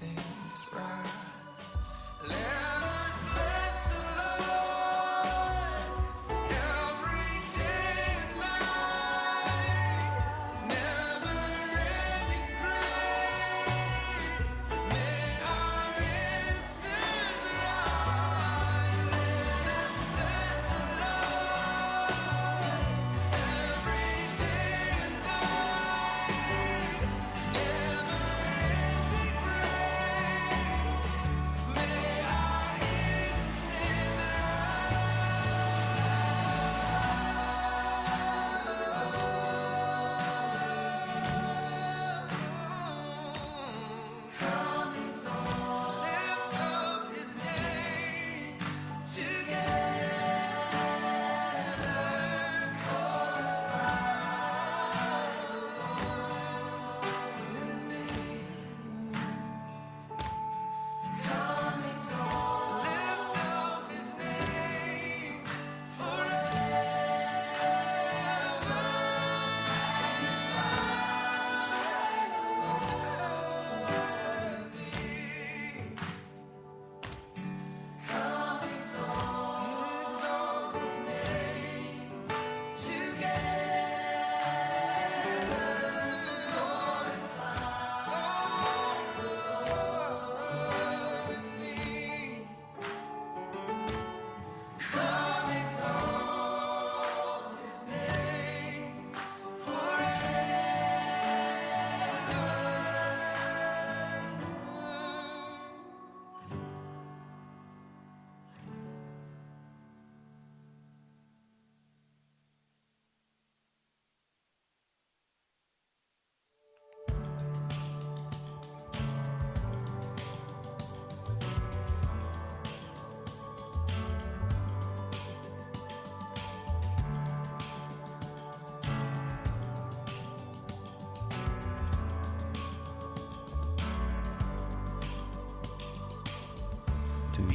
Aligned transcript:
incense 0.00 0.37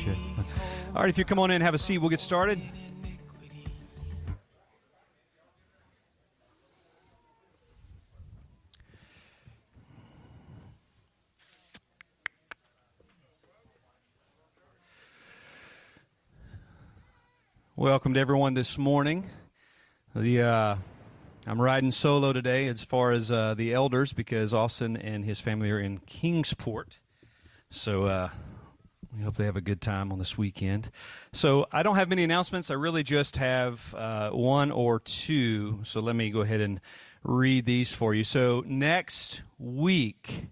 All 0.08 1.02
right, 1.02 1.10
if 1.10 1.18
you 1.18 1.24
come 1.24 1.40
on 1.40 1.50
in 1.52 1.56
and 1.56 1.64
have 1.64 1.74
a 1.74 1.78
seat, 1.78 2.00
we'll 2.00 2.10
get 2.10 2.20
started. 2.20 2.60
Welcome 17.76 18.14
to 18.14 18.20
everyone 18.20 18.54
this 18.54 18.78
morning. 18.78 19.30
The 20.16 20.42
uh, 20.42 20.76
I'm 21.48 21.62
riding 21.62 21.92
solo 21.92 22.34
today 22.34 22.68
as 22.68 22.84
far 22.84 23.12
as 23.12 23.32
uh, 23.32 23.54
the 23.56 23.74
elders 23.74 24.14
because 24.14 24.54
Austin 24.54 24.96
and 24.96 25.26
his 25.26 25.40
family 25.40 25.72
are 25.72 25.80
in 25.80 26.00
Kingsport. 26.00 27.00
So 27.72 28.04
uh, 28.04 28.30
hope 29.24 29.36
they 29.36 29.46
have 29.46 29.56
a 29.56 29.62
good 29.62 29.82
time 29.82 30.12
on 30.12 30.20
this 30.20 30.38
weekend. 30.38 30.92
So 31.32 31.68
I 31.72 31.84
don't 31.84 31.96
have 31.96 32.10
many 32.10 32.24
announcements. 32.24 32.70
I 32.70 32.76
really 32.76 33.04
just 33.04 33.38
have 33.38 33.94
uh, 33.96 34.30
one 34.30 34.72
or 34.72 35.00
two. 35.00 35.80
So 35.84 36.00
let 36.00 36.16
me 36.16 36.30
go 36.30 36.42
ahead 36.42 36.62
and 36.62 36.80
read 37.24 37.66
these 37.66 37.94
for 37.94 38.14
you. 38.14 38.24
So 38.24 38.64
next 38.68 39.42
week 39.58 40.48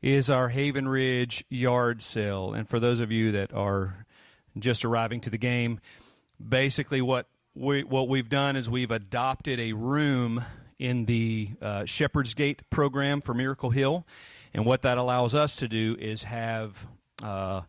is 0.00 0.30
our 0.30 0.48
Haven 0.48 0.86
Ridge 0.86 1.44
yard 1.48 2.02
sale. 2.02 2.52
And 2.52 2.68
for 2.68 2.78
those 2.78 3.00
of 3.00 3.10
you 3.10 3.32
that 3.32 3.52
are 3.52 4.06
just 4.58 4.84
arriving 4.84 5.20
to 5.22 5.30
the 5.30 5.38
game, 5.38 5.80
basically 6.46 7.00
what 7.00 7.26
we 7.54 7.84
what 7.84 8.08
we've 8.08 8.28
done 8.28 8.56
is 8.56 8.68
we've 8.68 8.90
adopted 8.90 9.60
a 9.60 9.72
room 9.72 10.44
in 10.78 11.04
the 11.04 11.50
uh, 11.62 11.84
Shepherd's 11.84 12.34
Gate 12.34 12.68
program 12.70 13.20
for 13.20 13.32
Miracle 13.32 13.70
Hill, 13.70 14.06
and 14.52 14.66
what 14.66 14.82
that 14.82 14.98
allows 14.98 15.34
us 15.34 15.56
to 15.56 15.68
do 15.68 15.96
is 15.98 16.24
have 16.24 16.86
uh, 17.22 17.62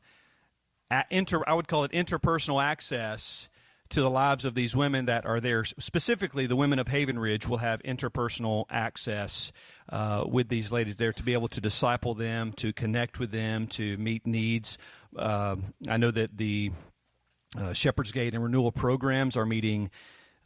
inter 1.09 1.41
I 1.47 1.53
would 1.53 1.68
call 1.68 1.84
it 1.84 1.91
interpersonal 1.91 2.63
access 2.63 3.50
to 3.90 4.01
the 4.01 4.09
lives 4.09 4.46
of 4.46 4.56
these 4.56 4.75
women 4.75 5.06
that 5.06 5.25
are 5.25 5.40
there. 5.40 5.63
Specifically, 5.63 6.47
the 6.47 6.56
women 6.56 6.79
of 6.79 6.88
Haven 6.88 7.19
Ridge 7.19 7.47
will 7.47 7.57
have 7.57 7.81
interpersonal 7.84 8.66
access 8.69 9.51
uh, 9.90 10.24
with 10.28 10.50
these 10.50 10.72
ladies 10.72 10.97
there 10.97 11.13
to 11.13 11.24
be 11.24 11.34
able 11.34 11.47
to 11.50 11.62
disciple 11.62 12.16
them, 12.16 12.51
to 12.53 12.74
connect 12.74 13.19
with 13.19 13.31
them, 13.31 13.68
to 13.68 13.97
meet 13.97 14.25
needs. 14.25 14.78
Uh, 15.16 15.57
I 15.88 15.97
know 15.97 16.12
that 16.12 16.35
the 16.35 16.72
uh, 17.57 17.74
Shepherd's 17.74 18.12
Gate 18.12 18.34
and 18.34 18.44
renewal 18.44 18.72
programs 18.72 19.38
are 19.38 19.45
meeting 19.45 19.91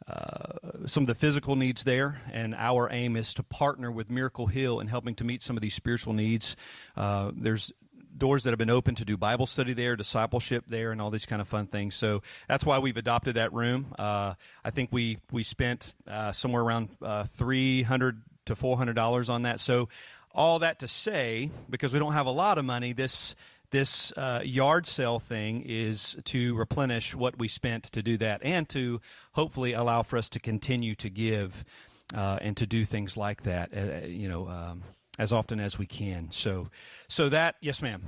uh, 0.06 0.86
some 0.86 1.02
of 1.04 1.08
the 1.08 1.14
physical 1.14 1.56
needs 1.56 1.84
there, 1.84 2.20
and 2.32 2.54
our 2.54 2.90
aim 2.92 3.16
is 3.16 3.34
to 3.34 3.42
partner 3.42 3.90
with 3.90 4.10
Miracle 4.10 4.46
Hill 4.46 4.80
in 4.80 4.86
helping 4.86 5.14
to 5.16 5.24
meet 5.24 5.42
some 5.42 5.56
of 5.56 5.62
these 5.62 5.74
spiritual 5.74 6.12
needs. 6.12 6.56
Uh, 6.96 7.32
there's 7.34 7.72
doors 8.16 8.44
that 8.44 8.50
have 8.50 8.58
been 8.58 8.70
open 8.70 8.94
to 8.96 9.04
do 9.04 9.16
Bible 9.16 9.46
study 9.46 9.72
there, 9.72 9.96
discipleship 9.96 10.64
there, 10.68 10.92
and 10.92 11.00
all 11.00 11.10
these 11.10 11.26
kind 11.26 11.40
of 11.40 11.48
fun 11.48 11.66
things. 11.66 11.94
So 11.94 12.22
that's 12.48 12.64
why 12.64 12.78
we've 12.78 12.96
adopted 12.96 13.36
that 13.36 13.52
room. 13.52 13.94
Uh, 13.98 14.34
I 14.64 14.70
think 14.70 14.90
we 14.92 15.18
we 15.30 15.42
spent 15.42 15.94
uh, 16.06 16.32
somewhere 16.32 16.62
around 16.62 16.90
uh, 17.02 17.24
three 17.36 17.82
hundred 17.82 18.22
to 18.46 18.56
four 18.56 18.76
hundred 18.76 18.94
dollars 18.94 19.28
on 19.28 19.42
that. 19.42 19.60
So 19.60 19.88
all 20.32 20.60
that 20.60 20.78
to 20.80 20.88
say, 20.88 21.50
because 21.68 21.92
we 21.92 21.98
don't 21.98 22.12
have 22.12 22.26
a 22.26 22.30
lot 22.32 22.58
of 22.58 22.64
money, 22.64 22.92
this 22.92 23.34
this 23.70 24.12
uh, 24.16 24.40
yard 24.44 24.86
sale 24.86 25.18
thing 25.18 25.62
is 25.64 26.16
to 26.24 26.54
replenish 26.56 27.14
what 27.14 27.38
we 27.38 27.48
spent 27.48 27.84
to 27.84 28.02
do 28.02 28.16
that 28.16 28.40
and 28.42 28.68
to 28.68 29.00
hopefully 29.32 29.72
allow 29.72 30.02
for 30.02 30.18
us 30.18 30.28
to 30.28 30.40
continue 30.40 30.94
to 30.96 31.08
give 31.08 31.64
uh, 32.14 32.38
and 32.40 32.56
to 32.56 32.66
do 32.66 32.84
things 32.84 33.16
like 33.16 33.44
that 33.44 33.70
uh, 33.72 34.06
you 34.06 34.28
know 34.28 34.48
um, 34.48 34.82
as 35.20 35.32
often 35.32 35.60
as 35.60 35.78
we 35.78 35.86
can 35.86 36.28
so 36.32 36.68
so 37.06 37.28
that 37.28 37.54
yes 37.60 37.80
ma'am 37.82 38.02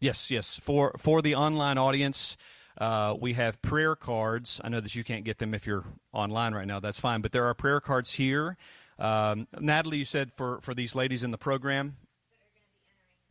Yes, 0.00 0.30
yes. 0.30 0.60
For 0.62 0.94
for 0.96 1.22
the 1.22 1.34
online 1.34 1.76
audience, 1.76 2.36
uh, 2.80 3.16
we 3.20 3.32
have 3.32 3.60
prayer 3.62 3.96
cards. 3.96 4.60
I 4.62 4.68
know 4.68 4.80
that 4.80 4.94
you 4.94 5.02
can't 5.02 5.24
get 5.24 5.38
them 5.38 5.54
if 5.54 5.66
you're 5.66 5.84
online 6.12 6.54
right 6.54 6.66
now. 6.66 6.78
That's 6.78 7.00
fine. 7.00 7.20
But 7.20 7.32
there 7.32 7.44
are 7.46 7.54
prayer 7.54 7.80
cards 7.80 8.14
here. 8.14 8.56
Um, 8.98 9.48
Natalie, 9.58 9.98
you 9.98 10.04
said 10.04 10.32
for 10.36 10.60
for 10.60 10.72
these 10.72 10.94
ladies 10.94 11.24
in 11.24 11.32
the 11.32 11.38
program 11.38 11.96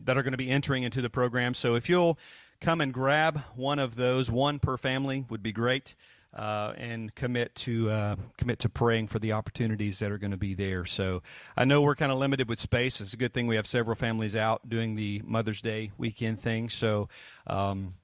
that 0.01 0.17
are 0.17 0.23
going 0.23 0.33
to 0.33 0.37
be 0.37 0.49
entering 0.49 0.83
into 0.83 1.01
the 1.01 1.09
program. 1.09 1.53
So 1.53 1.75
if 1.75 1.89
you'll 1.89 2.19
come 2.61 2.81
and 2.81 2.93
grab 2.93 3.41
one 3.55 3.79
of 3.79 3.95
those, 3.95 4.31
one 4.31 4.59
per 4.59 4.77
family 4.77 5.25
would 5.29 5.43
be 5.43 5.51
great. 5.51 5.95
Uh, 6.33 6.73
and 6.77 7.15
commit 7.15 7.55
to 7.55 7.89
uh, 7.89 8.15
commit 8.37 8.59
to 8.59 8.69
praying 8.69 9.07
for 9.07 9.17
the 9.17 9.31
opportunities 9.31 9.97
that 9.97 10.11
are 10.11 10.19
going 10.19 10.29
to 10.29 10.37
be 10.37 10.53
there. 10.53 10.85
So 10.85 11.23
I 11.55 11.65
know 11.65 11.81
we're 11.81 11.95
kind 11.95 12.11
of 12.11 12.19
limited 12.19 12.47
with 12.47 12.59
space. 12.59 13.01
It's 13.01 13.13
a 13.13 13.17
good 13.17 13.33
thing 13.33 13.47
we 13.47 13.55
have 13.55 13.65
several 13.65 13.95
families 13.95 14.35
out 14.35 14.69
doing 14.69 14.95
the 14.95 15.21
Mother's 15.25 15.61
Day 15.61 15.91
weekend 15.97 16.39
thing. 16.41 16.69
So 16.69 17.07
um, 17.47 17.95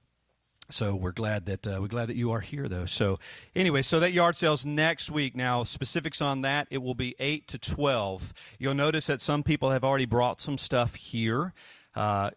So 0.70 0.96
we're 0.96 1.12
glad 1.12 1.46
that 1.46 1.68
uh, 1.68 1.78
we're 1.82 1.88
glad 1.88 2.08
that 2.08 2.16
you 2.16 2.32
are 2.32 2.40
here, 2.40 2.68
though. 2.68 2.86
So 2.86 3.20
anyway, 3.56 3.82
so 3.82 4.00
that 4.00 4.14
yard 4.14 4.36
sale's 4.36 4.66
next 4.66 5.12
week. 5.12 5.36
Now 5.36 5.64
specifics 5.64 6.22
on 6.22 6.42
that, 6.42 6.68
it 6.72 6.80
will 6.80 6.96
be 6.96 7.16
eight 7.20 7.48
to 7.50 7.58
twelve. 7.58 8.34
You'll 8.58 8.74
notice 8.74 9.06
that 9.08 9.22
some 9.22 9.44
people 9.44 9.72
have 9.72 9.84
already 9.84 10.06
brought 10.06 10.40
some 10.40 10.58
stuff 10.58 10.96
here. 10.96 11.54
Uh, 11.94 12.32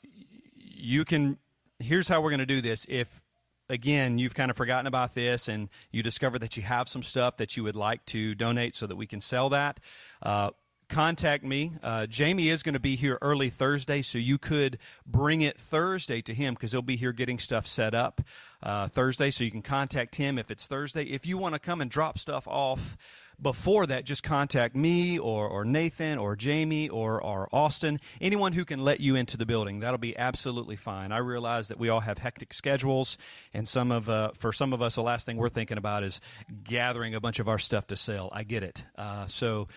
you 0.59 1.05
can. 1.05 1.39
Here's 1.79 2.09
how 2.09 2.21
we're 2.21 2.31
going 2.31 2.41
to 2.41 2.47
do 2.47 2.61
this. 2.61 2.87
If 2.89 3.23
again 3.69 4.19
you've 4.19 4.35
kind 4.35 4.51
of 4.51 4.57
forgotten 4.57 4.87
about 4.87 5.15
this 5.15 5.49
and 5.49 5.69
you 5.91 6.03
discover 6.03 6.39
that 6.39 6.57
you 6.57 6.63
have 6.63 6.89
some 6.89 7.03
stuff 7.03 7.37
that 7.39 7.57
you 7.57 7.65
would 7.65 7.75
like 7.75 8.05
to 8.07 8.35
donate 8.35 8.77
so 8.77 8.87
that 8.87 8.97
we 8.97 9.07
can 9.07 9.21
sell 9.21 9.49
that. 9.51 9.81
Uh, 10.23 10.51
contact 10.89 11.45
me. 11.45 11.73
Uh, 11.83 12.07
Jamie 12.07 12.49
is 12.49 12.63
going 12.63 12.75
to 12.75 12.81
be 12.81 12.97
here 12.97 13.19
early 13.21 13.51
Thursday, 13.51 14.03
so 14.03 14.19
you 14.19 14.39
could 14.39 14.79
bring 15.05 15.41
it 15.41 15.59
Thursday 15.61 16.23
to 16.23 16.33
him 16.33 16.55
because 16.55 16.73
he'll 16.73 16.83
be 16.83 16.97
here 16.97 17.13
getting 17.13 17.39
stuff 17.39 17.67
set 17.67 17.95
up 17.95 18.21
uh, 18.63 18.89
Thursday. 18.89 19.31
So 19.31 19.45
you 19.45 19.51
can 19.51 19.63
contact 19.63 20.17
him 20.17 20.39
if 20.39 20.51
it's 20.51 20.67
Thursday. 20.67 21.05
If 21.05 21.27
you 21.27 21.39
want 21.39 21.55
to 21.55 21.59
come 21.59 21.81
and 21.81 21.91
drop 21.91 22.19
stuff 22.19 22.47
off 22.47 22.97
before 23.41 23.87
that, 23.87 24.05
just 24.05 24.23
contact 24.23 24.75
me 24.75 25.19
or, 25.19 25.47
or 25.49 25.65
Nathan 25.65 26.19
or 26.19 26.37
Jamie 26.37 26.89
or, 26.89 27.23
or 27.23 27.49
Austin, 27.53 28.01
anyone 28.21 28.53
who 28.53 28.65
can 28.65 28.83
let 28.83 29.01
you 29.01 29.15
into 29.15 29.37
the 29.37 29.47
building. 29.47 29.81
That'll 29.81 29.99
be 29.99 30.17
absolutely 30.17 30.77
fine. 30.77 31.13
I 31.13 31.19
realize 31.19 31.69
that 31.69 31.79
we 31.79 31.89
all 31.89 32.01
have 32.01 32.19
hectic 32.19 32.55
schedules, 32.55 33.19
and 33.53 33.69
some 33.69 33.91
of 33.93 34.09
uh, 34.09 34.31
for 34.39 34.53
some 34.53 34.73
of 34.73 34.81
us, 34.81 34.95
the 34.95 35.03
last 35.03 35.27
thing 35.27 35.37
we're 35.37 35.49
thinking 35.49 35.79
about 35.79 36.03
is 36.03 36.21
gathering 36.65 37.15
a 37.15 37.21
bunch 37.21 37.39
of 37.39 37.49
our 37.49 37.59
stuff 37.59 37.87
to 37.89 37.97
sell. 37.97 38.31
I 38.33 38.43
get 38.45 38.63
it. 38.63 38.85
Uh, 38.97 39.27
so 39.27 39.69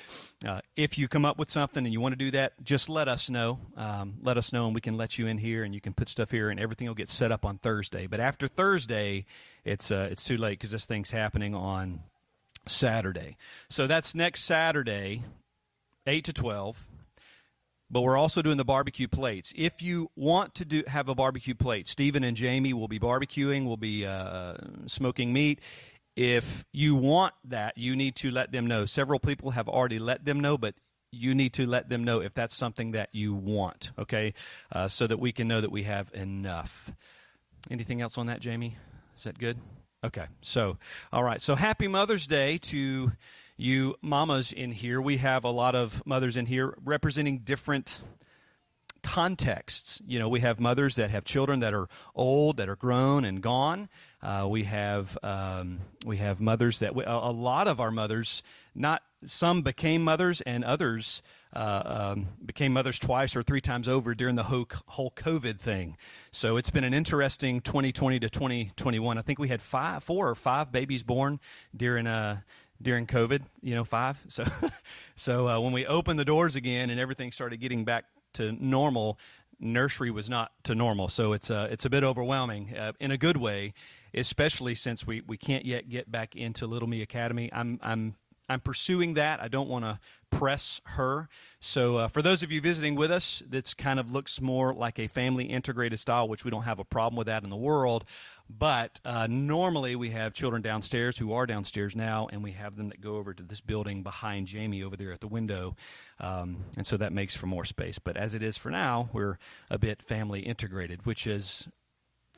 uh, 0.46 0.62
if 0.76 0.98
you 0.98 1.08
come 1.08 1.26
up 1.26 1.38
with 1.38 1.52
something 1.52 1.86
and 1.86 1.94
you 1.94 2.00
want 2.00 2.14
to 2.14 2.18
do 2.18 2.32
that, 2.32 2.54
just 2.64 2.88
let 2.90 3.08
us 3.08 3.30
know. 3.30 3.60
Um, 3.76 4.16
let 4.22 4.38
us 4.38 4.54
know, 4.54 4.66
and 4.66 4.76
we 4.76 4.82
can 4.82 4.96
let 4.96 5.18
you 5.18 5.28
in 5.28 5.38
here, 5.38 5.64
and 5.64 5.74
you 5.74 5.82
can 5.82 5.94
put 5.94 6.10
stuff 6.10 6.32
here, 6.32 6.50
and 6.50 6.60
everything 6.60 6.88
will 6.88 6.96
get 6.96 7.10
set 7.10 7.32
up 7.32 7.46
on 7.46 7.58
Thursday. 7.58 8.08
But 8.08 8.20
after 8.20 8.48
Thursday, 8.48 9.26
it's 9.66 9.92
uh, 9.92 10.08
it's 10.12 10.24
too 10.24 10.38
late 10.38 10.60
because 10.60 10.72
this 10.72 10.86
thing's 10.86 11.12
happening 11.12 11.54
on 11.54 12.02
Saturday. 12.68 13.38
So 13.70 13.88
that's 13.88 14.14
next 14.14 14.44
Saturday, 14.44 15.24
8 16.06 16.24
to 16.26 16.34
12. 16.34 16.86
But 17.92 18.02
we're 18.02 18.18
also 18.18 18.42
doing 18.44 18.58
the 18.58 18.66
barbecue 18.66 19.08
plates. 19.08 19.52
If 19.56 19.82
you 19.82 20.12
want 20.16 20.54
to 20.56 20.66
do 20.66 20.84
have 20.86 21.10
a 21.10 21.16
barbecue 21.16 21.56
plate, 21.56 21.88
Stephen 21.88 22.24
and 22.24 22.38
Jamie 22.38 22.74
will 22.74 22.88
be 22.88 23.00
barbecuing, 23.00 23.66
will 23.66 23.78
be 23.78 24.06
uh, 24.06 24.54
smoking 24.86 25.34
meat. 25.34 25.60
If 26.16 26.66
you 26.72 26.96
want 26.96 27.34
that, 27.46 27.78
you 27.78 27.96
need 27.96 28.16
to 28.18 28.30
let 28.30 28.52
them 28.52 28.68
know. 28.68 28.86
Several 28.86 29.20
people 29.20 29.52
have 29.52 29.68
already 29.68 29.98
let 29.98 30.26
them 30.26 30.40
know, 30.40 30.58
but 30.58 30.76
you 31.12 31.34
need 31.34 31.54
to 31.54 31.66
let 31.66 31.90
them 31.90 32.04
know 32.04 32.22
if 32.22 32.34
that's 32.34 32.56
something 32.56 32.92
that 32.92 33.10
you 33.12 33.34
want, 33.34 33.92
okay? 33.98 34.34
Uh, 34.72 34.88
so 34.88 35.08
that 35.08 35.20
we 35.20 35.32
can 35.32 35.48
know 35.48 35.62
that 35.62 35.72
we 35.72 35.84
have 35.84 36.12
enough. 36.14 36.92
Anything 37.72 38.02
else 38.02 38.18
on 38.18 38.28
that, 38.28 38.40
Jamie? 38.40 38.78
Is 39.18 39.24
that 39.24 39.40
good? 39.40 39.58
Okay. 40.04 40.26
So, 40.42 40.78
all 41.12 41.24
right. 41.24 41.42
So, 41.42 41.56
happy 41.56 41.88
Mother's 41.88 42.26
Day 42.26 42.58
to 42.58 43.12
you 43.58 43.96
mamas 44.02 44.54
in 44.54 44.72
here. 44.72 45.02
We 45.02 45.18
have 45.18 45.44
a 45.44 45.50
lot 45.50 45.76
of 45.76 46.02
mothers 46.06 46.38
in 46.38 46.46
here 46.46 46.74
representing 46.86 47.40
different 47.40 48.00
contexts. 49.04 50.02
You 50.08 50.20
know, 50.20 50.30
we 50.30 50.40
have 50.40 50.60
mothers 50.60 50.96
that 50.96 51.10
have 51.10 51.26
children 51.26 51.60
that 51.60 51.74
are 51.74 51.88
old, 52.16 52.58
that 52.58 52.70
are 52.70 52.78
grown 52.78 53.26
and 53.26 53.42
gone. 53.42 53.90
Uh, 54.22 54.48
we 54.50 54.64
have 54.64 55.18
um, 55.24 55.80
we 56.06 56.18
have 56.18 56.40
mothers 56.40 56.80
that 56.80 56.96
we, 56.96 57.04
a, 57.04 57.12
a 57.12 57.32
lot 57.32 57.68
of 57.68 57.82
our 57.82 57.92
mothers, 57.92 58.44
not 58.80 59.04
some 59.26 59.62
became 59.62 60.04
mothers 60.04 60.42
and 60.42 60.64
others 60.64 61.22
uh, 61.54 62.14
um, 62.16 62.28
became 62.46 62.72
mothers 62.74 63.00
twice 63.00 63.36
or 63.36 63.44
three 63.44 63.60
times 63.60 63.88
over 63.88 64.16
during 64.16 64.36
the 64.36 64.44
whole, 64.44 64.68
whole 64.88 65.12
COVID 65.12 65.60
thing. 65.60 65.98
So 66.32 66.58
it's 66.58 66.70
been 66.70 66.84
an 66.84 66.94
interesting 66.94 67.60
2020 67.60 68.20
to 68.20 68.30
2021. 68.30 69.18
I 69.18 69.22
think 69.22 69.40
we 69.40 69.50
had 69.50 69.62
five, 69.62 70.04
four 70.04 70.30
or 70.30 70.36
five 70.36 70.72
babies 70.72 71.04
born 71.04 71.40
during 71.76 72.08
uh, 72.08 72.42
during 72.82 73.08
COVID. 73.08 73.42
You 73.62 73.76
know, 73.76 73.84
five. 73.84 74.18
So 74.30 74.44
so 75.16 75.50
uh, 75.50 75.60
when 75.60 75.74
we 75.74 75.86
opened 75.86 76.20
the 76.20 76.26
doors 76.26 76.56
again 76.56 76.90
and 76.90 77.00
everything 77.00 77.32
started 77.32 77.60
getting 77.60 77.84
back 77.84 78.06
to 78.34 78.54
normal, 78.54 79.20
nursery 79.60 80.12
was 80.12 80.30
not 80.30 80.52
to 80.64 80.76
normal. 80.76 81.10
So 81.10 81.34
it's 81.34 81.52
uh, 81.52 81.68
it's 81.70 81.84
a 81.84 81.90
bit 81.90 82.04
overwhelming 82.04 82.78
uh, 82.78 82.94
in 83.00 83.12
a 83.12 83.18
good 83.18 83.38
way, 83.38 83.74
especially 84.14 84.76
since 84.76 85.06
we, 85.06 85.22
we 85.22 85.36
can't 85.36 85.66
yet 85.66 85.90
get 85.90 86.12
back 86.12 86.36
into 86.36 86.68
Little 86.68 86.88
Me 86.88 87.02
Academy. 87.02 87.50
I'm 87.52 87.80
I'm 87.82 88.16
I'm 88.50 88.60
pursuing 88.60 89.14
that. 89.14 89.42
I 89.42 89.48
don't 89.48 89.70
want 89.70 89.86
to 89.86 90.00
press 90.32 90.82
her. 90.86 91.30
So, 91.60 91.98
uh, 91.98 92.08
for 92.08 92.22
those 92.22 92.44
of 92.44 92.52
you 92.52 92.62
visiting 92.62 92.96
with 92.96 93.12
us, 93.12 93.44
this 93.48 93.74
kind 93.74 94.00
of 94.00 94.12
looks 94.12 94.42
more 94.42 94.74
like 94.74 95.00
a 95.00 95.08
family 95.08 95.46
integrated 95.46 96.00
style, 96.00 96.28
which 96.28 96.44
we 96.44 96.52
don't 96.52 96.64
have 96.64 96.80
a 96.80 96.84
problem 96.84 97.18
with 97.18 97.28
that 97.28 97.44
in 97.44 97.50
the 97.50 97.56
world. 97.56 98.06
But 98.50 99.00
uh, 99.06 99.28
normally 99.28 99.96
we 99.96 100.10
have 100.10 100.34
children 100.34 100.62
downstairs 100.62 101.18
who 101.18 101.34
are 101.34 101.46
downstairs 101.46 101.96
now, 101.96 102.28
and 102.32 102.44
we 102.44 102.54
have 102.54 102.76
them 102.76 102.90
that 102.90 103.02
go 103.02 103.18
over 103.18 103.34
to 103.34 103.44
this 103.44 103.62
building 103.62 104.02
behind 104.02 104.48
Jamie 104.48 104.82
over 104.82 104.98
there 104.98 105.12
at 105.12 105.20
the 105.20 105.28
window. 105.28 105.76
Um, 106.20 106.66
and 106.76 106.88
so 106.88 106.98
that 106.98 107.14
makes 107.14 107.36
for 107.36 107.46
more 107.46 107.66
space. 107.66 108.00
But 108.00 108.18
as 108.18 108.34
it 108.34 108.42
is 108.42 108.58
for 108.58 108.72
now, 108.72 109.10
we're 109.14 109.38
a 109.70 109.78
bit 109.78 110.02
family 110.02 110.42
integrated, 110.42 111.06
which 111.06 111.28
is 111.28 111.68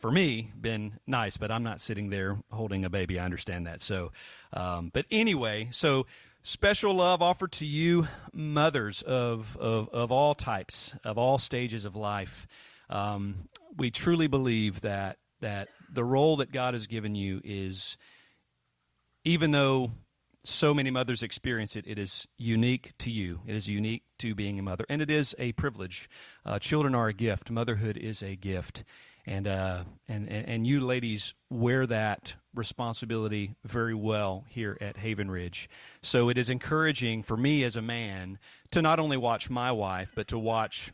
for 0.02 0.12
me 0.12 0.52
been 0.60 1.00
nice 1.06 1.38
but 1.38 1.52
i'm 1.52 1.64
not 1.64 1.80
sitting 1.80 2.10
there 2.10 2.38
holding 2.52 2.84
a 2.84 2.90
baby 2.90 3.20
i 3.20 3.24
understand 3.24 3.68
that 3.68 3.82
so 3.82 4.12
um, 4.54 4.90
but 4.94 5.06
anyway 5.12 5.70
so 5.72 6.06
special 6.44 6.96
love 6.96 7.22
offered 7.22 7.52
to 7.52 7.66
you 7.66 8.08
mothers 8.34 9.04
of, 9.04 9.56
of, 9.58 9.88
of 9.90 10.12
all 10.12 10.34
types 10.34 10.96
of 11.04 11.18
all 11.18 11.38
stages 11.38 11.86
of 11.86 11.96
life 11.96 12.48
um, 12.90 13.48
we 13.78 13.92
truly 13.92 14.28
believe 14.28 14.82
that 14.82 15.18
that 15.40 15.70
the 15.94 16.04
role 16.04 16.38
that 16.38 16.52
god 16.52 16.74
has 16.74 16.88
given 16.88 17.14
you 17.14 17.40
is 17.44 17.96
even 19.24 19.52
though 19.52 19.92
so 20.44 20.74
many 20.74 20.90
mothers 20.90 21.22
experience 21.22 21.76
it, 21.76 21.86
it 21.88 22.00
is 22.00 22.28
unique 22.36 22.94
to 22.98 23.12
you. 23.12 23.42
It 23.46 23.56
is 23.56 23.70
unique 23.70 24.02
to 24.18 24.34
being 24.34 24.58
a 24.58 24.64
mother. 24.64 24.86
And 24.90 25.00
it 25.00 25.12
is 25.12 25.36
a 25.38 25.52
privilege. 25.52 26.10
Uh, 26.44 26.58
children 26.58 26.96
are 26.96 27.08
a 27.08 27.14
gift. 27.14 27.52
Motherhood 27.52 27.96
is 27.96 28.24
a 28.24 28.36
gift 28.36 28.84
and 29.26 29.48
uh, 29.48 29.84
and 30.08 30.30
and 30.30 30.66
you 30.66 30.80
ladies 30.82 31.34
wear 31.50 31.86
that 31.88 32.36
responsibility 32.54 33.56
very 33.64 33.94
well 33.94 34.46
here 34.50 34.78
at 34.82 34.98
Haven 34.98 35.30
Ridge. 35.30 35.70
So 36.02 36.30
it 36.30 36.38
is 36.38 36.50
encouraging 36.50 37.24
for 37.24 37.38
me 37.38 37.64
as 37.64 37.76
a 37.76 37.82
man 37.82 38.40
to 38.72 38.82
not 38.82 39.00
only 39.00 39.18
watch 39.18 39.50
my 39.50 39.72
wife, 39.72 40.12
but 40.16 40.28
to 40.30 40.40
watch 40.40 40.92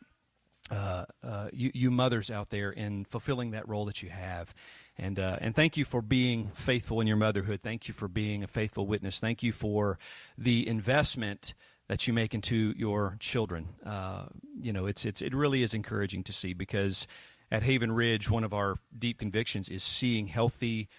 uh, 0.69 1.05
uh, 1.23 1.47
you, 1.53 1.71
you, 1.73 1.89
mothers 1.89 2.29
out 2.29 2.49
there 2.49 2.71
in 2.71 3.05
fulfilling 3.05 3.51
that 3.51 3.67
role 3.69 3.85
that 3.85 4.03
you 4.03 4.09
have. 4.09 4.53
And 4.97 5.19
uh, 5.19 5.37
and 5.39 5.55
thank 5.55 5.77
you 5.77 5.85
for 5.85 6.01
being 6.01 6.51
faithful 6.55 6.99
in 6.99 7.07
your 7.07 7.17
motherhood. 7.17 7.61
Thank 7.63 7.87
you 7.87 7.93
for 7.93 8.07
being 8.07 8.43
a 8.43 8.47
faithful 8.47 8.85
witness. 8.85 9.19
Thank 9.19 9.43
you 9.43 9.53
for 9.53 9.97
the 10.37 10.67
investment 10.67 11.53
that 11.87 12.05
you 12.05 12.13
make 12.13 12.33
into 12.33 12.73
your 12.75 13.15
children. 13.19 13.69
Uh, 13.85 14.25
you 14.59 14.73
know, 14.73 14.87
it's 14.87 15.05
it's 15.05 15.21
it 15.21 15.33
really 15.33 15.63
is 15.63 15.73
encouraging 15.73 16.23
to 16.23 16.33
see 16.33 16.53
because 16.53 17.07
at 17.51 17.63
Haven 17.63 17.91
Ridge, 17.91 18.29
one 18.29 18.43
of 18.43 18.53
our 18.53 18.75
deep 18.97 19.19
convictions 19.19 19.69
is 19.69 19.83
seeing 19.83 20.27
healthy 20.27 20.89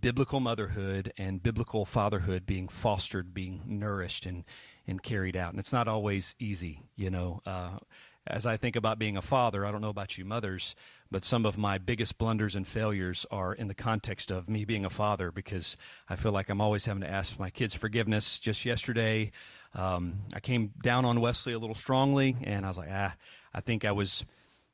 biblical 0.00 0.38
motherhood 0.38 1.12
and 1.18 1.42
biblical 1.42 1.84
fatherhood 1.84 2.46
being 2.46 2.68
fostered, 2.68 3.34
being 3.34 3.62
nourished, 3.66 4.24
and, 4.24 4.44
and 4.86 5.02
carried 5.02 5.36
out. 5.36 5.50
And 5.50 5.58
it's 5.58 5.72
not 5.72 5.88
always 5.88 6.34
easy, 6.38 6.82
you 6.94 7.10
know. 7.10 7.40
Uh, 7.44 7.78
as 8.26 8.46
I 8.46 8.56
think 8.56 8.76
about 8.76 8.98
being 8.98 9.16
a 9.16 9.22
father, 9.22 9.64
I 9.64 9.72
don't 9.72 9.80
know 9.80 9.88
about 9.88 10.16
you 10.16 10.24
mothers, 10.24 10.76
but 11.10 11.24
some 11.24 11.44
of 11.44 11.58
my 11.58 11.78
biggest 11.78 12.18
blunders 12.18 12.54
and 12.54 12.66
failures 12.66 13.26
are 13.30 13.52
in 13.52 13.66
the 13.66 13.74
context 13.74 14.30
of 14.30 14.48
me 14.48 14.64
being 14.64 14.84
a 14.84 14.90
father 14.90 15.32
because 15.32 15.76
I 16.08 16.16
feel 16.16 16.30
like 16.30 16.48
I'm 16.48 16.60
always 16.60 16.84
having 16.84 17.00
to 17.00 17.10
ask 17.10 17.38
my 17.38 17.50
kids 17.50 17.74
forgiveness. 17.74 18.38
Just 18.38 18.64
yesterday, 18.64 19.32
um, 19.74 20.20
I 20.34 20.40
came 20.40 20.72
down 20.80 21.04
on 21.04 21.20
Wesley 21.20 21.54
a 21.54 21.58
little 21.58 21.74
strongly, 21.74 22.36
and 22.44 22.64
I 22.64 22.68
was 22.68 22.78
like, 22.78 22.90
ah, 22.92 23.14
I 23.52 23.60
think 23.60 23.84
I 23.84 23.92
was 23.92 24.24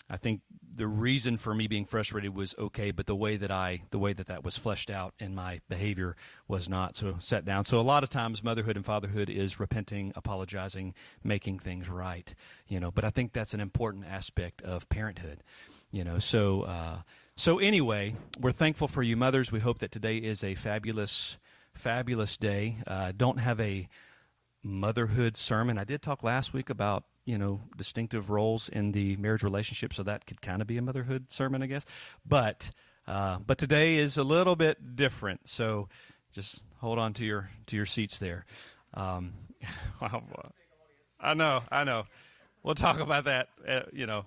I 0.08 0.16
think 0.16 0.42
the 0.76 0.86
reason 0.86 1.36
for 1.38 1.54
me 1.54 1.66
being 1.66 1.84
frustrated 1.84 2.34
was 2.34 2.54
okay, 2.58 2.90
but 2.90 3.06
the 3.06 3.16
way 3.16 3.36
that 3.36 3.50
I, 3.50 3.82
the 3.90 3.98
way 3.98 4.12
that 4.12 4.26
that 4.28 4.44
was 4.44 4.56
fleshed 4.56 4.90
out 4.90 5.14
in 5.18 5.34
my 5.34 5.60
behavior 5.68 6.16
was 6.46 6.68
not. 6.68 6.96
So 6.96 7.16
set 7.18 7.44
down. 7.44 7.64
So 7.64 7.80
a 7.80 7.82
lot 7.82 8.02
of 8.04 8.10
times, 8.10 8.44
motherhood 8.44 8.76
and 8.76 8.84
fatherhood 8.84 9.30
is 9.30 9.58
repenting, 9.58 10.12
apologizing, 10.14 10.94
making 11.24 11.58
things 11.58 11.88
right. 11.88 12.34
You 12.68 12.78
know, 12.78 12.90
but 12.90 13.04
I 13.04 13.10
think 13.10 13.32
that's 13.32 13.54
an 13.54 13.60
important 13.60 14.04
aspect 14.06 14.62
of 14.62 14.88
parenthood. 14.88 15.42
You 15.90 16.04
know, 16.04 16.18
so 16.18 16.62
uh, 16.62 16.98
so 17.36 17.58
anyway, 17.58 18.14
we're 18.38 18.52
thankful 18.52 18.88
for 18.88 19.02
you 19.02 19.16
mothers. 19.16 19.50
We 19.50 19.60
hope 19.60 19.78
that 19.78 19.92
today 19.92 20.18
is 20.18 20.44
a 20.44 20.54
fabulous, 20.54 21.38
fabulous 21.74 22.36
day. 22.36 22.78
Uh, 22.86 23.12
don't 23.16 23.38
have 23.38 23.60
a 23.60 23.88
motherhood 24.62 25.36
sermon. 25.36 25.78
I 25.78 25.84
did 25.84 26.02
talk 26.02 26.22
last 26.22 26.52
week 26.52 26.70
about 26.70 27.04
you 27.26 27.36
know 27.38 27.60
distinctive 27.76 28.30
roles 28.30 28.70
in 28.70 28.92
the 28.92 29.16
marriage 29.16 29.42
relationship, 29.42 29.92
so 29.92 30.02
that 30.04 30.26
could 30.26 30.40
kind 30.40 30.62
of 30.62 30.68
be 30.68 30.78
a 30.78 30.82
motherhood 30.82 31.26
sermon, 31.30 31.62
I 31.62 31.66
guess. 31.66 31.84
But 32.26 32.70
uh, 33.06 33.38
but 33.46 33.58
today 33.58 33.96
is 33.96 34.16
a 34.16 34.24
little 34.24 34.56
bit 34.56 34.96
different, 34.96 35.48
so 35.48 35.88
just 36.32 36.62
hold 36.78 36.98
on 36.98 37.12
to 37.14 37.24
your 37.26 37.50
to 37.66 37.76
your 37.76 37.86
seats 37.86 38.18
there. 38.18 38.46
Um, 38.94 39.34
I 41.20 41.34
know, 41.34 41.62
I 41.70 41.84
know. 41.84 42.04
We'll 42.62 42.74
talk 42.74 43.00
about 43.00 43.24
that. 43.24 43.48
Uh, 43.68 43.82
you 43.92 44.06
know, 44.06 44.24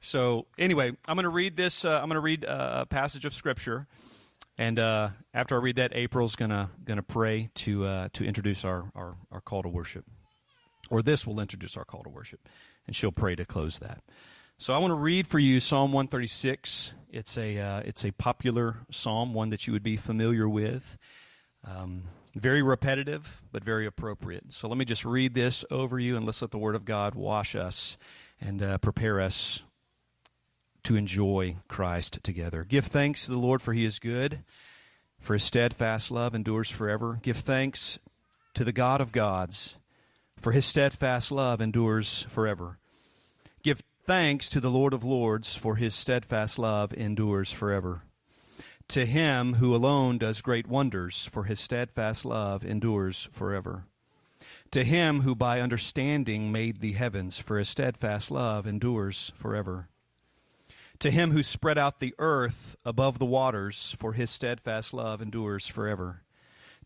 So 0.00 0.46
anyway, 0.58 0.92
I'm 1.06 1.16
going 1.16 1.24
to 1.24 1.28
read 1.30 1.56
this. 1.56 1.84
Uh, 1.84 1.92
I'm 2.00 2.08
going 2.08 2.14
to 2.14 2.20
read 2.20 2.44
uh, 2.44 2.78
a 2.82 2.86
passage 2.86 3.24
of 3.24 3.34
scripture, 3.34 3.86
and 4.58 4.78
uh, 4.78 5.10
after 5.34 5.56
I 5.56 5.58
read 5.58 5.76
that, 5.76 5.92
April's 5.94 6.36
going 6.36 6.50
to 6.50 6.70
going 6.84 6.96
to 6.96 7.02
pray 7.02 7.50
to 7.56 7.84
uh, 7.84 8.08
to 8.14 8.24
introduce 8.24 8.64
our, 8.64 8.90
our 8.94 9.16
our 9.30 9.40
call 9.40 9.62
to 9.62 9.68
worship, 9.68 10.04
or 10.90 11.02
this 11.02 11.26
will 11.26 11.40
introduce 11.40 11.76
our 11.76 11.84
call 11.84 12.02
to 12.02 12.10
worship, 12.10 12.48
and 12.86 12.94
she'll 12.94 13.12
pray 13.12 13.34
to 13.36 13.44
close 13.44 13.78
that. 13.78 14.02
So 14.58 14.74
I 14.74 14.78
want 14.78 14.90
to 14.90 14.96
read 14.96 15.26
for 15.26 15.38
you 15.38 15.58
Psalm 15.58 15.92
136. 15.92 16.92
It's 17.10 17.38
a 17.38 17.58
uh, 17.58 17.80
it's 17.86 18.04
a 18.04 18.10
popular 18.10 18.76
psalm, 18.90 19.32
one 19.32 19.48
that 19.50 19.66
you 19.66 19.72
would 19.72 19.82
be 19.82 19.96
familiar 19.96 20.48
with. 20.48 20.98
Um, 21.64 22.04
very 22.34 22.62
repetitive, 22.62 23.42
but 23.50 23.64
very 23.64 23.86
appropriate. 23.86 24.52
So 24.52 24.68
let 24.68 24.78
me 24.78 24.84
just 24.84 25.04
read 25.04 25.34
this 25.34 25.64
over 25.70 25.98
you, 25.98 26.16
and 26.16 26.26
let's 26.26 26.42
let 26.42 26.50
the 26.50 26.58
Word 26.58 26.74
of 26.74 26.84
God 26.84 27.14
wash 27.14 27.56
us 27.56 27.96
and 28.40 28.62
uh, 28.62 28.78
prepare 28.78 29.20
us 29.20 29.62
to 30.84 30.96
enjoy 30.96 31.56
Christ 31.68 32.22
together. 32.22 32.64
Give 32.64 32.86
thanks 32.86 33.24
to 33.24 33.30
the 33.30 33.38
Lord, 33.38 33.62
for 33.62 33.72
He 33.72 33.84
is 33.84 33.98
good, 33.98 34.44
for 35.18 35.34
His 35.34 35.44
steadfast 35.44 36.10
love 36.10 36.34
endures 36.34 36.70
forever. 36.70 37.18
Give 37.22 37.36
thanks 37.36 37.98
to 38.54 38.64
the 38.64 38.72
God 38.72 39.00
of 39.00 39.12
gods, 39.12 39.76
for 40.40 40.52
His 40.52 40.66
steadfast 40.66 41.30
love 41.30 41.60
endures 41.60 42.22
forever. 42.28 42.78
Give 43.62 43.82
thanks 44.06 44.50
to 44.50 44.60
the 44.60 44.70
Lord 44.70 44.92
of 44.92 45.04
lords, 45.04 45.54
for 45.54 45.76
His 45.76 45.94
steadfast 45.94 46.58
love 46.58 46.92
endures 46.92 47.52
forever 47.52 48.02
to 48.90 49.06
him 49.06 49.54
who 49.54 49.74
alone 49.74 50.18
does 50.18 50.42
great 50.42 50.66
wonders, 50.66 51.28
for 51.30 51.44
his 51.44 51.60
steadfast 51.60 52.24
love 52.24 52.64
endures 52.64 53.28
forever. 53.30 53.84
To 54.72 54.82
him 54.82 55.20
who 55.20 55.36
by 55.36 55.60
understanding 55.60 56.50
made 56.50 56.80
the 56.80 56.92
heavens, 56.92 57.38
for 57.38 57.58
his 57.58 57.68
steadfast 57.68 58.32
love 58.32 58.66
endures 58.66 59.32
forever. 59.36 59.88
To 60.98 61.10
him 61.10 61.30
who 61.30 61.44
spread 61.44 61.78
out 61.78 62.00
the 62.00 62.14
earth 62.18 62.76
above 62.84 63.20
the 63.20 63.26
waters, 63.26 63.94
for 63.96 64.14
his 64.14 64.28
steadfast 64.28 64.92
love 64.92 65.22
endures 65.22 65.68
forever. 65.68 66.22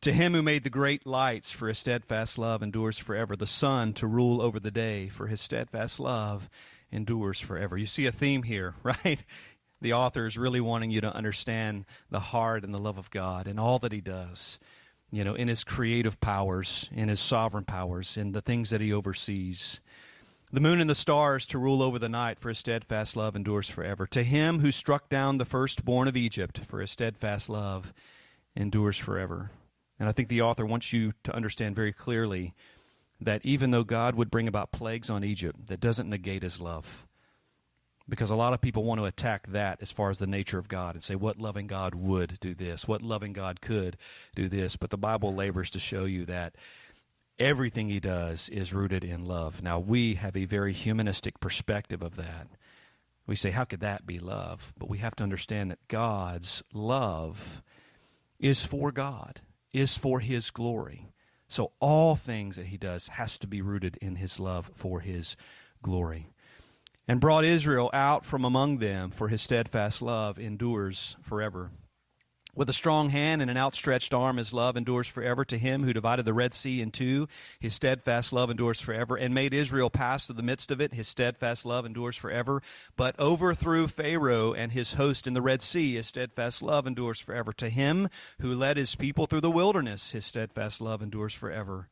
To 0.00 0.12
him 0.12 0.34
who 0.34 0.42
made 0.42 0.64
the 0.64 0.70
great 0.70 1.06
lights, 1.06 1.50
for 1.50 1.68
his 1.68 1.78
steadfast 1.78 2.36
love 2.36 2.62
endures 2.62 2.98
forever. 2.98 3.36
The 3.36 3.46
sun 3.46 3.94
to 3.94 4.06
rule 4.06 4.42
over 4.42 4.60
the 4.60 4.70
day, 4.70 5.08
for 5.08 5.28
his 5.28 5.40
steadfast 5.40 5.98
love 5.98 6.50
endures 6.92 7.40
forever. 7.40 7.78
You 7.78 7.86
see 7.86 8.06
a 8.06 8.12
theme 8.12 8.42
here, 8.42 8.74
right? 8.82 9.24
the 9.84 9.92
author 9.92 10.26
is 10.26 10.38
really 10.38 10.60
wanting 10.60 10.90
you 10.90 11.00
to 11.02 11.14
understand 11.14 11.84
the 12.10 12.18
heart 12.18 12.64
and 12.64 12.72
the 12.72 12.78
love 12.78 12.96
of 12.96 13.10
God 13.10 13.46
and 13.46 13.60
all 13.60 13.78
that 13.80 13.92
He 13.92 14.00
does, 14.00 14.58
you 15.12 15.22
know, 15.22 15.34
in 15.34 15.46
His 15.46 15.62
creative 15.62 16.20
powers, 16.20 16.88
in 16.92 17.08
His 17.08 17.20
sovereign 17.20 17.64
powers, 17.64 18.16
in 18.16 18.32
the 18.32 18.40
things 18.40 18.70
that 18.70 18.80
He 18.80 18.92
oversees. 18.92 19.80
The 20.50 20.60
moon 20.60 20.80
and 20.80 20.88
the 20.88 20.94
stars 20.94 21.46
to 21.48 21.58
rule 21.58 21.82
over 21.82 21.98
the 21.98 22.08
night, 22.08 22.38
for 22.38 22.48
His 22.48 22.58
steadfast 22.58 23.14
love 23.14 23.36
endures 23.36 23.68
forever. 23.68 24.06
To 24.06 24.22
Him 24.22 24.60
who 24.60 24.72
struck 24.72 25.10
down 25.10 25.36
the 25.36 25.44
firstborn 25.44 26.08
of 26.08 26.16
Egypt, 26.16 26.62
for 26.66 26.80
His 26.80 26.90
steadfast 26.90 27.50
love 27.50 27.92
endures 28.56 28.96
forever. 28.96 29.50
And 29.98 30.08
I 30.08 30.12
think 30.12 30.28
the 30.28 30.42
author 30.42 30.66
wants 30.66 30.92
you 30.92 31.12
to 31.24 31.34
understand 31.34 31.76
very 31.76 31.92
clearly 31.92 32.54
that 33.20 33.44
even 33.44 33.70
though 33.70 33.84
God 33.84 34.16
would 34.16 34.30
bring 34.30 34.48
about 34.48 34.72
plagues 34.72 35.08
on 35.08 35.24
Egypt, 35.24 35.66
that 35.68 35.80
doesn't 35.80 36.10
negate 36.10 36.42
His 36.42 36.60
love 36.60 37.06
because 38.08 38.30
a 38.30 38.34
lot 38.34 38.52
of 38.52 38.60
people 38.60 38.84
want 38.84 39.00
to 39.00 39.06
attack 39.06 39.46
that 39.48 39.78
as 39.80 39.90
far 39.90 40.10
as 40.10 40.18
the 40.18 40.26
nature 40.26 40.58
of 40.58 40.68
God 40.68 40.94
and 40.94 41.02
say 41.02 41.14
what 41.14 41.38
loving 41.38 41.66
God 41.66 41.94
would 41.94 42.38
do 42.40 42.54
this, 42.54 42.86
what 42.86 43.02
loving 43.02 43.32
God 43.32 43.60
could 43.60 43.96
do 44.34 44.48
this. 44.48 44.76
But 44.76 44.90
the 44.90 44.98
Bible 44.98 45.34
labors 45.34 45.70
to 45.70 45.78
show 45.78 46.04
you 46.04 46.26
that 46.26 46.54
everything 47.38 47.88
he 47.88 48.00
does 48.00 48.48
is 48.48 48.74
rooted 48.74 49.04
in 49.04 49.24
love. 49.24 49.62
Now, 49.62 49.78
we 49.78 50.14
have 50.14 50.36
a 50.36 50.44
very 50.44 50.72
humanistic 50.72 51.40
perspective 51.40 52.02
of 52.02 52.16
that. 52.16 52.48
We 53.26 53.36
say, 53.36 53.50
how 53.50 53.64
could 53.64 53.80
that 53.80 54.06
be 54.06 54.18
love? 54.18 54.74
But 54.78 54.90
we 54.90 54.98
have 54.98 55.16
to 55.16 55.22
understand 55.22 55.70
that 55.70 55.88
God's 55.88 56.62
love 56.74 57.62
is 58.38 58.64
for 58.64 58.92
God, 58.92 59.40
is 59.74 59.98
for 59.98 60.20
his 60.20 60.50
glory. 60.50 61.08
So 61.48 61.72
all 61.80 62.16
things 62.16 62.56
that 62.56 62.66
he 62.66 62.78
does 62.78 63.08
has 63.08 63.36
to 63.38 63.46
be 63.46 63.60
rooted 63.60 63.98
in 64.00 64.16
his 64.16 64.40
love 64.40 64.70
for 64.74 65.00
his 65.00 65.36
glory 65.82 66.28
and 67.06 67.20
brought 67.20 67.44
Israel 67.44 67.90
out 67.92 68.24
from 68.24 68.44
among 68.44 68.78
them, 68.78 69.10
for 69.10 69.28
his 69.28 69.42
steadfast 69.42 70.00
love 70.00 70.38
endures 70.38 71.16
forever. 71.20 71.70
With 72.56 72.70
a 72.70 72.72
strong 72.72 73.10
hand 73.10 73.42
and 73.42 73.50
an 73.50 73.56
outstretched 73.56 74.14
arm, 74.14 74.36
his 74.36 74.52
love 74.52 74.76
endures 74.76 75.08
forever. 75.08 75.44
To 75.46 75.58
him 75.58 75.82
who 75.82 75.92
divided 75.92 76.24
the 76.24 76.32
Red 76.32 76.54
Sea 76.54 76.80
in 76.80 76.92
two, 76.92 77.26
his 77.58 77.74
steadfast 77.74 78.32
love 78.32 78.48
endures 78.48 78.80
forever, 78.80 79.16
and 79.16 79.34
made 79.34 79.52
Israel 79.52 79.90
pass 79.90 80.26
through 80.26 80.36
the 80.36 80.42
midst 80.42 80.70
of 80.70 80.80
it, 80.80 80.94
his 80.94 81.08
steadfast 81.08 81.66
love 81.66 81.84
endures 81.84 82.16
forever. 82.16 82.62
But 82.96 83.18
overthrew 83.18 83.88
Pharaoh 83.88 84.52
and 84.52 84.70
his 84.70 84.94
host 84.94 85.26
in 85.26 85.34
the 85.34 85.42
Red 85.42 85.62
Sea, 85.62 85.96
his 85.96 86.06
steadfast 86.06 86.62
love 86.62 86.86
endures 86.86 87.18
forever. 87.18 87.52
To 87.54 87.68
him 87.68 88.08
who 88.40 88.54
led 88.54 88.76
his 88.76 88.94
people 88.94 89.26
through 89.26 89.40
the 89.40 89.50
wilderness, 89.50 90.12
his 90.12 90.24
steadfast 90.24 90.80
love 90.80 91.02
endures 91.02 91.34
forever. 91.34 91.88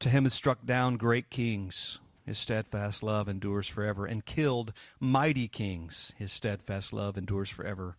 To 0.00 0.08
him 0.08 0.24
who 0.24 0.30
struck 0.30 0.66
down 0.66 0.96
great 0.96 1.30
kings, 1.30 2.00
his 2.26 2.38
steadfast 2.38 3.04
love 3.04 3.28
endures 3.28 3.68
forever, 3.68 4.06
and 4.06 4.24
killed 4.24 4.72
mighty 4.98 5.46
kings. 5.46 6.10
His 6.16 6.32
steadfast 6.32 6.92
love 6.92 7.16
endures 7.16 7.50
forever. 7.50 7.96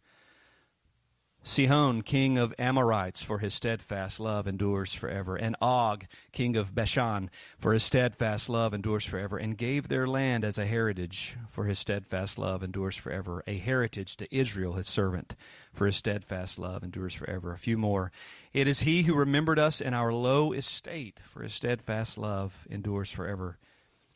Sihon, 1.47 2.01
king 2.01 2.39
of 2.39 2.55
Amorites, 2.57 3.21
for 3.21 3.37
his 3.37 3.53
steadfast 3.53 4.19
love 4.19 4.47
endures 4.47 4.95
forever. 4.95 5.35
And 5.35 5.55
Og, 5.61 6.07
king 6.31 6.55
of 6.55 6.73
Bashan, 6.73 7.29
for 7.59 7.71
his 7.71 7.83
steadfast 7.83 8.49
love 8.49 8.73
endures 8.73 9.05
forever. 9.05 9.37
And 9.37 9.55
gave 9.55 9.87
their 9.87 10.07
land 10.07 10.43
as 10.43 10.57
a 10.57 10.65
heritage, 10.65 11.37
for 11.51 11.65
his 11.65 11.77
steadfast 11.77 12.39
love 12.39 12.63
endures 12.63 12.95
forever. 12.95 13.43
A 13.45 13.59
heritage 13.59 14.17
to 14.17 14.35
Israel, 14.35 14.73
his 14.73 14.87
servant, 14.87 15.35
for 15.71 15.85
his 15.85 15.95
steadfast 15.95 16.57
love 16.57 16.83
endures 16.83 17.13
forever. 17.13 17.53
A 17.53 17.59
few 17.59 17.77
more. 17.77 18.11
It 18.51 18.67
is 18.67 18.79
he 18.79 19.03
who 19.03 19.13
remembered 19.13 19.59
us 19.59 19.79
in 19.79 19.93
our 19.93 20.11
low 20.11 20.51
estate, 20.51 21.21
for 21.31 21.43
his 21.43 21.53
steadfast 21.53 22.17
love 22.17 22.65
endures 22.71 23.11
forever 23.11 23.59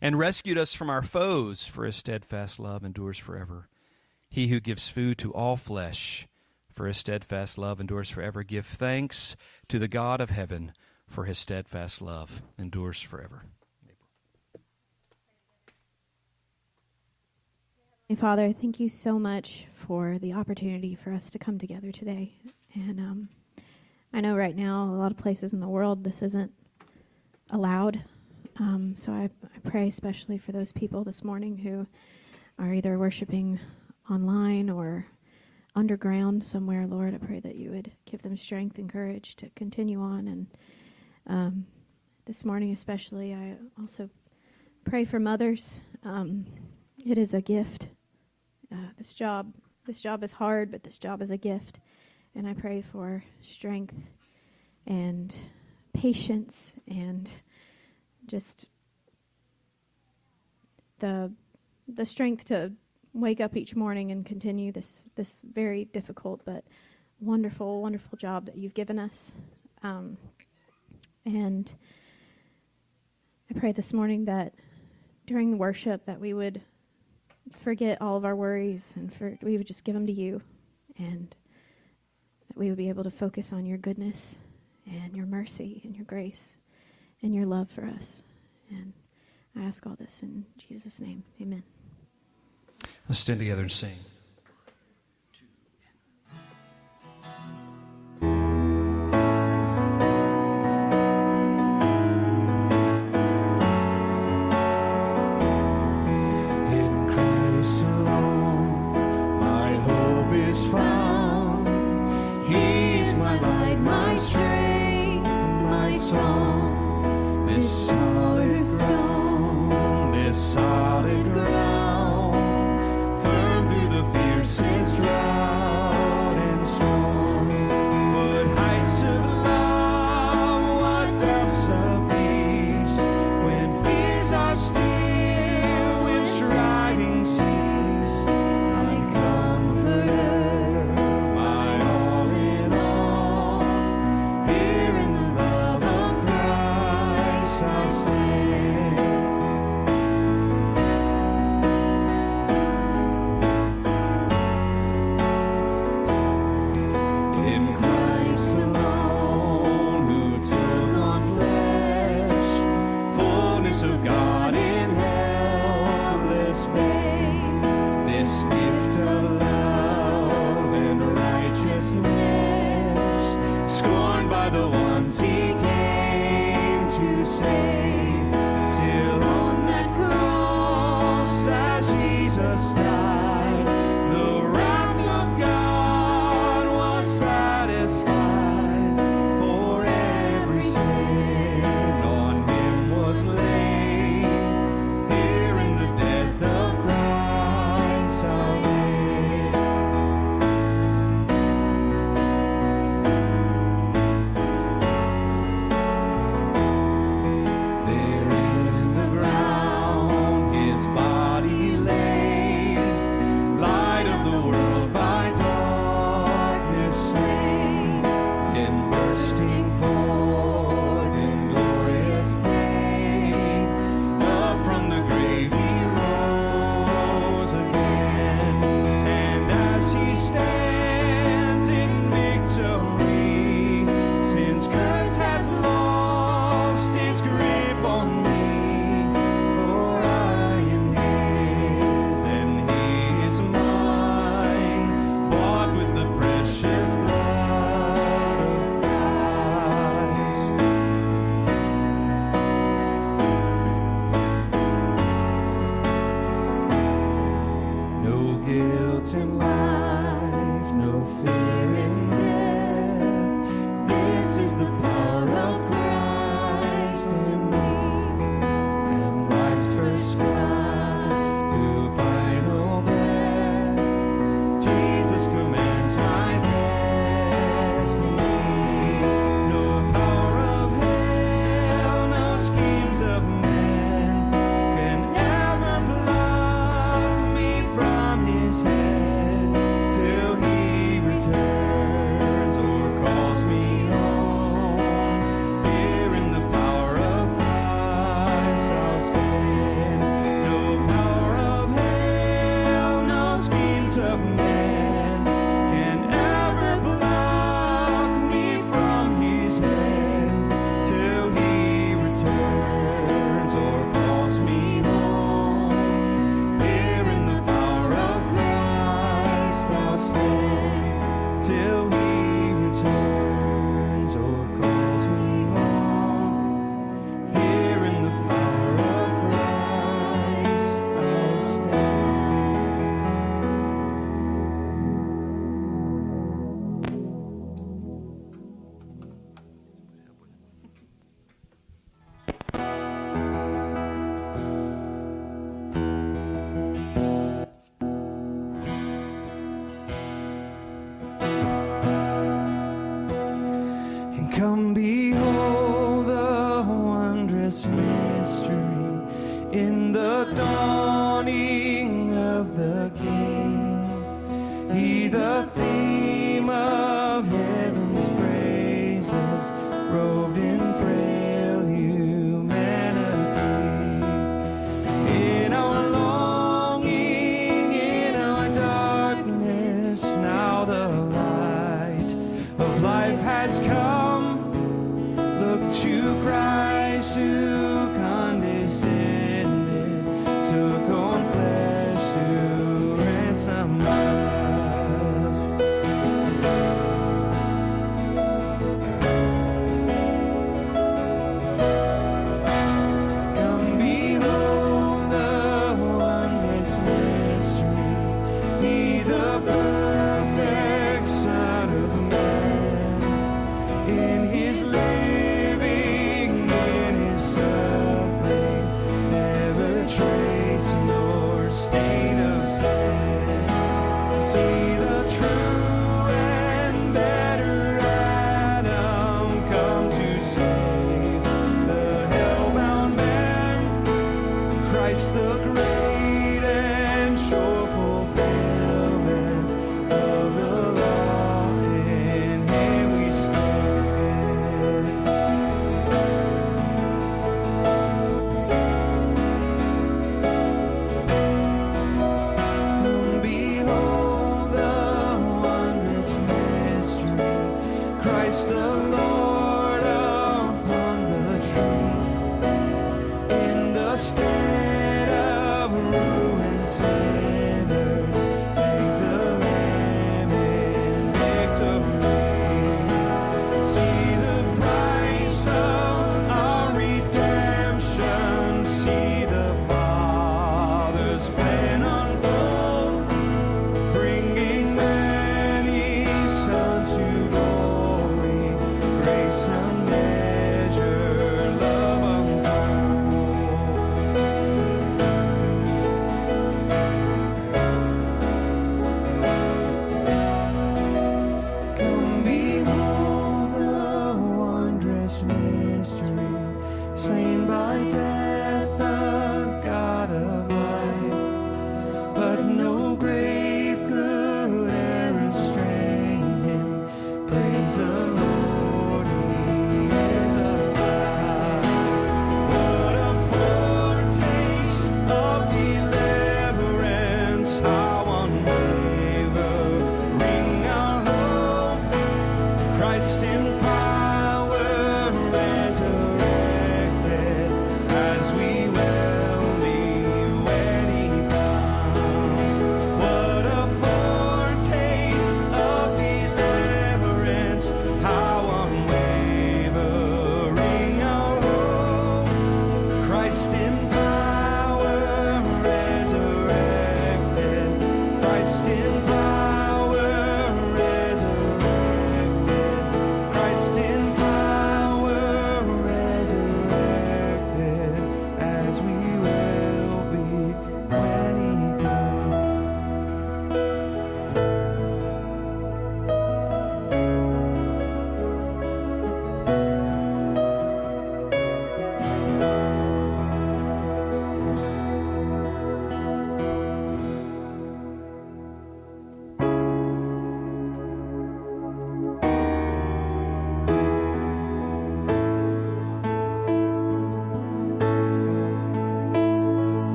and 0.00 0.18
rescued 0.18 0.56
us 0.56 0.74
from 0.74 0.88
our 0.88 1.02
foes, 1.02 1.66
for 1.66 1.84
his 1.84 1.96
steadfast 1.96 2.58
love 2.58 2.84
endures 2.84 3.18
forever. 3.18 3.68
He 4.30 4.48
who 4.48 4.60
gives 4.60 4.88
food 4.88 5.18
to 5.18 5.34
all 5.34 5.56
flesh, 5.56 6.27
for 6.78 6.86
his 6.86 6.96
steadfast 6.96 7.58
love 7.58 7.80
endures 7.80 8.08
forever. 8.08 8.44
Give 8.44 8.64
thanks 8.64 9.34
to 9.66 9.80
the 9.80 9.88
God 9.88 10.20
of 10.20 10.30
heaven, 10.30 10.70
for 11.08 11.24
his 11.24 11.36
steadfast 11.36 12.00
love 12.00 12.40
endures 12.56 13.00
forever. 13.00 13.42
Father, 18.14 18.52
thank 18.52 18.78
you 18.78 18.88
so 18.88 19.18
much 19.18 19.66
for 19.74 20.20
the 20.20 20.32
opportunity 20.34 20.94
for 20.94 21.12
us 21.12 21.30
to 21.30 21.38
come 21.40 21.58
together 21.58 21.90
today. 21.90 22.32
And 22.74 23.00
um, 23.00 23.28
I 24.12 24.20
know 24.20 24.36
right 24.36 24.54
now, 24.54 24.84
a 24.84 24.94
lot 24.94 25.10
of 25.10 25.16
places 25.16 25.52
in 25.52 25.58
the 25.58 25.68
world, 25.68 26.04
this 26.04 26.22
isn't 26.22 26.52
allowed. 27.50 28.04
Um, 28.60 28.94
so 28.96 29.10
I, 29.10 29.28
I 29.42 29.68
pray 29.68 29.88
especially 29.88 30.38
for 30.38 30.52
those 30.52 30.70
people 30.70 31.02
this 31.02 31.24
morning 31.24 31.58
who 31.58 31.88
are 32.64 32.72
either 32.72 33.00
worshiping 33.00 33.58
online 34.08 34.70
or 34.70 35.04
underground 35.78 36.42
somewhere, 36.42 36.88
Lord. 36.88 37.14
I 37.14 37.18
pray 37.18 37.38
that 37.38 37.54
you 37.54 37.70
would 37.70 37.92
give 38.04 38.20
them 38.22 38.36
strength 38.36 38.78
and 38.78 38.90
courage 38.90 39.36
to 39.36 39.48
continue 39.50 40.00
on. 40.00 40.26
And 40.26 40.46
um, 41.28 41.66
this 42.24 42.44
morning, 42.44 42.72
especially, 42.72 43.32
I 43.32 43.54
also 43.80 44.10
pray 44.84 45.04
for 45.04 45.20
mothers. 45.20 45.80
Um, 46.02 46.46
it 47.06 47.16
is 47.16 47.32
a 47.32 47.40
gift. 47.40 47.86
Uh, 48.72 48.88
this 48.98 49.14
job, 49.14 49.54
this 49.86 50.00
job 50.00 50.24
is 50.24 50.32
hard, 50.32 50.72
but 50.72 50.82
this 50.82 50.98
job 50.98 51.22
is 51.22 51.30
a 51.30 51.36
gift. 51.36 51.78
And 52.34 52.48
I 52.48 52.54
pray 52.54 52.82
for 52.82 53.22
strength 53.40 53.94
and 54.84 55.32
patience 55.92 56.74
and 56.88 57.30
just 58.26 58.66
the 60.98 61.32
the 61.86 62.04
strength 62.04 62.46
to 62.46 62.72
wake 63.20 63.40
up 63.40 63.56
each 63.56 63.74
morning 63.74 64.10
and 64.10 64.24
continue 64.24 64.72
this 64.72 65.04
this 65.14 65.40
very 65.52 65.86
difficult 65.86 66.40
but 66.44 66.64
wonderful 67.20 67.82
wonderful 67.82 68.16
job 68.16 68.46
that 68.46 68.56
you've 68.56 68.74
given 68.74 68.98
us 68.98 69.34
um, 69.82 70.16
and 71.24 71.74
I 73.50 73.58
pray 73.58 73.72
this 73.72 73.92
morning 73.92 74.26
that 74.26 74.54
during 75.26 75.58
worship 75.58 76.04
that 76.04 76.20
we 76.20 76.34
would 76.34 76.60
forget 77.50 78.00
all 78.00 78.16
of 78.16 78.24
our 78.24 78.36
worries 78.36 78.92
and 78.96 79.12
for, 79.12 79.38
we 79.42 79.56
would 79.56 79.66
just 79.66 79.84
give 79.84 79.94
them 79.94 80.06
to 80.06 80.12
you 80.12 80.42
and 80.98 81.34
that 82.48 82.58
we 82.58 82.68
would 82.68 82.78
be 82.78 82.88
able 82.88 83.04
to 83.04 83.10
focus 83.10 83.52
on 83.52 83.64
your 83.64 83.78
goodness 83.78 84.38
and 84.86 85.16
your 85.16 85.26
mercy 85.26 85.80
and 85.84 85.94
your 85.94 86.04
grace 86.04 86.56
and 87.22 87.34
your 87.34 87.46
love 87.46 87.70
for 87.70 87.84
us. 87.84 88.22
And 88.70 88.92
I 89.56 89.64
ask 89.64 89.86
all 89.86 89.96
this 89.98 90.22
in 90.22 90.44
Jesus' 90.56 91.00
name. 91.00 91.24
Amen. 91.40 91.62
Let's 93.08 93.20
stand 93.20 93.38
together 93.38 93.62
and 93.62 93.72
sing. 93.72 93.96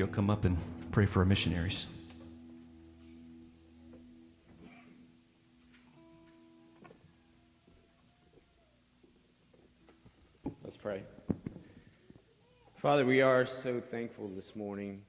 You'll 0.00 0.08
come 0.08 0.30
up 0.30 0.46
and 0.46 0.56
pray 0.92 1.04
for 1.04 1.18
our 1.18 1.26
missionaries. 1.26 1.86
Let's 10.64 10.78
pray. 10.78 11.02
Father, 12.76 13.04
we 13.04 13.20
are 13.20 13.44
so 13.44 13.78
thankful 13.78 14.28
this 14.28 14.56
morning 14.56 15.02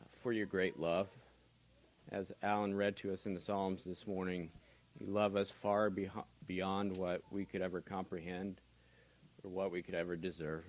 uh, 0.00 0.02
for 0.10 0.32
your 0.32 0.46
great 0.46 0.80
love. 0.80 1.06
As 2.10 2.32
Alan 2.42 2.74
read 2.74 2.96
to 2.96 3.12
us 3.12 3.24
in 3.24 3.34
the 3.34 3.40
Psalms 3.40 3.84
this 3.84 4.04
morning, 4.04 4.50
you 4.98 5.06
love 5.06 5.36
us 5.36 5.48
far 5.48 5.92
beyond 6.48 6.96
what 6.96 7.22
we 7.30 7.44
could 7.44 7.62
ever 7.62 7.80
comprehend 7.80 8.60
or 9.44 9.50
what 9.50 9.70
we 9.70 9.80
could 9.80 9.94
ever 9.94 10.16
deserve. 10.16 10.64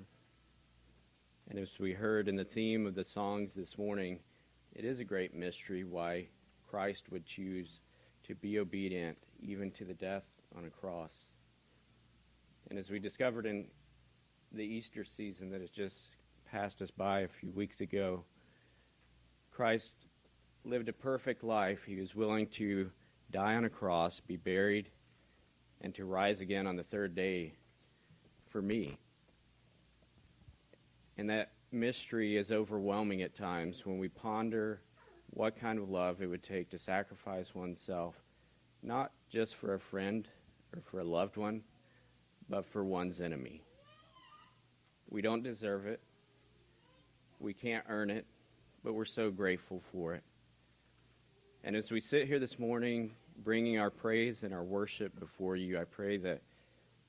And 1.49 1.59
as 1.59 1.79
we 1.79 1.93
heard 1.93 2.27
in 2.27 2.35
the 2.35 2.43
theme 2.43 2.87
of 2.87 2.95
the 2.95 3.03
songs 3.03 3.53
this 3.53 3.77
morning, 3.77 4.19
it 4.73 4.83
is 4.83 4.99
a 4.99 5.05
great 5.05 5.35
mystery 5.35 5.83
why 5.83 6.27
Christ 6.67 7.11
would 7.11 7.25
choose 7.25 7.81
to 8.23 8.35
be 8.35 8.59
obedient 8.59 9.17
even 9.39 9.69
to 9.71 9.85
the 9.85 9.93
death 9.93 10.25
on 10.57 10.65
a 10.65 10.69
cross. 10.69 11.13
And 12.69 12.79
as 12.79 12.89
we 12.89 12.99
discovered 12.99 13.45
in 13.45 13.67
the 14.51 14.63
Easter 14.63 15.03
season 15.03 15.51
that 15.51 15.61
has 15.61 15.69
just 15.69 16.07
passed 16.49 16.81
us 16.81 16.89
by 16.89 17.21
a 17.21 17.27
few 17.27 17.51
weeks 17.51 17.81
ago, 17.81 18.23
Christ 19.51 20.07
lived 20.63 20.89
a 20.89 20.93
perfect 20.93 21.43
life. 21.43 21.83
He 21.85 21.95
was 21.95 22.15
willing 22.15 22.47
to 22.47 22.89
die 23.31 23.55
on 23.55 23.65
a 23.65 23.69
cross, 23.69 24.19
be 24.19 24.35
buried, 24.35 24.89
and 25.81 25.93
to 25.95 26.05
rise 26.05 26.39
again 26.41 26.65
on 26.65 26.75
the 26.75 26.83
third 26.83 27.13
day 27.13 27.53
for 28.47 28.61
me. 28.61 28.97
And 31.17 31.29
that 31.29 31.51
mystery 31.71 32.37
is 32.37 32.51
overwhelming 32.51 33.21
at 33.21 33.33
times 33.33 33.85
when 33.85 33.97
we 33.97 34.09
ponder 34.09 34.81
what 35.31 35.59
kind 35.59 35.79
of 35.79 35.89
love 35.89 36.21
it 36.21 36.27
would 36.27 36.43
take 36.43 36.69
to 36.69 36.77
sacrifice 36.77 37.53
oneself, 37.53 38.15
not 38.83 39.11
just 39.29 39.55
for 39.55 39.73
a 39.73 39.79
friend 39.79 40.27
or 40.73 40.81
for 40.81 40.99
a 40.99 41.03
loved 41.03 41.37
one, 41.37 41.61
but 42.49 42.65
for 42.65 42.83
one's 42.83 43.21
enemy. 43.21 43.61
We 45.09 45.21
don't 45.21 45.43
deserve 45.43 45.85
it. 45.85 46.01
We 47.39 47.53
can't 47.53 47.85
earn 47.89 48.09
it, 48.09 48.25
but 48.83 48.93
we're 48.93 49.05
so 49.05 49.31
grateful 49.31 49.81
for 49.91 50.13
it. 50.13 50.23
And 51.63 51.75
as 51.75 51.91
we 51.91 51.99
sit 51.99 52.27
here 52.27 52.39
this 52.39 52.59
morning, 52.59 53.11
bringing 53.43 53.79
our 53.79 53.89
praise 53.89 54.43
and 54.43 54.53
our 54.53 54.63
worship 54.63 55.19
before 55.19 55.55
you, 55.55 55.79
I 55.79 55.83
pray 55.83 56.17
that 56.17 56.41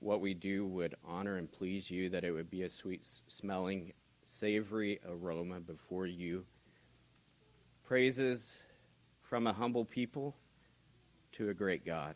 what 0.07 0.21
we 0.21 0.35
do 0.35 0.65
would 0.65 0.95
honor 1.05 1.37
and 1.37 1.51
please 1.51 1.91
you, 1.91 2.09
that 2.09 2.23
it 2.23 2.31
would 2.31 2.49
be 2.49 2.63
a 2.63 2.71
sweet 2.71 3.05
smelling, 3.27 3.93
savory 4.25 5.01
aroma 5.05 5.59
before 5.59 6.07
you. 6.07 6.45
Praises 7.85 8.55
from 9.21 9.49
a 9.49 9.53
humble 9.53 9.85
people 9.85 10.37
to 11.33 11.51
a 11.51 11.55
great 11.55 11.85
God. 11.85 12.15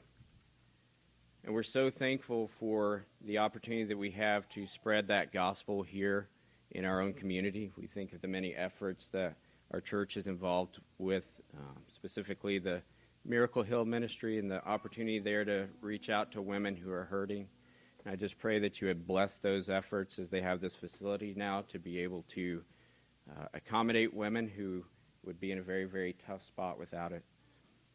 And 1.42 1.52
we're 1.52 1.64
so 1.64 1.90
thankful 1.90 2.46
for 2.46 3.06
the 3.22 3.38
opportunity 3.38 3.82
that 3.84 3.98
we 3.98 4.12
have 4.12 4.48
to 4.50 4.68
spread 4.68 5.08
that 5.08 5.32
gospel 5.32 5.82
here 5.82 6.28
in 6.70 6.84
our 6.84 7.00
own 7.00 7.12
community. 7.12 7.72
We 7.76 7.88
think 7.88 8.12
of 8.12 8.20
the 8.20 8.28
many 8.28 8.54
efforts 8.54 9.08
that 9.08 9.34
our 9.72 9.80
church 9.80 10.16
is 10.16 10.28
involved 10.28 10.78
with, 10.98 11.40
um, 11.58 11.82
specifically 11.88 12.60
the 12.60 12.82
Miracle 13.24 13.64
Hill 13.64 13.84
Ministry 13.84 14.38
and 14.38 14.48
the 14.48 14.64
opportunity 14.64 15.18
there 15.18 15.44
to 15.44 15.66
reach 15.80 16.08
out 16.08 16.30
to 16.32 16.40
women 16.40 16.76
who 16.76 16.92
are 16.92 17.04
hurting. 17.04 17.48
I 18.06 18.16
just 18.16 18.38
pray 18.38 18.58
that 18.60 18.80
you 18.80 18.88
would 18.88 19.06
bless 19.06 19.38
those 19.38 19.68
efforts 19.68 20.18
as 20.18 20.30
they 20.30 20.40
have 20.40 20.60
this 20.60 20.74
facility 20.74 21.34
now 21.36 21.64
to 21.68 21.78
be 21.78 21.98
able 21.98 22.22
to 22.28 22.62
uh, 23.30 23.46
accommodate 23.52 24.14
women 24.14 24.48
who 24.48 24.84
would 25.24 25.38
be 25.38 25.52
in 25.52 25.58
a 25.58 25.62
very, 25.62 25.84
very 25.84 26.14
tough 26.26 26.42
spot 26.42 26.78
without 26.78 27.12
it. 27.12 27.22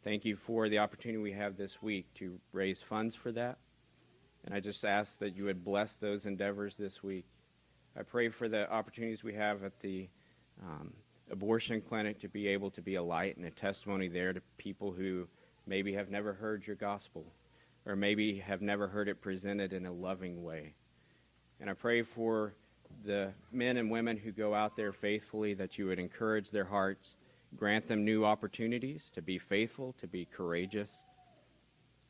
Thank 0.03 0.23
you 0.23 0.35
for 0.35 0.69
the 0.69 0.77
opportunity 0.77 1.17
we 1.17 1.31
have 1.31 1.57
this 1.57 1.81
week 1.81 2.13
to 2.15 2.39
raise 2.51 2.83
funds 2.83 3.15
for 3.15 3.31
that. 3.31 3.57
And 4.45 4.53
I 4.53 4.59
just 4.59 4.85
ask 4.85 5.17
that 5.19 5.35
you 5.35 5.45
would 5.45 5.63
bless 5.63 5.97
those 5.97 6.27
endeavors 6.27 6.77
this 6.77 7.01
week. 7.01 7.25
I 7.97 8.03
pray 8.03 8.29
for 8.29 8.47
the 8.47 8.71
opportunities 8.71 9.23
we 9.23 9.33
have 9.33 9.63
at 9.63 9.79
the 9.79 10.07
um, 10.61 10.93
abortion 11.31 11.81
clinic 11.81 12.19
to 12.19 12.27
be 12.27 12.47
able 12.47 12.69
to 12.71 12.81
be 12.83 12.95
a 12.95 13.03
light 13.03 13.37
and 13.37 13.45
a 13.47 13.51
testimony 13.51 14.07
there 14.07 14.33
to 14.33 14.41
people 14.57 14.91
who 14.91 15.27
maybe 15.65 15.93
have 15.93 16.11
never 16.11 16.33
heard 16.33 16.67
your 16.67 16.75
gospel 16.75 17.25
or 17.85 17.95
maybe 17.95 18.39
have 18.39 18.61
never 18.61 18.87
heard 18.87 19.07
it 19.07 19.21
presented 19.21 19.73
in 19.73 19.85
a 19.85 19.91
loving 19.91 20.43
way. 20.43 20.73
And 21.59 21.69
I 21.69 21.73
pray 21.73 22.01
for 22.01 22.53
the 23.03 23.33
men 23.51 23.77
and 23.77 23.91
women 23.91 24.17
who 24.17 24.31
go 24.31 24.53
out 24.53 24.75
there 24.75 24.91
faithfully 24.91 25.53
that 25.55 25.77
you 25.77 25.87
would 25.87 25.99
encourage 25.99 26.51
their 26.51 26.65
hearts 26.65 27.15
Grant 27.55 27.87
them 27.87 28.03
new 28.03 28.25
opportunities 28.25 29.09
to 29.11 29.21
be 29.21 29.37
faithful, 29.37 29.93
to 29.99 30.07
be 30.07 30.25
courageous. 30.25 31.05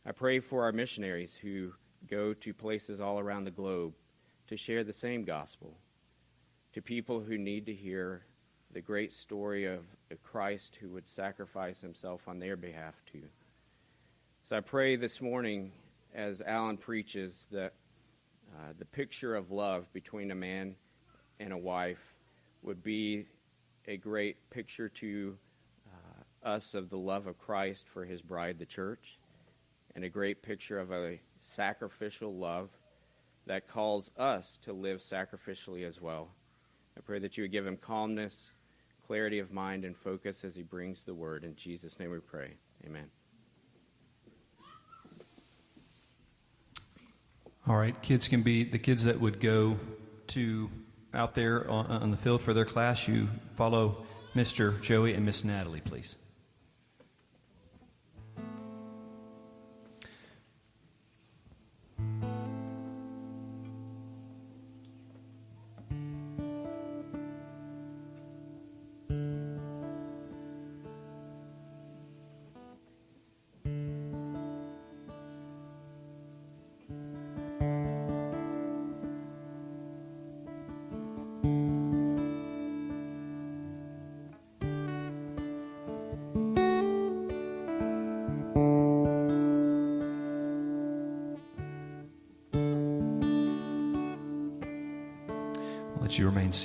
I 0.06 0.12
pray 0.12 0.40
for 0.40 0.64
our 0.64 0.72
missionaries 0.72 1.36
who 1.36 1.72
go 2.10 2.34
to 2.34 2.54
places 2.54 3.00
all 3.00 3.20
around 3.20 3.44
the 3.44 3.52
globe 3.52 3.94
to 4.48 4.58
share 4.58 4.84
the 4.84 4.94
same 4.94 5.24
gospel 5.24 5.78
to 6.74 6.82
people 6.82 7.20
who 7.20 7.38
need 7.38 7.66
to 7.68 7.74
hear 7.74 8.26
the 8.72 8.82
great 8.82 9.14
story 9.14 9.66
of 9.66 9.82
Christ 10.24 10.78
who 10.82 10.90
would 10.90 11.08
sacrifice 11.08 11.80
himself 11.80 12.28
on 12.28 12.40
their 12.40 12.56
behalf 12.56 12.96
too. 13.12 13.24
So 14.48 14.56
I 14.56 14.60
pray 14.60 14.96
this 14.96 15.22
morning, 15.22 15.72
as 16.14 16.44
Alan 16.44 16.78
preaches, 16.78 17.48
that 17.50 17.74
uh, 18.56 18.74
the 18.78 18.86
picture 18.86 19.36
of 19.36 19.50
love 19.50 19.92
between 19.92 20.30
a 20.30 20.36
man 20.36 20.76
and 21.40 21.52
a 21.52 21.58
wife 21.58 22.14
would 22.62 22.84
be 22.84 23.26
a 23.88 23.98
great 23.98 24.38
picture 24.52 24.88
to 24.88 25.36
uh, 25.88 26.48
us 26.48 26.76
of 26.76 26.92
the 26.92 26.98
love 26.98 27.26
of 27.26 27.40
Christ 27.40 27.88
for 27.88 28.06
his 28.06 28.22
bride, 28.22 28.60
the 28.60 28.68
church, 28.68 29.18
and 29.96 30.04
a 30.04 30.10
great 30.10 30.44
picture 30.44 30.78
of 30.78 30.92
a 30.92 31.20
sacrificial 31.38 32.32
love 32.32 32.70
that 33.48 33.68
calls 33.68 34.12
us 34.16 34.60
to 34.62 34.74
live 34.74 35.00
sacrificially 35.00 35.88
as 35.88 36.00
well. 36.00 36.28
I 36.96 37.02
pray 37.02 37.18
that 37.18 37.36
you 37.36 37.46
would 37.46 37.52
give 37.52 37.66
him 37.66 37.78
calmness, 37.78 38.52
clarity 39.08 39.40
of 39.40 39.52
mind, 39.52 39.86
and 39.86 39.98
focus 39.98 40.44
as 40.44 40.54
he 40.54 40.62
brings 40.62 41.04
the 41.04 41.16
word. 41.16 41.44
In 41.44 41.56
Jesus' 41.56 42.00
name 42.00 42.12
we 42.12 42.20
pray. 42.20 42.54
Amen. 42.86 43.10
All 47.68 47.76
right, 47.76 48.00
kids 48.04 48.28
can 48.28 48.44
be 48.44 48.64
the 48.64 48.78
kids 48.78 49.06
that 49.06 49.20
would 49.20 49.40
go 49.40 49.80
to 50.28 50.70
out 51.16 51.34
there 51.34 51.68
on, 51.70 51.88
on 51.88 52.12
the 52.12 52.18
field 52.18 52.42
for 52.42 52.54
their 52.54 52.66
class. 52.66 53.08
You 53.08 53.28
follow 53.56 54.06
Mr. 54.36 54.80
Joey 54.82 55.16
and 55.16 55.26
Miss 55.26 55.44
Natalie, 55.44 55.82
please. 55.82 56.16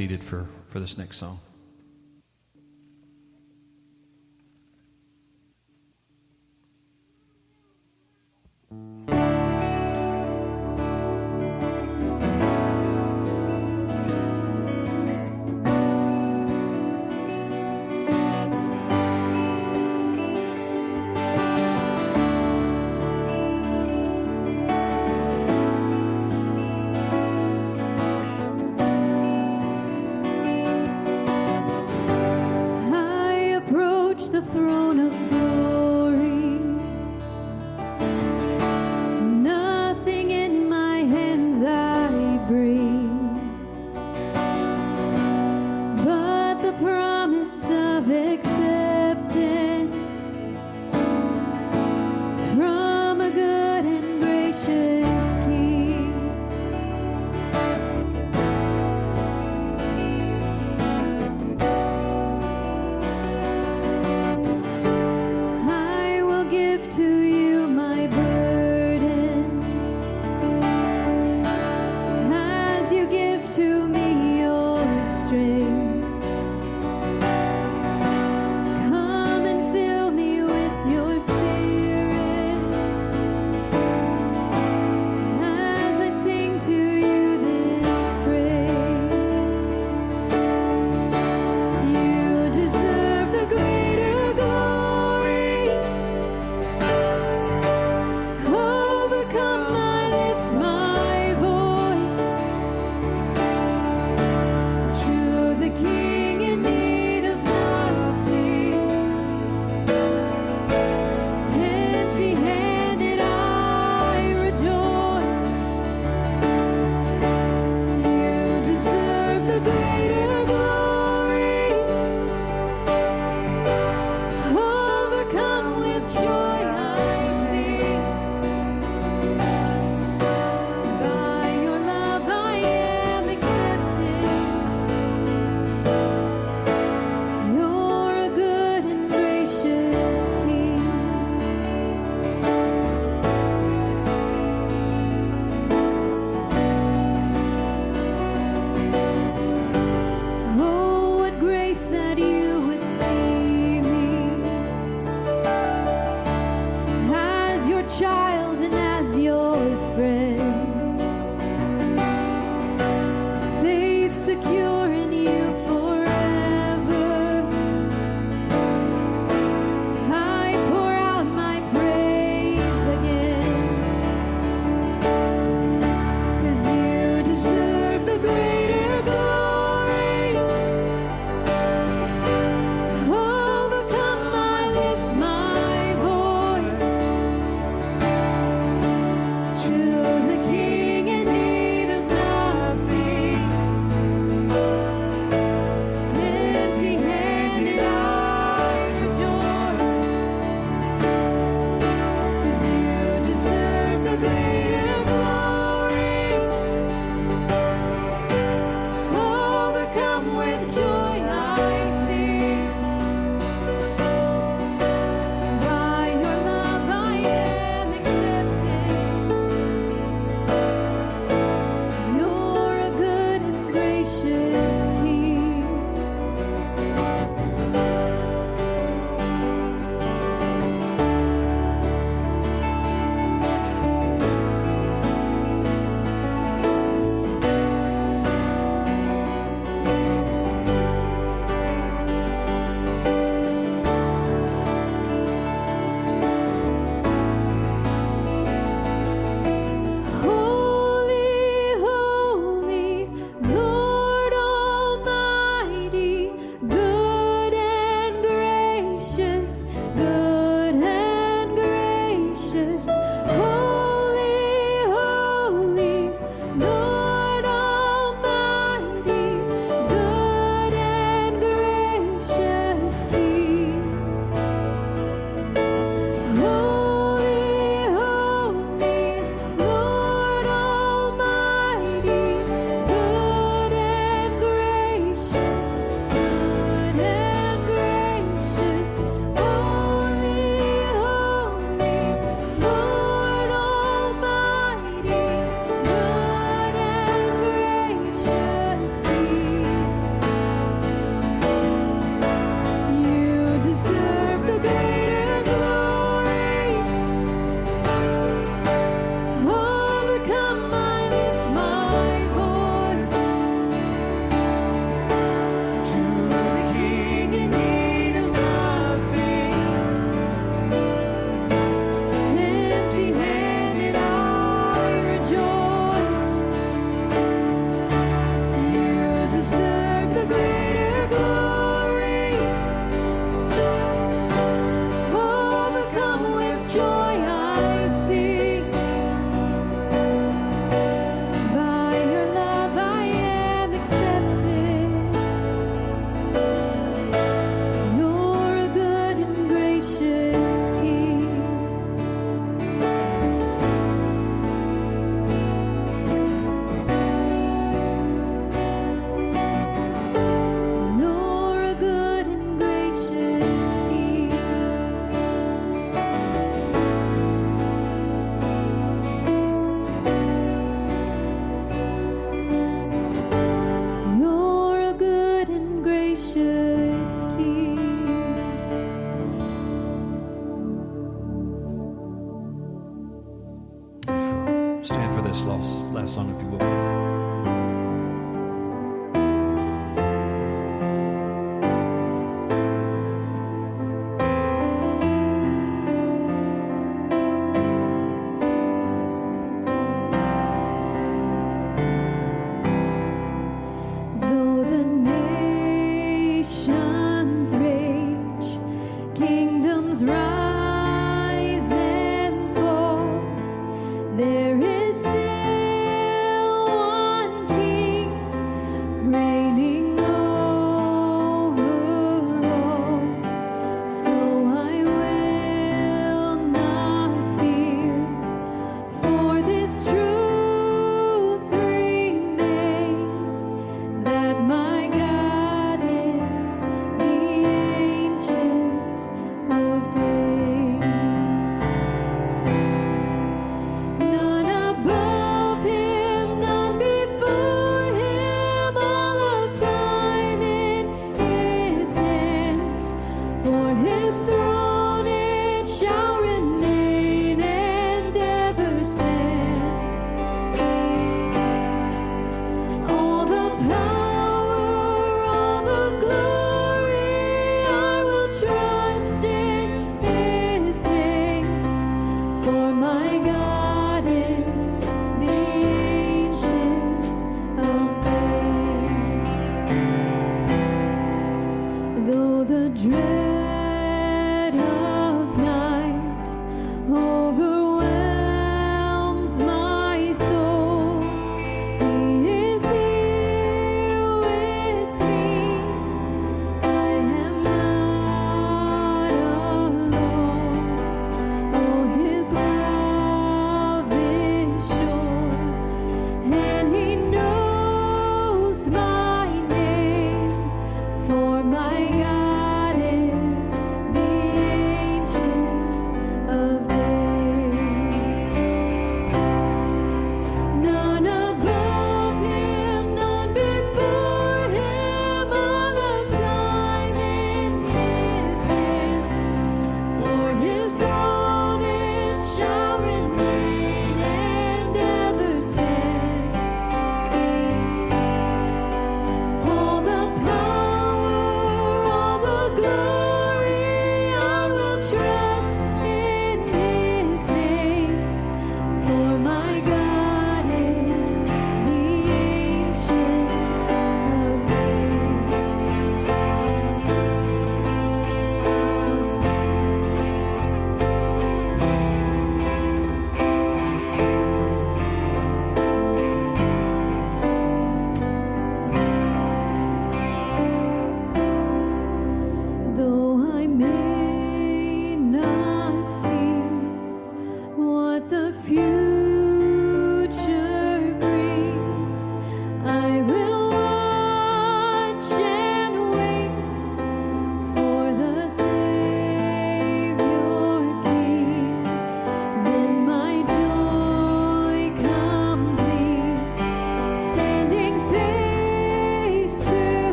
Seated 0.00 0.24
for, 0.24 0.46
for 0.70 0.80
this 0.80 0.96
next 0.96 1.18
song. 1.18 1.38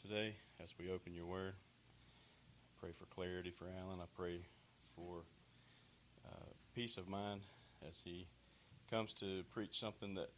today 0.00 0.34
as 0.62 0.70
we 0.78 0.90
open 0.90 1.14
your 1.14 1.26
word. 1.26 1.52
I 1.52 2.80
pray 2.80 2.90
for 2.98 3.04
clarity 3.06 3.50
for 3.50 3.66
Alan. 3.66 3.98
I 4.00 4.08
pray 4.16 4.40
for 4.96 5.22
uh, 6.26 6.48
peace 6.74 6.96
of 6.96 7.06
mind 7.08 7.42
as 7.86 8.00
he 8.02 8.26
comes 8.90 9.12
to 9.14 9.42
preach 9.52 9.78
something 9.78 10.14
that 10.14 10.30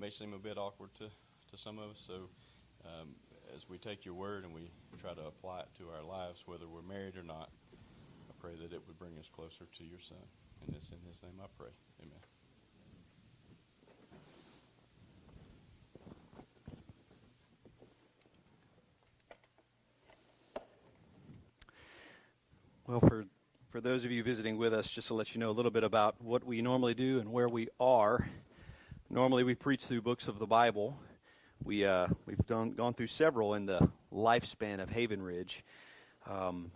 may 0.00 0.10
seem 0.10 0.34
a 0.34 0.38
bit 0.38 0.58
awkward 0.58 0.94
to, 0.96 1.04
to 1.04 1.56
some 1.56 1.78
of 1.78 1.90
us. 1.90 2.02
So 2.04 2.14
um, 2.84 3.14
as 3.54 3.68
we 3.68 3.78
take 3.78 4.04
your 4.04 4.14
word 4.14 4.44
and 4.44 4.52
we 4.52 4.70
try 5.00 5.14
to 5.14 5.26
apply 5.26 5.60
it 5.60 5.68
to 5.78 5.84
our 5.90 6.02
lives, 6.02 6.42
whether 6.46 6.66
we're 6.66 6.82
married 6.82 7.16
or 7.16 7.22
not, 7.22 7.50
I 8.28 8.34
pray 8.40 8.52
that 8.60 8.72
it 8.72 8.82
would 8.86 8.98
bring 8.98 9.18
us 9.18 9.28
closer 9.34 9.66
to 9.78 9.84
your 9.84 10.00
son. 10.00 10.18
And 10.66 10.74
it's 10.74 10.90
in 10.90 10.98
his 11.08 11.22
name 11.22 11.40
I 11.40 11.46
pray. 11.56 11.70
Amen. 12.02 12.27
Well, 22.88 23.00
for, 23.00 23.26
for 23.68 23.82
those 23.82 24.06
of 24.06 24.10
you 24.10 24.22
visiting 24.22 24.56
with 24.56 24.72
us, 24.72 24.90
just 24.90 25.08
to 25.08 25.14
let 25.14 25.34
you 25.34 25.40
know 25.40 25.50
a 25.50 25.52
little 25.52 25.70
bit 25.70 25.84
about 25.84 26.14
what 26.22 26.42
we 26.42 26.62
normally 26.62 26.94
do 26.94 27.20
and 27.20 27.30
where 27.30 27.46
we 27.46 27.68
are. 27.78 28.30
Normally, 29.10 29.44
we 29.44 29.54
preach 29.54 29.84
through 29.84 30.00
books 30.00 30.26
of 30.26 30.38
the 30.38 30.46
Bible. 30.46 30.98
We, 31.62 31.84
uh, 31.84 32.06
we've 32.24 32.46
done, 32.46 32.70
gone 32.70 32.94
through 32.94 33.08
several 33.08 33.52
in 33.52 33.66
the 33.66 33.90
lifespan 34.10 34.80
of 34.80 34.88
Haven 34.88 35.20
Ridge. 35.20 35.62
Um, 36.26 36.70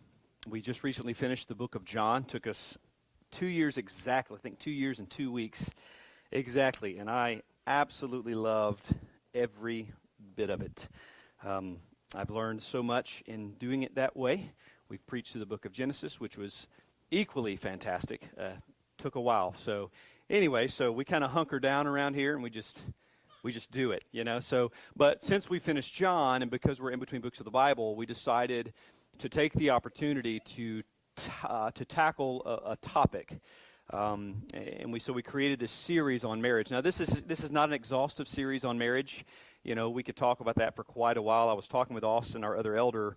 we 0.47 0.61
just 0.61 0.85
recently 0.85 1.15
finished 1.15 1.49
the 1.49 1.55
book 1.55 1.75
of 1.75 1.83
John. 1.87 2.25
Took 2.25 2.47
us 2.47 2.77
two 3.31 3.47
years 3.47 3.79
exactly, 3.79 4.37
I 4.37 4.41
think 4.43 4.59
two 4.59 4.71
years 4.71 4.99
and 4.99 5.09
two 5.09 5.33
weeks 5.33 5.71
exactly. 6.31 6.99
And 6.99 7.09
I 7.09 7.41
absolutely 7.67 8.35
loved 8.35 8.87
every 9.35 9.91
bit 10.37 10.51
of 10.51 10.61
it. 10.61 10.89
Um, 11.43 11.79
I've 12.15 12.29
learned 12.29 12.63
so 12.63 12.83
much 12.83 13.23
in 13.25 13.53
doing 13.53 13.83
it 13.83 13.95
that 13.95 14.15
way. 14.15 14.51
We've 14.93 15.07
preached 15.07 15.33
through 15.33 15.39
the 15.39 15.47
book 15.47 15.65
of 15.65 15.73
Genesis, 15.73 16.21
which 16.21 16.37
was 16.37 16.67
equally 17.11 17.57
fantastic. 17.57 18.29
Uh, 18.39 18.51
took 18.99 19.15
a 19.15 19.21
while. 19.23 19.55
So, 19.65 19.91
anyway, 20.29 20.69
so 20.69 20.93
we 20.93 21.03
kind 21.07 21.25
of 21.25 21.31
hunker 21.31 21.59
down 21.59 21.87
around 21.87 22.13
here 22.13 22.35
and 22.35 22.43
we 22.43 22.51
just 22.51 22.83
we 23.43 23.53
just 23.53 23.71
do 23.71 23.93
it, 23.93 24.05
you 24.13 24.23
know. 24.23 24.39
So, 24.39 24.71
but 24.95 25.23
since 25.23 25.49
we 25.49 25.61
finished 25.61 25.95
John 25.95 26.43
and 26.43 26.51
because 26.51 26.79
we're 26.79 26.91
in 26.91 27.01
between 27.01 27.23
books 27.23 27.39
of 27.39 27.47
the 27.47 27.51
Bible, 27.51 27.97
we 27.97 28.05
decided 28.05 28.75
to 29.17 29.31
take 29.31 29.55
the 29.55 29.71
opportunity 29.71 30.41
to 30.41 30.83
t- 31.17 31.31
uh, 31.43 31.71
to 31.71 31.87
tackle 31.87 32.43
a, 32.45 32.73
a 32.73 32.77
topic. 32.83 33.41
Um, 33.95 34.43
and 34.53 34.93
we 34.93 35.01
so 35.01 35.15
we 35.15 35.23
created 35.23 35.59
this 35.59 35.73
series 35.73 36.23
on 36.23 36.43
marriage. 36.43 36.71
Now 36.71 36.83
this 36.83 37.01
is 37.01 37.09
this 37.23 37.43
is 37.43 37.51
not 37.51 37.71
an 37.71 37.73
exhaustive 37.73 38.29
series 38.29 38.63
on 38.63 38.77
marriage. 38.77 39.25
You 39.65 39.75
know, 39.75 39.91
we 39.91 40.03
could 40.03 40.17
talk 40.17 40.41
about 40.41 40.57
that 40.57 40.75
for 40.75 40.83
quite 40.83 41.17
a 41.17 41.23
while. 41.23 41.49
I 41.49 41.53
was 41.53 41.69
talking 41.69 41.95
with 41.95 42.03
Austin, 42.03 42.43
our 42.43 42.59
other 42.59 42.75
elder, 42.77 43.17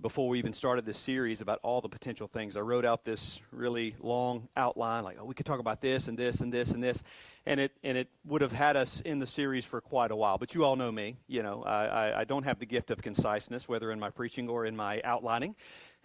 before 0.00 0.28
we 0.28 0.38
even 0.38 0.54
started 0.54 0.86
this 0.86 0.96
series 0.96 1.42
about 1.42 1.60
all 1.62 1.82
the 1.82 1.88
potential 1.88 2.26
things. 2.26 2.56
I 2.56 2.60
wrote 2.60 2.86
out 2.86 3.04
this 3.04 3.40
really 3.50 3.94
long 4.00 4.48
outline, 4.56 5.04
like, 5.04 5.18
oh, 5.20 5.24
we 5.24 5.34
could 5.34 5.44
talk 5.44 5.60
about 5.60 5.82
this 5.82 6.08
and 6.08 6.18
this 6.18 6.40
and 6.40 6.50
this 6.52 6.70
and 6.70 6.82
this, 6.82 7.02
and 7.44 7.60
it 7.60 7.72
and 7.84 7.98
it 7.98 8.08
would 8.24 8.40
have 8.40 8.52
had 8.52 8.76
us 8.76 9.02
in 9.02 9.18
the 9.18 9.26
series 9.26 9.66
for 9.66 9.80
quite 9.82 10.10
a 10.10 10.16
while. 10.16 10.38
But 10.38 10.54
you 10.54 10.64
all 10.64 10.76
know 10.76 10.90
me, 10.90 11.18
you 11.26 11.42
know, 11.42 11.62
I, 11.64 11.84
I, 11.84 12.20
I 12.20 12.24
don't 12.24 12.44
have 12.44 12.58
the 12.58 12.66
gift 12.66 12.90
of 12.90 13.02
conciseness, 13.02 13.68
whether 13.68 13.92
in 13.92 14.00
my 14.00 14.08
preaching 14.08 14.48
or 14.48 14.64
in 14.64 14.74
my 14.74 15.02
outlining, 15.04 15.56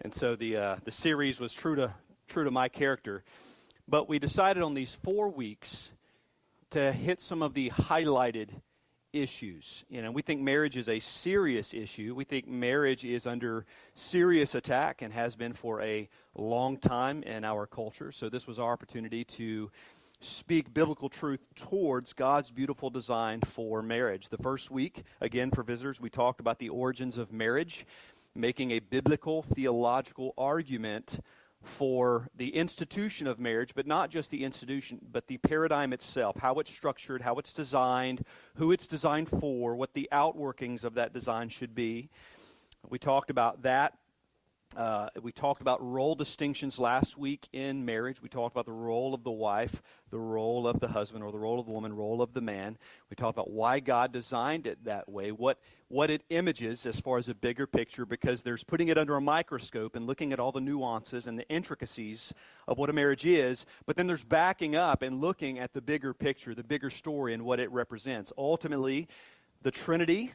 and 0.02 0.12
so 0.12 0.36
the 0.36 0.56
uh, 0.56 0.76
the 0.84 0.92
series 0.92 1.40
was 1.40 1.54
true 1.54 1.76
to 1.76 1.94
true 2.26 2.44
to 2.44 2.50
my 2.50 2.68
character. 2.68 3.24
But 3.86 4.06
we 4.06 4.18
decided 4.18 4.62
on 4.62 4.74
these 4.74 4.94
four 4.94 5.30
weeks 5.30 5.90
to 6.70 6.92
hit 6.92 7.22
some 7.22 7.40
of 7.40 7.54
the 7.54 7.70
highlighted 7.70 8.50
issues. 9.20 9.84
You 9.88 10.02
know, 10.02 10.10
we 10.10 10.22
think 10.22 10.40
marriage 10.40 10.76
is 10.76 10.88
a 10.88 11.00
serious 11.00 11.74
issue. 11.74 12.14
We 12.14 12.24
think 12.24 12.48
marriage 12.48 13.04
is 13.04 13.26
under 13.26 13.66
serious 13.94 14.54
attack 14.54 15.02
and 15.02 15.12
has 15.12 15.36
been 15.36 15.52
for 15.52 15.82
a 15.82 16.08
long 16.34 16.78
time 16.78 17.22
in 17.22 17.44
our 17.44 17.66
culture. 17.66 18.12
So 18.12 18.28
this 18.28 18.46
was 18.46 18.58
our 18.58 18.72
opportunity 18.72 19.24
to 19.24 19.70
speak 20.20 20.74
biblical 20.74 21.08
truth 21.08 21.40
towards 21.54 22.12
God's 22.12 22.50
beautiful 22.50 22.90
design 22.90 23.40
for 23.40 23.82
marriage. 23.82 24.28
The 24.28 24.38
first 24.38 24.70
week, 24.70 25.04
again 25.20 25.50
for 25.50 25.62
visitors, 25.62 26.00
we 26.00 26.10
talked 26.10 26.40
about 26.40 26.58
the 26.58 26.70
origins 26.70 27.18
of 27.18 27.32
marriage, 27.32 27.86
making 28.34 28.72
a 28.72 28.80
biblical 28.80 29.42
theological 29.42 30.34
argument 30.36 31.20
for 31.62 32.28
the 32.36 32.54
institution 32.54 33.26
of 33.26 33.38
marriage, 33.38 33.74
but 33.74 33.86
not 33.86 34.10
just 34.10 34.30
the 34.30 34.44
institution, 34.44 35.00
but 35.10 35.26
the 35.26 35.38
paradigm 35.38 35.92
itself, 35.92 36.36
how 36.36 36.54
it's 36.60 36.70
structured, 36.70 37.20
how 37.20 37.34
it's 37.36 37.52
designed, 37.52 38.24
who 38.54 38.72
it's 38.72 38.86
designed 38.86 39.28
for, 39.28 39.74
what 39.74 39.92
the 39.94 40.08
outworkings 40.12 40.84
of 40.84 40.94
that 40.94 41.12
design 41.12 41.48
should 41.48 41.74
be. 41.74 42.08
We 42.88 42.98
talked 42.98 43.30
about 43.30 43.62
that 43.62 43.94
uh, 44.76 45.08
we 45.22 45.32
talked 45.32 45.62
about 45.62 45.82
role 45.82 46.14
distinctions 46.14 46.78
last 46.78 47.16
week 47.16 47.48
in 47.52 47.84
marriage. 47.84 48.20
We 48.20 48.28
talked 48.28 48.54
about 48.54 48.66
the 48.66 48.72
role 48.72 49.14
of 49.14 49.24
the 49.24 49.30
wife, 49.30 49.82
the 50.10 50.18
role 50.18 50.68
of 50.68 50.78
the 50.78 50.88
husband, 50.88 51.24
or 51.24 51.32
the 51.32 51.38
role 51.38 51.58
of 51.58 51.66
the 51.66 51.72
woman, 51.72 51.96
role 51.96 52.20
of 52.20 52.34
the 52.34 52.42
man. 52.42 52.76
We 53.08 53.16
talked 53.16 53.36
about 53.36 53.50
why 53.50 53.80
God 53.80 54.12
designed 54.12 54.66
it 54.66 54.84
that 54.84 55.08
way, 55.08 55.32
what, 55.32 55.58
what 55.88 56.10
it 56.10 56.22
images 56.28 56.84
as 56.84 57.00
far 57.00 57.16
as 57.16 57.30
a 57.30 57.34
bigger 57.34 57.66
picture, 57.66 58.04
because 58.04 58.42
there's 58.42 58.62
putting 58.62 58.88
it 58.88 58.98
under 58.98 59.16
a 59.16 59.20
microscope 59.22 59.96
and 59.96 60.06
looking 60.06 60.34
at 60.34 60.38
all 60.38 60.52
the 60.52 60.60
nuances 60.60 61.26
and 61.26 61.38
the 61.38 61.48
intricacies 61.48 62.34
of 62.66 62.76
what 62.76 62.90
a 62.90 62.92
marriage 62.92 63.24
is, 63.24 63.64
but 63.86 63.96
then 63.96 64.06
there's 64.06 64.24
backing 64.24 64.76
up 64.76 65.00
and 65.00 65.20
looking 65.20 65.58
at 65.58 65.72
the 65.72 65.80
bigger 65.80 66.12
picture, 66.12 66.54
the 66.54 66.62
bigger 66.62 66.90
story, 66.90 67.32
and 67.32 67.42
what 67.42 67.58
it 67.58 67.70
represents. 67.72 68.34
Ultimately, 68.36 69.08
the 69.62 69.70
Trinity, 69.70 70.34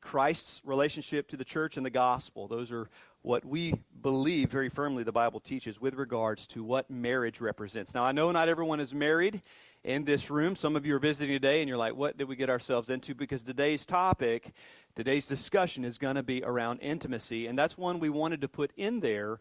Christ's 0.00 0.62
relationship 0.64 1.28
to 1.28 1.36
the 1.36 1.44
church 1.44 1.76
and 1.76 1.84
the 1.84 1.90
gospel. 1.90 2.48
Those 2.48 2.70
are 2.70 2.88
what 3.22 3.44
we 3.44 3.74
believe 4.00 4.50
very 4.50 4.68
firmly 4.68 5.02
the 5.02 5.12
Bible 5.12 5.40
teaches 5.40 5.80
with 5.80 5.94
regards 5.94 6.46
to 6.48 6.62
what 6.62 6.90
marriage 6.90 7.40
represents. 7.40 7.94
Now, 7.94 8.04
I 8.04 8.12
know 8.12 8.30
not 8.30 8.48
everyone 8.48 8.80
is 8.80 8.94
married 8.94 9.42
in 9.84 10.04
this 10.04 10.30
room. 10.30 10.56
Some 10.56 10.76
of 10.76 10.86
you 10.86 10.94
are 10.94 11.00
visiting 11.00 11.34
today 11.34 11.60
and 11.60 11.68
you're 11.68 11.78
like, 11.78 11.96
what 11.96 12.16
did 12.16 12.28
we 12.28 12.36
get 12.36 12.50
ourselves 12.50 12.90
into? 12.90 13.14
Because 13.14 13.42
today's 13.42 13.84
topic, 13.84 14.52
today's 14.94 15.26
discussion 15.26 15.84
is 15.84 15.98
going 15.98 16.16
to 16.16 16.22
be 16.22 16.42
around 16.44 16.80
intimacy. 16.80 17.46
And 17.46 17.58
that's 17.58 17.76
one 17.76 17.98
we 17.98 18.10
wanted 18.10 18.40
to 18.42 18.48
put 18.48 18.72
in 18.76 19.00
there 19.00 19.38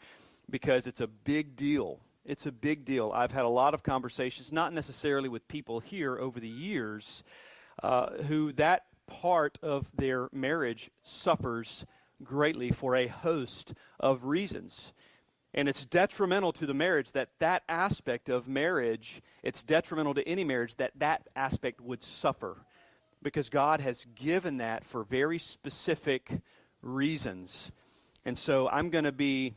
because 0.49 0.87
it's 0.87 1.01
a 1.01 1.07
big 1.07 1.55
deal. 1.55 1.99
It's 2.25 2.45
a 2.45 2.51
big 2.51 2.83
deal. 2.83 3.11
I've 3.13 3.31
had 3.31 3.45
a 3.45 3.49
lot 3.49 3.73
of 3.73 3.83
conversations, 3.83 4.51
not 4.51 4.73
necessarily 4.73 5.29
with 5.29 5.47
people 5.47 5.79
here 5.79 6.17
over 6.17 6.39
the 6.39 6.47
years, 6.47 7.23
uh, 7.83 8.09
who 8.23 8.51
that 8.53 8.85
part 9.07 9.57
of 9.61 9.87
their 9.95 10.27
marriage 10.33 10.91
suffers 11.03 11.85
greatly 12.23 12.71
for 12.71 12.95
a 12.95 13.07
host 13.07 13.73
of 13.99 14.25
reasons. 14.25 14.93
And 15.53 15.67
it's 15.67 15.85
detrimental 15.85 16.51
to 16.53 16.65
the 16.65 16.73
marriage 16.73 17.11
that 17.13 17.29
that 17.39 17.63
aspect 17.67 18.29
of 18.29 18.47
marriage, 18.47 19.21
it's 19.43 19.63
detrimental 19.63 20.13
to 20.15 20.27
any 20.27 20.43
marriage 20.43 20.75
that 20.75 20.91
that 20.97 21.27
aspect 21.35 21.81
would 21.81 22.03
suffer. 22.03 22.57
Because 23.23 23.49
God 23.49 23.79
has 23.79 24.05
given 24.13 24.57
that 24.57 24.85
for 24.85 25.03
very 25.03 25.39
specific 25.39 26.41
reasons. 26.81 27.71
And 28.25 28.37
so 28.37 28.69
I'm 28.69 28.89
going 28.89 29.05
to 29.05 29.11
be 29.11 29.55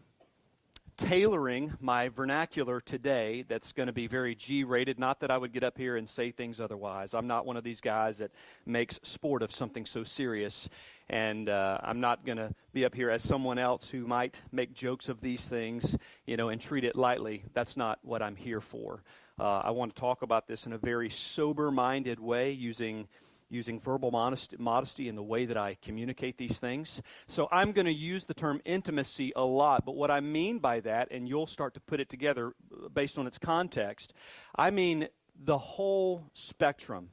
tailoring 1.00 1.72
my 1.80 2.10
vernacular 2.10 2.78
today 2.78 3.44
that's 3.48 3.72
going 3.72 3.86
to 3.86 3.92
be 3.92 4.06
very 4.06 4.34
G 4.34 4.64
rated. 4.64 4.98
Not 4.98 5.20
that 5.20 5.30
I 5.30 5.38
would 5.38 5.52
get 5.52 5.64
up 5.64 5.78
here 5.78 5.96
and 5.96 6.06
say 6.06 6.30
things 6.30 6.60
otherwise. 6.60 7.14
I'm 7.14 7.26
not 7.26 7.46
one 7.46 7.56
of 7.56 7.64
these 7.64 7.80
guys 7.80 8.18
that 8.18 8.30
makes 8.66 9.00
sport 9.02 9.42
of 9.42 9.50
something 9.50 9.86
so 9.86 10.04
serious. 10.04 10.68
And 11.08 11.48
uh, 11.48 11.78
I'm 11.82 12.00
not 12.00 12.26
going 12.26 12.36
to 12.36 12.54
be 12.74 12.84
up 12.84 12.94
here 12.94 13.08
as 13.08 13.22
someone 13.22 13.58
else 13.58 13.88
who 13.88 14.06
might 14.06 14.40
make 14.52 14.74
jokes 14.74 15.08
of 15.08 15.22
these 15.22 15.40
things, 15.40 15.96
you 16.26 16.36
know, 16.36 16.50
and 16.50 16.60
treat 16.60 16.84
it 16.84 16.94
lightly. 16.94 17.44
That's 17.54 17.76
not 17.78 17.98
what 18.02 18.22
I'm 18.22 18.36
here 18.36 18.60
for. 18.60 19.02
Uh, 19.38 19.62
I 19.64 19.70
want 19.70 19.94
to 19.94 20.00
talk 20.00 20.20
about 20.20 20.46
this 20.46 20.66
in 20.66 20.74
a 20.74 20.78
very 20.78 21.08
sober 21.08 21.70
minded 21.70 22.20
way 22.20 22.52
using 22.52 23.08
using 23.50 23.80
verbal 23.80 24.10
modesty 24.58 25.08
in 25.08 25.16
the 25.16 25.22
way 25.22 25.44
that 25.44 25.56
I 25.56 25.76
communicate 25.82 26.38
these 26.38 26.58
things. 26.58 27.02
So 27.26 27.48
I'm 27.50 27.72
going 27.72 27.86
to 27.86 27.92
use 27.92 28.24
the 28.24 28.34
term 28.34 28.60
intimacy 28.64 29.32
a 29.34 29.44
lot, 29.44 29.84
but 29.84 29.96
what 29.96 30.10
I 30.10 30.20
mean 30.20 30.58
by 30.58 30.80
that, 30.80 31.08
and 31.10 31.28
you'll 31.28 31.46
start 31.46 31.74
to 31.74 31.80
put 31.80 32.00
it 32.00 32.08
together 32.08 32.52
uh, 32.72 32.88
based 32.88 33.18
on 33.18 33.26
its 33.26 33.38
context, 33.38 34.14
I 34.54 34.70
mean 34.70 35.08
the 35.42 35.58
whole 35.58 36.24
spectrum. 36.34 37.10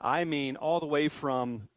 I 0.00 0.24
mean 0.24 0.56
all 0.56 0.80
the 0.80 0.86
way 0.86 1.08
from 1.08 1.68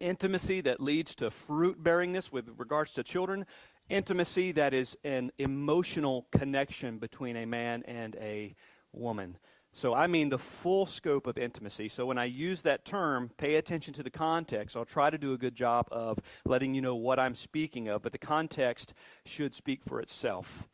intimacy 0.00 0.60
that 0.62 0.80
leads 0.80 1.14
to 1.16 1.30
fruit 1.30 1.82
bearingness 1.82 2.32
with 2.32 2.50
regards 2.56 2.92
to 2.94 3.02
children, 3.02 3.46
intimacy 3.88 4.52
that 4.52 4.74
is 4.74 4.96
an 5.04 5.30
emotional 5.38 6.26
connection 6.32 6.98
between 6.98 7.36
a 7.36 7.46
man 7.46 7.82
and 7.86 8.16
a 8.16 8.54
woman. 8.92 9.38
So 9.76 9.92
I 9.92 10.06
mean 10.06 10.30
the 10.30 10.38
full 10.38 10.86
scope 10.86 11.26
of 11.26 11.36
intimacy. 11.36 11.90
So 11.90 12.06
when 12.06 12.16
I 12.16 12.24
use 12.24 12.62
that 12.62 12.86
term, 12.86 13.30
pay 13.36 13.56
attention 13.56 13.92
to 13.94 14.02
the 14.02 14.08
context. 14.08 14.74
I'll 14.74 14.86
try 14.86 15.10
to 15.10 15.18
do 15.18 15.34
a 15.34 15.38
good 15.38 15.54
job 15.54 15.86
of 15.92 16.18
letting 16.46 16.72
you 16.72 16.80
know 16.80 16.94
what 16.94 17.18
I'm 17.18 17.34
speaking 17.34 17.88
of, 17.88 18.00
but 18.00 18.12
the 18.12 18.18
context 18.18 18.94
should 19.26 19.54
speak 19.54 19.82
for 19.86 20.00
itself. 20.00 20.66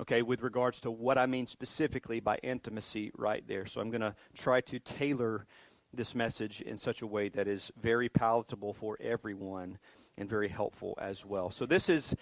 Okay, 0.00 0.22
with 0.22 0.42
regards 0.42 0.80
to 0.80 0.90
what 0.90 1.16
I 1.16 1.26
mean 1.26 1.46
specifically 1.46 2.18
by 2.18 2.38
intimacy 2.42 3.12
right 3.16 3.46
there. 3.46 3.66
So 3.66 3.80
I'm 3.80 3.90
going 3.90 4.00
to 4.00 4.16
try 4.34 4.62
to 4.62 4.80
tailor 4.80 5.46
this 5.94 6.16
message 6.16 6.60
in 6.60 6.76
such 6.76 7.02
a 7.02 7.06
way 7.06 7.28
that 7.28 7.46
is 7.46 7.70
very 7.80 8.08
palatable 8.08 8.74
for 8.74 8.98
everyone 9.00 9.78
and 10.18 10.28
very 10.28 10.48
helpful 10.48 10.98
as 11.00 11.24
well. 11.24 11.52
So 11.52 11.66
this 11.66 11.88
is 11.88 12.16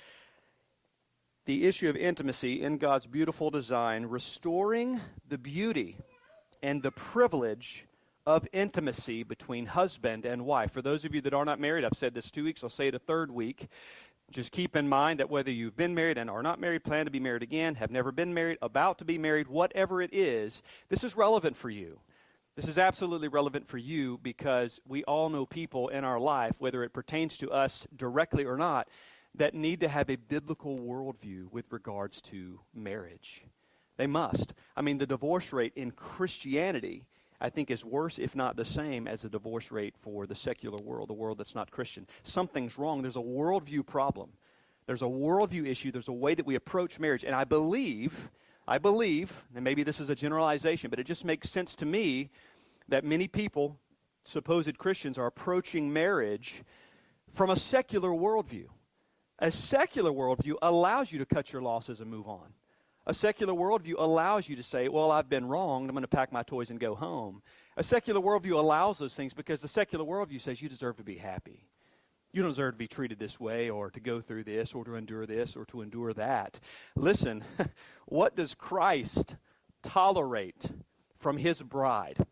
the 1.46 1.66
issue 1.66 1.88
of 1.88 1.96
intimacy 1.96 2.60
in 2.60 2.76
God's 2.76 3.06
beautiful 3.06 3.50
design, 3.50 4.04
restoring 4.04 5.00
the 5.26 5.38
beauty 5.38 5.96
and 6.62 6.82
the 6.82 6.90
privilege 6.90 7.84
of 8.26 8.46
intimacy 8.52 9.22
between 9.22 9.66
husband 9.66 10.26
and 10.26 10.44
wife. 10.44 10.70
For 10.70 10.82
those 10.82 11.04
of 11.04 11.14
you 11.14 11.20
that 11.22 11.32
are 11.32 11.44
not 11.44 11.58
married, 11.58 11.84
I've 11.84 11.96
said 11.96 12.14
this 12.14 12.30
two 12.30 12.44
weeks, 12.44 12.62
I'll 12.62 12.70
say 12.70 12.88
it 12.88 12.94
a 12.94 12.98
third 12.98 13.30
week. 13.30 13.68
Just 14.30 14.52
keep 14.52 14.76
in 14.76 14.86
mind 14.86 15.20
that 15.20 15.30
whether 15.30 15.50
you've 15.50 15.76
been 15.76 15.94
married 15.94 16.18
and 16.18 16.28
are 16.28 16.42
not 16.42 16.60
married, 16.60 16.84
plan 16.84 17.06
to 17.06 17.10
be 17.10 17.20
married 17.20 17.42
again, 17.42 17.76
have 17.76 17.90
never 17.90 18.12
been 18.12 18.34
married, 18.34 18.58
about 18.60 18.98
to 18.98 19.06
be 19.06 19.16
married, 19.16 19.48
whatever 19.48 20.02
it 20.02 20.12
is, 20.12 20.62
this 20.90 21.02
is 21.02 21.16
relevant 21.16 21.56
for 21.56 21.70
you. 21.70 22.00
This 22.54 22.68
is 22.68 22.76
absolutely 22.76 23.28
relevant 23.28 23.66
for 23.66 23.78
you 23.78 24.18
because 24.22 24.80
we 24.86 25.04
all 25.04 25.30
know 25.30 25.46
people 25.46 25.88
in 25.88 26.04
our 26.04 26.20
life, 26.20 26.56
whether 26.58 26.82
it 26.82 26.92
pertains 26.92 27.38
to 27.38 27.50
us 27.50 27.86
directly 27.96 28.44
or 28.44 28.58
not, 28.58 28.88
that 29.34 29.54
need 29.54 29.80
to 29.80 29.88
have 29.88 30.10
a 30.10 30.16
biblical 30.16 30.78
worldview 30.78 31.50
with 31.50 31.72
regards 31.72 32.20
to 32.22 32.60
marriage. 32.74 33.44
They 33.98 34.06
must. 34.06 34.54
I 34.76 34.80
mean, 34.80 34.96
the 34.96 35.06
divorce 35.06 35.52
rate 35.52 35.72
in 35.76 35.90
Christianity, 35.90 37.04
I 37.40 37.50
think, 37.50 37.70
is 37.70 37.84
worse, 37.84 38.18
if 38.18 38.34
not 38.34 38.56
the 38.56 38.64
same, 38.64 39.06
as 39.06 39.22
the 39.22 39.28
divorce 39.28 39.70
rate 39.70 39.96
for 40.00 40.26
the 40.26 40.36
secular 40.36 40.78
world, 40.78 41.10
the 41.10 41.14
world 41.14 41.36
that's 41.36 41.56
not 41.56 41.70
Christian. 41.70 42.06
Something's 42.22 42.78
wrong. 42.78 43.02
There's 43.02 43.16
a 43.16 43.20
worldview 43.20 43.84
problem. 43.84 44.30
There's 44.86 45.02
a 45.02 45.06
worldview 45.06 45.66
issue. 45.66 45.90
There's 45.90 46.08
a 46.08 46.12
way 46.12 46.34
that 46.34 46.46
we 46.46 46.54
approach 46.54 46.98
marriage. 46.98 47.24
And 47.24 47.34
I 47.34 47.44
believe, 47.44 48.30
I 48.66 48.78
believe, 48.78 49.44
and 49.54 49.64
maybe 49.64 49.82
this 49.82 50.00
is 50.00 50.10
a 50.10 50.14
generalization, 50.14 50.90
but 50.90 51.00
it 51.00 51.04
just 51.04 51.24
makes 51.24 51.50
sense 51.50 51.74
to 51.76 51.84
me 51.84 52.30
that 52.88 53.04
many 53.04 53.26
people, 53.26 53.80
supposed 54.24 54.78
Christians, 54.78 55.18
are 55.18 55.26
approaching 55.26 55.92
marriage 55.92 56.62
from 57.34 57.50
a 57.50 57.56
secular 57.56 58.10
worldview. 58.10 58.66
A 59.40 59.50
secular 59.50 60.12
worldview 60.12 60.54
allows 60.62 61.10
you 61.12 61.18
to 61.18 61.26
cut 61.26 61.52
your 61.52 61.62
losses 61.62 62.00
and 62.00 62.08
move 62.08 62.28
on. 62.28 62.54
A 63.08 63.14
secular 63.14 63.54
worldview 63.54 63.94
allows 63.96 64.50
you 64.50 64.56
to 64.56 64.62
say, 64.62 64.88
Well, 64.88 65.10
I've 65.10 65.30
been 65.30 65.48
wronged. 65.48 65.88
I'm 65.88 65.94
going 65.94 66.02
to 66.02 66.08
pack 66.08 66.30
my 66.30 66.42
toys 66.42 66.68
and 66.68 66.78
go 66.78 66.94
home. 66.94 67.42
A 67.78 67.82
secular 67.82 68.20
worldview 68.20 68.52
allows 68.52 68.98
those 68.98 69.14
things 69.14 69.32
because 69.32 69.62
the 69.62 69.68
secular 69.68 70.04
worldview 70.04 70.42
says 70.42 70.60
you 70.60 70.68
deserve 70.68 70.98
to 70.98 71.02
be 71.02 71.16
happy. 71.16 71.66
You 72.32 72.42
don't 72.42 72.50
deserve 72.50 72.74
to 72.74 72.78
be 72.78 72.86
treated 72.86 73.18
this 73.18 73.40
way 73.40 73.70
or 73.70 73.90
to 73.90 73.98
go 73.98 74.20
through 74.20 74.44
this 74.44 74.74
or 74.74 74.84
to 74.84 74.96
endure 74.96 75.24
this 75.24 75.56
or 75.56 75.64
to 75.66 75.80
endure 75.80 76.12
that. 76.12 76.60
Listen, 76.96 77.42
what 78.04 78.36
does 78.36 78.54
Christ 78.54 79.36
tolerate 79.82 80.66
from 81.18 81.38
his 81.38 81.62
bride? 81.62 82.26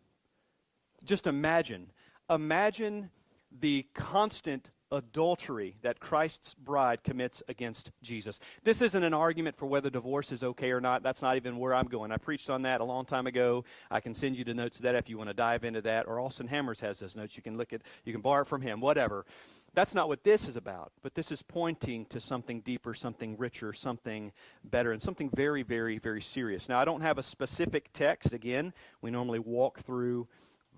Just 1.03 1.25
imagine. 1.25 1.91
Imagine 2.29 3.09
the 3.51 3.87
constant 3.95 4.69
adultery 4.91 5.75
that 5.81 5.99
Christ's 5.99 6.53
bride 6.53 7.03
commits 7.03 7.43
against 7.47 7.91
Jesus. 8.01 8.39
This 8.63 8.81
isn't 8.81 9.03
an 9.03 9.13
argument 9.13 9.57
for 9.57 9.65
whether 9.65 9.89
divorce 9.89 10.31
is 10.31 10.43
okay 10.43 10.71
or 10.71 10.81
not. 10.81 11.03
That's 11.03 11.21
not 11.21 11.35
even 11.35 11.57
where 11.57 11.73
I'm 11.73 11.87
going. 11.87 12.11
I 12.11 12.17
preached 12.17 12.49
on 12.49 12.61
that 12.63 12.81
a 12.81 12.85
long 12.85 13.05
time 13.05 13.27
ago. 13.27 13.65
I 13.91 13.99
can 13.99 14.15
send 14.15 14.37
you 14.37 14.43
the 14.43 14.53
notes 14.53 14.77
of 14.77 14.83
that 14.83 14.95
if 14.95 15.09
you 15.09 15.17
want 15.17 15.29
to 15.29 15.33
dive 15.33 15.63
into 15.63 15.81
that. 15.81 16.07
Or 16.07 16.19
Austin 16.19 16.47
Hammers 16.47 16.79
has 16.79 16.99
those 16.99 17.15
notes. 17.15 17.35
You 17.35 17.43
can 17.43 17.57
look 17.57 17.73
at, 17.73 17.81
you 18.05 18.13
can 18.13 18.21
borrow 18.21 18.45
from 18.45 18.61
him, 18.61 18.79
whatever. 18.79 19.25
That's 19.73 19.93
not 19.93 20.07
what 20.07 20.23
this 20.23 20.47
is 20.47 20.55
about, 20.55 20.91
but 21.03 21.13
this 21.13 21.31
is 21.31 21.43
pointing 21.43 22.05
to 22.05 22.19
something 22.19 22.61
deeper, 22.61 22.95
something 22.95 23.37
richer, 23.37 23.73
something 23.73 24.31
better, 24.63 24.91
and 24.91 24.99
something 24.99 25.29
very, 25.29 25.61
very, 25.61 25.99
very 25.99 26.21
serious. 26.21 26.67
Now, 26.67 26.79
I 26.79 26.85
don't 26.85 27.01
have 27.01 27.19
a 27.19 27.23
specific 27.23 27.89
text. 27.93 28.33
Again, 28.33 28.73
we 29.01 29.11
normally 29.11 29.37
walk 29.37 29.81
through 29.81 30.27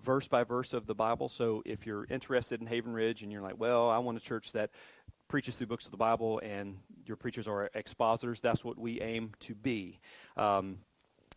verse 0.02 0.28
by 0.28 0.44
verse 0.44 0.72
of 0.72 0.86
the 0.86 0.94
Bible. 0.94 1.28
So 1.28 1.62
if 1.64 1.86
you're 1.86 2.06
interested 2.10 2.60
in 2.60 2.66
Haven 2.66 2.92
Ridge 2.92 3.22
and 3.22 3.30
you're 3.30 3.42
like, 3.42 3.58
well, 3.58 3.88
I 3.88 3.98
want 3.98 4.16
a 4.16 4.20
church 4.20 4.52
that 4.52 4.70
preaches 5.28 5.56
through 5.56 5.68
books 5.68 5.84
of 5.84 5.90
the 5.90 5.96
Bible 5.96 6.40
and 6.42 6.76
your 7.06 7.16
preachers 7.16 7.46
are 7.46 7.70
expositors, 7.74 8.40
that's 8.40 8.64
what 8.64 8.78
we 8.78 9.00
aim 9.00 9.32
to 9.40 9.54
be. 9.54 10.00
Um, 10.36 10.78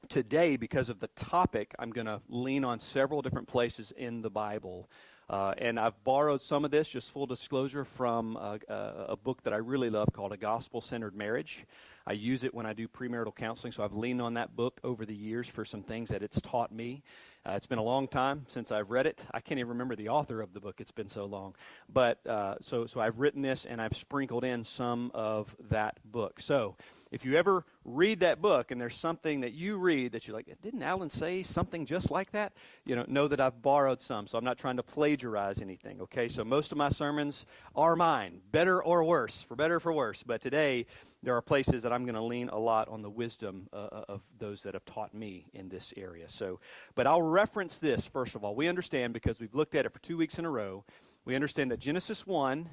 today, 0.09 0.57
because 0.57 0.89
of 0.89 0.99
the 0.99 1.07
topic, 1.15 1.73
I'm 1.79 1.91
going 1.91 2.07
to 2.07 2.21
lean 2.27 2.65
on 2.65 2.79
several 2.79 3.21
different 3.21 3.47
places 3.47 3.91
in 3.95 4.21
the 4.21 4.29
Bible. 4.29 4.89
Uh, 5.29 5.53
and 5.57 5.79
I've 5.79 6.03
borrowed 6.03 6.41
some 6.41 6.65
of 6.65 6.71
this, 6.71 6.89
just 6.89 7.09
full 7.11 7.25
disclosure, 7.25 7.85
from 7.85 8.35
a, 8.35 8.59
a, 8.67 9.05
a 9.09 9.15
book 9.15 9.41
that 9.43 9.53
I 9.53 9.57
really 9.57 9.89
love 9.89 10.09
called 10.11 10.33
A 10.33 10.37
Gospel 10.37 10.81
Centered 10.81 11.15
Marriage. 11.15 11.65
I 12.05 12.11
use 12.11 12.43
it 12.43 12.53
when 12.53 12.65
I 12.65 12.73
do 12.73 12.87
premarital 12.89 13.33
counseling, 13.35 13.71
so 13.71 13.83
I've 13.83 13.93
leaned 13.93 14.21
on 14.21 14.33
that 14.33 14.55
book 14.55 14.81
over 14.83 15.05
the 15.05 15.15
years 15.15 15.47
for 15.47 15.63
some 15.63 15.81
things 15.81 16.09
that 16.09 16.21
it's 16.21 16.41
taught 16.41 16.73
me. 16.73 17.03
Uh, 17.45 17.51
it's 17.51 17.65
been 17.65 17.77
a 17.77 17.83
long 17.83 18.07
time 18.07 18.45
since 18.47 18.71
I've 18.71 18.89
read 18.89 19.05
it. 19.05 19.21
I 19.33 19.41
can't 19.41 19.59
even 19.59 19.69
remember 19.69 19.95
the 19.97 20.09
author 20.09 20.39
of 20.39 20.53
the 20.53 20.61
book. 20.61 20.79
It's 20.79 20.91
been 20.91 21.09
so 21.09 21.25
long. 21.25 21.55
But 21.91 22.25
uh, 22.25 22.55
so 22.61 22.85
so 22.85 23.01
I've 23.01 23.19
written 23.19 23.41
this 23.41 23.65
and 23.65 23.81
I've 23.81 23.97
sprinkled 23.97 24.45
in 24.45 24.63
some 24.63 25.11
of 25.13 25.53
that 25.69 25.99
book. 26.05 26.39
So 26.39 26.77
if 27.13 27.23
you 27.23 27.35
ever 27.35 27.63
read 27.85 28.21
that 28.21 28.41
book 28.41 28.71
and 28.71 28.81
there's 28.81 28.95
something 28.95 29.41
that 29.41 29.53
you 29.53 29.77
read 29.77 30.13
that 30.13 30.27
you're 30.27 30.35
like, 30.35 30.49
didn't 30.63 30.81
Alan 30.81 31.11
say 31.11 31.43
something 31.43 31.85
just 31.85 32.09
like 32.09 32.31
that? 32.31 32.53
You 32.85 32.95
know, 32.95 33.05
know 33.07 33.27
that 33.27 33.39
I've 33.39 33.61
borrowed 33.61 34.01
some. 34.01 34.25
So 34.25 34.35
I'm 34.35 34.43
not 34.43 34.57
trying 34.57 34.77
to 34.77 34.83
plagiarize 34.83 35.61
anything. 35.61 36.01
Okay. 36.01 36.27
So 36.27 36.43
most 36.43 36.71
of 36.71 36.77
my 36.79 36.89
sermons 36.89 37.45
are 37.75 37.95
mine, 37.95 38.41
better 38.51 38.83
or 38.83 39.03
worse, 39.03 39.45
for 39.47 39.55
better 39.55 39.75
or 39.75 39.79
for 39.79 39.93
worse. 39.93 40.23
But 40.23 40.41
today 40.41 40.87
there 41.21 41.35
are 41.35 41.41
places 41.43 41.83
that 41.83 41.93
I'm 41.93 42.03
going 42.03 42.15
to 42.15 42.23
lean 42.23 42.49
a 42.49 42.57
lot 42.57 42.89
on 42.89 43.03
the 43.03 43.11
wisdom 43.11 43.69
uh, 43.71 43.75
uh, 43.75 44.05
of 44.09 44.21
those 44.39 44.63
that 44.63 44.73
have 44.73 44.85
taught 44.85 45.13
me 45.13 45.45
in 45.53 45.69
this 45.69 45.93
area. 45.95 46.25
So, 46.29 46.59
but 46.95 47.05
I'll 47.05 47.21
reference 47.21 47.77
this 47.77 48.07
first 48.07 48.33
of 48.33 48.43
all. 48.43 48.55
We 48.55 48.67
understand 48.67 49.13
because 49.13 49.39
we've 49.39 49.53
looked 49.53 49.75
at 49.75 49.85
it 49.85 49.93
for 49.93 49.99
two 49.99 50.17
weeks 50.17 50.39
in 50.39 50.45
a 50.45 50.49
row. 50.49 50.83
We 51.25 51.35
understand 51.35 51.69
that 51.69 51.79
Genesis 51.79 52.25
1 52.25 52.67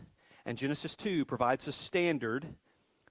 and 0.46 0.56
Genesis 0.56 0.96
2 0.96 1.26
provides 1.26 1.68
a 1.68 1.72
standard 1.72 2.54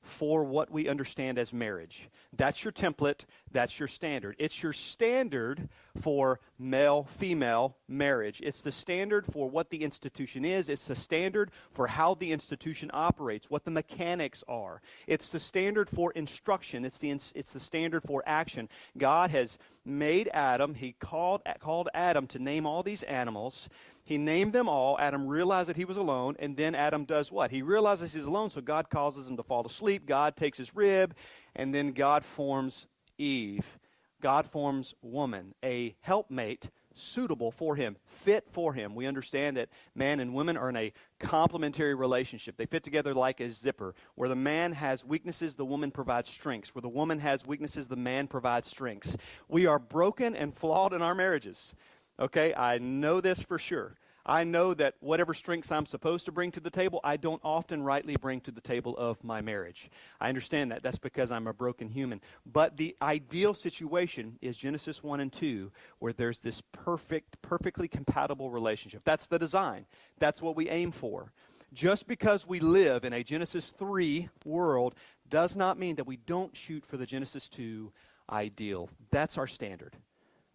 for 0.02 0.44
what 0.44 0.72
we 0.72 0.88
understand 0.88 1.38
as 1.38 1.54
marriage. 1.54 2.10
That's 2.36 2.64
your 2.64 2.72
template, 2.72 3.26
that's 3.52 3.80
your 3.80 3.88
standard. 3.88 4.36
It's 4.40 4.64
your 4.64 4.74
standard 4.74 5.70
for 6.02 6.40
male 6.58 7.04
female 7.04 7.76
marriage. 7.88 8.42
It's 8.44 8.62
the 8.62 8.72
standard 8.72 9.26
for 9.26 9.50
what 9.50 9.70
the 9.70 9.84
institution 9.84 10.46
is, 10.46 10.70
it's 10.70 10.88
the 10.88 10.96
standard 10.96 11.52
for 11.74 11.88
how 11.88 12.16
the 12.16 12.32
institution 12.32 12.90
operates, 12.94 13.50
what 13.50 13.66
the 13.66 13.72
mechanics 13.72 14.44
are. 14.48 14.82
It's 15.08 15.30
the 15.30 15.40
standard 15.40 15.90
for 15.90 16.12
instruction, 16.14 16.86
it's 16.86 16.98
the, 16.98 17.12
it's 17.12 17.54
the 17.54 17.60
standard 17.60 18.04
for 18.04 18.24
action. 18.26 18.70
God 18.98 19.32
has 19.32 19.58
made 19.86 20.30
Adam, 20.34 20.76
He 20.76 20.94
called, 21.00 21.42
called 21.60 21.90
Adam 21.94 22.28
to 22.28 22.40
name 22.40 22.66
all 22.66 22.84
these 22.84 23.04
animals. 23.04 23.70
He 24.10 24.18
named 24.18 24.54
them 24.54 24.68
all. 24.68 24.98
Adam 24.98 25.28
realized 25.28 25.70
that 25.70 25.76
he 25.76 25.86
was 25.86 25.96
alone, 25.96 26.36
and 26.40 26.58
then 26.58 26.74
Adam 26.74 27.06
does 27.06 27.32
what? 27.32 27.52
He 27.52 27.62
realizes 27.62 28.12
he's 28.12 28.24
alone, 28.24 28.50
so 28.50 28.60
God 28.60 28.90
causes 28.90 29.28
him 29.28 29.38
to 29.38 29.44
fall 29.44 29.64
asleep. 29.64 30.08
God 30.08 30.36
takes 30.36 30.58
his 30.58 30.76
rib, 30.76 31.14
and 31.56 31.76
then 31.76 31.92
God 31.92 32.26
forms 32.26 32.88
Eve. 33.20 33.78
God 34.20 34.48
forms 34.48 34.96
woman, 35.04 35.54
a 35.64 35.96
helpmate 36.02 36.72
suitable 36.96 37.52
for 37.52 37.76
him, 37.76 37.98
fit 38.08 38.48
for 38.52 38.74
him. 38.74 38.96
We 38.96 39.06
understand 39.06 39.58
that 39.58 39.70
man 39.94 40.20
and 40.20 40.34
women 40.34 40.58
are 40.58 40.70
in 40.70 40.76
a 40.76 40.92
complementary 41.20 41.94
relationship. 41.94 42.58
They 42.58 42.66
fit 42.66 42.84
together 42.84 43.14
like 43.14 43.40
a 43.40 43.52
zipper. 43.52 43.94
Where 44.16 44.28
the 44.28 44.36
man 44.36 44.74
has 44.74 45.06
weaknesses, 45.06 45.54
the 45.54 45.66
woman 45.66 45.92
provides 45.92 46.30
strengths. 46.30 46.74
Where 46.74 46.82
the 46.82 46.90
woman 46.90 47.20
has 47.20 47.46
weaknesses, 47.46 47.88
the 47.88 47.96
man 47.96 48.26
provides 48.26 48.68
strengths. 48.68 49.16
We 49.48 49.68
are 49.68 49.78
broken 49.78 50.36
and 50.36 50.58
flawed 50.58 50.94
in 50.94 51.04
our 51.04 51.14
marriages. 51.14 51.76
Okay, 52.20 52.54
I 52.54 52.80
know 52.80 53.22
this 53.22 53.42
for 53.42 53.58
sure. 53.58 53.96
I 54.26 54.44
know 54.44 54.74
that 54.74 54.96
whatever 55.00 55.34
strengths 55.34 55.72
I'm 55.72 55.86
supposed 55.86 56.26
to 56.26 56.32
bring 56.32 56.52
to 56.52 56.60
the 56.60 56.70
table, 56.70 57.00
I 57.04 57.18
don't 57.18 57.42
often 57.44 57.82
rightly 57.82 58.18
bring 58.18 58.42
to 58.42 58.52
the 58.52 58.62
table 58.62 58.96
of 58.98 59.24
my 59.24 59.42
marriage. 59.42 59.90
I 60.20 60.28
understand 60.28 60.72
that. 60.72 60.84
That's 60.84 61.00
because 61.00 61.32
I'm 61.32 61.48
a 61.48 61.54
broken 61.54 61.88
human. 61.88 62.22
But 62.46 62.78
the 62.78 62.96
ideal 63.02 63.54
situation 63.54 64.38
is 64.42 64.58
Genesis 64.58 65.02
1 65.02 65.22
and 65.22 65.32
2, 65.32 65.72
where 66.00 66.14
there's 66.14 66.40
this 66.40 66.62
perfect, 66.74 67.42
perfectly 67.42 67.88
compatible 67.88 68.52
relationship. 68.52 69.02
That's 69.06 69.28
the 69.28 69.40
design, 69.40 69.86
that's 70.20 70.42
what 70.42 70.56
we 70.56 70.70
aim 70.70 70.92
for. 70.92 71.32
Just 71.74 72.08
because 72.08 72.48
we 72.48 72.60
live 72.60 73.06
in 73.06 73.14
a 73.14 73.24
Genesis 73.24 73.74
3 73.78 74.30
world 74.44 74.96
does 75.30 75.56
not 75.56 75.80
mean 75.80 75.96
that 75.96 76.08
we 76.08 76.18
don't 76.18 76.56
shoot 76.56 76.86
for 76.86 76.98
the 76.98 77.06
Genesis 77.06 77.48
2 77.48 77.92
ideal. 78.30 78.90
That's 79.12 79.38
our 79.38 79.48
standard. 79.48 79.96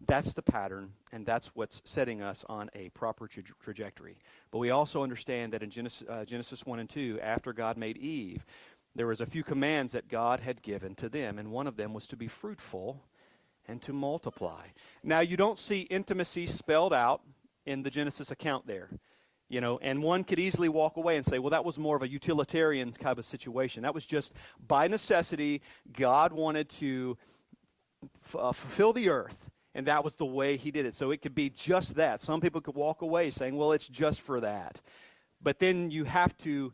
That's 0.05 0.33
the 0.33 0.41
pattern, 0.41 0.91
and 1.11 1.25
that's 1.25 1.47
what's 1.55 1.81
setting 1.85 2.21
us 2.21 2.43
on 2.49 2.69
a 2.75 2.89
proper 2.89 3.27
tra- 3.27 3.43
trajectory. 3.63 4.17
But 4.51 4.57
we 4.59 4.69
also 4.69 5.03
understand 5.03 5.53
that 5.53 5.63
in 5.63 5.69
Genesis, 5.69 6.07
uh, 6.09 6.25
Genesis 6.25 6.65
1 6.65 6.79
and 6.79 6.89
2, 6.89 7.19
after 7.21 7.53
God 7.53 7.77
made 7.77 7.97
Eve, 7.97 8.45
there 8.93 9.07
was 9.07 9.21
a 9.21 9.25
few 9.25 9.43
commands 9.43 9.93
that 9.93 10.09
God 10.09 10.41
had 10.41 10.61
given 10.61 10.95
to 10.95 11.09
them, 11.09 11.39
and 11.39 11.51
one 11.51 11.67
of 11.67 11.77
them 11.77 11.93
was 11.93 12.07
to 12.07 12.17
be 12.17 12.27
fruitful 12.27 13.03
and 13.67 13.81
to 13.83 13.93
multiply. 13.93 14.67
Now, 15.01 15.21
you 15.21 15.37
don't 15.37 15.59
see 15.59 15.81
intimacy 15.81 16.47
spelled 16.47 16.93
out 16.93 17.21
in 17.65 17.83
the 17.83 17.89
Genesis 17.89 18.31
account 18.31 18.67
there. 18.67 18.89
You 19.47 19.61
know, 19.61 19.77
and 19.81 20.01
one 20.01 20.23
could 20.23 20.39
easily 20.39 20.69
walk 20.69 20.97
away 20.97 21.17
and 21.17 21.25
say, 21.25 21.37
well, 21.39 21.51
that 21.51 21.63
was 21.63 21.77
more 21.77 21.95
of 21.95 22.01
a 22.01 22.07
utilitarian 22.07 22.91
kind 22.91 23.17
of 23.19 23.25
situation. 23.25 23.83
That 23.83 23.93
was 23.93 24.05
just 24.05 24.33
by 24.65 24.87
necessity, 24.87 25.61
God 25.93 26.33
wanted 26.33 26.67
to 26.69 27.15
f- 28.23 28.35
uh, 28.35 28.51
fulfill 28.51 28.91
the 28.91 29.09
earth 29.09 29.51
and 29.75 29.85
that 29.87 30.03
was 30.03 30.15
the 30.15 30.25
way 30.25 30.57
he 30.57 30.71
did 30.71 30.85
it. 30.85 30.95
So 30.95 31.11
it 31.11 31.21
could 31.21 31.35
be 31.35 31.49
just 31.51 31.95
that. 31.95 32.21
Some 32.21 32.41
people 32.41 32.61
could 32.61 32.75
walk 32.75 33.01
away 33.01 33.29
saying, 33.29 33.55
well, 33.55 33.73
it's 33.73 33.87
just 33.87 34.21
for 34.21 34.39
that. 34.39 34.81
But 35.43 35.59
then 35.59 35.91
you 35.91 36.05
have 36.05 36.35
to 36.39 36.73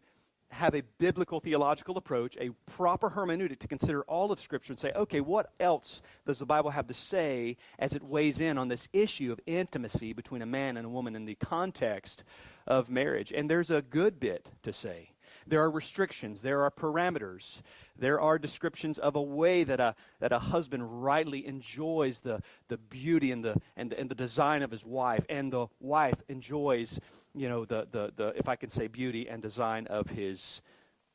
have 0.51 0.75
a 0.75 0.83
biblical 0.99 1.39
theological 1.39 1.97
approach, 1.97 2.37
a 2.39 2.49
proper 2.71 3.09
hermeneutic 3.09 3.59
to 3.59 3.67
consider 3.67 4.03
all 4.03 4.31
of 4.31 4.39
Scripture 4.39 4.73
and 4.73 4.79
say, 4.79 4.91
okay, 4.95 5.21
what 5.21 5.51
else 5.59 6.01
does 6.25 6.39
the 6.39 6.45
Bible 6.45 6.69
have 6.71 6.87
to 6.87 6.93
say 6.93 7.57
as 7.79 7.93
it 7.93 8.03
weighs 8.03 8.39
in 8.39 8.57
on 8.57 8.67
this 8.67 8.87
issue 8.93 9.31
of 9.31 9.39
intimacy 9.45 10.13
between 10.13 10.41
a 10.41 10.45
man 10.45 10.77
and 10.77 10.85
a 10.85 10.89
woman 10.89 11.15
in 11.15 11.25
the 11.25 11.35
context 11.35 12.23
of 12.67 12.89
marriage? 12.89 13.31
And 13.31 13.49
there's 13.49 13.71
a 13.71 13.81
good 13.81 14.19
bit 14.19 14.47
to 14.63 14.73
say. 14.73 15.10
There 15.47 15.61
are 15.61 15.71
restrictions, 15.71 16.41
there 16.41 16.63
are 16.63 16.71
parameters, 16.71 17.61
there 17.97 18.19
are 18.19 18.37
descriptions 18.37 18.97
of 18.97 19.15
a 19.15 19.21
way 19.21 19.63
that 19.63 19.79
a, 19.79 19.95
that 20.19 20.31
a 20.31 20.39
husband 20.39 21.03
rightly 21.03 21.45
enjoys 21.45 22.19
the, 22.19 22.41
the 22.67 22.77
beauty 22.77 23.31
and 23.31 23.43
the, 23.43 23.55
and, 23.75 23.91
the, 23.91 23.99
and 23.99 24.09
the 24.09 24.15
design 24.15 24.63
of 24.63 24.71
his 24.71 24.85
wife, 24.85 25.25
and 25.29 25.51
the 25.51 25.67
wife 25.79 26.21
enjoys, 26.29 26.99
you 27.35 27.49
know, 27.49 27.65
the, 27.65 27.87
the, 27.91 28.13
the, 28.15 28.27
if 28.37 28.47
I 28.47 28.55
can 28.55 28.69
say, 28.69 28.87
beauty 28.87 29.29
and 29.29 29.41
design 29.41 29.87
of 29.87 30.09
his 30.09 30.61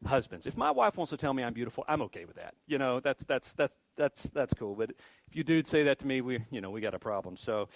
husbands. 0.04 0.46
If 0.46 0.56
my 0.56 0.70
wife 0.70 0.96
wants 0.96 1.10
to 1.10 1.16
tell 1.16 1.32
me 1.32 1.42
I'm 1.42 1.54
beautiful, 1.54 1.84
I'm 1.88 2.02
okay 2.02 2.24
with 2.24 2.36
that. 2.36 2.54
You 2.66 2.78
know, 2.78 3.00
that's 3.00 3.24
that's 3.24 3.52
that's 3.54 3.74
that's 3.96 4.22
that's 4.34 4.54
cool. 4.54 4.74
But 4.74 4.90
if 5.28 5.36
you 5.36 5.42
dudes 5.42 5.70
say 5.70 5.84
that 5.84 5.98
to 6.00 6.06
me, 6.06 6.20
we 6.20 6.40
you 6.50 6.60
know 6.60 6.70
we 6.70 6.80
got 6.80 6.94
a 6.94 6.98
problem. 6.98 7.36
So, 7.36 7.68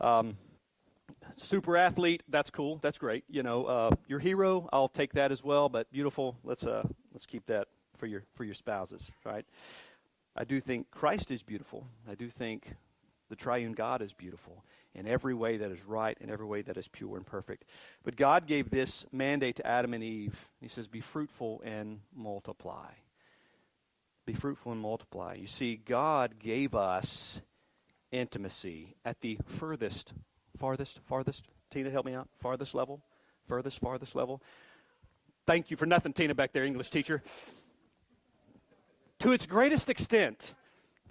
um, 0.00 0.36
super 1.36 1.76
athlete, 1.76 2.22
that's 2.28 2.50
cool. 2.50 2.78
That's 2.82 2.98
great. 2.98 3.24
You 3.28 3.42
know, 3.42 3.64
uh, 3.66 3.90
your 4.06 4.18
hero, 4.18 4.68
I'll 4.72 4.88
take 4.88 5.12
that 5.14 5.32
as 5.32 5.42
well. 5.42 5.68
But 5.68 5.90
beautiful, 5.92 6.36
let's 6.44 6.64
uh 6.64 6.82
let's 7.12 7.26
keep 7.26 7.46
that 7.46 7.68
for 7.96 8.06
your 8.06 8.24
for 8.34 8.44
your 8.44 8.54
spouses, 8.54 9.10
right? 9.24 9.44
I 10.36 10.44
do 10.44 10.60
think 10.60 10.90
Christ 10.90 11.30
is 11.30 11.42
beautiful. 11.42 11.86
I 12.08 12.14
do 12.14 12.28
think 12.28 12.74
the 13.28 13.36
triune 13.36 13.72
God 13.72 14.02
is 14.02 14.12
beautiful 14.12 14.64
in 14.94 15.06
every 15.06 15.34
way 15.34 15.56
that 15.58 15.70
is 15.70 15.84
right, 15.84 16.16
in 16.20 16.30
every 16.30 16.46
way 16.46 16.62
that 16.62 16.76
is 16.76 16.88
pure 16.88 17.16
and 17.16 17.26
perfect. 17.26 17.64
But 18.02 18.16
God 18.16 18.46
gave 18.46 18.70
this 18.70 19.04
mandate 19.12 19.56
to 19.56 19.66
Adam 19.66 19.94
and 19.94 20.02
Eve. 20.02 20.48
He 20.60 20.68
says, 20.68 20.86
Be 20.86 21.00
fruitful 21.00 21.62
and 21.64 22.00
multiply. 22.14 22.90
Be 24.26 24.34
fruitful 24.34 24.72
and 24.72 24.80
multiply. 24.80 25.34
You 25.34 25.46
see, 25.46 25.76
God 25.76 26.38
gave 26.38 26.74
us 26.74 27.40
intimacy 28.10 28.96
at 29.04 29.20
the 29.20 29.38
furthest, 29.46 30.12
farthest, 30.58 31.00
farthest. 31.06 31.44
Tina, 31.70 31.90
help 31.90 32.06
me 32.06 32.14
out. 32.14 32.28
Farthest 32.40 32.74
level? 32.74 33.00
Furthest, 33.46 33.78
farthest 33.78 34.14
level. 34.14 34.42
Thank 35.46 35.70
you 35.70 35.76
for 35.76 35.86
nothing, 35.86 36.12
Tina, 36.12 36.34
back 36.34 36.52
there, 36.52 36.64
English 36.64 36.90
teacher. 36.90 37.22
To 39.20 39.32
its 39.32 39.46
greatest 39.46 39.88
extent, 39.88 40.52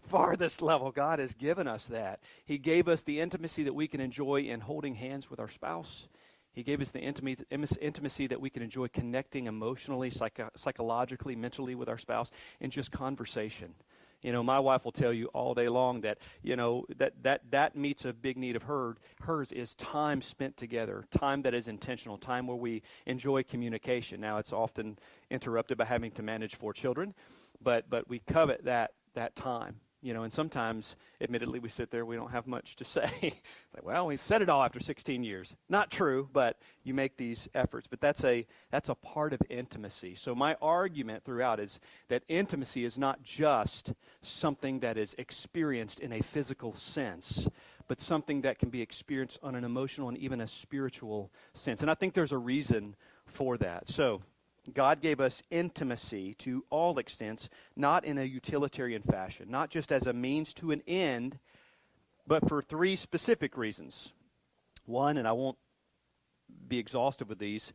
farthest 0.07 0.61
level, 0.61 0.91
God 0.91 1.19
has 1.19 1.33
given 1.33 1.67
us 1.67 1.85
that. 1.87 2.19
He 2.45 2.57
gave 2.57 2.87
us 2.87 3.01
the 3.01 3.19
intimacy 3.19 3.63
that 3.63 3.73
we 3.73 3.87
can 3.87 3.99
enjoy 3.99 4.41
in 4.41 4.61
holding 4.61 4.95
hands 4.95 5.29
with 5.29 5.39
our 5.39 5.49
spouse. 5.49 6.07
He 6.53 6.63
gave 6.63 6.81
us 6.81 6.91
the 6.91 7.01
intimacy 7.01 8.27
that 8.27 8.41
we 8.41 8.49
can 8.49 8.63
enjoy 8.63 8.87
connecting 8.87 9.45
emotionally, 9.45 10.09
psycho- 10.09 10.49
psychologically, 10.55 11.35
mentally 11.35 11.75
with 11.75 11.89
our 11.89 11.97
spouse 11.97 12.31
in 12.59 12.71
just 12.71 12.91
conversation. 12.91 13.75
You 14.23 14.31
know, 14.31 14.43
my 14.43 14.59
wife 14.59 14.83
will 14.83 14.91
tell 14.91 15.13
you 15.13 15.27
all 15.27 15.53
day 15.53 15.69
long 15.69 16.01
that, 16.01 16.17
you 16.41 16.55
know, 16.55 16.85
that, 16.97 17.13
that, 17.23 17.41
that 17.51 17.75
meets 17.75 18.03
a 18.05 18.13
big 18.13 18.37
need 18.37 18.55
of 18.55 18.63
her, 18.63 18.97
hers 19.21 19.51
is 19.51 19.75
time 19.75 20.21
spent 20.21 20.57
together, 20.57 21.05
time 21.11 21.43
that 21.43 21.53
is 21.53 21.67
intentional, 21.67 22.17
time 22.17 22.47
where 22.47 22.57
we 22.57 22.81
enjoy 23.05 23.43
communication. 23.43 24.19
Now, 24.19 24.37
it's 24.37 24.53
often 24.53 24.97
interrupted 25.29 25.77
by 25.77 25.85
having 25.85 26.11
to 26.11 26.23
manage 26.23 26.55
four 26.55 26.73
children, 26.73 27.13
but, 27.61 27.89
but 27.89 28.09
we 28.09 28.19
covet 28.19 28.65
that, 28.65 28.93
that 29.13 29.35
time 29.35 29.79
you 30.07 30.13
know, 30.13 30.23
and 30.23 30.31
sometimes, 30.31 30.95
admittedly, 31.19 31.59
we 31.59 31.67
sit 31.67 31.91
there, 31.91 32.05
we 32.05 32.15
don't 32.15 32.31
have 32.31 32.47
much 32.47 32.77
to 32.77 32.85
say. 32.97 33.11
like, 33.73 33.83
well, 33.83 34.07
we've 34.07 34.23
said 34.25 34.41
it 34.41 34.47
all 34.47 34.63
after 34.63 34.79
16 34.79 35.21
years. 35.21 35.53
Not 35.67 35.91
true, 35.91 36.29
but 36.31 36.57
you 36.85 36.93
make 36.93 37.17
these 37.17 37.49
efforts. 37.53 37.87
But 37.87 37.99
that's 37.99 38.23
a, 38.23 38.47
that's 38.71 38.87
a 38.87 38.95
part 38.95 39.33
of 39.33 39.41
intimacy. 39.49 40.15
So 40.15 40.33
my 40.33 40.55
argument 40.61 41.25
throughout 41.25 41.59
is 41.59 41.81
that 42.07 42.23
intimacy 42.29 42.85
is 42.85 42.97
not 42.97 43.21
just 43.21 43.91
something 44.21 44.79
that 44.79 44.97
is 44.97 45.13
experienced 45.17 45.99
in 45.99 46.13
a 46.13 46.21
physical 46.21 46.73
sense, 46.73 47.49
but 47.89 47.99
something 47.99 48.41
that 48.41 48.59
can 48.59 48.69
be 48.69 48.81
experienced 48.81 49.39
on 49.43 49.55
an 49.55 49.65
emotional 49.65 50.07
and 50.07 50.17
even 50.17 50.39
a 50.39 50.47
spiritual 50.47 51.31
sense. 51.53 51.81
And 51.81 51.91
I 51.91 51.95
think 51.95 52.13
there's 52.13 52.31
a 52.31 52.37
reason 52.37 52.95
for 53.25 53.57
that. 53.57 53.89
So 53.89 54.21
God 54.73 55.01
gave 55.01 55.19
us 55.19 55.41
intimacy 55.49 56.33
to 56.39 56.65
all 56.69 56.99
extents, 56.99 57.49
not 57.75 58.05
in 58.05 58.17
a 58.17 58.23
utilitarian 58.23 59.01
fashion, 59.01 59.49
not 59.49 59.69
just 59.69 59.91
as 59.91 60.05
a 60.05 60.13
means 60.13 60.53
to 60.55 60.71
an 60.71 60.81
end, 60.87 61.39
but 62.25 62.47
for 62.47 62.61
three 62.61 62.95
specific 62.95 63.57
reasons. 63.57 64.11
One, 64.85 65.17
and 65.17 65.27
I 65.27 65.31
won't 65.31 65.57
be 66.67 66.79
exhaustive 66.79 67.29
with 67.29 67.39
these, 67.39 67.71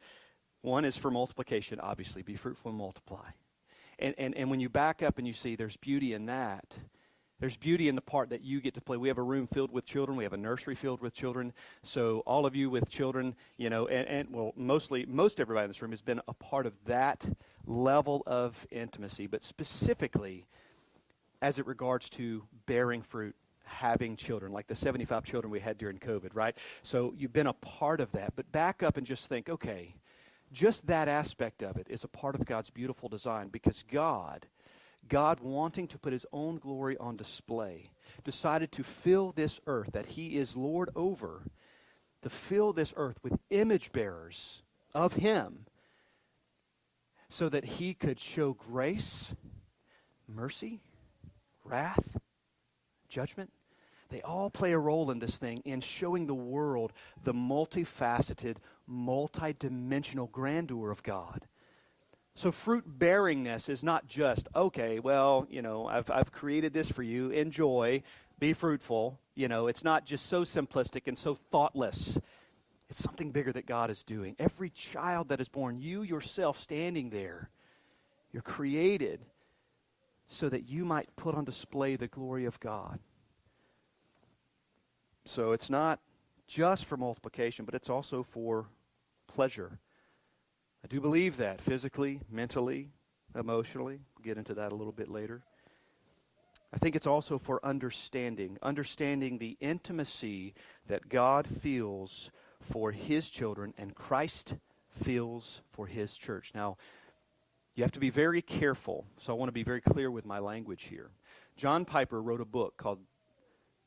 one 0.61 0.84
is 0.84 0.97
for 0.97 1.11
multiplication, 1.11 1.80
obviously, 1.80 2.22
be 2.22 2.36
fruitful 2.36 2.70
and 2.70 2.78
multiply. 2.78 3.30
And, 3.99 4.14
and, 4.16 4.34
and 4.36 4.51
when 4.51 4.61
you 4.61 4.68
back 4.68 5.03
up 5.03 5.18
and 5.18 5.26
you 5.26 5.32
see 5.32 5.57
there's 5.57 5.76
beauty 5.76 6.14
in 6.14 6.26
that, 6.26 6.78
there's 7.43 7.57
beauty 7.57 7.88
in 7.88 7.97
the 7.97 8.01
part 8.01 8.30
that 8.30 8.45
you 8.45 8.61
get 8.61 8.72
to 8.74 8.80
play. 8.80 8.97
We 8.97 9.09
have 9.09 9.18
a 9.18 9.22
room 9.22 9.49
filled 9.49 9.72
with 9.72 9.84
children. 9.84 10.16
We 10.16 10.22
have 10.22 10.32
a 10.32 10.36
nursery 10.36 10.76
filled 10.76 11.01
with 11.01 11.12
children. 11.12 11.53
So 11.82 12.22
all 12.24 12.47
of 12.47 12.55
you 12.55 12.70
with 12.70 12.88
children, 12.88 13.34
you 13.57 13.68
know, 13.68 13.88
and, 13.88 14.07
and 14.07 14.30
well, 14.30 14.53
mostly 14.55 15.07
most 15.07 15.40
everybody 15.40 15.64
in 15.64 15.70
this 15.70 15.82
room 15.82 15.90
has 15.90 16.01
been 16.01 16.20
a 16.28 16.34
part 16.34 16.66
of 16.66 16.72
that 16.84 17.24
level 17.66 18.22
of 18.28 18.64
intimacy, 18.70 19.26
but 19.26 19.43
specifically 19.43 20.47
as 21.40 21.59
it 21.59 21.66
regards 21.66 22.09
to 22.11 22.45
bearing 22.66 23.03
fruit 23.03 23.34
having 23.64 24.14
children, 24.14 24.53
like 24.53 24.68
the 24.68 24.76
75 24.76 25.24
children 25.24 25.51
we 25.51 25.59
had 25.59 25.76
during 25.78 25.99
COVID, 25.99 26.30
right? 26.34 26.57
So 26.84 27.12
you've 27.18 27.32
been 27.32 27.49
a 27.49 27.55
part 27.55 27.99
of 27.99 28.12
that. 28.12 28.34
But 28.36 28.53
back 28.53 28.84
up 28.84 28.97
and 28.97 29.05
just 29.05 29.26
think, 29.26 29.49
okay, 29.49 29.97
just 30.53 30.86
that 30.86 31.09
aspect 31.09 31.64
of 31.64 31.76
it 31.76 31.88
is 31.90 32.05
a 32.05 32.09
part 32.09 32.36
of 32.36 32.47
God's 32.47 32.70
beautiful 32.70 33.09
design 33.09 33.49
because 33.49 33.82
God 33.90 34.47
God, 35.09 35.40
wanting 35.40 35.88
to 35.88 35.98
put 35.98 36.12
his 36.12 36.26
own 36.32 36.59
glory 36.59 36.96
on 36.96 37.16
display, 37.16 37.90
decided 38.24 38.72
to 38.72 38.82
fill 38.82 39.32
this 39.32 39.61
earth 39.66 39.90
that 39.92 40.07
he 40.07 40.36
is 40.38 40.57
Lord 40.57 40.90
over, 40.94 41.42
to 42.22 42.30
fill 42.30 42.72
this 42.72 42.94
earth 42.96 43.18
with 43.22 43.38
image 43.50 43.92
bearers 43.92 44.62
of 44.94 45.14
him, 45.14 45.66
so 47.28 47.48
that 47.48 47.64
he 47.64 47.94
could 47.94 48.20
show 48.20 48.53
grace, 48.53 49.34
mercy, 50.28 50.80
wrath, 51.64 52.18
judgment. 53.09 53.50
They 54.09 54.20
all 54.20 54.50
play 54.50 54.72
a 54.72 54.78
role 54.78 55.11
in 55.11 55.18
this 55.18 55.38
thing 55.38 55.62
in 55.64 55.80
showing 55.80 56.26
the 56.26 56.34
world 56.34 56.92
the 57.24 57.32
multifaceted, 57.32 58.59
multidimensional 58.88 60.30
grandeur 60.30 60.90
of 60.90 61.03
God. 61.03 61.48
So 62.34 62.50
fruit 62.50 62.98
bearingness 62.98 63.68
is 63.68 63.82
not 63.82 64.06
just, 64.06 64.48
okay, 64.54 64.98
well, 64.98 65.46
you 65.50 65.60
know, 65.60 65.86
I've, 65.86 66.10
I've 66.10 66.32
created 66.32 66.72
this 66.72 66.90
for 66.90 67.02
you. 67.02 67.30
Enjoy. 67.30 68.02
Be 68.38 68.54
fruitful. 68.54 69.20
You 69.34 69.48
know, 69.48 69.66
it's 69.66 69.84
not 69.84 70.06
just 70.06 70.26
so 70.26 70.44
simplistic 70.44 71.06
and 71.06 71.18
so 71.18 71.34
thoughtless. 71.50 72.18
It's 72.88 73.02
something 73.02 73.32
bigger 73.32 73.52
that 73.52 73.66
God 73.66 73.90
is 73.90 74.02
doing. 74.02 74.34
Every 74.38 74.70
child 74.70 75.28
that 75.28 75.40
is 75.40 75.48
born, 75.48 75.78
you 75.78 76.02
yourself 76.02 76.60
standing 76.60 77.10
there, 77.10 77.50
you're 78.32 78.42
created 78.42 79.20
so 80.26 80.48
that 80.48 80.68
you 80.68 80.84
might 80.84 81.14
put 81.16 81.34
on 81.34 81.44
display 81.44 81.96
the 81.96 82.08
glory 82.08 82.46
of 82.46 82.58
God. 82.60 82.98
So 85.24 85.52
it's 85.52 85.70
not 85.70 86.00
just 86.46 86.86
for 86.86 86.96
multiplication, 86.96 87.64
but 87.64 87.74
it's 87.74 87.90
also 87.90 88.22
for 88.22 88.66
pleasure. 89.26 89.78
I 90.84 90.88
do 90.88 91.00
believe 91.00 91.36
that 91.36 91.60
physically, 91.60 92.20
mentally, 92.30 92.88
emotionally. 93.38 94.00
We'll 94.16 94.24
get 94.24 94.38
into 94.38 94.54
that 94.54 94.72
a 94.72 94.74
little 94.74 94.92
bit 94.92 95.08
later. 95.08 95.42
I 96.72 96.78
think 96.78 96.96
it's 96.96 97.06
also 97.06 97.38
for 97.38 97.64
understanding, 97.64 98.58
understanding 98.62 99.38
the 99.38 99.56
intimacy 99.60 100.54
that 100.88 101.08
God 101.08 101.46
feels 101.46 102.30
for 102.70 102.92
his 102.92 103.28
children 103.28 103.74
and 103.76 103.94
Christ 103.94 104.56
feels 105.02 105.60
for 105.70 105.86
his 105.86 106.16
church. 106.16 106.52
Now, 106.54 106.78
you 107.74 107.84
have 107.84 107.92
to 107.92 108.00
be 108.00 108.10
very 108.10 108.42
careful, 108.42 109.06
so 109.18 109.32
I 109.32 109.36
want 109.36 109.48
to 109.48 109.52
be 109.52 109.62
very 109.62 109.80
clear 109.80 110.10
with 110.10 110.24
my 110.24 110.38
language 110.38 110.84
here. 110.84 111.10
John 111.56 111.84
Piper 111.84 112.20
wrote 112.20 112.40
a 112.40 112.46
book 112.46 112.76
called 112.76 112.98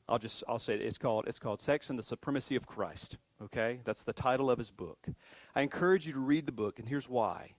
I'll 0.08 0.18
just 0.18 0.44
I'll 0.48 0.60
say 0.60 0.74
it, 0.74 0.82
it's 0.82 0.98
called 0.98 1.26
it's 1.26 1.40
called 1.40 1.60
Sex 1.60 1.90
and 1.90 1.98
the 1.98 2.02
Supremacy 2.02 2.54
of 2.54 2.66
Christ. 2.66 3.16
Okay? 3.42 3.80
That's 3.84 4.02
the 4.02 4.12
title 4.12 4.50
of 4.50 4.58
his 4.58 4.70
book. 4.70 5.06
I 5.54 5.62
encourage 5.62 6.06
you 6.06 6.12
to 6.12 6.18
read 6.18 6.46
the 6.46 6.52
book, 6.52 6.78
and 6.78 6.88
here's 6.88 7.08
why. 7.08 7.54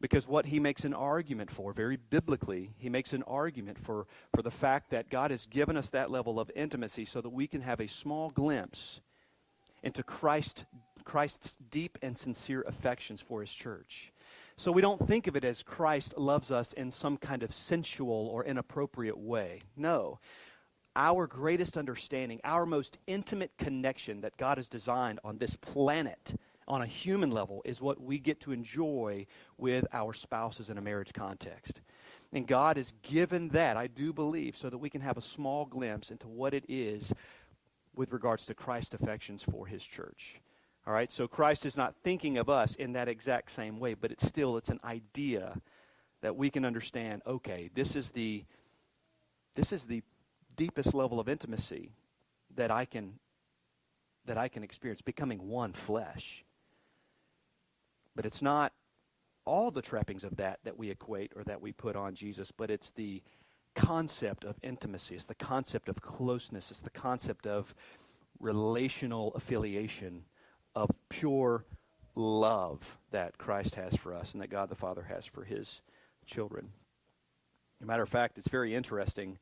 Because 0.00 0.26
what 0.26 0.46
he 0.46 0.58
makes 0.58 0.84
an 0.84 0.94
argument 0.94 1.50
for, 1.50 1.74
very 1.74 1.96
biblically, 1.96 2.70
he 2.78 2.88
makes 2.88 3.12
an 3.12 3.22
argument 3.24 3.78
for, 3.78 4.06
for 4.34 4.42
the 4.42 4.50
fact 4.50 4.90
that 4.90 5.10
God 5.10 5.30
has 5.30 5.44
given 5.46 5.76
us 5.76 5.90
that 5.90 6.10
level 6.10 6.40
of 6.40 6.50
intimacy 6.56 7.04
so 7.04 7.20
that 7.20 7.28
we 7.28 7.46
can 7.46 7.60
have 7.60 7.80
a 7.80 7.86
small 7.86 8.30
glimpse 8.30 9.00
into 9.82 10.02
Christ, 10.02 10.64
Christ's 11.04 11.58
deep 11.70 11.98
and 12.00 12.16
sincere 12.16 12.62
affections 12.62 13.20
for 13.20 13.42
his 13.42 13.52
church. 13.52 14.12
So 14.56 14.72
we 14.72 14.82
don't 14.82 15.06
think 15.06 15.26
of 15.26 15.36
it 15.36 15.44
as 15.44 15.62
Christ 15.62 16.16
loves 16.16 16.50
us 16.50 16.72
in 16.72 16.90
some 16.90 17.18
kind 17.18 17.42
of 17.42 17.54
sensual 17.54 18.28
or 18.32 18.44
inappropriate 18.44 19.18
way. 19.18 19.62
No 19.76 20.18
our 20.96 21.26
greatest 21.26 21.76
understanding, 21.76 22.40
our 22.44 22.66
most 22.66 22.98
intimate 23.06 23.52
connection 23.58 24.20
that 24.22 24.36
God 24.36 24.58
has 24.58 24.68
designed 24.68 25.20
on 25.24 25.38
this 25.38 25.56
planet 25.56 26.34
on 26.66 26.82
a 26.82 26.86
human 26.86 27.30
level 27.30 27.62
is 27.64 27.80
what 27.80 28.00
we 28.00 28.18
get 28.18 28.40
to 28.40 28.52
enjoy 28.52 29.26
with 29.58 29.86
our 29.92 30.12
spouses 30.12 30.70
in 30.70 30.78
a 30.78 30.80
marriage 30.80 31.12
context. 31.12 31.80
And 32.32 32.46
God 32.46 32.76
has 32.76 32.94
given 33.02 33.48
that, 33.48 33.76
I 33.76 33.88
do 33.88 34.12
believe, 34.12 34.56
so 34.56 34.70
that 34.70 34.78
we 34.78 34.90
can 34.90 35.00
have 35.00 35.16
a 35.16 35.22
small 35.22 35.64
glimpse 35.64 36.10
into 36.10 36.28
what 36.28 36.54
it 36.54 36.64
is 36.68 37.12
with 37.96 38.12
regards 38.12 38.46
to 38.46 38.54
Christ's 38.54 38.94
affections 38.94 39.42
for 39.42 39.66
his 39.66 39.84
church. 39.84 40.40
All 40.86 40.94
right, 40.94 41.10
so 41.10 41.26
Christ 41.28 41.66
is 41.66 41.76
not 41.76 41.94
thinking 42.02 42.38
of 42.38 42.48
us 42.48 42.74
in 42.76 42.92
that 42.92 43.08
exact 43.08 43.50
same 43.50 43.80
way, 43.80 43.94
but 43.94 44.12
it's 44.12 44.26
still 44.26 44.56
it's 44.56 44.70
an 44.70 44.80
idea 44.84 45.60
that 46.22 46.36
we 46.36 46.50
can 46.50 46.64
understand, 46.64 47.22
okay, 47.26 47.68
this 47.74 47.96
is 47.96 48.10
the 48.10 48.44
this 49.54 49.72
is 49.72 49.84
the 49.84 50.02
deepest 50.60 50.92
level 50.92 51.18
of 51.18 51.26
intimacy 51.26 51.88
that 52.54 52.70
I 52.70 52.84
can 52.84 53.14
that 54.26 54.36
I 54.36 54.48
can 54.48 54.62
experience 54.62 55.00
becoming 55.00 55.48
one 55.48 55.72
flesh. 55.72 56.44
But 58.14 58.26
it's 58.26 58.42
not 58.42 58.74
all 59.46 59.70
the 59.70 59.80
trappings 59.80 60.22
of 60.22 60.36
that 60.36 60.58
that 60.64 60.76
we 60.76 60.90
equate 60.90 61.32
or 61.34 61.44
that 61.44 61.62
we 61.62 61.72
put 61.72 61.96
on 61.96 62.14
Jesus, 62.14 62.52
but 62.54 62.70
it's 62.70 62.90
the 62.90 63.22
concept 63.74 64.44
of 64.44 64.58
intimacy. 64.62 65.14
It's 65.14 65.24
the 65.24 65.34
concept 65.34 65.88
of 65.88 66.02
closeness. 66.02 66.70
It's 66.70 66.80
the 66.80 66.90
concept 66.90 67.46
of 67.46 67.74
relational 68.38 69.32
affiliation, 69.34 70.24
of 70.74 70.90
pure 71.08 71.64
love 72.14 72.98
that 73.12 73.38
Christ 73.38 73.76
has 73.76 73.96
for 73.96 74.14
us 74.14 74.34
and 74.34 74.42
that 74.42 74.50
God 74.50 74.68
the 74.68 74.74
Father 74.74 75.06
has 75.08 75.24
for 75.24 75.42
his 75.42 75.80
children. 76.26 76.68
As 77.78 77.84
a 77.84 77.86
matter 77.86 78.02
of 78.02 78.10
fact, 78.10 78.36
it's 78.36 78.48
very 78.48 78.74
interesting 78.74 79.38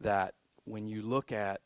that 0.00 0.32
when 0.66 0.88
you 0.88 1.00
look 1.00 1.32
at 1.32 1.60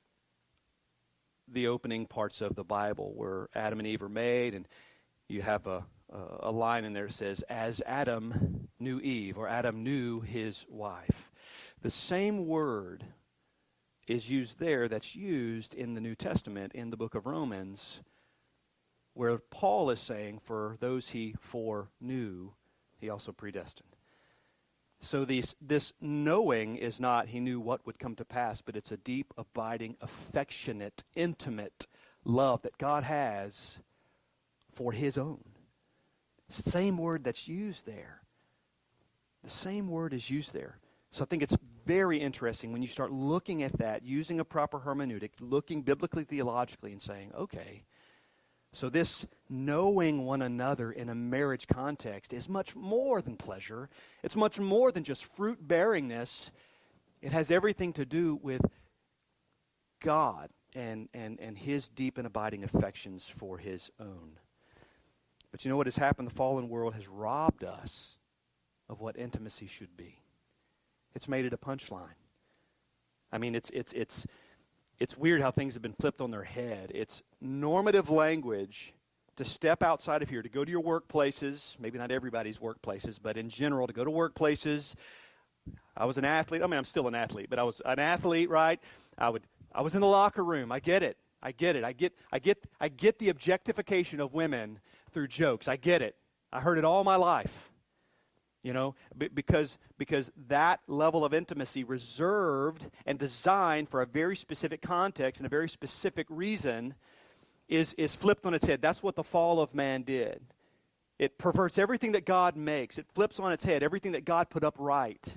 the 1.48 1.66
opening 1.66 2.06
parts 2.06 2.40
of 2.40 2.54
the 2.54 2.62
Bible 2.64 3.12
where 3.16 3.48
Adam 3.54 3.80
and 3.80 3.88
Eve 3.88 4.02
are 4.02 4.08
made, 4.08 4.54
and 4.54 4.68
you 5.28 5.42
have 5.42 5.66
a, 5.66 5.84
a 6.40 6.50
line 6.50 6.84
in 6.84 6.92
there 6.92 7.06
that 7.06 7.12
says, 7.12 7.42
As 7.48 7.82
Adam 7.86 8.68
knew 8.78 9.00
Eve, 9.00 9.36
or 9.36 9.48
Adam 9.48 9.82
knew 9.82 10.20
his 10.20 10.64
wife. 10.68 11.32
The 11.82 11.90
same 11.90 12.46
word 12.46 13.04
is 14.06 14.28
used 14.28 14.58
there 14.58 14.88
that's 14.88 15.14
used 15.14 15.74
in 15.74 15.94
the 15.94 16.00
New 16.00 16.14
Testament 16.14 16.72
in 16.74 16.90
the 16.90 16.96
book 16.96 17.14
of 17.14 17.26
Romans, 17.26 18.00
where 19.14 19.38
Paul 19.38 19.90
is 19.90 20.00
saying, 20.00 20.40
For 20.44 20.76
those 20.80 21.10
he 21.10 21.34
foreknew, 21.40 22.52
he 22.98 23.08
also 23.08 23.32
predestined. 23.32 23.89
So 25.00 25.24
these, 25.24 25.54
this 25.60 25.92
knowing 26.00 26.76
is 26.76 27.00
not 27.00 27.28
he 27.28 27.40
knew 27.40 27.58
what 27.58 27.86
would 27.86 27.98
come 27.98 28.14
to 28.16 28.24
pass, 28.24 28.60
but 28.60 28.76
it's 28.76 28.92
a 28.92 28.98
deep, 28.98 29.32
abiding, 29.38 29.96
affectionate, 30.00 31.04
intimate 31.14 31.86
love 32.24 32.62
that 32.62 32.76
God 32.76 33.04
has 33.04 33.78
for 34.74 34.92
his 34.92 35.16
own. 35.16 35.40
Same 36.50 36.98
word 36.98 37.24
that's 37.24 37.48
used 37.48 37.86
there. 37.86 38.20
The 39.42 39.50
same 39.50 39.88
word 39.88 40.12
is 40.12 40.28
used 40.28 40.52
there. 40.52 40.78
So 41.12 41.22
I 41.22 41.26
think 41.26 41.42
it's 41.42 41.56
very 41.86 42.18
interesting 42.18 42.72
when 42.72 42.82
you 42.82 42.88
start 42.88 43.10
looking 43.10 43.62
at 43.62 43.78
that, 43.78 44.04
using 44.04 44.38
a 44.38 44.44
proper 44.44 44.78
hermeneutic, 44.78 45.30
looking 45.40 45.82
biblically, 45.82 46.24
theologically, 46.24 46.92
and 46.92 47.00
saying, 47.00 47.32
okay, 47.34 47.84
so, 48.72 48.88
this 48.88 49.26
knowing 49.48 50.24
one 50.24 50.42
another 50.42 50.92
in 50.92 51.08
a 51.08 51.14
marriage 51.14 51.66
context 51.66 52.32
is 52.32 52.48
much 52.48 52.76
more 52.76 53.20
than 53.20 53.36
pleasure. 53.36 53.88
It's 54.22 54.36
much 54.36 54.60
more 54.60 54.92
than 54.92 55.02
just 55.02 55.24
fruit 55.24 55.66
bearingness. 55.66 56.50
It 57.20 57.32
has 57.32 57.50
everything 57.50 57.92
to 57.94 58.04
do 58.04 58.38
with 58.40 58.62
God 60.00 60.50
and, 60.74 61.08
and, 61.12 61.40
and 61.40 61.58
His 61.58 61.88
deep 61.88 62.16
and 62.16 62.28
abiding 62.28 62.62
affections 62.62 63.28
for 63.28 63.58
His 63.58 63.90
own. 63.98 64.38
But 65.50 65.64
you 65.64 65.68
know 65.68 65.76
what 65.76 65.88
has 65.88 65.96
happened? 65.96 66.28
The 66.28 66.34
fallen 66.34 66.68
world 66.68 66.94
has 66.94 67.08
robbed 67.08 67.64
us 67.64 68.18
of 68.88 69.00
what 69.00 69.18
intimacy 69.18 69.66
should 69.66 69.96
be. 69.96 70.20
It's 71.16 71.26
made 71.26 71.44
it 71.44 71.52
a 71.52 71.58
punchline. 71.58 72.14
I 73.32 73.38
mean, 73.38 73.56
it's, 73.56 73.70
it's, 73.70 73.92
it's, 73.92 74.26
it's 75.00 75.16
weird 75.16 75.40
how 75.40 75.50
things 75.50 75.74
have 75.74 75.82
been 75.82 75.94
flipped 75.94 76.20
on 76.20 76.30
their 76.30 76.44
head. 76.44 76.92
It's 76.94 77.22
normative 77.40 78.10
language 78.10 78.92
to 79.36 79.44
step 79.44 79.82
outside 79.82 80.22
of 80.22 80.28
here, 80.28 80.42
to 80.42 80.48
go 80.50 80.64
to 80.64 80.70
your 80.70 80.82
workplaces, 80.82 81.78
maybe 81.80 81.98
not 81.98 82.10
everybody's 82.10 82.58
workplaces, 82.58 83.18
but 83.20 83.38
in 83.38 83.48
general, 83.48 83.86
to 83.86 83.94
go 83.94 84.04
to 84.04 84.10
workplaces. 84.10 84.94
I 85.96 86.04
was 86.04 86.18
an 86.18 86.26
athlete. 86.26 86.62
I 86.62 86.66
mean, 86.66 86.76
I'm 86.76 86.84
still 86.84 87.08
an 87.08 87.14
athlete, 87.14 87.48
but 87.48 87.58
I 87.58 87.62
was 87.62 87.80
an 87.84 87.98
athlete, 87.98 88.50
right? 88.50 88.78
I 89.16 89.30
would 89.30 89.42
I 89.72 89.80
was 89.80 89.94
in 89.94 90.02
the 90.02 90.06
locker 90.06 90.44
room. 90.44 90.70
I 90.70 90.80
get 90.80 91.02
it. 91.02 91.16
I 91.42 91.52
get 91.52 91.76
it. 91.76 91.84
I 91.84 91.92
get 91.92 92.12
I 92.30 92.38
get 92.38 92.62
I 92.80 92.88
get 92.88 93.18
the 93.18 93.30
objectification 93.30 94.20
of 94.20 94.34
women 94.34 94.80
through 95.12 95.28
jokes. 95.28 95.68
I 95.68 95.76
get 95.76 96.02
it. 96.02 96.16
I 96.52 96.60
heard 96.60 96.76
it 96.76 96.84
all 96.84 97.04
my 97.04 97.16
life 97.16 97.69
you 98.62 98.72
know 98.72 98.94
because 99.34 99.78
because 99.98 100.30
that 100.48 100.80
level 100.86 101.24
of 101.24 101.32
intimacy 101.32 101.84
reserved 101.84 102.90
and 103.06 103.18
designed 103.18 103.88
for 103.88 104.02
a 104.02 104.06
very 104.06 104.36
specific 104.36 104.82
context 104.82 105.40
and 105.40 105.46
a 105.46 105.50
very 105.50 105.68
specific 105.68 106.26
reason 106.28 106.94
is 107.68 107.94
is 107.94 108.14
flipped 108.14 108.44
on 108.46 108.54
its 108.54 108.66
head. 108.66 108.82
That's 108.82 109.02
what 109.02 109.16
the 109.16 109.24
fall 109.24 109.60
of 109.60 109.74
man 109.74 110.02
did. 110.02 110.42
It 111.18 111.38
perverts 111.38 111.78
everything 111.78 112.12
that 112.12 112.24
god 112.24 112.56
makes. 112.56 112.98
It 112.98 113.06
flips 113.14 113.38
on 113.38 113.52
its 113.52 113.64
head 113.64 113.82
everything 113.82 114.12
that 114.12 114.24
god 114.24 114.50
put 114.50 114.64
up 114.64 114.74
right 114.78 115.34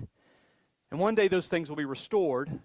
and 0.90 1.00
one 1.00 1.16
day 1.16 1.26
those 1.26 1.48
things 1.48 1.68
will 1.68 1.76
be 1.76 1.84
restored 1.84 2.60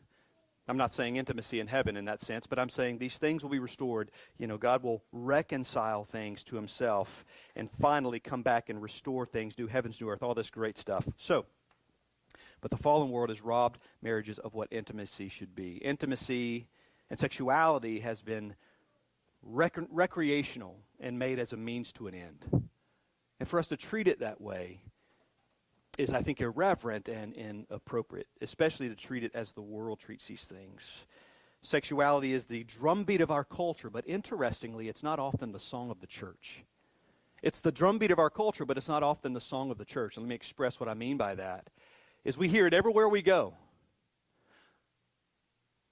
I'm 0.70 0.78
not 0.78 0.94
saying 0.94 1.16
intimacy 1.16 1.60
in 1.60 1.66
heaven 1.66 1.98
in 1.98 2.06
that 2.06 2.22
sense, 2.22 2.46
but 2.46 2.60
I'm 2.60 2.70
saying 2.70 3.00
these 3.00 3.18
things 3.18 3.42
will 3.42 3.50
be 3.50 3.58
restored. 3.58 4.12
You 4.38 4.46
know, 4.46 4.58
God 4.58 4.84
will 4.84 5.04
reconcile 5.12 6.06
things 6.06 6.44
to 6.44 6.56
himself 6.56 7.26
and 7.56 7.72
finally 7.82 8.20
come 8.20 8.44
back 8.44 8.70
and 8.70 8.80
restore 8.80 9.26
things, 9.26 9.58
new 9.58 9.66
heavens, 9.66 10.00
new 10.00 10.10
earth, 10.10 10.22
all 10.22 10.36
this 10.36 10.52
great 10.52 10.78
stuff. 10.78 11.08
So, 11.18 11.48
but 12.62 12.70
the 12.70 12.78
fallen 12.78 13.10
world 13.10 13.30
has 13.30 13.42
robbed 13.42 13.80
marriages 14.04 14.38
of 14.38 14.54
what 14.54 14.68
intimacy 14.70 15.28
should 15.28 15.56
be. 15.56 15.78
Intimacy 15.78 16.68
and 17.10 17.20
sexuality 17.20 18.02
has 18.02 18.22
been 18.22 18.54
rec- 19.42 19.80
recreational 19.90 20.78
and 21.00 21.18
made 21.18 21.40
as 21.40 21.52
a 21.52 21.58
means 21.58 21.92
to 21.94 22.06
an 22.06 22.14
end. 22.14 22.70
And 23.40 23.50
for 23.50 23.58
us 23.58 23.70
to 23.70 23.78
treat 23.78 24.08
it 24.08 24.20
that 24.20 24.40
way 24.40 24.82
is, 26.00 26.14
I 26.14 26.22
think, 26.22 26.40
irreverent 26.40 27.10
and 27.10 27.34
inappropriate, 27.34 28.28
especially 28.40 28.88
to 28.88 28.96
treat 28.96 29.26
it 29.26 29.36
as 29.36 29.52
the 29.52 29.62
world 29.62 30.00
treats 30.00 30.28
these 30.28 30.46
things. 30.46 31.06
Sexuality 31.62 32.32
is 32.32 32.46
the 32.46 32.64
drumbeat 32.64 33.20
of 33.20 33.32
our 33.32 33.44
culture, 33.44 33.90
but 33.90 34.08
interestingly, 34.08 34.88
it's 34.88 35.04
not 35.04 35.20
often 35.20 35.52
the 35.52 35.60
song 35.60 35.92
of 35.92 36.00
the 36.00 36.08
church. 36.08 36.64
It's 37.44 37.60
the 37.60 37.74
drumbeat 37.74 38.12
of 38.12 38.20
our 38.20 38.30
culture, 38.30 38.64
but 38.64 38.78
it's 38.78 38.88
not 38.88 39.04
often 39.04 39.34
the 39.34 39.42
song 39.42 39.72
of 39.72 39.78
the 39.78 39.84
church. 39.84 40.16
And 40.16 40.26
let 40.26 40.30
me 40.30 40.36
express 40.36 40.80
what 40.80 40.88
I 40.88 40.94
mean 40.94 41.18
by 41.18 41.36
that. 41.36 41.70
Is 42.24 42.38
we 42.38 42.48
hear 42.48 42.66
it 42.66 42.74
everywhere 42.74 43.10
we 43.10 43.22
go. 43.22 43.56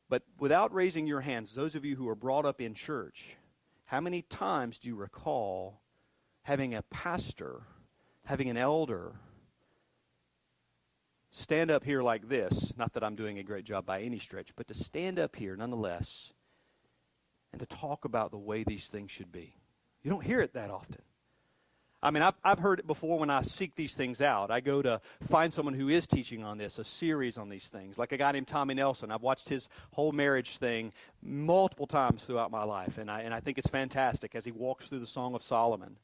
But 0.07 0.23
without 0.39 0.73
raising 0.73 1.05
your 1.05 1.19
hands, 1.19 1.53
those 1.53 1.75
of 1.75 1.83
you 1.83 1.97
who 1.97 2.07
are 2.07 2.15
brought 2.15 2.45
up 2.45 2.61
in 2.61 2.73
church, 2.73 3.35
how 3.85 3.99
many 3.99 4.21
times 4.21 4.79
do 4.79 4.87
you 4.87 4.95
recall 4.95 5.81
having 6.43 6.73
a 6.73 6.81
pastor, 6.83 7.63
having 8.23 8.49
an 8.49 8.55
elder, 8.55 9.15
stand 11.37 11.71
up 11.71 11.83
here 11.83 12.01
like 12.01 12.27
this, 12.27 12.73
not 12.77 12.93
that 12.93 13.03
I'm 13.03 13.15
doing 13.15 13.37
a 13.39 13.43
great 13.43 13.65
job 13.65 13.85
by 13.85 14.01
any 14.01 14.19
stretch, 14.19 14.55
but 14.55 14.67
to 14.67 14.73
stand 14.73 15.19
up 15.19 15.35
here 15.35 15.55
nonetheless 15.55 16.33
and 17.51 17.59
to 17.59 17.65
talk 17.65 18.05
about 18.05 18.31
the 18.31 18.37
way 18.37 18.63
these 18.63 18.87
things 18.87 19.11
should 19.11 19.31
be. 19.31 19.55
You 20.03 20.11
don't 20.11 20.23
hear 20.23 20.41
it 20.41 20.53
that 20.53 20.71
often. 20.71 21.01
I 22.01 22.11
mean, 22.11 22.21
I've, 22.21 22.35
I've 22.43 22.59
heard 22.59 22.79
it 22.79 22.85
before 22.85 23.17
when 23.17 23.31
I 23.31 23.41
seek 23.41 23.75
these 23.75 23.95
things 23.95 24.21
out. 24.21 24.51
I 24.51 24.59
go 24.59 24.83
to 24.83 25.01
find 25.29 25.51
someone 25.51 25.73
who 25.73 25.89
is 25.89 26.05
teaching 26.05 26.43
on 26.43 26.57
this, 26.57 26.77
a 26.77 26.83
series 26.83 27.39
on 27.39 27.49
these 27.49 27.67
things, 27.67 27.97
like 27.97 28.11
a 28.11 28.17
guy 28.17 28.31
named 28.31 28.47
Tommy 28.47 28.75
Nelson. 28.75 29.11
I've 29.11 29.23
watched 29.23 29.49
his 29.49 29.67
whole 29.91 30.11
marriage 30.11 30.57
thing 30.57 30.93
multiple 31.23 31.87
times 31.87 32.21
throughout 32.21 32.51
my 32.51 32.63
life, 32.63 32.99
and 32.99 33.09
I, 33.09 33.21
and 33.21 33.33
I 33.33 33.39
think 33.39 33.57
it's 33.57 33.67
fantastic 33.67 34.35
as 34.35 34.45
he 34.45 34.51
walks 34.51 34.87
through 34.87 34.99
the 34.99 35.07
Song 35.07 35.33
of 35.33 35.41
Solomon. 35.41 35.97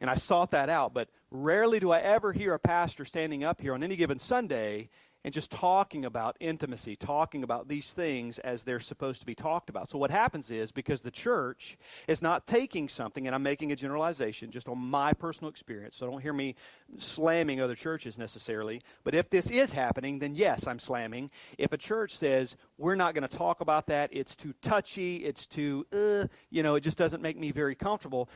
And 0.00 0.08
I 0.08 0.14
sought 0.14 0.52
that 0.52 0.68
out, 0.68 0.94
but 0.94 1.08
rarely 1.30 1.80
do 1.80 1.90
I 1.90 2.00
ever 2.00 2.32
hear 2.32 2.54
a 2.54 2.58
pastor 2.58 3.04
standing 3.04 3.44
up 3.44 3.60
here 3.60 3.74
on 3.74 3.82
any 3.82 3.96
given 3.96 4.18
Sunday 4.18 4.88
and 5.24 5.34
just 5.34 5.50
talking 5.50 6.04
about 6.04 6.36
intimacy, 6.40 6.94
talking 6.94 7.42
about 7.42 7.68
these 7.68 7.92
things 7.92 8.38
as 8.38 8.62
they're 8.62 8.80
supposed 8.80 9.20
to 9.20 9.26
be 9.26 9.34
talked 9.34 9.68
about. 9.68 9.88
So, 9.88 9.98
what 9.98 10.10
happens 10.10 10.50
is 10.50 10.70
because 10.70 11.02
the 11.02 11.10
church 11.10 11.76
is 12.06 12.22
not 12.22 12.46
taking 12.46 12.88
something, 12.88 13.26
and 13.26 13.34
I'm 13.34 13.42
making 13.42 13.72
a 13.72 13.76
generalization 13.76 14.50
just 14.50 14.68
on 14.68 14.78
my 14.78 15.12
personal 15.12 15.50
experience, 15.50 15.96
so 15.96 16.08
don't 16.08 16.22
hear 16.22 16.32
me 16.32 16.54
slamming 16.98 17.60
other 17.60 17.74
churches 17.74 18.16
necessarily. 18.16 18.80
But 19.02 19.14
if 19.14 19.28
this 19.28 19.50
is 19.50 19.72
happening, 19.72 20.20
then 20.20 20.34
yes, 20.34 20.66
I'm 20.66 20.78
slamming. 20.78 21.30
If 21.58 21.72
a 21.72 21.78
church 21.78 22.16
says, 22.16 22.56
we're 22.78 22.94
not 22.94 23.14
going 23.14 23.28
to 23.28 23.36
talk 23.36 23.60
about 23.60 23.86
that, 23.88 24.10
it's 24.12 24.36
too 24.36 24.54
touchy, 24.62 25.16
it's 25.16 25.46
too, 25.46 25.84
uh, 25.92 26.28
you 26.50 26.62
know, 26.62 26.76
it 26.76 26.80
just 26.80 26.96
doesn't 26.96 27.22
make 27.22 27.36
me 27.36 27.50
very 27.50 27.74
comfortable, 27.74 28.28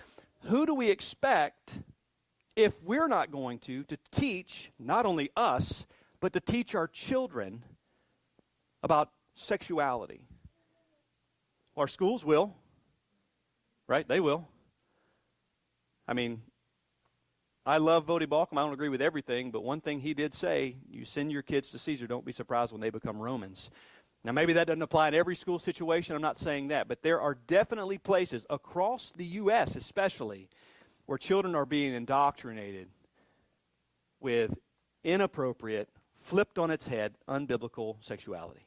who 0.44 0.66
do 0.66 0.74
we 0.74 0.90
expect 0.90 1.78
if 2.56 2.74
we're 2.82 3.08
not 3.08 3.30
going 3.30 3.58
to 3.60 3.84
to 3.84 3.96
teach 4.10 4.70
not 4.78 5.06
only 5.06 5.30
us 5.36 5.86
but 6.20 6.32
to 6.32 6.40
teach 6.40 6.74
our 6.74 6.86
children 6.86 7.64
about 8.82 9.10
sexuality? 9.34 10.22
Our 11.76 11.88
schools 11.88 12.24
will. 12.24 12.54
Right? 13.88 14.06
They 14.06 14.20
will. 14.20 14.48
I 16.06 16.14
mean 16.14 16.42
i 17.64 17.78
love 17.78 18.06
Voddie 18.06 18.26
Baucham 18.26 18.58
i 18.58 18.62
don't 18.62 18.72
agree 18.72 18.88
with 18.88 19.00
everything 19.00 19.52
but 19.52 19.62
one 19.62 19.80
thing 19.80 20.00
he 20.00 20.14
did 20.14 20.34
say 20.34 20.74
you 20.90 21.04
send 21.04 21.30
your 21.30 21.42
kids 21.42 21.70
to 21.70 21.78
caesar. 21.78 22.08
Don't 22.08 22.24
be 22.24 22.32
surprised 22.32 22.72
when 22.72 22.80
they 22.80 22.90
become 22.90 23.20
romans 23.20 23.70
now, 24.24 24.30
maybe 24.30 24.52
that 24.52 24.68
doesn't 24.68 24.82
apply 24.82 25.08
in 25.08 25.14
every 25.14 25.34
school 25.34 25.58
situation. 25.58 26.14
I'm 26.14 26.22
not 26.22 26.38
saying 26.38 26.68
that. 26.68 26.86
But 26.86 27.02
there 27.02 27.20
are 27.20 27.36
definitely 27.46 27.98
places 27.98 28.46
across 28.48 29.12
the 29.16 29.24
U.S., 29.24 29.74
especially, 29.74 30.48
where 31.06 31.18
children 31.18 31.56
are 31.56 31.66
being 31.66 31.92
indoctrinated 31.92 32.88
with 34.20 34.54
inappropriate, 35.02 35.88
flipped 36.20 36.56
on 36.56 36.70
its 36.70 36.86
head, 36.86 37.14
unbiblical 37.28 37.96
sexuality. 38.00 38.64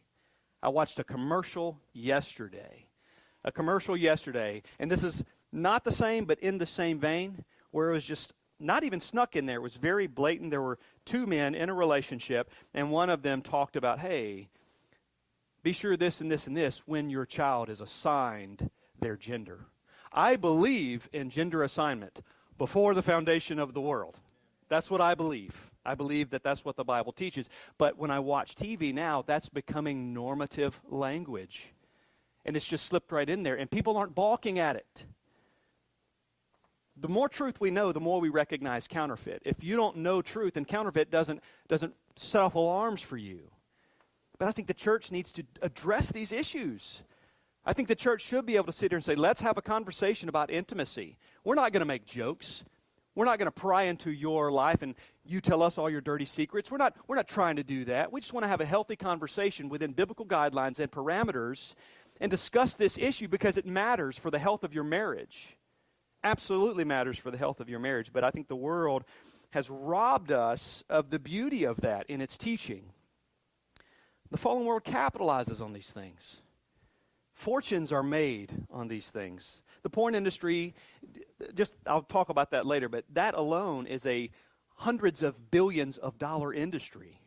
I 0.62 0.68
watched 0.70 1.00
a 1.00 1.06
commercial 1.06 1.80
yesterday. 1.94 2.88
A 3.46 3.52
commercial 3.52 3.96
yesterday, 3.96 4.64
and 4.80 4.92
this 4.92 5.04
is 5.04 5.24
not 5.52 5.86
the 5.86 5.92
same, 5.92 6.26
but 6.26 6.40
in 6.40 6.58
the 6.58 6.66
same 6.66 7.00
vein, 7.00 7.46
where 7.72 7.92
it 7.92 7.94
was 7.94 8.04
just 8.04 8.34
not 8.60 8.84
even 8.84 9.00
snuck 9.00 9.36
in 9.36 9.46
there. 9.46 9.58
It 9.58 9.62
was 9.62 9.76
very 9.76 10.08
blatant. 10.08 10.50
There 10.50 10.62
were 10.62 10.80
two 11.06 11.26
men 11.28 11.56
in 11.56 11.70
a 11.70 11.74
relationship, 11.74 12.50
and 12.74 12.92
one 12.92 13.10
of 13.10 13.22
them 13.22 13.42
talked 13.42 13.76
about, 13.76 14.00
hey, 14.00 14.50
be 15.66 15.74
sure 15.74 15.98
this 15.98 16.22
and 16.22 16.32
this 16.32 16.46
and 16.46 16.56
this 16.56 16.84
when 16.86 17.10
your 17.10 17.26
child 17.26 17.70
is 17.72 17.82
assigned 17.82 18.70
their 19.00 19.18
gender. 19.18 19.66
I 20.14 20.36
believe 20.36 21.10
in 21.12 21.32
gender 21.32 21.64
assignment 21.64 22.22
before 22.60 22.94
the 22.94 23.02
foundation 23.02 23.58
of 23.58 23.74
the 23.74 23.82
world. 23.82 24.20
That's 24.70 24.92
what 24.92 25.02
I 25.02 25.16
believe. 25.16 25.56
I 25.84 25.96
believe 25.96 26.30
that 26.30 26.44
that's 26.44 26.64
what 26.64 26.76
the 26.76 26.84
Bible 26.84 27.12
teaches. 27.12 27.50
But 27.80 27.98
when 27.98 28.12
I 28.12 28.20
watch 28.20 28.54
TV 28.54 28.94
now, 28.94 29.24
that's 29.26 29.50
becoming 29.50 30.14
normative 30.14 30.80
language. 30.88 31.66
And 32.46 32.56
it's 32.56 32.68
just 32.68 32.86
slipped 32.86 33.12
right 33.12 33.28
in 33.28 33.42
there, 33.42 33.56
and 33.56 33.70
people 33.70 33.98
aren't 33.98 34.14
balking 34.14 34.60
at 34.60 34.76
it. 34.76 35.06
The 36.98 37.10
more 37.10 37.28
truth 37.28 37.60
we 37.60 37.72
know, 37.72 37.92
the 37.92 38.00
more 38.00 38.22
we 38.22 38.30
recognize 38.30 38.88
counterfeit. 38.88 39.42
If 39.44 39.64
you 39.64 39.76
don't 39.76 39.98
know 39.98 40.22
truth, 40.22 40.58
and 40.58 40.68
counterfeit 40.68 41.10
doesn't, 41.10 41.42
doesn't 41.68 41.96
set 42.16 42.44
off 42.44 42.54
alarms 42.54 43.02
for 43.02 43.18
you. 43.18 43.50
But 44.38 44.48
I 44.48 44.52
think 44.52 44.68
the 44.68 44.74
church 44.74 45.12
needs 45.12 45.32
to 45.34 45.44
address 45.62 46.12
these 46.12 46.32
issues. 46.32 47.02
I 47.66 47.74
think 47.74 47.88
the 47.88 47.96
church 47.96 48.22
should 48.22 48.46
be 48.46 48.58
able 48.58 48.68
to 48.68 48.72
sit 48.72 48.92
here 48.92 48.98
and 48.98 49.04
say, 49.04 49.16
let's 49.16 49.42
have 49.42 49.58
a 49.58 49.62
conversation 49.62 50.30
about 50.30 50.52
intimacy. 50.52 51.18
We're 51.44 51.56
not 51.56 51.72
going 51.72 51.82
to 51.82 51.86
make 51.86 52.06
jokes. 52.06 52.64
We're 53.16 53.26
not 53.26 53.40
going 53.40 53.48
to 53.48 53.52
pry 53.52 53.84
into 53.84 54.12
your 54.12 54.52
life 54.52 54.82
and 54.82 54.94
you 55.24 55.40
tell 55.40 55.64
us 55.64 55.78
all 55.78 55.90
your 55.90 56.02
dirty 56.02 56.26
secrets. 56.26 56.70
We're 56.70 56.78
not, 56.78 56.96
we're 57.08 57.16
not 57.16 57.30
trying 57.30 57.56
to 57.56 57.64
do 57.64 57.86
that. 57.86 58.12
We 58.12 58.20
just 58.20 58.34
want 58.34 58.44
to 58.44 58.50
have 58.50 58.60
a 58.60 58.66
healthy 58.66 58.98
conversation 58.98 59.70
within 59.70 59.94
biblical 59.94 60.26
guidelines 60.26 60.80
and 60.80 60.92
parameters 60.92 61.76
and 62.20 62.30
discuss 62.30 62.74
this 62.74 62.98
issue 62.98 63.28
because 63.28 63.58
it 63.58 63.66
matters 63.66 64.18
for 64.18 64.30
the 64.30 64.40
health 64.40 64.64
of 64.64 64.74
your 64.74 64.84
marriage. 64.84 65.58
Absolutely 66.24 66.84
matters 66.84 67.18
for 67.18 67.32
the 67.32 67.38
health 67.38 67.62
of 67.62 67.70
your 67.70 67.80
marriage. 67.80 68.12
But 68.12 68.24
I 68.26 68.32
think 68.32 68.48
the 68.48 68.56
world 68.56 69.06
has 69.52 69.70
robbed 69.70 70.32
us 70.32 70.84
of 70.90 71.10
the 71.10 71.20
beauty 71.20 71.64
of 71.64 71.82
that 71.82 72.10
in 72.10 72.20
its 72.20 72.38
teaching. 72.38 72.92
The 74.32 74.38
fallen 74.38 74.66
world 74.66 74.84
capitalizes 74.84 75.62
on 75.62 75.74
these 75.74 75.90
things. 75.90 76.38
Fortunes 77.34 77.92
are 77.92 78.04
made 78.04 78.52
on 78.72 78.88
these 78.88 79.12
things. 79.12 79.62
The 79.84 79.90
porn 79.90 80.16
industry, 80.16 80.74
just 81.54 81.76
I'll 81.86 82.02
talk 82.02 82.30
about 82.30 82.52
that 82.52 82.66
later, 82.66 82.90
but 82.90 83.06
that 83.14 83.34
alone 83.34 83.88
is 83.88 84.06
a 84.06 84.32
hundreds 84.76 85.22
of 85.22 85.52
billions 85.52 85.98
of 85.98 86.18
dollar 86.18 86.54
industry 86.54 87.20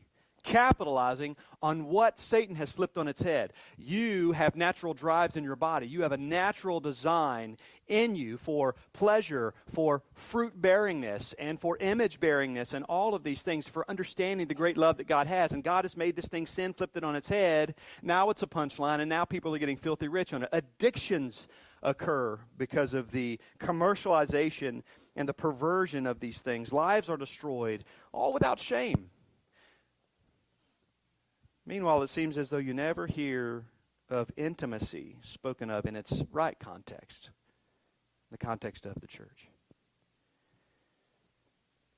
capitalizing 0.49 1.37
on 1.63 1.85
what 1.85 2.19
Satan 2.19 2.57
has 2.57 2.73
flipped 2.73 2.97
on 2.97 3.07
its 3.07 3.21
head. 3.21 3.53
You 3.77 4.33
have 4.33 4.57
natural 4.57 4.95
drives 4.95 5.37
in 5.37 5.45
your 5.45 5.57
body. 5.57 5.87
You 5.87 6.03
have 6.03 6.13
a 6.13 6.17
natural 6.17 6.81
design 6.81 7.59
in 7.87 8.17
you 8.17 8.39
for 8.39 8.75
pleasure, 8.95 9.53
for 9.75 10.03
fruit 10.15 10.61
bearingness, 10.61 11.35
and 11.39 11.61
for 11.61 11.77
image 11.81 12.19
bearingness, 12.19 12.73
and 12.73 12.87
all 12.87 13.15
of 13.15 13.25
these 13.25 13.43
things 13.43 13.69
for 13.69 13.85
understanding 13.91 14.47
the 14.47 14.55
great 14.55 14.79
love 14.79 14.97
that 14.97 15.07
God 15.07 15.27
has. 15.27 15.53
And 15.53 15.63
God 15.63 15.85
has 15.85 15.99
made 15.99 16.17
this 16.17 16.29
thing 16.29 16.47
sin, 16.47 16.73
flipped 16.73 16.97
it 16.97 17.05
on 17.05 17.15
its 17.15 17.29
head. 17.29 17.75
Now 18.03 18.31
it's 18.31 18.43
a 18.43 18.47
punchline, 18.47 19.01
and 19.01 19.09
now 19.09 19.27
people 19.27 19.55
are 19.55 19.59
getting 19.59 19.77
filthy 19.77 20.09
rich 20.09 20.33
on 20.33 20.45
it. 20.45 20.49
Addictions 20.53 21.47
occur 21.83 22.39
because 22.57 22.95
of 22.95 23.11
the 23.11 23.39
commercialization 23.61 24.83
and 25.15 25.29
the 25.29 25.35
perversion 25.35 26.07
of 26.07 26.21
these 26.21 26.41
things. 26.41 26.73
Lives 26.73 27.11
are 27.11 27.19
destroyed, 27.19 27.85
all 28.13 28.33
without 28.33 28.59
shame. 28.59 29.11
Meanwhile, 31.69 32.03
it 32.03 32.09
seems 32.09 32.39
as 32.39 32.49
though 32.49 32.57
you 32.57 32.73
never 32.73 33.07
hear 33.07 33.67
of 34.09 34.31
intimacy 34.39 35.17
spoken 35.21 35.69
of 35.69 35.85
in 35.85 35.97
its 35.97 36.23
right 36.33 36.59
context, 36.59 37.29
the 38.31 38.39
context 38.39 38.87
of 38.87 38.95
the 39.03 39.07
church. 39.07 39.49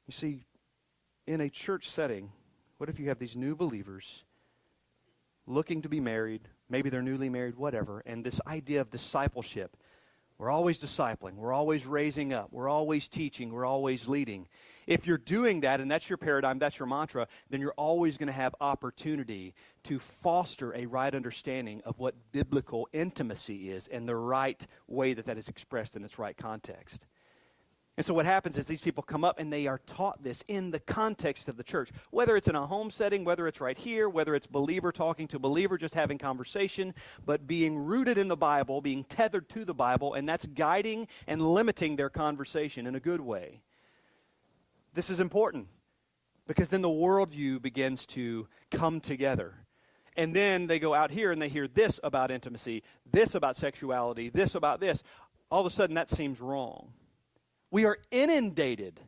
You 0.09 0.13
see, 0.13 0.45
in 1.29 1.41
a 1.41 1.49
church 1.49 1.89
setting, 1.89 2.33
what 2.79 2.91
if 2.91 2.99
you 2.99 3.11
have 3.11 3.21
these 3.21 3.37
new 3.37 3.55
believers 3.55 4.25
looking 5.47 5.83
to 5.83 5.89
be 5.89 6.01
married? 6.01 6.49
Maybe 6.69 6.91
they're 6.91 7.01
newly 7.01 7.29
married, 7.29 7.55
whatever, 7.55 8.03
and 8.05 8.25
this 8.25 8.41
idea 8.49 8.81
of 8.81 8.91
discipleship. 8.91 9.77
We're 10.37 10.51
always 10.51 10.81
discipling, 10.81 11.35
we're 11.35 11.53
always 11.53 11.87
raising 11.87 12.33
up, 12.33 12.49
we're 12.51 12.69
always 12.69 13.07
teaching, 13.07 13.53
we're 13.53 13.67
always 13.67 14.09
leading. 14.09 14.49
If 14.91 15.07
you're 15.07 15.19
doing 15.19 15.61
that 15.61 15.81
and 15.81 15.89
that's 15.89 16.11
your 16.11 16.17
paradigm, 16.17 16.59
that's 16.59 16.81
your 16.81 16.89
mantra, 16.89 17.29
then 17.49 17.61
you're 17.61 17.75
always 17.77 18.17
going 18.17 18.27
to 18.27 18.33
have 18.33 18.57
opportunity 18.61 19.55
to 19.85 20.01
foster 20.01 20.75
a 20.75 20.87
right 20.87 21.15
understanding 21.15 21.81
of 21.85 22.01
what 22.01 22.17
biblical 22.33 22.89
intimacy 22.93 23.71
is 23.71 23.87
and 23.87 24.09
the 24.09 24.17
right 24.17 24.67
way 24.89 25.15
that 25.15 25.27
that 25.27 25.39
is 25.39 25.47
expressed 25.49 25.95
in 25.95 26.03
its 26.03 26.19
right 26.19 26.37
context. 26.37 27.07
And 27.97 28.05
so 28.05 28.15
what 28.15 28.27
happens 28.27 28.59
is 28.59 28.67
these 28.67 28.81
people 28.81 29.05
come 29.05 29.23
up 29.23 29.39
and 29.39 29.53
they 29.53 29.69
are 29.69 29.79
taught 29.87 30.25
this 30.25 30.43
in 30.49 30.73
the 30.73 30.81
context 30.81 31.49
of 31.49 31.57
the 31.57 31.63
church. 31.63 31.91
Whether 32.11 32.37
it's 32.37 32.49
in 32.49 32.57
a 32.57 32.67
home 32.67 32.91
setting, 32.91 33.23
whether 33.25 33.47
it's 33.47 33.61
right 33.61 33.79
here, 33.79 34.09
whether 34.09 34.35
it's 34.35 34.49
believer 34.49 34.91
talking 34.91 35.29
to 35.29 35.39
believer, 35.39 35.79
just 35.79 35.95
having 35.95 36.19
conversation, 36.19 36.95
but 37.25 37.47
being 37.47 37.79
rooted 37.79 38.19
in 38.19 38.27
the 38.27 38.37
Bible, 38.37 38.81
being 38.81 39.05
tethered 39.05 39.49
to 39.51 39.65
the 39.65 39.75
Bible, 39.75 40.15
and 40.15 40.29
that's 40.29 40.47
guiding 40.47 41.07
and 41.29 41.41
limiting 41.41 41.95
their 41.95 42.11
conversation 42.11 42.89
in 42.89 42.97
a 42.97 43.01
good 43.01 43.21
way. 43.21 43.61
This 44.95 45.11
is 45.11 45.21
important 45.21 45.69
because 46.47 46.69
then 46.69 46.83
the 46.83 46.89
worldview 46.89 47.63
begins 47.63 48.07
to 48.07 48.49
come 48.71 49.01
together. 49.01 49.55
And 50.17 50.35
then 50.35 50.67
they 50.67 50.79
go 50.79 50.93
out 50.95 51.11
here 51.11 51.31
and 51.31 51.41
they 51.41 51.49
hear 51.49 51.69
this 51.69 52.01
about 52.03 52.31
intimacy, 52.31 52.83
this 53.11 53.35
about 53.35 53.57
sexuality, 53.57 54.29
this 54.29 54.55
about 54.55 54.81
this. 54.81 55.03
All 55.51 55.61
of 55.61 55.67
a 55.67 55.71
sudden, 55.71 55.95
that 55.95 56.11
seems 56.11 56.41
wrong. 56.41 56.93
We 57.71 57.85
are 57.85 57.99
inundated 58.11 59.01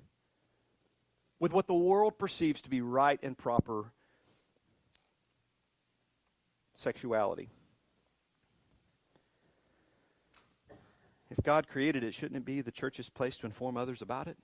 with 1.41 1.53
what 1.53 1.67
the 1.67 1.75
world 1.75 2.19
perceives 2.19 2.63
to 2.63 2.71
be 2.71 2.81
right 2.81 3.19
and 3.23 3.37
proper 3.37 3.93
sexuality. 6.77 7.51
If 11.31 11.43
God 11.43 11.67
created 11.67 12.05
it, 12.05 12.15
shouldn't 12.15 12.37
it 12.37 12.45
be 12.45 12.61
the 12.61 12.71
church's 12.71 13.09
place 13.09 13.39
to 13.39 13.47
inform 13.47 13.77
others 13.77 14.03
about 14.03 14.29
it? 14.29 14.37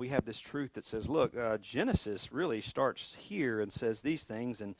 We 0.00 0.08
have 0.08 0.24
this 0.24 0.40
truth 0.40 0.72
that 0.72 0.86
says, 0.86 1.10
look, 1.10 1.36
uh, 1.36 1.58
Genesis 1.58 2.32
really 2.32 2.62
starts 2.62 3.14
here 3.18 3.60
and 3.60 3.70
says 3.70 4.00
these 4.00 4.24
things, 4.24 4.62
and 4.62 4.74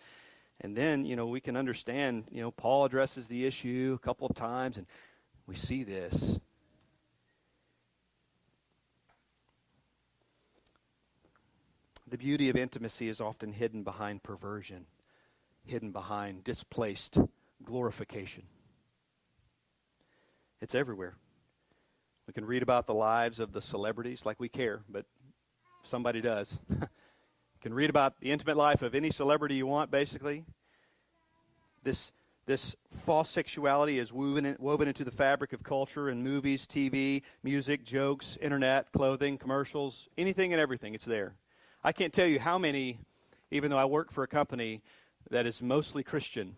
and 0.62 0.74
then 0.74 1.04
you 1.04 1.14
know 1.14 1.26
we 1.26 1.40
can 1.40 1.56
understand. 1.56 2.24
You 2.32 2.40
know, 2.40 2.50
Paul 2.50 2.86
addresses 2.86 3.28
the 3.28 3.44
issue 3.44 3.96
a 4.00 4.04
couple 4.04 4.26
of 4.26 4.34
times, 4.34 4.78
and 4.78 4.86
we 5.46 5.56
see 5.56 5.84
this. 5.84 6.38
The 12.08 12.18
beauty 12.18 12.48
of 12.48 12.56
intimacy 12.56 13.08
is 13.08 13.20
often 13.20 13.52
hidden 13.52 13.84
behind 13.84 14.22
perversion, 14.22 14.86
hidden 15.66 15.92
behind 15.92 16.44
displaced 16.44 17.18
glorification. 17.62 18.44
It's 20.62 20.74
everywhere. 20.74 21.19
We 22.30 22.34
can 22.34 22.44
read 22.44 22.62
about 22.62 22.86
the 22.86 22.94
lives 22.94 23.40
of 23.40 23.50
the 23.50 23.60
celebrities 23.60 24.24
like 24.24 24.38
we 24.38 24.48
care, 24.48 24.82
but 24.88 25.04
somebody 25.82 26.20
does. 26.20 26.56
you 26.70 26.86
can 27.60 27.74
read 27.74 27.90
about 27.90 28.20
the 28.20 28.30
intimate 28.30 28.56
life 28.56 28.82
of 28.82 28.94
any 28.94 29.10
celebrity 29.10 29.56
you 29.56 29.66
want, 29.66 29.90
basically. 29.90 30.44
This, 31.82 32.12
this 32.46 32.76
false 33.04 33.28
sexuality 33.28 33.98
is 33.98 34.12
woven, 34.12 34.46
in, 34.46 34.56
woven 34.60 34.86
into 34.86 35.02
the 35.02 35.10
fabric 35.10 35.52
of 35.52 35.64
culture 35.64 36.08
in 36.08 36.22
movies, 36.22 36.68
TV, 36.68 37.22
music, 37.42 37.82
jokes, 37.84 38.38
internet, 38.40 38.92
clothing, 38.92 39.36
commercials, 39.36 40.08
anything 40.16 40.52
and 40.52 40.60
everything. 40.60 40.94
It's 40.94 41.04
there. 41.04 41.34
I 41.82 41.90
can't 41.90 42.12
tell 42.12 42.28
you 42.28 42.38
how 42.38 42.58
many, 42.58 43.00
even 43.50 43.72
though 43.72 43.78
I 43.78 43.86
work 43.86 44.12
for 44.12 44.22
a 44.22 44.28
company 44.28 44.82
that 45.30 45.46
is 45.46 45.60
mostly 45.60 46.04
Christian, 46.04 46.54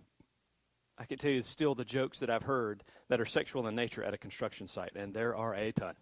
I 1.03 1.05
can 1.05 1.19
tell 1.19 1.33
you 1.33 1.43
still 1.43 1.75
the 1.75 1.85
jokes 1.85 2.21
that 2.21 2.31
I've 2.31 2.45
heard 2.45 2.85
that 3.09 3.21
are 3.21 3.27
sexual 3.27 3.67
in 3.67 3.75
nature 3.75 4.05
at 4.05 4.15
a 4.15 4.17
construction 4.17 4.69
site, 4.69 4.93
and 4.95 5.13
there 5.13 5.35
are 5.35 5.53
a 5.53 5.73
ton. 5.73 5.97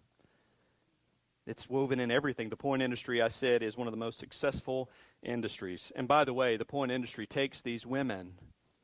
It's 1.47 1.67
woven 1.67 1.99
in 1.99 2.11
everything. 2.11 2.49
The 2.49 2.55
porn 2.55 2.83
industry, 2.83 3.19
I 3.19 3.29
said, 3.29 3.63
is 3.63 3.75
one 3.75 3.87
of 3.87 3.93
the 3.93 3.97
most 3.97 4.19
successful 4.19 4.91
industries. 5.23 5.91
And 5.95 6.07
by 6.07 6.23
the 6.23 6.35
way, 6.35 6.55
the 6.55 6.65
porn 6.65 6.91
industry 6.91 7.25
takes 7.25 7.63
these 7.63 7.83
women 7.83 8.33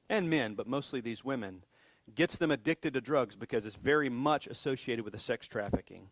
and 0.09 0.27
men, 0.27 0.55
but 0.55 0.65
mostly 0.65 1.01
these 1.01 1.23
women, 1.23 1.61
gets 2.15 2.39
them 2.39 2.49
addicted 2.49 2.95
to 2.95 3.01
drugs 3.01 3.35
because 3.35 3.67
it's 3.67 3.75
very 3.75 4.09
much 4.09 4.47
associated 4.47 5.05
with 5.05 5.13
the 5.13 5.19
sex 5.19 5.47
trafficking. 5.47 6.09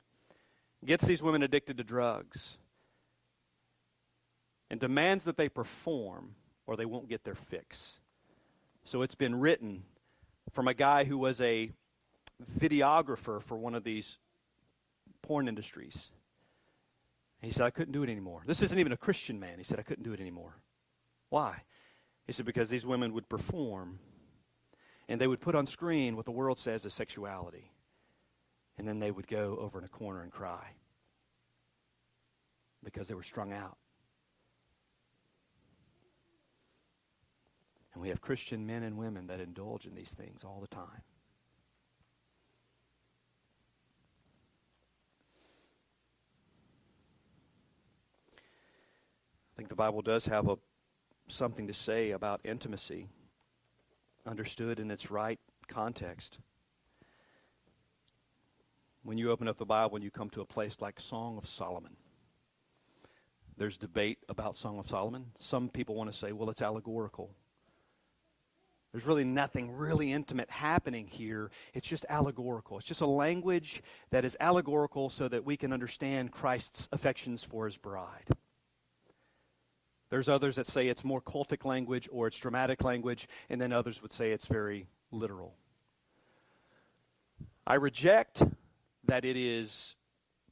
Gets 0.85 1.07
these 1.07 1.23
women 1.23 1.41
addicted 1.41 1.77
to 1.77 1.83
drugs 1.83 2.59
and 4.69 4.79
demands 4.79 5.23
that 5.23 5.37
they 5.37 5.49
perform 5.49 6.35
or 6.67 6.75
they 6.75 6.85
won't 6.85 7.09
get 7.09 7.23
their 7.23 7.33
fix. 7.33 7.93
So 8.83 9.01
it's 9.01 9.15
been 9.15 9.39
written 9.39 9.81
from 10.55 10.67
a 10.67 10.73
guy 10.73 11.03
who 11.03 11.17
was 11.17 11.39
a 11.41 11.69
videographer 12.59 13.41
for 13.43 13.57
one 13.57 13.75
of 13.75 13.83
these 13.83 14.17
porn 15.21 15.47
industries. 15.47 16.09
He 17.41 17.51
said, 17.51 17.65
I 17.65 17.69
couldn't 17.69 17.91
do 17.91 18.01
it 18.01 18.09
anymore. 18.09 18.41
This 18.47 18.63
isn't 18.63 18.79
even 18.79 18.91
a 18.91 18.97
Christian 18.97 19.39
man. 19.39 19.57
He 19.59 19.63
said, 19.63 19.79
I 19.79 19.83
couldn't 19.83 20.03
do 20.03 20.13
it 20.13 20.19
anymore. 20.19 20.55
Why? 21.29 21.61
He 22.25 22.33
said, 22.33 22.45
because 22.45 22.69
these 22.69 22.85
women 22.85 23.13
would 23.13 23.29
perform 23.29 23.99
and 25.07 25.21
they 25.21 25.27
would 25.27 25.41
put 25.41 25.53
on 25.53 25.67
screen 25.67 26.15
what 26.15 26.25
the 26.25 26.31
world 26.31 26.57
says 26.57 26.85
is 26.85 26.93
sexuality. 26.93 27.71
And 28.77 28.87
then 28.87 28.99
they 28.99 29.11
would 29.11 29.27
go 29.27 29.57
over 29.61 29.77
in 29.77 29.85
a 29.85 29.89
corner 29.89 30.23
and 30.23 30.31
cry. 30.31 30.73
because 32.85 33.07
they 33.07 33.15
were 33.15 33.23
strung 33.23 33.51
out. 33.51 33.77
And 37.95 38.01
we 38.01 38.09
have 38.09 38.19
Christian 38.21 38.67
men 38.67 38.83
and 38.83 38.97
women 38.97 39.27
that 39.27 39.39
indulge 39.39 39.85
in 39.85 39.95
these 39.95 40.09
things 40.09 40.43
all 40.43 40.59
the 40.59 40.67
time. 40.67 41.01
I 48.35 49.55
think 49.55 49.69
the 49.69 49.75
Bible 49.75 50.01
does 50.01 50.25
have 50.25 50.49
a, 50.49 50.57
something 51.29 51.67
to 51.67 51.73
say 51.73 52.11
about 52.11 52.41
intimacy, 52.43 53.07
understood 54.27 54.81
in 54.81 54.91
its 54.91 55.09
right 55.09 55.39
context. 55.69 56.39
When 59.03 59.17
you 59.17 59.31
open 59.31 59.47
up 59.47 59.57
the 59.57 59.65
Bible 59.65 59.95
and 59.95 60.03
you 60.03 60.11
come 60.11 60.29
to 60.31 60.41
a 60.41 60.45
place 60.45 60.81
like 60.81 60.99
Song 60.99 61.37
of 61.37 61.47
Solomon, 61.47 61.95
there's 63.55 63.77
debate 63.77 64.17
about 64.27 64.57
Song 64.57 64.79
of 64.79 64.89
Solomon. 64.89 65.27
Some 65.39 65.69
people 65.69 65.95
want 65.95 66.11
to 66.11 66.17
say, 66.17 66.33
well, 66.33 66.49
it's 66.49 66.61
allegorical. 66.61 67.29
There's 68.95 69.05
really 69.05 69.25
nothing 69.25 69.75
really 69.75 70.13
intimate 70.13 70.49
happening 70.49 71.05
here. 71.05 71.51
It's 71.73 71.85
just 71.85 72.05
allegorical. 72.07 72.77
It's 72.77 72.87
just 72.87 73.01
a 73.01 73.05
language 73.05 73.83
that 74.11 74.23
is 74.23 74.37
allegorical 74.39 75.09
so 75.09 75.27
that 75.27 75.43
we 75.43 75.57
can 75.57 75.73
understand 75.73 76.31
Christ's 76.31 76.87
affections 76.93 77.43
for 77.43 77.65
his 77.65 77.75
bride. 77.75 78.29
There's 80.09 80.29
others 80.29 80.55
that 80.55 80.65
say 80.65 80.87
it's 80.87 81.03
more 81.03 81.19
cultic 81.19 81.65
language 81.65 82.07
or 82.09 82.27
it's 82.27 82.37
dramatic 82.37 82.85
language, 82.85 83.27
and 83.49 83.59
then 83.59 83.73
others 83.73 84.01
would 84.01 84.13
say 84.13 84.31
it's 84.31 84.47
very 84.47 84.87
literal. 85.11 85.57
I 87.67 87.73
reject 87.73 88.43
that 89.03 89.25
it 89.25 89.35
is 89.35 89.97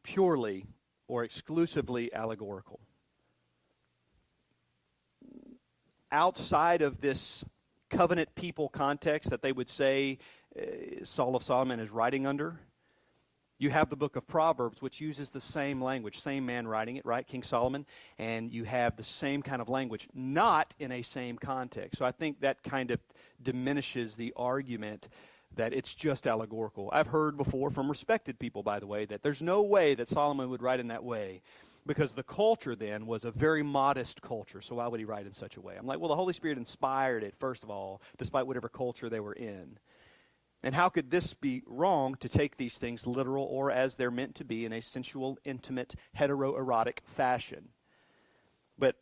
purely 0.04 0.66
or 1.08 1.24
exclusively 1.24 2.14
allegorical. 2.14 2.82
Outside 6.12 6.82
of 6.82 7.00
this 7.00 7.46
covenant 7.94 8.34
people 8.36 8.70
context 8.70 9.30
that 9.30 9.42
they 9.42 9.52
would 9.52 9.70
say 9.70 10.18
uh, 10.58 11.04
Song 11.04 11.36
of 11.36 11.44
Solomon 11.44 11.80
is 11.80 11.90
writing 11.90 12.26
under, 12.26 12.60
you 13.60 13.70
have 13.70 13.90
the 13.90 13.96
book 13.96 14.16
of 14.16 14.28
Proverbs, 14.28 14.82
which 14.82 15.00
uses 15.00 15.30
the 15.30 15.40
same 15.40 15.82
language, 15.82 16.20
same 16.20 16.46
man 16.46 16.68
writing 16.68 16.98
it, 16.98 17.06
right? 17.06 17.26
King 17.26 17.44
Solomon. 17.44 17.86
And 18.18 18.52
you 18.52 18.66
have 18.66 18.98
the 18.98 19.04
same 19.04 19.42
kind 19.42 19.62
of 19.62 19.70
language, 19.70 20.08
not 20.14 20.74
in 20.80 20.92
a 20.92 21.02
same 21.02 21.38
context. 21.38 21.98
So 21.98 22.06
I 22.06 22.12
think 22.12 22.42
that 22.42 22.64
kind 22.64 22.92
of 22.92 23.00
diminishes 23.42 24.16
the 24.16 24.34
argument 24.36 25.08
that 25.56 25.72
it's 25.72 25.94
just 25.94 26.26
allegorical. 26.26 26.90
I've 26.92 27.08
heard 27.08 27.38
before 27.38 27.70
from 27.70 27.90
respected 27.90 28.40
people, 28.40 28.64
by 28.64 28.80
the 28.80 28.88
way, 28.88 29.06
that 29.06 29.22
there's 29.22 29.42
no 29.42 29.62
way 29.62 29.94
that 29.96 30.10
Solomon 30.10 30.50
would 30.50 30.64
write 30.64 30.80
in 30.80 30.88
that 30.88 31.04
way 31.04 31.42
because 31.86 32.14
the 32.14 32.24
culture 32.24 32.76
then 32.76 33.06
was 33.06 33.26
a 33.26 33.32
very 33.32 33.64
modest 33.64 34.22
culture. 34.22 34.62
So 34.62 34.76
why 34.76 34.88
would 34.88 35.00
he 35.00 35.06
write 35.06 35.26
in 35.26 35.34
such 35.34 35.58
a 35.58 35.62
way? 35.62 35.76
I'm 35.78 35.86
like, 35.86 36.00
well, 36.00 36.10
the 36.10 36.16
Holy 36.16 36.34
Spirit 36.34 36.58
inspired 36.58 37.24
it, 37.24 37.36
first 37.40 37.64
of 37.64 37.70
all, 37.70 38.02
despite 38.18 38.48
whatever 38.48 38.70
culture 38.70 39.10
they 39.10 39.20
were 39.20 39.34
in. 39.34 39.78
And 40.64 40.74
how 40.74 40.88
could 40.88 41.12
this 41.12 41.34
be 41.34 41.62
wrong 41.68 42.16
to 42.22 42.30
take 42.30 42.56
these 42.56 42.78
things 42.78 43.06
literal 43.06 43.44
or 43.44 43.70
as 43.70 43.96
they're 43.96 44.12
meant 44.12 44.36
to 44.36 44.46
be 44.46 44.64
in 44.66 44.72
a 44.72 44.82
sensual, 44.82 45.38
intimate, 45.44 45.96
heteroerotic 46.18 47.00
fashion? 47.02 47.70
But 48.80 48.96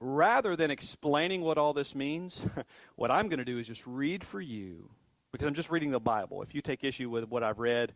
rather 0.00 0.56
than 0.56 0.72
explaining 0.72 1.42
what 1.42 1.56
all 1.56 1.72
this 1.72 1.94
means, 1.94 2.40
what 2.96 3.12
I'm 3.12 3.28
going 3.28 3.38
to 3.38 3.44
do 3.44 3.60
is 3.60 3.68
just 3.68 3.86
read 3.86 4.24
for 4.24 4.40
you, 4.40 4.90
because 5.30 5.46
I'm 5.46 5.54
just 5.54 5.70
reading 5.70 5.92
the 5.92 6.00
Bible. 6.00 6.42
If 6.42 6.52
you 6.52 6.60
take 6.60 6.82
issue 6.82 7.08
with 7.08 7.28
what 7.28 7.44
I've 7.44 7.60
read, 7.60 7.94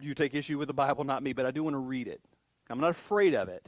you 0.00 0.14
take 0.14 0.34
issue 0.34 0.58
with 0.58 0.68
the 0.68 0.74
Bible, 0.74 1.04
not 1.04 1.22
me, 1.22 1.34
but 1.34 1.44
I 1.44 1.50
do 1.50 1.62
want 1.62 1.74
to 1.74 1.78
read 1.78 2.08
it. 2.08 2.22
I'm 2.72 2.80
not 2.80 2.90
afraid 2.90 3.34
of 3.34 3.48
it. 3.48 3.66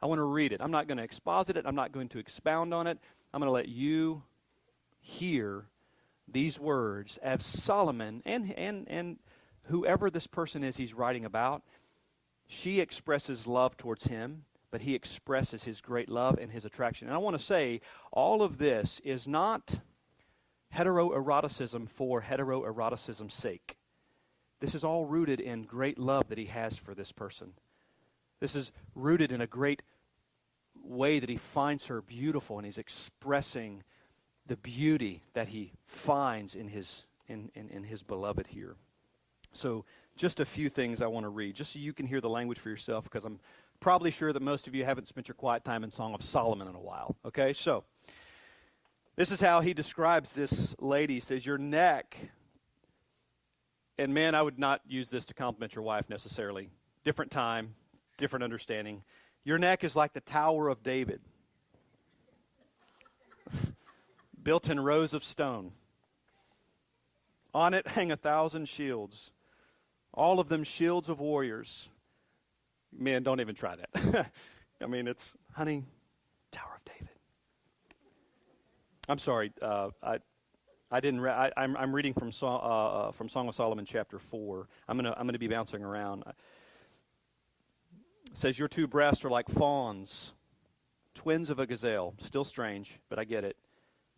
I 0.00 0.06
want 0.06 0.18
to 0.18 0.24
read 0.24 0.52
it. 0.52 0.60
I'm 0.60 0.70
not 0.70 0.88
going 0.88 0.98
to 0.98 1.04
exposit 1.04 1.56
it. 1.56 1.64
I'm 1.66 1.74
not 1.74 1.92
going 1.92 2.08
to 2.10 2.18
expound 2.18 2.74
on 2.74 2.86
it. 2.86 2.98
I'm 3.32 3.40
going 3.40 3.48
to 3.48 3.52
let 3.52 3.68
you 3.68 4.22
hear 5.00 5.66
these 6.28 6.58
words 6.58 7.18
as 7.22 7.44
Solomon 7.44 8.22
and, 8.24 8.52
and, 8.56 8.86
and 8.88 9.18
whoever 9.64 10.10
this 10.10 10.26
person 10.26 10.64
is 10.64 10.76
he's 10.76 10.94
writing 10.94 11.24
about, 11.24 11.62
she 12.46 12.80
expresses 12.80 13.46
love 13.46 13.76
towards 13.76 14.04
him, 14.04 14.44
but 14.70 14.82
he 14.82 14.94
expresses 14.94 15.64
his 15.64 15.80
great 15.80 16.08
love 16.08 16.38
and 16.38 16.50
his 16.50 16.64
attraction. 16.64 17.08
And 17.08 17.14
I 17.14 17.18
want 17.18 17.36
to 17.36 17.42
say 17.42 17.80
all 18.10 18.42
of 18.42 18.58
this 18.58 19.00
is 19.04 19.28
not 19.28 19.80
heteroeroticism 20.74 21.88
for 21.88 22.22
heteroeroticism's 22.22 23.34
sake. 23.34 23.76
This 24.60 24.74
is 24.74 24.84
all 24.84 25.06
rooted 25.06 25.40
in 25.40 25.64
great 25.64 25.98
love 25.98 26.28
that 26.28 26.38
he 26.38 26.46
has 26.46 26.76
for 26.76 26.94
this 26.94 27.12
person. 27.12 27.52
This 28.42 28.56
is 28.56 28.72
rooted 28.96 29.30
in 29.30 29.40
a 29.40 29.46
great 29.46 29.82
way 30.82 31.20
that 31.20 31.28
he 31.28 31.36
finds 31.36 31.86
her 31.86 32.02
beautiful 32.02 32.58
and 32.58 32.66
he's 32.66 32.76
expressing 32.76 33.84
the 34.48 34.56
beauty 34.56 35.22
that 35.34 35.46
he 35.46 35.70
finds 35.86 36.56
in 36.56 36.66
his, 36.66 37.04
in, 37.28 37.52
in, 37.54 37.68
in 37.68 37.84
his 37.84 38.02
beloved 38.02 38.48
here. 38.48 38.74
So, 39.52 39.84
just 40.16 40.40
a 40.40 40.44
few 40.44 40.68
things 40.68 41.02
I 41.02 41.06
want 41.06 41.22
to 41.22 41.28
read, 41.28 41.54
just 41.54 41.72
so 41.72 41.78
you 41.78 41.92
can 41.92 42.04
hear 42.04 42.20
the 42.20 42.28
language 42.28 42.58
for 42.58 42.68
yourself, 42.68 43.04
because 43.04 43.24
I'm 43.24 43.38
probably 43.78 44.10
sure 44.10 44.32
that 44.32 44.42
most 44.42 44.66
of 44.66 44.74
you 44.74 44.84
haven't 44.84 45.06
spent 45.06 45.28
your 45.28 45.36
quiet 45.36 45.62
time 45.62 45.84
in 45.84 45.92
Song 45.92 46.12
of 46.12 46.20
Solomon 46.20 46.66
in 46.66 46.74
a 46.74 46.80
while. 46.80 47.14
Okay, 47.24 47.52
so 47.52 47.84
this 49.14 49.30
is 49.30 49.40
how 49.40 49.60
he 49.60 49.72
describes 49.72 50.32
this 50.32 50.74
lady. 50.80 51.14
He 51.14 51.20
says, 51.20 51.46
Your 51.46 51.58
neck, 51.58 52.16
and 53.98 54.12
man, 54.12 54.34
I 54.34 54.42
would 54.42 54.58
not 54.58 54.80
use 54.84 55.10
this 55.10 55.26
to 55.26 55.34
compliment 55.34 55.76
your 55.76 55.84
wife 55.84 56.10
necessarily. 56.10 56.70
Different 57.04 57.30
time, 57.30 57.76
different 58.16 58.42
understanding. 58.42 59.02
Your 59.44 59.58
neck 59.58 59.84
is 59.84 59.96
like 59.96 60.12
the 60.12 60.20
Tower 60.20 60.68
of 60.68 60.82
David 60.82 61.20
built 64.42 64.68
in 64.68 64.78
rows 64.80 65.14
of 65.14 65.24
stone. 65.24 65.72
On 67.54 67.74
it 67.74 67.86
hang 67.86 68.10
a 68.10 68.16
thousand 68.16 68.68
shields, 68.68 69.30
all 70.14 70.40
of 70.40 70.48
them 70.48 70.64
shields 70.64 71.08
of 71.08 71.20
warriors. 71.20 71.88
Man, 72.96 73.22
don't 73.22 73.40
even 73.40 73.54
try 73.54 73.76
that. 73.76 74.30
I 74.82 74.86
mean, 74.86 75.06
it's, 75.06 75.36
honey, 75.52 75.84
Tower 76.50 76.76
of 76.76 76.84
David. 76.84 77.08
I'm 79.08 79.18
sorry, 79.18 79.52
uh, 79.60 79.90
I, 80.02 80.18
I 80.90 81.00
didn't. 81.00 81.20
Re- 81.20 81.30
I, 81.30 81.46
am 81.46 81.52
I'm, 81.56 81.76
I'm 81.76 81.94
reading 81.94 82.12
from 82.14 82.32
Song, 82.32 82.60
uh, 82.62 82.66
uh, 83.08 83.12
from 83.12 83.28
Song 83.28 83.48
of 83.48 83.54
Solomon, 83.54 83.84
chapter 83.84 84.18
four. 84.18 84.68
I'm 84.88 84.96
gonna 84.96 85.14
I'm 85.16 85.26
gonna 85.26 85.38
be 85.38 85.48
bouncing 85.48 85.82
around. 85.82 86.24
Says 88.34 88.58
your 88.58 88.68
two 88.68 88.86
breasts 88.86 89.24
are 89.24 89.30
like 89.30 89.48
fawns, 89.48 90.32
twins 91.14 91.50
of 91.50 91.58
a 91.58 91.66
gazelle. 91.66 92.14
Still 92.20 92.44
strange, 92.44 92.98
but 93.08 93.18
I 93.18 93.24
get 93.24 93.44
it 93.44 93.56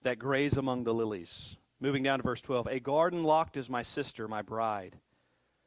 that 0.05 0.19
graze 0.19 0.57
among 0.57 0.85
the 0.85 0.95
lilies. 0.95 1.57
Moving 1.81 2.03
down 2.03 2.21
to 2.21 2.23
verse 2.23 2.41
12. 2.41 2.69
A 2.69 2.81
garden 2.81 3.25
locked 3.25 3.57
is 3.57 3.69
my 3.69 3.83
sister, 3.83 4.29
my 4.29 4.43
bride. 4.43 4.97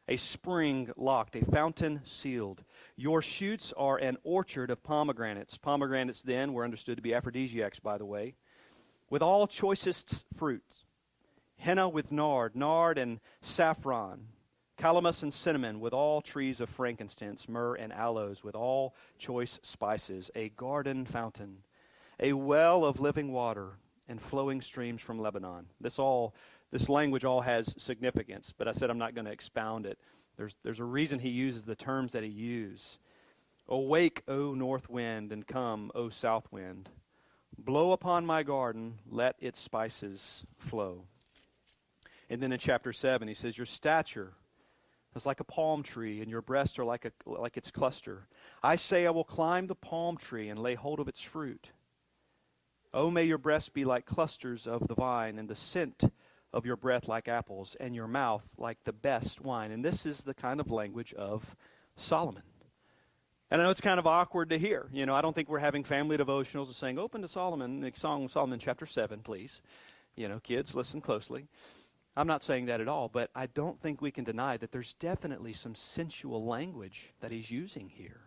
A 0.07 0.15
spring 0.15 0.89
locked, 0.95 1.35
a 1.35 1.43
fountain 1.43 2.01
sealed. 2.05 2.63
Your 2.95 3.21
shoots 3.21 3.73
are 3.75 3.97
an 3.97 4.17
orchard 4.23 4.71
of 4.71 4.81
pomegranates. 4.81 5.57
Pomegranates 5.57 6.21
then 6.21 6.53
were 6.53 6.63
understood 6.63 6.95
to 6.95 7.03
be 7.03 7.13
aphrodisiacs, 7.13 7.79
by 7.79 7.97
the 7.97 8.05
way, 8.05 8.35
with 9.09 9.21
all 9.21 9.47
choicest 9.47 10.25
fruits. 10.37 10.85
Henna 11.57 11.89
with 11.89 12.11
nard, 12.11 12.55
nard 12.55 12.97
and 12.97 13.19
saffron, 13.41 14.27
calamus 14.77 15.23
and 15.23 15.33
cinnamon, 15.33 15.79
with 15.79 15.93
all 15.93 16.21
trees 16.21 16.61
of 16.61 16.69
frankincense, 16.69 17.49
myrrh 17.49 17.75
and 17.75 17.91
aloes, 17.91 18.43
with 18.43 18.55
all 18.55 18.95
choice 19.17 19.59
spices. 19.63 20.31
A 20.35 20.49
garden 20.49 21.05
fountain, 21.05 21.57
a 22.19 22.33
well 22.33 22.85
of 22.85 22.99
living 22.99 23.31
water 23.31 23.71
and 24.07 24.21
flowing 24.21 24.61
streams 24.61 25.01
from 25.01 25.19
Lebanon. 25.19 25.65
This 25.81 25.99
all 25.99 26.33
this 26.71 26.89
language 26.89 27.25
all 27.25 27.41
has 27.41 27.73
significance, 27.77 28.53
but 28.57 28.67
I 28.67 28.71
said 28.71 28.89
I'm 28.89 28.97
not 28.97 29.15
going 29.15 29.25
to 29.25 29.31
expound 29.31 29.85
it. 29.85 29.97
There's 30.37 30.55
there's 30.63 30.79
a 30.79 30.85
reason 30.85 31.19
he 31.19 31.29
uses 31.29 31.63
the 31.63 31.75
terms 31.75 32.13
that 32.13 32.23
he 32.23 32.29
uses. 32.29 32.99
Awake, 33.69 34.23
O 34.27 34.53
north 34.53 34.89
wind, 34.89 35.31
and 35.31 35.45
come, 35.45 35.91
O 35.93 36.09
south 36.09 36.47
wind. 36.51 36.89
Blow 37.57 37.91
upon 37.91 38.25
my 38.25 38.43
garden, 38.43 38.99
let 39.09 39.35
its 39.39 39.59
spices 39.59 40.45
flow. 40.59 41.03
And 42.29 42.41
then 42.41 42.51
in 42.51 42.59
chapter 42.59 42.93
7, 42.93 43.27
he 43.27 43.33
says, 43.33 43.57
Your 43.57 43.65
stature 43.65 44.33
is 45.17 45.25
like 45.25 45.39
a 45.39 45.43
palm 45.43 45.83
tree, 45.83 46.21
and 46.21 46.29
your 46.29 46.41
breasts 46.41 46.79
are 46.79 46.85
like, 46.85 47.05
a, 47.05 47.11
like 47.25 47.57
its 47.57 47.71
cluster. 47.71 48.27
I 48.63 48.77
say, 48.77 49.05
I 49.05 49.09
will 49.09 49.23
climb 49.23 49.67
the 49.67 49.75
palm 49.75 50.17
tree 50.17 50.49
and 50.49 50.59
lay 50.59 50.75
hold 50.75 50.99
of 50.99 51.07
its 51.07 51.21
fruit. 51.21 51.71
Oh, 52.93 53.11
may 53.11 53.25
your 53.25 53.37
breasts 53.37 53.69
be 53.69 53.83
like 53.83 54.05
clusters 54.05 54.65
of 54.65 54.87
the 54.87 54.95
vine, 54.95 55.37
and 55.37 55.49
the 55.49 55.55
scent 55.55 56.03
of 56.53 56.65
your 56.65 56.77
breath 56.77 57.07
like 57.07 57.27
apples, 57.27 57.75
and 57.79 57.93
your 57.93 58.07
mouth 58.07 58.43
like 58.57 58.77
the 58.85 58.93
best 58.93 59.41
wine. 59.41 59.71
And 59.71 59.83
this 59.83 60.05
is 60.05 60.21
the 60.21 60.33
kind 60.33 60.59
of 60.59 60.71
language 60.71 61.13
of 61.13 61.55
Solomon. 61.97 62.43
And 63.49 63.61
I 63.61 63.65
know 63.65 63.71
it's 63.71 63.81
kind 63.81 63.99
of 63.99 64.07
awkward 64.07 64.49
to 64.49 64.57
hear. 64.57 64.89
You 64.91 65.05
know, 65.05 65.15
I 65.15 65.21
don't 65.21 65.33
think 65.33 65.49
we're 65.49 65.59
having 65.59 65.83
family 65.83 66.17
devotionals 66.17 66.67
and 66.67 66.75
saying, 66.75 66.99
open 66.99 67.21
to 67.21 67.27
Solomon, 67.27 67.81
the 67.81 67.91
Song 67.95 68.25
of 68.25 68.31
Solomon 68.31 68.59
chapter 68.59 68.85
7, 68.85 69.19
please. 69.19 69.61
You 70.15 70.27
know, 70.27 70.39
kids, 70.39 70.75
listen 70.75 70.99
closely. 70.99 71.47
I'm 72.17 72.25
not 72.25 72.43
saying 72.43 72.65
that 72.65 72.81
at 72.81 72.87
all, 72.87 73.09
but 73.09 73.29
I 73.35 73.45
don't 73.45 73.79
think 73.79 74.01
we 74.01 74.09
can 74.09 74.23
deny 74.23 74.57
that 74.57 74.71
there's 74.71 74.95
definitely 74.95 75.53
some 75.53 75.75
sensual 75.75 76.43
language 76.43 77.13
that 77.21 77.31
he's 77.31 77.51
using 77.51 77.89
here. 77.89 78.21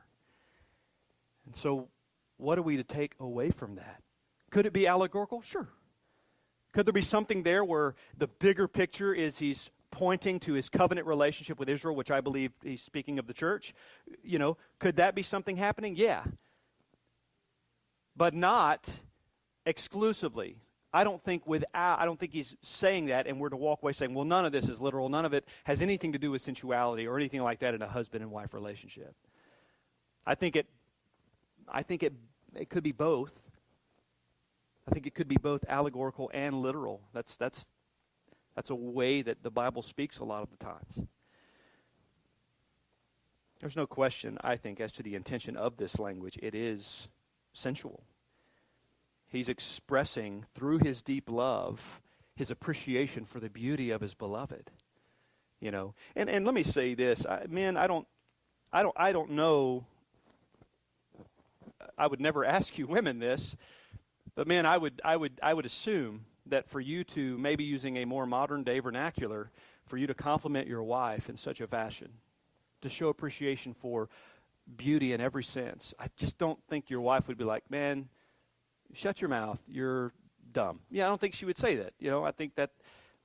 And 1.45 1.57
so, 1.57 1.89
what 2.37 2.57
are 2.57 2.63
we 2.63 2.77
to 2.77 2.85
take 2.85 3.17
away 3.19 3.51
from 3.51 3.75
that? 3.75 4.01
Could 4.51 4.65
it 4.65 4.73
be 4.73 4.87
allegorical? 4.87 5.43
Sure. 5.43 5.69
Could 6.73 6.87
there 6.87 6.93
be 6.93 7.03
something 7.03 7.43
there 7.43 7.65
where 7.65 7.97
the 8.17 8.29
bigger 8.29 8.69
picture 8.69 9.13
is 9.13 9.39
he's 9.39 9.71
pointing 9.91 10.39
to 10.41 10.53
his 10.53 10.69
covenant 10.69 11.09
relationship 11.09 11.59
with 11.59 11.69
Israel, 11.69 11.97
which 11.97 12.13
I 12.13 12.21
believe 12.21 12.53
he's 12.63 12.83
speaking 12.83 13.19
of 13.19 13.27
the 13.27 13.35
church? 13.35 13.75
You 14.23 14.39
know, 14.39 14.57
could 14.79 14.97
that 14.97 15.17
be 15.17 15.25
something 15.25 15.57
happening? 15.57 15.97
Yeah. 15.97 16.23
But 18.17 18.35
not 18.35 18.89
exclusively. 19.67 20.59
I 20.93 21.05
don't 21.05 21.23
think 21.23 21.47
without 21.47 22.01
I 22.01 22.05
don't 22.05 22.19
think 22.19 22.33
he's 22.33 22.57
saying 22.63 23.07
that 23.07 23.27
and 23.27 23.39
we're 23.39 23.49
to 23.49 23.57
walk 23.57 23.83
away 23.83 23.93
saying, 23.93 24.13
well, 24.15 24.25
none 24.25 24.45
of 24.45 24.53
this 24.53 24.69
is 24.69 24.81
literal. 24.81 25.09
None 25.09 25.25
of 25.25 25.33
it 25.33 25.47
has 25.65 25.83
anything 25.83 26.13
to 26.13 26.19
do 26.19 26.31
with 26.31 26.43
sensuality 26.43 27.07
or 27.07 27.17
anything 27.17 27.43
like 27.43 27.61
that 27.61 27.75
in 27.75 27.83
a 27.83 27.89
husband 27.89 28.23
and 28.23 28.33
wife 28.33 28.53
relationship. 28.53 29.15
I 30.27 30.35
think 30.35 30.57
it 30.57 30.67
I 31.69 31.83
think 31.83 32.03
it 32.03 32.15
it 32.55 32.69
could 32.69 32.83
be 32.83 32.93
both. 32.93 33.41
I 34.89 34.93
think 34.93 35.07
it 35.07 35.15
could 35.15 35.29
be 35.29 35.37
both 35.37 35.65
allegorical 35.69 36.31
and 36.35 36.61
literal. 36.61 37.03
That's 37.13 37.37
that's 37.37 37.67
that's 38.57 38.71
a 38.71 38.75
way 38.75 39.23
that 39.23 39.43
the 39.43 39.51
Bible 39.51 39.83
speaks 39.83 40.19
a 40.19 40.25
lot 40.25 40.43
of 40.43 40.51
the 40.51 40.57
times. 40.57 41.07
There's 43.61 43.77
no 43.77 43.87
question, 43.87 44.39
I 44.41 44.57
think, 44.57 44.81
as 44.81 44.91
to 44.93 45.03
the 45.03 45.15
intention 45.15 45.57
of 45.57 45.77
this 45.77 45.99
language. 45.99 46.39
It 46.43 46.55
is 46.55 47.09
sensual. 47.53 48.03
He's 49.31 49.49
expressing 49.49 50.45
through 50.55 50.79
his 50.79 51.03
deep 51.03 51.31
love 51.31 52.01
his 52.41 52.51
appreciation 52.51 53.27
for 53.27 53.39
the 53.39 53.51
beauty 53.51 53.91
of 53.91 54.01
his 54.01 54.15
beloved. 54.15 54.71
You 55.61 55.71
know, 55.71 55.93
and, 56.17 56.31
and 56.31 56.47
let 56.47 56.55
me 56.55 56.63
say 56.63 56.95
this, 56.95 57.27
I, 57.27 57.45
men, 57.51 57.77
I 57.77 57.87
don't, 57.87 58.07
I 58.73 58.83
don't, 58.83 58.95
I 58.97 59.13
don't 59.13 59.33
know. 59.33 59.85
I 61.99 62.07
would 62.07 62.19
never 62.19 62.47
ask 62.47 62.79
you 62.79 62.87
women 62.89 63.19
this, 63.19 63.57
but 64.35 64.49
man, 64.49 64.65
I 64.65 64.79
would, 64.79 65.03
I 65.05 65.17
would, 65.17 65.39
I 65.43 65.53
would 65.53 65.67
assume 65.67 66.25
that 66.47 66.71
for 66.71 66.81
you 66.81 67.05
to 67.05 67.37
maybe 67.37 67.63
using 67.63 67.99
a 67.99 68.07
more 68.07 68.25
modern 68.25 68.65
day 68.65 68.81
vernacular, 68.81 69.51
for 69.85 69.99
you 69.99 70.07
to 70.07 70.15
compliment 70.15 70.67
your 70.67 70.83
wife 70.83 71.29
in 71.29 71.37
such 71.37 71.61
a 71.61 71.67
fashion, 71.67 72.09
to 72.81 72.89
show 72.89 73.09
appreciation 73.09 73.75
for 73.75 74.09
beauty 74.79 75.13
in 75.13 75.21
every 75.21 75.45
sense. 75.45 75.93
I 75.99 76.07
just 76.17 76.39
don't 76.39 76.59
think 76.71 76.89
your 76.89 77.03
wife 77.03 77.29
would 77.29 77.37
be 77.37 77.45
like, 77.45 77.71
man, 77.71 78.09
shut 78.93 79.21
your 79.21 79.31
mouth. 79.31 79.61
You're 79.69 80.13
dumb. 80.53 80.81
Yeah, 80.91 81.07
I 81.07 81.09
don't 81.09 81.21
think 81.21 81.35
she 81.35 81.45
would 81.45 81.59
say 81.59 81.77
that. 81.77 81.93
You 81.99 82.11
know, 82.11 82.25
I 82.25 82.33
think 82.33 82.55
that 82.57 82.71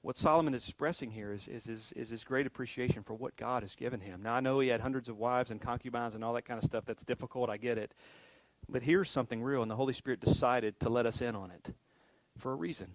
what 0.02 0.18
Solomon 0.18 0.54
is 0.54 0.68
expressing 0.68 1.10
here 1.10 1.34
is, 1.34 1.48
is, 1.48 1.68
is, 1.68 1.94
is 1.96 2.10
his 2.10 2.24
great 2.24 2.46
appreciation 2.46 3.02
for 3.02 3.16
what 3.16 3.36
God 3.36 3.64
has 3.64 3.76
given 3.76 4.00
him. 4.00 4.22
Now, 4.22 4.36
I 4.36 4.40
know 4.40 4.60
he 4.60 4.68
had 4.68 4.82
hundreds 4.82 5.10
of 5.10 5.18
wives 5.18 5.50
and 5.50 5.60
concubines 5.60 6.14
and 6.14 6.24
all 6.24 6.34
that 6.34 6.46
kind 6.46 6.60
of 6.60 6.64
stuff. 6.64 6.86
That's 6.86 7.04
difficult. 7.04 7.50
I 7.50 7.58
get 7.58 7.78
it. 7.78 7.94
But 8.70 8.84
here's 8.84 9.10
something 9.10 9.42
real, 9.42 9.62
and 9.62 9.70
the 9.70 9.76
Holy 9.76 9.94
Spirit 9.94 10.20
decided 10.20 10.80
to 10.82 10.90
let 10.90 11.06
us 11.06 11.22
in 11.22 11.36
on 11.36 11.52
it 11.52 11.74
for 12.38 12.52
a 12.52 12.56
reason. 12.56 12.88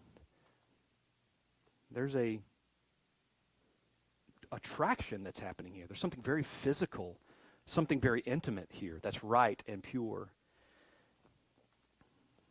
There's 1.90 2.14
a 2.14 2.40
attraction 4.52 5.22
that's 5.24 5.40
happening 5.40 5.74
here. 5.74 5.86
There's 5.88 6.01
something 6.01 6.22
very 6.22 6.42
physical, 6.42 7.18
something 7.66 8.01
very 8.01 8.20
intimate 8.20 8.68
here 8.70 8.98
that's 9.02 9.22
right 9.22 9.62
and 9.66 9.82
pure. 9.82 10.32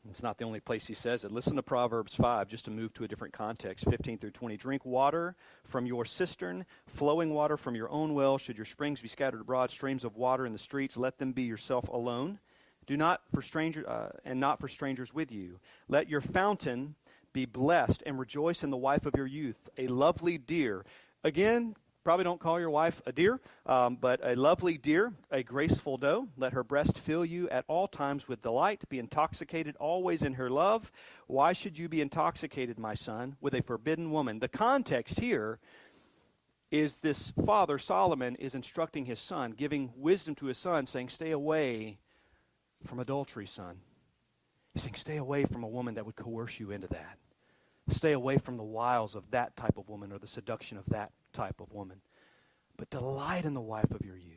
It's 0.08 0.24
not 0.24 0.38
the 0.38 0.46
only 0.46 0.60
place 0.60 0.88
he 0.88 0.94
says 0.94 1.24
it. 1.24 1.32
Listen 1.32 1.56
to 1.58 1.64
Proverbs 1.64 2.16
5, 2.16 2.48
just 2.48 2.66
to 2.66 2.72
move 2.72 2.94
to 2.94 3.04
a 3.04 3.08
different 3.08 3.34
context 3.34 3.86
15 3.90 4.18
through 4.18 4.32
20. 4.32 4.56
Drink 4.56 4.86
water 4.86 5.36
from 5.66 5.86
your 5.86 6.06
cistern, 6.06 6.66
flowing 6.88 7.34
water 7.34 7.58
from 7.58 7.76
your 7.76 7.90
own 7.90 8.14
well. 8.14 8.38
Should 8.38 8.58
your 8.58 8.66
springs 8.66 9.02
be 9.02 9.10
scattered 9.10 9.42
abroad, 9.42 9.72
streams 9.72 10.06
of 10.06 10.16
water 10.16 10.46
in 10.46 10.54
the 10.54 10.60
streets, 10.60 10.96
let 10.96 11.18
them 11.18 11.34
be 11.34 11.44
yourself 11.44 11.88
alone. 11.90 12.40
Do 12.88 12.96
not 12.98 13.22
for 13.34 13.42
strangers, 13.42 13.86
uh, 13.86 14.12
and 14.26 14.40
not 14.40 14.60
for 14.60 14.68
strangers 14.68 15.14
with 15.14 15.32
you. 15.32 15.60
Let 15.90 16.10
your 16.10 16.22
fountain 16.22 16.96
be 17.34 17.46
blessed 17.46 18.02
and 18.06 18.18
rejoice 18.18 18.64
in 18.64 18.72
the 18.72 18.78
wife 18.78 19.06
of 19.06 19.16
your 19.16 19.28
youth, 19.28 19.70
a 19.78 19.88
lovely 19.88 20.38
deer. 20.38 20.86
Again, 21.24 21.76
probably 22.10 22.23
don't 22.23 22.40
call 22.40 22.60
your 22.60 22.72
wife 22.72 23.03
a 23.06 23.11
deer, 23.11 23.40
um, 23.68 23.95
but 23.95 24.19
a 24.23 24.36
lovely 24.36 24.80
deer, 24.80 25.14
a 25.30 25.44
graceful 25.44 25.95
doe. 25.95 26.27
Let 26.38 26.53
her 26.53 26.64
breast 26.64 26.98
fill 26.98 27.23
you 27.23 27.48
at 27.49 27.65
all 27.68 27.88
times 27.88 28.27
with 28.27 28.41
delight. 28.41 28.81
Be 28.90 28.98
intoxicated 28.98 29.76
always 29.76 30.23
in 30.23 30.34
her 30.34 30.49
love. 30.49 30.91
Why 31.27 31.53
should 31.53 31.77
you 31.77 31.88
be 31.88 32.02
intoxicated, 32.02 32.80
my 32.80 32.95
son, 32.95 33.36
with 33.41 33.53
a 33.53 33.61
forbidden 33.61 34.10
woman? 34.10 34.40
The 34.40 34.48
context 34.48 35.19
here 35.19 35.60
is 36.72 36.98
this 36.98 37.31
father, 37.45 37.77
Solomon, 37.77 38.36
is 38.38 38.56
instructing 38.56 39.06
his 39.06 39.19
son, 39.19 39.52
giving 39.52 39.91
wisdom 39.95 40.34
to 40.34 40.48
his 40.48 40.57
son, 40.57 40.88
saying, 40.88 41.10
Stay 41.10 41.30
away 41.30 41.99
from 42.88 42.99
adultery, 42.99 43.45
son. 43.45 43.81
He's 44.73 44.81
saying, 44.81 44.95
Stay 44.95 45.18
away 45.18 45.45
from 45.45 45.64
a 45.64 45.69
woman 45.69 45.94
that 45.94 46.07
would 46.07 46.15
coerce 46.15 46.60
you 46.60 46.72
into 46.72 46.88
that. 46.88 47.19
Stay 47.90 48.14
away 48.14 48.40
from 48.40 48.57
the 48.57 48.64
wiles 48.64 49.14
of 49.14 49.30
that 49.30 49.56
type 49.56 49.77
of 49.77 49.88
woman 49.88 50.11
or 50.11 50.18
the 50.18 50.26
seduction 50.26 50.76
of 50.76 50.86
that 50.88 51.11
type 51.34 51.62
of 51.62 51.72
woman. 51.72 52.02
But 52.78 52.90
delight 52.90 53.46
in 53.46 53.54
the 53.54 53.62
wife 53.62 53.92
of 53.92 54.02
your 54.06 54.18
youth. 54.18 54.36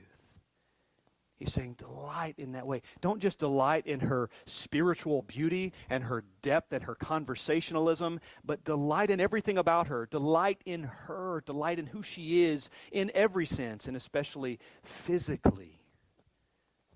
He's 1.37 1.53
saying, 1.53 1.75
delight 1.75 2.37
in 2.39 2.53
that 2.53 2.69
way. 2.69 2.83
Don't 3.01 3.21
just 3.21 3.41
delight 3.41 3.87
in 3.87 3.99
her 3.99 4.31
spiritual 4.47 5.23
beauty 5.23 5.73
and 5.91 6.05
her 6.05 6.23
depth 6.41 6.73
and 6.73 6.85
her 6.85 6.95
conversationalism, 6.95 8.21
but 8.45 8.63
delight 8.63 9.11
in 9.11 9.21
everything 9.21 9.59
about 9.59 9.89
her. 9.89 10.07
Delight 10.07 10.61
in 10.65 10.85
her. 10.85 11.43
Delight 11.45 11.81
in 11.81 11.87
who 11.87 12.01
she 12.01 12.45
is 12.45 12.71
in 12.93 13.11
every 13.13 13.47
sense, 13.47 13.89
and 13.89 13.97
especially 13.97 14.61
physically. 14.85 15.81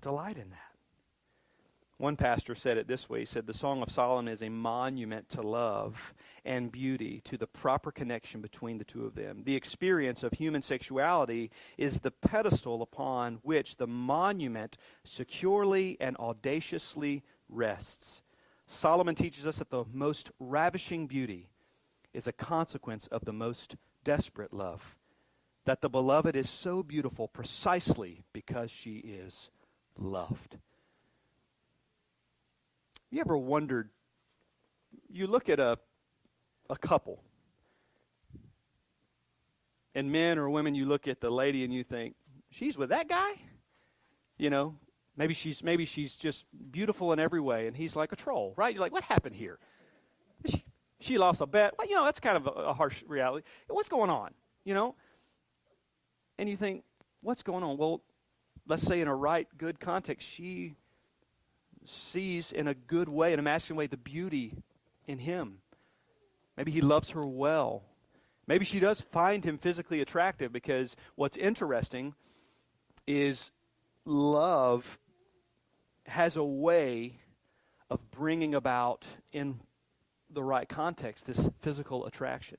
Delight 0.01 0.37
in 0.37 0.51
that. 0.51 0.66
One 1.99 2.17
pastor 2.17 2.55
said 2.55 2.77
it 2.77 2.89
this 2.89 3.09
way. 3.09 3.21
He 3.21 3.25
said, 3.25 3.47
The 3.47 3.55
Song 3.55 3.81
of 3.83 3.91
Solomon 3.91 4.31
is 4.31 4.43
a 4.43 4.51
monument 4.51 5.31
to 5.31 5.41
love 5.41 6.15
and 6.45 6.71
beauty, 6.71 7.23
to 7.25 7.39
the 7.39 7.47
proper 7.47 7.91
connection 7.91 8.43
between 8.43 8.77
the 8.77 8.85
two 8.85 9.07
of 9.07 9.15
them. 9.15 9.43
The 9.45 9.57
experience 9.57 10.23
of 10.23 10.33
human 10.33 10.61
sexuality 10.61 11.51
is 11.79 12.01
the 12.01 12.11
pedestal 12.11 12.83
upon 12.83 13.39
which 13.43 13.77
the 13.77 13.87
monument 13.87 14.77
securely 15.05 15.97
and 15.99 16.17
audaciously 16.19 17.23
rests. 17.49 18.21
Solomon 18.67 19.15
teaches 19.15 19.47
us 19.47 19.57
that 19.57 19.71
the 19.71 19.85
most 19.91 20.31
ravishing 20.39 21.07
beauty 21.07 21.49
is 22.13 22.27
a 22.27 22.33
consequence 22.33 23.07
of 23.07 23.25
the 23.25 23.33
most 23.33 23.77
desperate 24.05 24.53
love. 24.53 24.97
That 25.65 25.81
the 25.81 25.89
beloved 25.89 26.37
is 26.37 26.51
so 26.51 26.83
beautiful 26.83 27.27
precisely 27.27 28.23
because 28.33 28.71
she 28.71 28.99
is 28.99 29.51
loved. 29.99 30.59
You 33.17 33.23
ever 33.23 33.39
wondered? 33.39 33.89
You 35.09 35.27
look 35.27 35.49
at 35.49 35.59
a, 35.59 35.79
a 36.69 36.77
couple, 36.77 37.23
and 39.95 40.13
men 40.13 40.39
or 40.39 40.51
women, 40.51 40.75
you 40.75 40.85
look 40.85 41.09
at 41.09 41.23
the 41.23 41.31
lady 41.31 41.65
and 41.65 41.73
you 41.73 41.83
think, 41.83 42.15
she's 42.51 42.77
with 42.77 42.91
that 42.91 43.09
guy? 43.09 43.31
You 44.37 44.51
know, 44.51 44.77
maybe 45.17 45.33
she's 45.33 45.65
maybe 45.65 45.87
she's 45.87 46.19
just 46.19 46.45
beautiful 46.71 47.11
in 47.15 47.19
every 47.19 47.41
way, 47.41 47.67
and 47.67 47.75
he's 47.75 47.97
like 47.97 48.13
a 48.13 48.17
troll, 48.17 48.53
right? 48.55 48.75
You're 48.75 48.83
like, 48.83 48.93
what 48.93 49.05
happened 49.05 49.35
here? 49.35 49.59
She, 50.45 50.63
she 51.01 51.17
lost 51.17 51.41
a 51.41 51.47
bet. 51.47 51.73
Well, 51.79 51.89
you 51.89 51.95
know, 51.95 52.05
that's 52.05 52.21
kind 52.21 52.37
of 52.37 52.47
a, 52.47 52.51
a 52.51 52.75
harsh 52.75 53.03
reality. 53.09 53.47
What's 53.67 53.89
going 53.89 54.11
on? 54.11 54.35
You 54.63 54.75
know? 54.75 54.95
And 56.37 56.51
you 56.51 56.59
think, 56.59 56.85
what's 57.23 57.43
going 57.43 57.65
on? 57.65 57.79
Well, 57.79 58.03
let's 58.69 58.83
say 58.83 59.01
in 59.01 59.09
a 59.09 59.17
right, 59.17 59.49
good 59.57 59.81
context, 59.81 60.29
she 60.29 60.75
sees 61.89 62.53
in 62.53 62.69
a 62.69 62.75
good 62.75 63.09
way, 63.09 63.33
in 63.33 63.39
a 63.39 63.43
masculine 63.43 63.79
way, 63.79 63.87
the 63.87 63.97
beauty 63.97 64.55
in 65.07 65.19
him. 65.19 65.59
Maybe 66.57 66.71
he 66.71 66.81
loves 66.81 67.11
her 67.11 67.27
well. 67.27 67.83
Maybe 68.47 68.65
she 68.65 68.81
does 68.81 69.01
find 69.01 69.45
him 69.45 69.59
physically 69.59 70.01
attractive 70.01 70.53
because 70.53 70.97
what's 71.17 71.37
interesting 71.37 72.15
is 73.07 73.51
love 74.05 74.99
has 76.07 76.37
a 76.37 76.45
way 76.45 77.19
of 77.91 78.11
bringing 78.11 78.55
about 78.55 79.05
in 79.33 79.61
the 80.31 80.43
right 80.43 80.69
context 80.69 81.27
this 81.27 81.49
physical 81.61 82.07
attraction. 82.07 82.59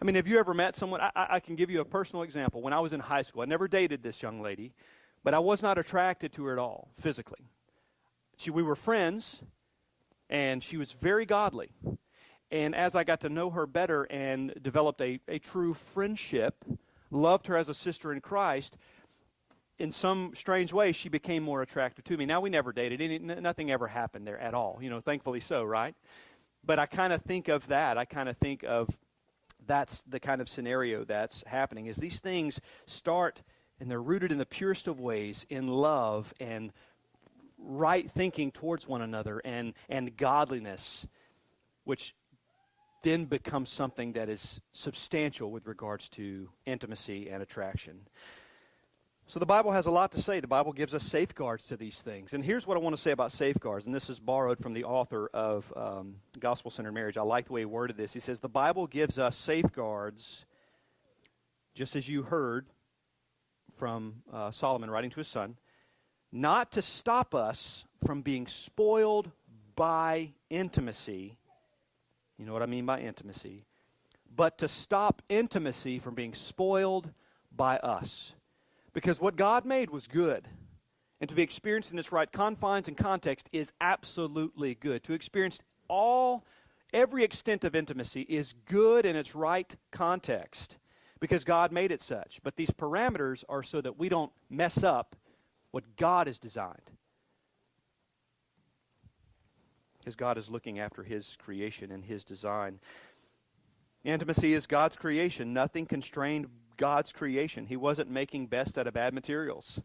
I 0.00 0.04
mean, 0.04 0.14
have 0.16 0.26
you 0.26 0.38
ever 0.38 0.52
met 0.52 0.76
someone? 0.76 1.00
I, 1.00 1.10
I, 1.14 1.40
can 1.40 1.56
give 1.56 1.70
you 1.70 1.80
a 1.80 1.84
personal 1.84 2.22
example. 2.22 2.60
When 2.60 2.74
I 2.74 2.80
was 2.80 2.92
in 2.92 3.00
high 3.00 3.22
school, 3.22 3.42
I 3.42 3.46
never 3.46 3.66
dated 3.66 4.02
this 4.02 4.22
young 4.22 4.42
lady, 4.42 4.74
but 5.24 5.32
I 5.32 5.38
was 5.38 5.62
not 5.62 5.78
attracted 5.78 6.34
to 6.34 6.44
her 6.44 6.52
at 6.52 6.58
all 6.58 6.90
physically. 7.00 7.48
She, 8.36 8.50
we 8.50 8.62
were 8.62 8.76
friends, 8.76 9.42
and 10.28 10.62
she 10.62 10.76
was 10.76 10.92
very 10.92 11.26
godly. 11.26 11.70
And 12.50 12.74
as 12.74 12.94
I 12.94 13.04
got 13.04 13.20
to 13.20 13.28
know 13.28 13.50
her 13.50 13.66
better 13.66 14.04
and 14.04 14.54
developed 14.62 15.00
a, 15.00 15.20
a 15.26 15.38
true 15.38 15.74
friendship, 15.74 16.64
loved 17.10 17.46
her 17.46 17.56
as 17.56 17.68
a 17.68 17.74
sister 17.74 18.12
in 18.12 18.20
Christ, 18.20 18.76
in 19.78 19.92
some 19.92 20.32
strange 20.34 20.72
way, 20.72 20.92
she 20.92 21.08
became 21.08 21.42
more 21.42 21.62
attractive 21.62 22.04
to 22.04 22.16
me. 22.16 22.24
Now, 22.24 22.40
we 22.40 22.50
never 22.50 22.72
dated. 22.72 23.00
Any, 23.00 23.18
nothing 23.18 23.70
ever 23.70 23.88
happened 23.88 24.26
there 24.26 24.38
at 24.38 24.54
all. 24.54 24.78
You 24.80 24.90
know, 24.90 25.00
thankfully 25.00 25.40
so, 25.40 25.62
right? 25.64 25.94
But 26.64 26.78
I 26.78 26.86
kind 26.86 27.12
of 27.12 27.22
think 27.22 27.48
of 27.48 27.66
that. 27.68 27.98
I 27.98 28.04
kind 28.04 28.28
of 28.28 28.36
think 28.38 28.64
of 28.64 28.88
that's 29.66 30.02
the 30.08 30.20
kind 30.20 30.40
of 30.40 30.48
scenario 30.48 31.04
that's 31.04 31.42
happening. 31.46 31.86
Is 31.86 31.96
these 31.96 32.20
things 32.20 32.60
start 32.86 33.42
and 33.78 33.90
they're 33.90 34.00
rooted 34.00 34.32
in 34.32 34.38
the 34.38 34.46
purest 34.46 34.88
of 34.88 35.00
ways 35.00 35.44
in 35.50 35.68
love 35.68 36.32
and 36.40 36.72
right 37.58 38.10
thinking 38.10 38.50
towards 38.50 38.86
one 38.86 39.02
another 39.02 39.40
and, 39.44 39.74
and 39.88 40.16
godliness, 40.16 41.06
which 41.84 42.14
then 43.02 43.24
becomes 43.24 43.70
something 43.70 44.12
that 44.12 44.28
is 44.28 44.60
substantial 44.72 45.50
with 45.50 45.66
regards 45.66 46.08
to 46.08 46.48
intimacy 46.66 47.30
and 47.30 47.42
attraction. 47.42 48.00
So 49.28 49.40
the 49.40 49.46
Bible 49.46 49.72
has 49.72 49.86
a 49.86 49.90
lot 49.90 50.12
to 50.12 50.22
say. 50.22 50.38
The 50.38 50.46
Bible 50.46 50.72
gives 50.72 50.94
us 50.94 51.02
safeguards 51.02 51.66
to 51.66 51.76
these 51.76 52.00
things. 52.00 52.32
And 52.32 52.44
here's 52.44 52.64
what 52.64 52.76
I 52.76 52.80
want 52.80 52.94
to 52.94 53.02
say 53.02 53.10
about 53.10 53.32
safeguards, 53.32 53.86
and 53.86 53.94
this 53.94 54.08
is 54.08 54.20
borrowed 54.20 54.58
from 54.58 54.72
the 54.72 54.84
author 54.84 55.28
of 55.34 55.72
um, 55.76 56.16
Gospel 56.38 56.70
Centered 56.70 56.92
Marriage. 56.92 57.16
I 57.16 57.22
like 57.22 57.46
the 57.46 57.52
way 57.52 57.62
he 57.62 57.64
worded 57.64 57.96
this. 57.96 58.12
He 58.12 58.20
says, 58.20 58.38
The 58.38 58.48
Bible 58.48 58.86
gives 58.86 59.18
us 59.18 59.36
safeguards, 59.36 60.44
just 61.74 61.96
as 61.96 62.08
you 62.08 62.22
heard 62.22 62.66
from 63.74 64.22
uh, 64.32 64.52
Solomon 64.52 64.90
writing 64.90 65.10
to 65.10 65.16
his 65.16 65.28
son, 65.28 65.56
not 66.32 66.72
to 66.72 66.82
stop 66.82 67.34
us 67.34 67.84
from 68.04 68.22
being 68.22 68.46
spoiled 68.46 69.30
by 69.74 70.32
intimacy. 70.50 71.36
You 72.38 72.46
know 72.46 72.52
what 72.52 72.62
I 72.62 72.66
mean 72.66 72.86
by 72.86 73.00
intimacy? 73.00 73.64
But 74.34 74.58
to 74.58 74.68
stop 74.68 75.22
intimacy 75.28 75.98
from 75.98 76.14
being 76.14 76.34
spoiled 76.34 77.10
by 77.54 77.78
us. 77.78 78.32
Because 78.92 79.20
what 79.20 79.36
God 79.36 79.64
made 79.64 79.90
was 79.90 80.06
good. 80.06 80.48
And 81.20 81.30
to 81.30 81.36
be 81.36 81.42
experienced 81.42 81.92
in 81.92 81.98
its 81.98 82.12
right 82.12 82.30
confines 82.30 82.88
and 82.88 82.96
context 82.96 83.48
is 83.52 83.72
absolutely 83.80 84.74
good. 84.74 85.02
To 85.04 85.14
experience 85.14 85.58
all, 85.88 86.44
every 86.92 87.24
extent 87.24 87.64
of 87.64 87.74
intimacy 87.74 88.22
is 88.22 88.54
good 88.66 89.06
in 89.06 89.16
its 89.16 89.34
right 89.34 89.74
context 89.90 90.76
because 91.20 91.44
God 91.44 91.72
made 91.72 91.90
it 91.90 92.02
such. 92.02 92.40
But 92.42 92.56
these 92.56 92.70
parameters 92.70 93.44
are 93.48 93.62
so 93.62 93.80
that 93.80 93.98
we 93.98 94.08
don't 94.08 94.32
mess 94.50 94.82
up 94.82 95.16
what 95.70 95.96
God 95.96 96.26
has 96.26 96.38
designed. 96.38 96.90
Because 99.98 100.16
God 100.16 100.38
is 100.38 100.48
looking 100.48 100.78
after 100.78 101.02
His 101.02 101.36
creation 101.38 101.90
and 101.90 102.04
His 102.04 102.24
design. 102.24 102.78
Intimacy 104.04 104.54
is 104.54 104.66
God's 104.66 104.96
creation. 104.96 105.52
Nothing 105.52 105.86
constrained 105.86 106.46
God's 106.76 107.12
creation. 107.12 107.66
He 107.66 107.76
wasn't 107.76 108.10
making 108.10 108.46
best 108.46 108.78
out 108.78 108.86
of 108.86 108.94
bad 108.94 109.14
materials. 109.14 109.80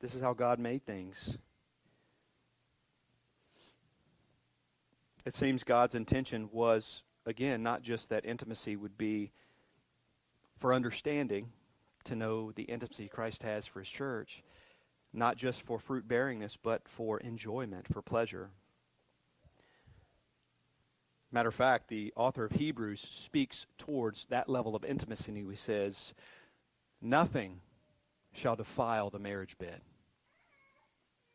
This 0.00 0.14
is 0.14 0.22
how 0.22 0.32
God 0.32 0.58
made 0.58 0.84
things. 0.84 1.38
It 5.24 5.34
seems 5.34 5.62
God's 5.62 5.94
intention 5.94 6.48
was, 6.52 7.02
again, 7.26 7.62
not 7.62 7.82
just 7.82 8.08
that 8.08 8.24
intimacy 8.24 8.76
would 8.76 8.98
be 8.98 9.30
for 10.58 10.74
understanding, 10.74 11.50
to 12.04 12.16
know 12.16 12.52
the 12.52 12.64
intimacy 12.64 13.08
Christ 13.08 13.42
has 13.42 13.66
for 13.66 13.80
his 13.80 13.88
church, 13.88 14.42
not 15.12 15.36
just 15.36 15.62
for 15.62 15.78
fruit 15.78 16.08
bearingness, 16.08 16.56
but 16.62 16.88
for 16.88 17.18
enjoyment, 17.20 17.86
for 17.92 18.02
pleasure. 18.02 18.50
Matter 21.30 21.48
of 21.48 21.54
fact, 21.54 21.88
the 21.88 22.12
author 22.14 22.44
of 22.44 22.52
Hebrews 22.52 23.00
speaks 23.00 23.66
towards 23.78 24.26
that 24.26 24.48
level 24.48 24.76
of 24.76 24.84
intimacy, 24.84 25.32
and 25.32 25.50
he 25.50 25.56
says, 25.56 26.12
Nothing 27.00 27.60
shall 28.32 28.54
defile 28.54 29.10
the 29.10 29.18
marriage 29.18 29.56
bed. 29.58 29.80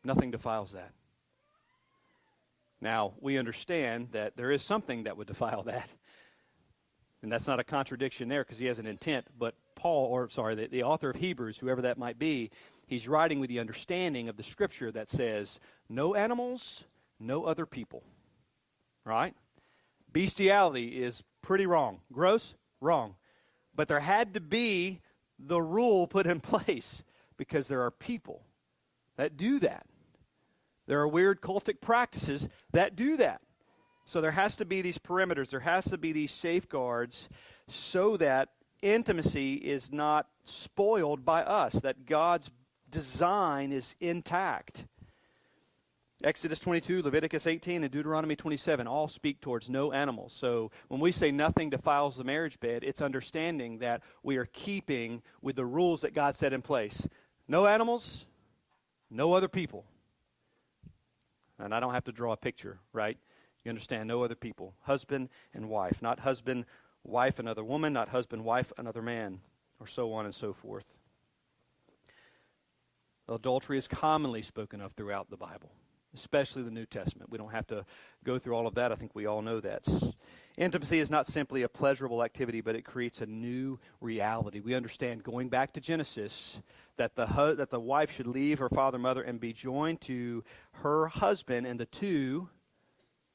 Nothing 0.04 0.30
defiles 0.30 0.72
that. 0.72 0.92
Now, 2.80 3.14
we 3.20 3.38
understand 3.38 4.08
that 4.12 4.36
there 4.36 4.52
is 4.52 4.62
something 4.62 5.04
that 5.04 5.16
would 5.16 5.26
defile 5.26 5.62
that. 5.64 5.90
And 7.22 7.32
that's 7.32 7.48
not 7.48 7.58
a 7.58 7.64
contradiction 7.64 8.28
there 8.28 8.44
because 8.44 8.58
he 8.58 8.66
has 8.66 8.78
an 8.78 8.86
intent. 8.86 9.26
But 9.36 9.54
Paul, 9.78 10.06
or 10.06 10.28
sorry, 10.28 10.56
the, 10.56 10.66
the 10.66 10.82
author 10.82 11.10
of 11.10 11.16
Hebrews, 11.16 11.56
whoever 11.56 11.82
that 11.82 11.98
might 11.98 12.18
be, 12.18 12.50
he's 12.86 13.06
writing 13.06 13.38
with 13.38 13.48
the 13.48 13.60
understanding 13.60 14.28
of 14.28 14.36
the 14.36 14.42
scripture 14.42 14.90
that 14.90 15.08
says, 15.08 15.60
no 15.88 16.14
animals, 16.14 16.84
no 17.20 17.44
other 17.44 17.64
people. 17.64 18.02
Right? 19.04 19.34
Bestiality 20.12 21.00
is 21.02 21.22
pretty 21.42 21.64
wrong. 21.64 22.00
Gross? 22.12 22.54
Wrong. 22.80 23.14
But 23.74 23.86
there 23.86 24.00
had 24.00 24.34
to 24.34 24.40
be 24.40 25.00
the 25.38 25.62
rule 25.62 26.08
put 26.08 26.26
in 26.26 26.40
place 26.40 27.04
because 27.36 27.68
there 27.68 27.82
are 27.82 27.92
people 27.92 28.42
that 29.16 29.36
do 29.36 29.60
that. 29.60 29.86
There 30.88 31.00
are 31.00 31.08
weird 31.08 31.40
cultic 31.40 31.80
practices 31.80 32.48
that 32.72 32.96
do 32.96 33.16
that. 33.18 33.42
So 34.06 34.20
there 34.20 34.32
has 34.32 34.56
to 34.56 34.64
be 34.64 34.82
these 34.82 34.98
perimeters, 34.98 35.50
there 35.50 35.60
has 35.60 35.84
to 35.86 35.98
be 35.98 36.12
these 36.12 36.32
safeguards 36.32 37.28
so 37.68 38.16
that 38.16 38.48
intimacy 38.82 39.54
is 39.54 39.92
not 39.92 40.28
spoiled 40.44 41.24
by 41.24 41.42
us, 41.42 41.74
that 41.74 42.06
God's 42.06 42.50
design 42.90 43.72
is 43.72 43.94
intact. 44.00 44.84
Exodus 46.24 46.58
22, 46.58 47.02
Leviticus 47.02 47.46
18, 47.46 47.84
and 47.84 47.92
Deuteronomy 47.92 48.34
27 48.34 48.88
all 48.88 49.06
speak 49.06 49.40
towards 49.40 49.70
no 49.70 49.92
animals. 49.92 50.32
So 50.32 50.72
when 50.88 51.00
we 51.00 51.12
say 51.12 51.30
nothing 51.30 51.70
defiles 51.70 52.16
the 52.16 52.24
marriage 52.24 52.58
bed, 52.58 52.82
it's 52.82 53.00
understanding 53.00 53.78
that 53.78 54.02
we 54.24 54.36
are 54.36 54.46
keeping 54.46 55.22
with 55.42 55.54
the 55.54 55.64
rules 55.64 56.00
that 56.00 56.14
God 56.14 56.34
set 56.34 56.52
in 56.52 56.60
place. 56.60 57.06
No 57.46 57.66
animals, 57.66 58.26
no 59.10 59.32
other 59.32 59.46
people. 59.46 59.84
And 61.60 61.72
I 61.72 61.78
don't 61.78 61.94
have 61.94 62.04
to 62.04 62.12
draw 62.12 62.32
a 62.32 62.36
picture, 62.36 62.80
right? 62.92 63.16
You 63.64 63.68
understand? 63.68 64.08
No 64.08 64.24
other 64.24 64.34
people. 64.34 64.74
Husband 64.80 65.28
and 65.54 65.68
wife. 65.68 66.02
Not 66.02 66.20
husband, 66.20 66.64
wife, 67.08 67.38
another 67.38 67.64
woman. 67.64 67.92
Not 67.92 68.08
husband, 68.08 68.44
wife, 68.44 68.72
another 68.78 69.02
man. 69.02 69.40
Or 69.80 69.86
so 69.86 70.12
on 70.12 70.24
and 70.24 70.34
so 70.34 70.52
forth. 70.52 70.86
Adultery 73.28 73.78
is 73.78 73.86
commonly 73.86 74.42
spoken 74.42 74.80
of 74.80 74.92
throughout 74.92 75.30
the 75.30 75.36
Bible 75.36 75.70
especially 76.14 76.62
the 76.62 76.70
New 76.70 76.86
Testament. 76.86 77.30
We 77.30 77.38
don't 77.38 77.52
have 77.52 77.66
to 77.68 77.84
go 78.24 78.38
through 78.38 78.54
all 78.54 78.66
of 78.66 78.74
that. 78.74 78.92
I 78.92 78.94
think 78.94 79.14
we 79.14 79.26
all 79.26 79.42
know 79.42 79.60
that. 79.60 79.86
Intimacy 80.56 80.98
is 80.98 81.10
not 81.10 81.26
simply 81.26 81.62
a 81.62 81.68
pleasurable 81.68 82.24
activity, 82.24 82.60
but 82.60 82.74
it 82.74 82.84
creates 82.84 83.20
a 83.20 83.26
new 83.26 83.78
reality. 84.00 84.60
We 84.60 84.74
understand, 84.74 85.22
going 85.22 85.48
back 85.48 85.72
to 85.74 85.80
Genesis, 85.80 86.60
that 86.96 87.14
the, 87.14 87.26
hu- 87.26 87.54
that 87.54 87.70
the 87.70 87.78
wife 87.78 88.10
should 88.10 88.26
leave 88.26 88.58
her 88.58 88.68
father 88.68 88.96
and 88.96 89.02
mother 89.02 89.22
and 89.22 89.38
be 89.38 89.52
joined 89.52 90.00
to 90.02 90.42
her 90.72 91.06
husband, 91.06 91.66
and 91.66 91.78
the 91.78 91.86
two, 91.86 92.48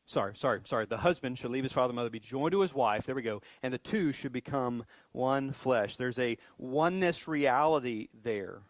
sorry, 0.06 0.34
sorry, 0.36 0.62
sorry, 0.66 0.86
the 0.86 0.98
husband 0.98 1.38
should 1.38 1.52
leave 1.52 1.64
his 1.64 1.72
father 1.72 1.92
and 1.92 1.96
mother, 1.96 2.10
be 2.10 2.20
joined 2.20 2.52
to 2.52 2.62
his 2.62 2.74
wife, 2.74 3.06
there 3.06 3.16
we 3.16 3.22
go, 3.22 3.42
and 3.62 3.74
the 3.74 3.78
two 3.78 4.12
should 4.12 4.32
become 4.32 4.86
one 5.12 5.52
flesh. 5.52 5.96
There's 5.96 6.20
a 6.20 6.38
oneness 6.58 7.28
reality 7.28 8.10
there. 8.24 8.62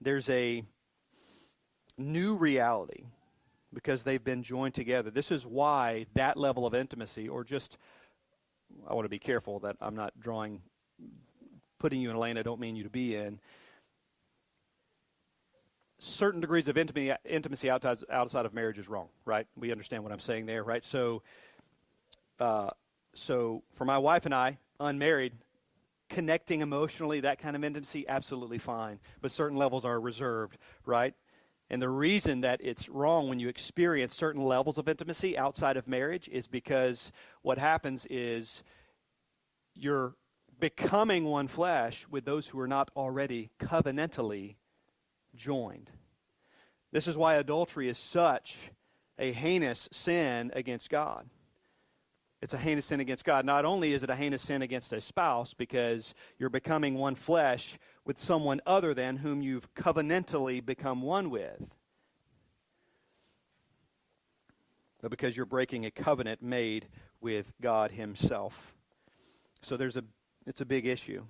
There's 0.00 0.28
a 0.28 0.64
new 1.96 2.34
reality 2.36 3.04
because 3.72 4.02
they've 4.02 4.22
been 4.22 4.42
joined 4.42 4.74
together. 4.74 5.10
This 5.10 5.30
is 5.30 5.44
why 5.44 6.06
that 6.14 6.36
level 6.36 6.66
of 6.66 6.74
intimacy, 6.74 7.28
or 7.28 7.44
just, 7.44 7.76
I 8.88 8.94
want 8.94 9.04
to 9.04 9.10
be 9.10 9.18
careful 9.18 9.60
that 9.60 9.76
I'm 9.80 9.96
not 9.96 10.18
drawing, 10.18 10.62
putting 11.78 12.00
you 12.00 12.10
in 12.10 12.16
a 12.16 12.18
lane 12.18 12.38
I 12.38 12.42
don't 12.42 12.60
mean 12.60 12.76
you 12.76 12.84
to 12.84 12.90
be 12.90 13.14
in. 13.14 13.40
Certain 15.98 16.40
degrees 16.40 16.68
of 16.68 16.76
intimacy, 16.76 17.70
outside, 17.70 17.98
outside 18.10 18.46
of 18.46 18.54
marriage 18.54 18.78
is 18.78 18.88
wrong, 18.88 19.08
right? 19.24 19.46
We 19.56 19.72
understand 19.72 20.04
what 20.04 20.12
I'm 20.12 20.20
saying 20.20 20.46
there, 20.46 20.62
right? 20.62 20.84
So, 20.84 21.22
uh, 22.38 22.70
so 23.14 23.64
for 23.74 23.84
my 23.84 23.98
wife 23.98 24.24
and 24.24 24.34
I, 24.34 24.58
unmarried, 24.78 25.32
connecting 26.08 26.60
emotionally, 26.60 27.20
that 27.20 27.38
kind 27.38 27.56
of 27.56 27.64
intimacy, 27.64 28.06
absolutely 28.08 28.58
fine. 28.58 29.00
But 29.20 29.32
certain 29.32 29.58
levels 29.58 29.84
are 29.84 30.00
reserved, 30.00 30.56
right? 30.86 31.14
And 31.70 31.82
the 31.82 31.88
reason 31.88 32.40
that 32.42 32.60
it's 32.62 32.88
wrong 32.88 33.28
when 33.28 33.38
you 33.38 33.48
experience 33.48 34.14
certain 34.14 34.42
levels 34.42 34.78
of 34.78 34.88
intimacy 34.88 35.36
outside 35.36 35.76
of 35.76 35.86
marriage 35.86 36.28
is 36.28 36.46
because 36.46 37.12
what 37.42 37.58
happens 37.58 38.06
is 38.08 38.62
you're 39.74 40.14
becoming 40.60 41.24
one 41.24 41.46
flesh 41.46 42.06
with 42.10 42.24
those 42.24 42.48
who 42.48 42.58
are 42.58 42.68
not 42.68 42.90
already 42.96 43.50
covenantally 43.60 44.56
joined. 45.38 45.90
This 46.92 47.06
is 47.06 47.16
why 47.16 47.34
adultery 47.34 47.88
is 47.88 47.96
such 47.96 48.58
a 49.18 49.32
heinous 49.32 49.88
sin 49.92 50.50
against 50.54 50.90
God. 50.90 51.28
It's 52.40 52.54
a 52.54 52.58
heinous 52.58 52.86
sin 52.86 53.00
against 53.00 53.24
God. 53.24 53.44
Not 53.44 53.64
only 53.64 53.92
is 53.92 54.02
it 54.02 54.10
a 54.10 54.16
heinous 54.16 54.42
sin 54.42 54.62
against 54.62 54.92
a 54.92 55.00
spouse 55.00 55.54
because 55.54 56.14
you're 56.38 56.50
becoming 56.50 56.94
one 56.94 57.16
flesh 57.16 57.78
with 58.04 58.18
someone 58.18 58.60
other 58.64 58.94
than 58.94 59.16
whom 59.16 59.42
you've 59.42 59.72
covenantally 59.74 60.64
become 60.64 61.02
one 61.02 61.30
with. 61.30 61.62
But 65.02 65.10
because 65.10 65.36
you're 65.36 65.46
breaking 65.46 65.84
a 65.84 65.90
covenant 65.90 66.42
made 66.42 66.86
with 67.20 67.54
God 67.60 67.90
Himself. 67.90 68.74
So 69.60 69.76
there's 69.76 69.96
a 69.96 70.04
it's 70.46 70.60
a 70.60 70.66
big 70.66 70.86
issue. 70.86 71.24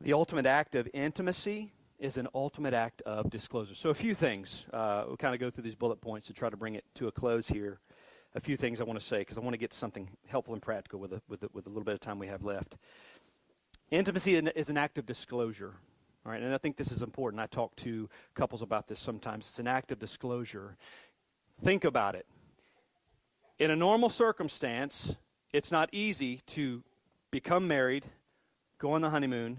The 0.00 0.14
ultimate 0.14 0.46
act 0.46 0.74
of 0.74 0.88
intimacy 0.94 1.72
is 2.00 2.16
an 2.16 2.26
ultimate 2.34 2.74
act 2.74 3.02
of 3.02 3.30
disclosure. 3.30 3.74
So 3.74 3.90
a 3.90 3.94
few 3.94 4.14
things. 4.14 4.64
Uh, 4.72 5.04
we'll 5.06 5.16
kind 5.18 5.34
of 5.34 5.40
go 5.40 5.50
through 5.50 5.64
these 5.64 5.74
bullet 5.74 6.00
points 6.00 6.26
to 6.28 6.32
try 6.32 6.48
to 6.48 6.56
bring 6.56 6.74
it 6.74 6.84
to 6.94 7.06
a 7.08 7.12
close 7.12 7.46
here. 7.46 7.78
A 8.34 8.40
few 8.40 8.56
things 8.56 8.80
I 8.80 8.84
want 8.84 8.98
to 8.98 9.04
say 9.04 9.18
because 9.18 9.36
I 9.36 9.40
want 9.40 9.54
to 9.54 9.58
get 9.58 9.72
to 9.72 9.76
something 9.76 10.08
helpful 10.26 10.54
and 10.54 10.62
practical 10.62 10.98
with 10.98 11.12
a, 11.12 11.22
with, 11.28 11.42
a, 11.42 11.48
with 11.52 11.66
a 11.66 11.68
little 11.68 11.84
bit 11.84 11.94
of 11.94 12.00
time 12.00 12.18
we 12.18 12.28
have 12.28 12.42
left. 12.42 12.76
Intimacy 13.90 14.36
is 14.36 14.70
an 14.70 14.76
act 14.76 14.98
of 14.98 15.06
disclosure. 15.06 15.74
All 16.24 16.30
All 16.30 16.32
right, 16.32 16.42
and 16.42 16.54
I 16.54 16.58
think 16.58 16.76
this 16.76 16.92
is 16.92 17.02
important. 17.02 17.40
I 17.40 17.46
talk 17.46 17.74
to 17.76 18.08
couples 18.34 18.62
about 18.62 18.86
this 18.86 19.00
sometimes. 19.00 19.46
It's 19.48 19.58
an 19.58 19.66
act 19.66 19.90
of 19.90 19.98
disclosure. 19.98 20.76
Think 21.64 21.84
about 21.84 22.14
it. 22.14 22.26
In 23.58 23.70
a 23.70 23.76
normal 23.76 24.08
circumstance, 24.08 25.16
it's 25.52 25.72
not 25.72 25.88
easy 25.92 26.40
to 26.46 26.84
become 27.32 27.66
married, 27.66 28.06
go 28.78 28.92
on 28.92 29.00
the 29.00 29.10
honeymoon, 29.10 29.58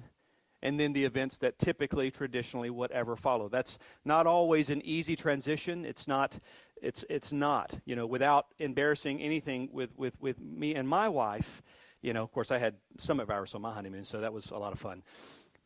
and 0.63 0.79
then 0.79 0.93
the 0.93 1.05
events 1.05 1.37
that 1.39 1.57
typically, 1.57 2.11
traditionally, 2.11 2.69
whatever 2.69 3.15
follow. 3.15 3.49
That's 3.49 3.79
not 4.05 4.27
always 4.27 4.69
an 4.69 4.81
easy 4.85 5.15
transition. 5.15 5.85
It's 5.85 6.07
not. 6.07 6.37
It's 6.81 7.03
it's 7.09 7.31
not. 7.31 7.71
You 7.85 7.95
know, 7.95 8.05
without 8.05 8.47
embarrassing 8.59 9.21
anything 9.21 9.69
with 9.71 9.89
with 9.97 10.19
with 10.19 10.39
me 10.39 10.75
and 10.75 10.87
my 10.87 11.09
wife. 11.09 11.61
You 12.01 12.13
know, 12.13 12.23
of 12.23 12.31
course, 12.31 12.49
I 12.49 12.57
had 12.57 12.75
stomach 12.97 13.27
Virus 13.27 13.53
on 13.53 13.61
my 13.61 13.73
honeymoon, 13.73 14.05
so 14.05 14.21
that 14.21 14.33
was 14.33 14.49
a 14.49 14.57
lot 14.57 14.73
of 14.73 14.79
fun. 14.79 15.03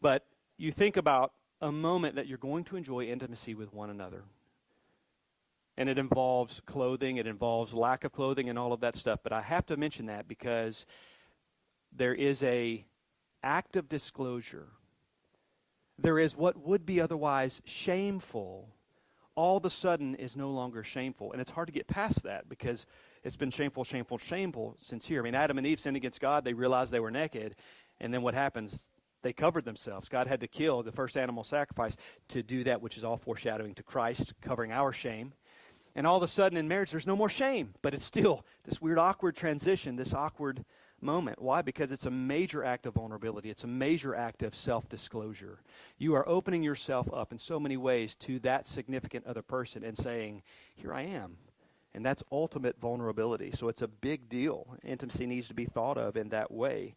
But 0.02 0.26
you 0.58 0.72
think 0.72 0.98
about 0.98 1.32
a 1.62 1.72
moment 1.72 2.16
that 2.16 2.28
you're 2.28 2.38
going 2.38 2.64
to 2.66 2.76
enjoy 2.76 3.06
intimacy 3.06 3.56
with 3.56 3.74
one 3.74 3.90
another. 3.90 4.24
And 5.78 5.90
it 5.90 5.98
involves 5.98 6.62
clothing, 6.66 7.18
it 7.18 7.28
involves 7.28 7.74
lack 7.74 8.04
of 8.04 8.14
clothing, 8.14 8.50
and 8.50 8.58
all 8.58 8.72
of 8.72 8.82
that 8.82 8.96
stuff. 8.96 9.20
But 9.24 9.34
I 9.34 9.42
have 9.42 9.66
to 9.68 9.78
mention 9.78 10.06
that 10.06 10.28
because 10.28 10.86
there 11.92 12.14
is 12.14 12.44
a 12.44 12.86
act 13.44 13.76
of 13.76 13.88
disclosure. 13.88 14.68
There 15.98 16.20
is 16.20 16.36
what 16.36 16.58
would 16.58 16.86
be 16.86 17.00
otherwise 17.00 17.62
shameful, 17.66 18.70
all 19.36 19.58
of 19.58 19.66
a 19.66 19.70
sudden 19.70 20.16
is 20.16 20.36
no 20.36 20.50
longer 20.50 20.84
shameful. 20.84 21.32
And 21.32 21.42
it's 21.42 21.52
hard 21.52 21.68
to 21.68 21.74
get 21.74 21.88
past 21.88 22.24
that 22.24 22.48
because 22.50 22.86
it's 23.24 23.36
been 23.36 23.52
shameful, 23.52 23.84
shameful, 23.84 24.18
shameful 24.18 24.78
since 24.82 25.06
here. 25.06 25.22
I 25.22 25.24
mean, 25.24 25.36
Adam 25.36 25.58
and 25.58 25.68
Eve 25.68 25.80
sinned 25.80 25.98
against 25.98 26.22
God. 26.22 26.44
They 26.44 26.54
realized 26.54 26.92
they 26.92 27.00
were 27.00 27.12
naked. 27.12 27.56
And 28.00 28.14
then 28.14 28.22
what 28.22 28.34
happens? 28.34 28.88
They 29.24 29.34
covered 29.34 29.66
themselves. 29.66 30.08
God 30.08 30.28
had 30.28 30.42
to 30.42 30.48
kill 30.48 30.84
the 30.84 30.92
first 30.92 31.18
animal 31.18 31.44
sacrifice 31.44 31.98
to 32.30 32.44
do 32.44 32.64
that, 32.66 32.82
which 32.82 32.98
is 32.98 33.04
all 33.04 33.18
foreshadowing 33.18 33.74
to 33.76 33.84
Christ, 33.84 34.34
covering 34.42 34.72
our 34.72 34.94
shame. 34.94 35.34
And 35.96 36.06
all 36.06 36.18
of 36.18 36.24
a 36.24 36.28
sudden 36.28 36.58
in 36.58 36.68
marriage, 36.68 36.92
there's 36.92 37.08
no 37.08 37.16
more 37.16 37.30
shame, 37.30 37.74
but 37.82 37.94
it's 37.94 38.06
still 38.06 38.46
this 38.66 38.82
weird, 38.82 39.00
awkward 39.00 39.36
transition, 39.36 39.96
this 39.96 40.14
awkward 40.14 40.66
moment. 41.02 41.42
Why? 41.42 41.62
Because 41.62 41.92
it's 41.92 42.06
a 42.06 42.12
major 42.12 42.64
act 42.64 42.86
of 42.86 42.96
vulnerability, 42.96 43.50
it's 43.50 43.64
a 43.64 43.68
major 43.68 44.16
act 44.16 44.44
of 44.44 44.56
self 44.56 44.88
disclosure. 44.90 45.60
You 45.98 46.16
are 46.16 46.28
opening 46.28 46.64
yourself 46.64 47.08
up 47.14 47.32
in 47.32 47.40
so 47.40 47.60
many 47.60 47.78
ways 47.78 48.16
to 48.18 48.40
that 48.40 48.68
significant 48.68 49.26
other 49.26 49.42
person 49.42 49.84
and 49.84 49.98
saying, 49.98 50.44
Here 50.76 50.94
I 50.94 51.04
am. 51.04 51.38
And 51.94 52.06
that's 52.06 52.24
ultimate 52.30 52.80
vulnerability. 52.80 53.52
So 53.54 53.70
it's 53.70 53.82
a 53.82 53.88
big 53.88 54.28
deal. 54.28 54.68
Intimacy 54.84 55.26
needs 55.26 55.48
to 55.48 55.54
be 55.54 55.66
thought 55.66 55.98
of 55.98 56.18
in 56.18 56.28
that 56.30 56.52
way. 56.52 56.96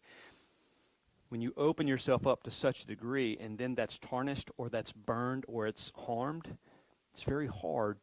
When 1.29 1.41
you 1.41 1.53
open 1.55 1.87
yourself 1.87 2.27
up 2.27 2.43
to 2.43 2.51
such 2.51 2.83
a 2.83 2.87
degree 2.87 3.37
and 3.39 3.57
then 3.57 3.75
that's 3.75 3.97
tarnished 3.97 4.51
or 4.57 4.67
that's 4.67 4.91
burned 4.91 5.45
or 5.47 5.67
it's 5.67 5.93
harmed, 5.95 6.57
it's 7.13 7.23
very 7.23 7.47
hard 7.47 7.99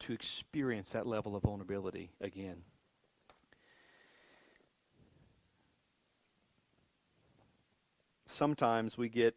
to 0.00 0.12
experience 0.12 0.90
that 0.92 1.06
level 1.06 1.36
of 1.36 1.44
vulnerability 1.44 2.10
again. 2.20 2.62
Sometimes 8.32 8.96
we 8.96 9.10
get 9.10 9.36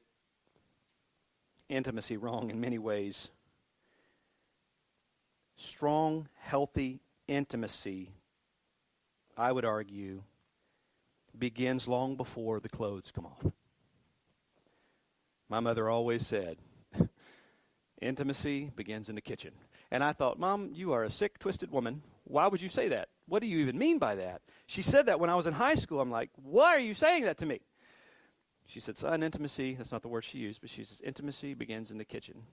intimacy 1.68 2.16
wrong 2.16 2.50
in 2.50 2.62
many 2.62 2.80
ways. 2.80 3.28
Strong, 5.58 6.30
healthy 6.40 7.02
intimacy, 7.28 8.12
I 9.38 9.52
would 9.52 9.66
argue, 9.66 10.24
begins 11.38 11.90
long 11.90 12.16
before 12.16 12.62
the 12.62 12.70
clothes 12.70 13.12
come 13.14 13.26
off. 13.26 13.52
My 15.50 15.60
mother 15.60 15.90
always 15.90 16.26
said, 16.26 16.58
intimacy 18.02 18.72
begins 18.78 19.10
in 19.10 19.16
the 19.16 19.22
kitchen. 19.22 19.52
And 19.92 20.06
I 20.06 20.14
thought, 20.14 20.40
Mom, 20.40 20.72
you 20.74 20.94
are 20.94 21.04
a 21.04 21.10
sick, 21.10 21.38
twisted 21.38 21.70
woman. 21.70 22.02
Why 22.24 22.48
would 22.48 22.62
you 22.62 22.70
say 22.70 22.88
that? 22.90 23.10
What 23.28 23.42
do 23.42 23.48
you 23.48 23.60
even 23.60 23.78
mean 23.78 24.00
by 24.00 24.16
that? 24.16 24.42
She 24.68 24.82
said 24.82 25.08
that 25.08 25.20
when 25.20 25.30
I 25.30 25.36
was 25.36 25.48
in 25.48 25.54
high 25.54 25.76
school. 25.76 26.00
I'm 26.00 26.12
like, 26.12 26.30
why 26.42 26.70
are 26.70 26.80
you 26.80 26.94
saying 26.94 27.24
that 27.24 27.38
to 27.40 27.46
me? 27.46 27.60
She 28.68 28.80
said, 28.80 28.98
Son, 28.98 29.24
intimacy, 29.24 29.76
that's 29.76 29.92
not 29.92 30.02
the 30.02 30.08
word 30.08 30.24
she 30.24 30.40
used, 30.40 30.62
but 30.62 30.70
she 30.70 30.84
says, 30.84 31.02
intimacy 31.02 31.54
begins 31.54 31.92
in 31.92 31.98
the 31.98 32.06
kitchen. 32.06 32.44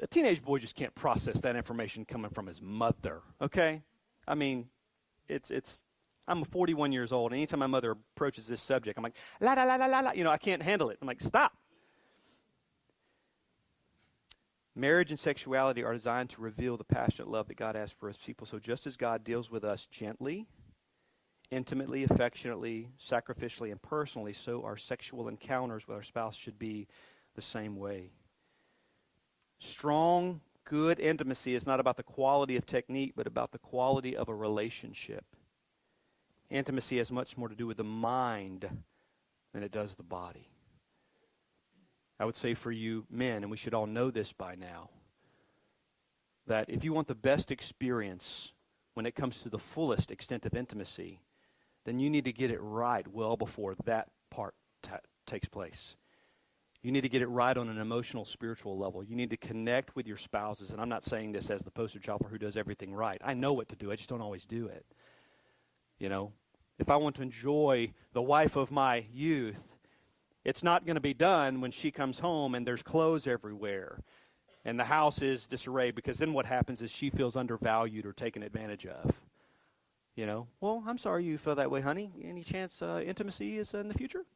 A 0.00 0.06
teenage 0.06 0.42
boy 0.42 0.58
just 0.58 0.74
can't 0.74 0.94
process 0.94 1.40
that 1.40 1.54
information 1.54 2.04
coming 2.04 2.30
from 2.30 2.46
his 2.46 2.60
mother, 2.60 3.20
okay? 3.40 3.82
I 4.26 4.34
mean, 4.34 4.68
it's, 5.28 5.50
it's, 5.50 5.84
I'm 6.26 6.44
41 6.44 6.92
years 6.92 7.12
old, 7.12 7.32
and 7.32 7.38
anytime 7.38 7.60
my 7.60 7.66
mother 7.66 7.92
approaches 7.92 8.46
this 8.46 8.60
subject, 8.60 8.98
I'm 8.98 9.04
like, 9.04 9.16
la, 9.40 9.52
la, 9.52 9.62
la, 9.62 9.76
la, 9.76 9.86
la, 9.86 10.00
la, 10.00 10.12
you 10.12 10.24
know, 10.24 10.30
I 10.30 10.38
can't 10.38 10.62
handle 10.62 10.90
it. 10.90 10.98
I'm 11.00 11.06
like, 11.06 11.20
stop. 11.20 11.52
Marriage 14.74 15.10
and 15.10 15.20
sexuality 15.20 15.84
are 15.84 15.92
designed 15.92 16.30
to 16.30 16.40
reveal 16.40 16.76
the 16.76 16.84
passionate 16.84 17.28
love 17.28 17.46
that 17.48 17.56
God 17.56 17.74
has 17.74 17.92
for 17.92 18.08
his 18.08 18.16
people. 18.16 18.46
So 18.46 18.58
just 18.58 18.86
as 18.86 18.96
God 18.96 19.22
deals 19.22 19.50
with 19.50 19.64
us 19.64 19.86
gently, 19.86 20.46
intimately, 21.52 22.02
affectionately, 22.04 22.88
sacrificially, 22.98 23.70
and 23.70 23.80
personally, 23.80 24.32
so 24.32 24.64
our 24.64 24.76
sexual 24.76 25.28
encounters 25.28 25.86
with 25.86 25.96
our 25.96 26.02
spouse 26.02 26.34
should 26.34 26.58
be 26.58 26.88
the 27.36 27.42
same 27.42 27.76
way. 27.76 28.10
Strong, 29.58 30.40
good 30.64 30.98
intimacy 30.98 31.54
is 31.54 31.66
not 31.66 31.78
about 31.78 31.98
the 31.98 32.02
quality 32.02 32.56
of 32.56 32.64
technique, 32.64 33.12
but 33.14 33.26
about 33.26 33.52
the 33.52 33.58
quality 33.58 34.16
of 34.16 34.28
a 34.28 34.34
relationship. 34.34 35.24
Intimacy 36.50 36.96
has 36.98 37.12
much 37.12 37.36
more 37.36 37.48
to 37.48 37.54
do 37.54 37.66
with 37.66 37.76
the 37.76 37.84
mind 37.84 38.68
than 39.52 39.62
it 39.62 39.70
does 39.70 39.94
the 39.94 40.02
body. 40.02 40.48
I 42.18 42.24
would 42.24 42.36
say 42.36 42.54
for 42.54 42.72
you 42.72 43.04
men, 43.10 43.42
and 43.42 43.50
we 43.50 43.56
should 43.56 43.74
all 43.74 43.86
know 43.86 44.10
this 44.10 44.32
by 44.32 44.54
now, 44.54 44.88
that 46.46 46.70
if 46.70 46.82
you 46.82 46.92
want 46.92 47.08
the 47.08 47.14
best 47.14 47.50
experience 47.50 48.52
when 48.94 49.06
it 49.06 49.14
comes 49.14 49.42
to 49.42 49.50
the 49.50 49.58
fullest 49.58 50.10
extent 50.10 50.46
of 50.46 50.54
intimacy, 50.54 51.20
then 51.84 51.98
you 51.98 52.10
need 52.10 52.24
to 52.24 52.32
get 52.32 52.50
it 52.50 52.60
right 52.60 53.06
well 53.08 53.36
before 53.36 53.74
that 53.84 54.08
part 54.30 54.54
ta- 54.82 55.00
takes 55.26 55.48
place. 55.48 55.96
You 56.82 56.90
need 56.90 57.02
to 57.02 57.08
get 57.08 57.22
it 57.22 57.28
right 57.28 57.56
on 57.56 57.68
an 57.68 57.78
emotional, 57.78 58.24
spiritual 58.24 58.76
level. 58.76 59.04
You 59.04 59.14
need 59.14 59.30
to 59.30 59.36
connect 59.36 59.94
with 59.94 60.06
your 60.06 60.16
spouses. 60.16 60.70
And 60.70 60.80
I'm 60.80 60.88
not 60.88 61.04
saying 61.04 61.30
this 61.30 61.48
as 61.48 61.62
the 61.62 61.70
poster 61.70 62.00
child 62.00 62.22
for 62.22 62.28
who 62.28 62.38
does 62.38 62.56
everything 62.56 62.92
right. 62.92 63.20
I 63.24 63.34
know 63.34 63.52
what 63.52 63.68
to 63.68 63.76
do, 63.76 63.92
I 63.92 63.96
just 63.96 64.08
don't 64.08 64.20
always 64.20 64.44
do 64.44 64.66
it. 64.66 64.84
You 65.98 66.08
know, 66.08 66.32
if 66.78 66.90
I 66.90 66.96
want 66.96 67.16
to 67.16 67.22
enjoy 67.22 67.92
the 68.12 68.22
wife 68.22 68.56
of 68.56 68.72
my 68.72 69.04
youth, 69.12 69.62
it's 70.44 70.64
not 70.64 70.84
going 70.84 70.96
to 70.96 71.00
be 71.00 71.14
done 71.14 71.60
when 71.60 71.70
she 71.70 71.92
comes 71.92 72.18
home 72.18 72.56
and 72.56 72.66
there's 72.66 72.82
clothes 72.82 73.28
everywhere 73.28 74.00
and 74.64 74.78
the 74.78 74.84
house 74.84 75.22
is 75.22 75.46
disarray 75.46 75.90
because 75.90 76.18
then 76.18 76.32
what 76.32 76.46
happens 76.46 76.82
is 76.82 76.90
she 76.90 77.10
feels 77.10 77.36
undervalued 77.36 78.06
or 78.06 78.12
taken 78.12 78.42
advantage 78.42 78.86
of. 78.86 79.12
You 80.14 80.26
know, 80.26 80.46
well, 80.60 80.84
I'm 80.86 80.98
sorry 80.98 81.24
you 81.24 81.38
feel 81.38 81.54
that 81.54 81.70
way, 81.70 81.80
honey. 81.80 82.12
Any 82.22 82.42
chance 82.42 82.82
uh, 82.82 83.02
intimacy 83.04 83.56
is 83.56 83.72
in 83.72 83.88
the 83.88 83.94
future? 83.94 84.26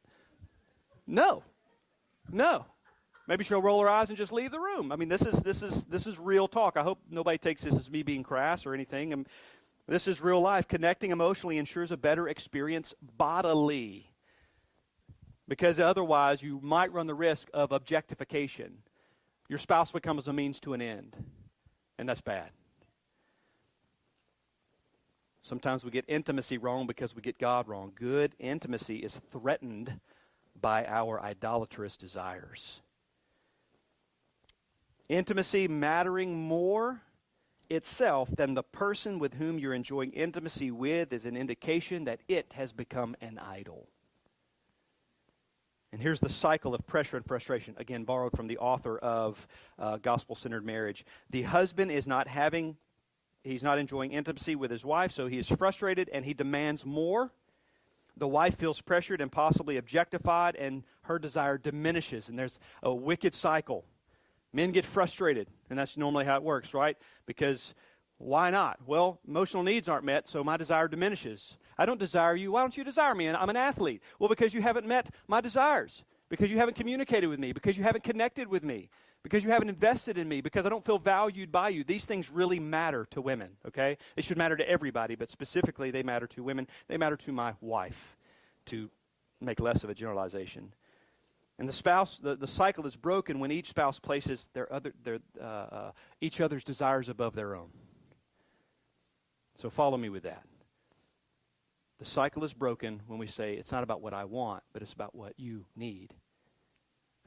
No, 1.05 1.43
no. 2.31 2.65
Maybe 3.27 3.43
she'll 3.43 3.61
roll 3.61 3.81
her 3.81 3.89
eyes 3.89 4.09
and 4.09 4.17
just 4.17 4.31
leave 4.31 4.51
the 4.51 4.59
room. 4.59 4.91
I 4.91 4.95
mean, 4.95 5.09
this 5.09 5.21
is 5.21 5.43
this 5.43 5.61
is 5.61 5.85
this 5.85 6.07
is 6.07 6.17
real 6.17 6.47
talk. 6.47 6.77
I 6.77 6.83
hope 6.83 6.99
nobody 7.09 7.37
takes 7.37 7.61
this 7.61 7.75
as 7.75 7.91
me 7.91 8.01
being 8.01 8.23
crass 8.23 8.65
or 8.65 8.73
anything. 8.73 9.13
Um, 9.13 9.25
this 9.87 10.07
is 10.07 10.21
real 10.21 10.41
life. 10.41 10.67
Connecting 10.67 11.11
emotionally 11.11 11.57
ensures 11.57 11.91
a 11.91 11.97
better 11.97 12.27
experience 12.27 12.95
bodily, 13.17 14.11
because 15.47 15.79
otherwise 15.79 16.41
you 16.41 16.59
might 16.63 16.91
run 16.91 17.05
the 17.05 17.13
risk 17.13 17.49
of 17.53 17.71
objectification. 17.71 18.77
Your 19.47 19.59
spouse 19.59 19.91
becomes 19.91 20.27
a 20.27 20.33
means 20.33 20.59
to 20.61 20.73
an 20.73 20.81
end, 20.81 21.15
and 21.99 22.09
that's 22.09 22.21
bad. 22.21 22.49
Sometimes 25.47 25.85
we 25.85 25.91
get 25.91 26.03
intimacy 26.09 26.57
wrong 26.57 26.87
because 26.87 27.15
we 27.15 27.21
get 27.21 27.39
God 27.39 27.69
wrong. 27.69 27.93
Good 27.95 28.35
intimacy 28.37 28.97
is 28.97 29.21
threatened 29.31 30.01
by 30.59 30.85
our 30.85 31.21
idolatrous 31.21 31.95
desires. 31.95 32.81
Intimacy 35.07 35.69
mattering 35.69 36.37
more 36.37 37.01
itself 37.69 38.29
than 38.35 38.55
the 38.55 38.63
person 38.63 39.19
with 39.19 39.35
whom 39.35 39.57
you're 39.57 39.73
enjoying 39.73 40.11
intimacy 40.11 40.69
with 40.69 41.13
is 41.13 41.25
an 41.25 41.37
indication 41.37 42.03
that 42.03 42.19
it 42.27 42.51
has 42.53 42.73
become 42.73 43.15
an 43.21 43.39
idol. 43.39 43.87
And 45.93 46.01
here's 46.01 46.19
the 46.19 46.27
cycle 46.27 46.75
of 46.75 46.85
pressure 46.85 47.15
and 47.15 47.25
frustration, 47.25 47.73
again, 47.77 48.03
borrowed 48.03 48.35
from 48.35 48.47
the 48.47 48.57
author 48.57 48.97
of 48.97 49.47
uh, 49.79 49.95
Gospel 49.95 50.35
Centered 50.35 50.65
Marriage. 50.65 51.05
The 51.29 51.43
husband 51.43 51.89
is 51.89 52.05
not 52.05 52.27
having 52.27 52.75
he's 53.43 53.63
not 53.63 53.77
enjoying 53.79 54.11
intimacy 54.11 54.55
with 54.55 54.71
his 54.71 54.85
wife, 54.85 55.11
so 55.11 55.27
he 55.27 55.37
is 55.37 55.47
frustrated 55.47 56.09
and 56.13 56.25
he 56.25 56.33
demands 56.33 56.85
more. 56.85 57.31
The 58.17 58.27
wife 58.27 58.57
feels 58.57 58.81
pressured 58.81 59.21
and 59.21 59.31
possibly 59.31 59.77
objectified, 59.77 60.55
and 60.55 60.83
her 61.03 61.19
desire 61.19 61.57
diminishes. 61.57 62.29
And 62.29 62.37
there's 62.39 62.59
a 62.81 62.93
wicked 62.93 63.35
cycle. 63.35 63.85
Men 64.51 64.71
get 64.71 64.85
frustrated, 64.85 65.47
and 65.69 65.77
that's 65.77 65.97
normally 65.97 66.25
how 66.25 66.35
it 66.37 66.43
works, 66.43 66.73
right? 66.73 66.97
Because 67.27 67.75
why 68.17 68.49
not? 68.49 68.79
Well, 68.87 69.19
emotional 69.27 69.61
needs 69.61 69.87
aren't 69.87 70.05
met, 70.05 70.27
so 70.27 70.43
my 70.43 70.57
desire 70.57 70.87
diminishes. 70.87 71.57
I 71.77 71.85
don't 71.85 71.99
desire 71.99 72.35
you. 72.35 72.53
Why 72.53 72.61
don't 72.61 72.75
you 72.75 72.83
desire 72.83 73.13
me? 73.13 73.27
And 73.27 73.37
I'm 73.37 73.49
an 73.51 73.57
athlete. 73.57 74.01
Well, 74.17 74.29
because 74.29 74.51
you 74.53 74.63
haven't 74.63 74.87
met 74.87 75.13
my 75.27 75.39
desires. 75.39 76.03
because 76.29 76.51
you 76.51 76.57
haven't 76.57 76.75
communicated 76.75 77.27
with 77.27 77.39
me, 77.39 77.51
because 77.51 77.77
you 77.77 77.83
haven't 77.83 78.03
connected 78.03 78.47
with 78.47 78.63
me, 78.63 78.89
because 79.23 79.43
you 79.43 79.51
haven't 79.51 79.69
invested 79.69 80.17
in 80.17 80.27
me, 80.27 80.41
because 80.41 80.65
I 80.65 80.69
don't 80.69 80.85
feel 80.85 80.99
valued 80.99 81.51
by 81.51 81.69
you. 81.69 81.83
These 81.83 82.05
things 82.05 82.29
really 82.31 82.59
matter 82.59 83.05
to 83.11 83.21
women, 83.21 83.51
okay? 83.67 83.97
They 84.15 84.21
should 84.21 84.37
matter 84.37 84.55
to 84.55 84.69
everybody, 84.69 85.15
but 85.15 85.29
specifically 85.29 85.91
they 85.91 86.03
matter 86.03 86.27
to 86.27 86.43
women. 86.43 86.67
They 86.87 86.97
matter 86.97 87.17
to 87.17 87.31
my 87.31 87.53
wife, 87.59 88.17
to 88.67 88.89
make 89.41 89.59
less 89.59 89.83
of 89.83 89.89
a 89.89 89.93
generalization. 89.93 90.73
And 91.59 91.67
the 91.67 91.73
spouse, 91.73 92.19
the, 92.19 92.35
the 92.35 92.47
cycle 92.47 92.85
is 92.85 92.95
broken 92.95 93.39
when 93.39 93.51
each 93.51 93.69
spouse 93.69 93.99
places 93.99 94.47
their 94.53 94.71
other, 94.71 94.93
their, 95.03 95.19
uh, 95.41 95.43
uh, 95.43 95.91
each 96.21 96.39
other's 96.39 96.63
desires 96.63 97.09
above 97.09 97.33
their 97.35 97.55
own. 97.55 97.69
So 99.59 99.69
follow 99.69 99.97
me 99.97 100.09
with 100.09 100.23
that. 100.23 100.43
The 101.97 102.05
cycle 102.05 102.43
is 102.43 102.53
broken 102.53 103.01
when 103.07 103.17
we 103.17 103.25
say 103.25 103.55
it's 103.55 103.71
not 103.71 103.81
about 103.81 104.01
what 104.01 104.13
I 104.13 104.25
want, 104.25 104.61
but 104.71 104.83
it's 104.83 104.93
about 104.93 105.15
what 105.15 105.33
you 105.37 105.65
need. 105.75 106.13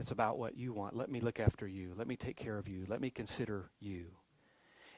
It's 0.00 0.10
about 0.10 0.38
what 0.38 0.56
you 0.56 0.72
want. 0.72 0.96
Let 0.96 1.10
me 1.10 1.20
look 1.20 1.38
after 1.38 1.68
you. 1.68 1.92
Let 1.94 2.06
me 2.06 2.16
take 2.16 2.36
care 2.36 2.56
of 2.56 2.66
you. 2.66 2.86
Let 2.88 3.02
me 3.02 3.10
consider 3.10 3.70
you. 3.80 4.06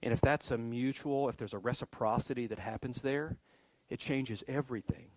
And 0.01 0.13
if 0.13 0.21
that's 0.21 0.53
a 0.53 0.59
mutual, 0.59 1.29
if 1.29 1.37
there's 1.37 1.53
a 1.53 1.59
reciprocity 1.59 2.47
that 2.47 2.61
happens 2.61 3.03
there, 3.03 3.37
it 3.91 3.99
changes 3.99 4.45
everything. 4.47 5.09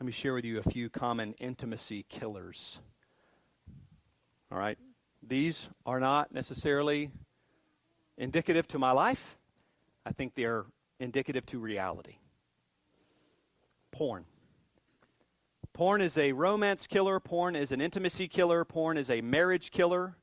Let 0.00 0.06
me 0.06 0.12
share 0.12 0.34
with 0.34 0.44
you 0.44 0.58
a 0.58 0.62
few 0.62 0.90
common 0.90 1.34
intimacy 1.38 2.04
killers. 2.08 2.80
All 4.50 4.58
right? 4.58 4.78
These 5.22 5.68
are 5.86 6.00
not 6.00 6.34
necessarily 6.34 7.10
indicative 8.18 8.66
to 8.68 8.78
my 8.78 8.90
life. 8.90 9.36
I 10.04 10.10
think 10.10 10.34
they're 10.34 10.64
indicative 10.98 11.46
to 11.46 11.58
reality. 11.60 12.16
Porn. 13.92 14.24
Porn 15.76 16.00
is 16.00 16.16
a 16.16 16.32
romance 16.32 16.86
killer. 16.86 17.20
Porn 17.20 17.54
is 17.54 17.70
an 17.70 17.82
intimacy 17.82 18.28
killer. 18.28 18.64
Porn 18.64 18.96
is 18.96 19.10
a 19.10 19.20
marriage 19.20 19.70
killer. 19.70 20.16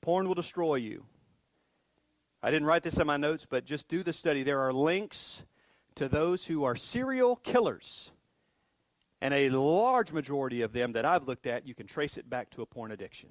Porn 0.00 0.28
will 0.28 0.36
destroy 0.36 0.76
you. 0.76 1.06
I 2.40 2.52
didn't 2.52 2.68
write 2.68 2.84
this 2.84 2.98
in 2.98 3.08
my 3.08 3.16
notes, 3.16 3.48
but 3.50 3.64
just 3.64 3.88
do 3.88 4.04
the 4.04 4.12
study. 4.12 4.44
There 4.44 4.60
are 4.60 4.72
links 4.72 5.42
to 5.96 6.08
those 6.08 6.46
who 6.46 6.62
are 6.62 6.76
serial 6.76 7.34
killers. 7.34 8.12
And 9.20 9.34
a 9.34 9.50
large 9.50 10.12
majority 10.12 10.62
of 10.62 10.72
them 10.72 10.92
that 10.92 11.04
I've 11.04 11.26
looked 11.26 11.48
at, 11.48 11.66
you 11.66 11.74
can 11.74 11.88
trace 11.88 12.16
it 12.16 12.30
back 12.30 12.48
to 12.50 12.62
a 12.62 12.66
porn 12.66 12.92
addiction. 12.92 13.30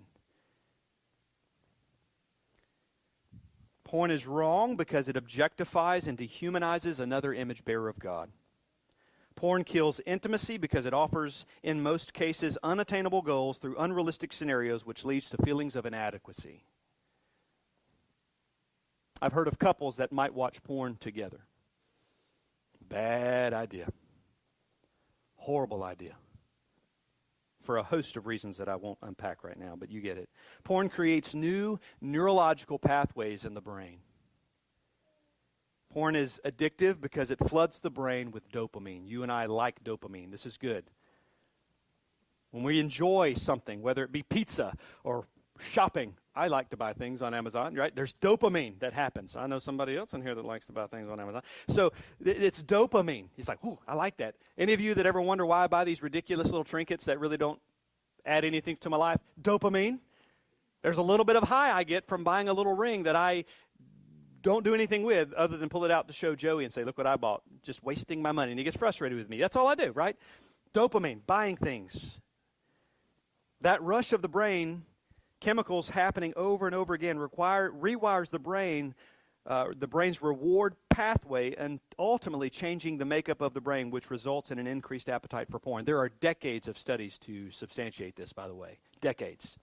Porn 3.85 4.11
is 4.11 4.27
wrong 4.27 4.75
because 4.75 5.07
it 5.07 5.15
objectifies 5.15 6.05
and 6.05 6.17
dehumanizes 6.17 6.99
another 6.99 7.33
image 7.33 7.63
bearer 7.63 7.87
of 7.87 7.97
God. 7.97 8.29
Porn 9.39 9.63
kills 9.63 10.01
intimacy 10.05 10.57
because 10.57 10.85
it 10.85 10.93
offers, 10.93 11.45
in 11.63 11.81
most 11.81 12.11
cases, 12.11 12.57
unattainable 12.61 13.21
goals 13.21 13.57
through 13.57 13.77
unrealistic 13.77 14.33
scenarios, 14.33 14.85
which 14.85 15.05
leads 15.05 15.29
to 15.29 15.37
feelings 15.37 15.77
of 15.77 15.85
inadequacy. 15.85 16.65
I've 19.21 19.31
heard 19.31 19.47
of 19.47 19.57
couples 19.57 19.95
that 19.95 20.11
might 20.11 20.33
watch 20.33 20.61
porn 20.61 20.97
together. 20.97 21.39
Bad 22.81 23.53
idea. 23.53 23.87
Horrible 25.37 25.83
idea. 25.83 26.17
For 27.63 27.77
a 27.77 27.83
host 27.83 28.17
of 28.17 28.27
reasons 28.27 28.57
that 28.57 28.67
I 28.67 28.75
won't 28.75 28.99
unpack 29.01 29.45
right 29.45 29.57
now, 29.57 29.77
but 29.79 29.89
you 29.89 30.01
get 30.01 30.17
it. 30.17 30.27
Porn 30.65 30.89
creates 30.89 31.33
new 31.33 31.79
neurological 32.01 32.77
pathways 32.77 33.45
in 33.45 33.53
the 33.53 33.61
brain. 33.61 33.99
Porn 35.91 36.15
is 36.15 36.39
addictive 36.45 37.01
because 37.01 37.31
it 37.31 37.39
floods 37.47 37.79
the 37.79 37.89
brain 37.89 38.31
with 38.31 38.51
dopamine. 38.51 39.07
You 39.07 39.23
and 39.23 39.31
I 39.31 39.47
like 39.47 39.83
dopamine. 39.83 40.31
This 40.31 40.45
is 40.45 40.55
good. 40.57 40.85
When 42.51 42.63
we 42.63 42.79
enjoy 42.79 43.33
something, 43.35 43.81
whether 43.81 44.03
it 44.03 44.11
be 44.11 44.23
pizza 44.23 44.73
or 45.03 45.27
shopping, 45.59 46.15
I 46.35 46.47
like 46.47 46.69
to 46.69 46.77
buy 46.77 46.93
things 46.93 47.21
on 47.21 47.33
Amazon, 47.33 47.75
right? 47.75 47.93
There's 47.95 48.13
dopamine 48.21 48.79
that 48.79 48.93
happens. 48.93 49.35
I 49.35 49.45
know 49.47 49.59
somebody 49.59 49.97
else 49.97 50.13
in 50.13 50.21
here 50.21 50.35
that 50.35 50.45
likes 50.45 50.65
to 50.67 50.73
buy 50.73 50.87
things 50.87 51.09
on 51.09 51.19
Amazon. 51.19 51.41
So 51.67 51.91
it's 52.23 52.61
dopamine. 52.61 53.25
He's 53.35 53.47
like, 53.47 53.63
ooh, 53.65 53.77
I 53.87 53.95
like 53.95 54.17
that. 54.17 54.35
Any 54.57 54.73
of 54.73 54.79
you 54.79 54.93
that 54.93 55.05
ever 55.05 55.21
wonder 55.21 55.45
why 55.45 55.63
I 55.63 55.67
buy 55.67 55.83
these 55.83 56.01
ridiculous 56.01 56.47
little 56.47 56.63
trinkets 56.63 57.05
that 57.05 57.19
really 57.19 57.37
don't 57.37 57.59
add 58.25 58.45
anything 58.45 58.77
to 58.77 58.89
my 58.89 58.97
life? 58.97 59.19
Dopamine. 59.41 59.99
There's 60.81 60.97
a 60.97 61.01
little 61.01 61.25
bit 61.25 61.35
of 61.35 61.43
high 61.43 61.77
I 61.77 61.83
get 61.83 62.07
from 62.07 62.23
buying 62.23 62.47
a 62.47 62.53
little 62.53 62.73
ring 62.73 63.03
that 63.03 63.15
I 63.15 63.43
don't 64.41 64.63
do 64.63 64.73
anything 64.73 65.03
with 65.03 65.33
other 65.33 65.57
than 65.57 65.69
pull 65.69 65.85
it 65.85 65.91
out 65.91 66.07
to 66.07 66.13
show 66.13 66.35
Joey 66.35 66.63
and 66.63 66.73
say, 66.73 66.83
look 66.83 66.97
what 66.97 67.07
I 67.07 67.15
bought. 67.15 67.41
Just 67.63 67.83
wasting 67.83 68.21
my 68.21 68.31
money. 68.31 68.51
And 68.51 68.59
he 68.59 68.63
gets 68.63 68.77
frustrated 68.77 69.17
with 69.17 69.29
me. 69.29 69.39
That's 69.39 69.55
all 69.55 69.67
I 69.67 69.75
do, 69.75 69.91
right? 69.91 70.15
Dopamine, 70.73 71.21
buying 71.25 71.57
things. 71.57 72.19
That 73.61 73.81
rush 73.81 74.13
of 74.13 74.21
the 74.21 74.29
brain 74.29 74.83
chemicals 75.39 75.89
happening 75.89 76.33
over 76.35 76.65
and 76.65 76.75
over 76.75 76.93
again 76.93 77.17
require, 77.17 77.71
rewires 77.71 78.29
the 78.29 78.39
brain, 78.39 78.93
uh, 79.45 79.67
the 79.77 79.87
brain's 79.87 80.21
reward 80.21 80.75
pathway, 80.89 81.55
and 81.55 81.79
ultimately 81.97 82.49
changing 82.49 82.97
the 82.97 83.05
makeup 83.05 83.41
of 83.41 83.53
the 83.53 83.61
brain, 83.61 83.89
which 83.89 84.09
results 84.09 84.51
in 84.51 84.59
an 84.59 84.67
increased 84.67 85.09
appetite 85.09 85.49
for 85.49 85.59
porn. 85.59 85.85
There 85.85 85.99
are 85.99 86.09
decades 86.09 86.67
of 86.67 86.77
studies 86.77 87.17
to 87.19 87.51
substantiate 87.51 88.15
this, 88.15 88.33
by 88.33 88.47
the 88.47 88.55
way. 88.55 88.79
Decades 89.01 89.57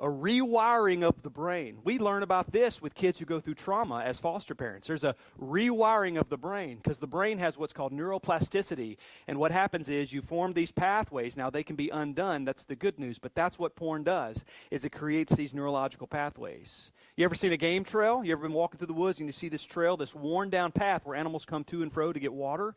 a 0.00 0.06
rewiring 0.06 1.02
of 1.02 1.22
the 1.22 1.30
brain. 1.30 1.78
We 1.82 1.98
learn 1.98 2.22
about 2.22 2.52
this 2.52 2.80
with 2.80 2.94
kids 2.94 3.18
who 3.18 3.24
go 3.24 3.40
through 3.40 3.54
trauma 3.54 4.02
as 4.04 4.20
foster 4.20 4.54
parents. 4.54 4.86
There's 4.86 5.02
a 5.02 5.16
rewiring 5.40 6.20
of 6.20 6.28
the 6.28 6.36
brain 6.36 6.76
because 6.76 6.98
the 6.98 7.08
brain 7.08 7.38
has 7.38 7.58
what's 7.58 7.72
called 7.72 7.92
neuroplasticity. 7.92 8.96
And 9.26 9.38
what 9.38 9.50
happens 9.50 9.88
is 9.88 10.12
you 10.12 10.22
form 10.22 10.52
these 10.52 10.70
pathways. 10.70 11.36
Now 11.36 11.50
they 11.50 11.64
can 11.64 11.74
be 11.74 11.88
undone. 11.88 12.44
That's 12.44 12.64
the 12.64 12.76
good 12.76 12.98
news, 12.98 13.18
but 13.18 13.34
that's 13.34 13.58
what 13.58 13.74
porn 13.74 14.04
does 14.04 14.44
is 14.70 14.84
it 14.84 14.92
creates 14.92 15.34
these 15.34 15.52
neurological 15.52 16.06
pathways. 16.06 16.92
You 17.16 17.24
ever 17.24 17.34
seen 17.34 17.52
a 17.52 17.56
game 17.56 17.82
trail? 17.82 18.22
You 18.22 18.32
ever 18.32 18.42
been 18.42 18.52
walking 18.52 18.78
through 18.78 18.86
the 18.86 18.92
woods 18.92 19.18
and 19.18 19.26
you 19.28 19.32
see 19.32 19.48
this 19.48 19.64
trail, 19.64 19.96
this 19.96 20.14
worn 20.14 20.48
down 20.48 20.70
path 20.70 21.04
where 21.04 21.16
animals 21.16 21.44
come 21.44 21.64
to 21.64 21.82
and 21.82 21.92
fro 21.92 22.12
to 22.12 22.20
get 22.20 22.32
water? 22.32 22.76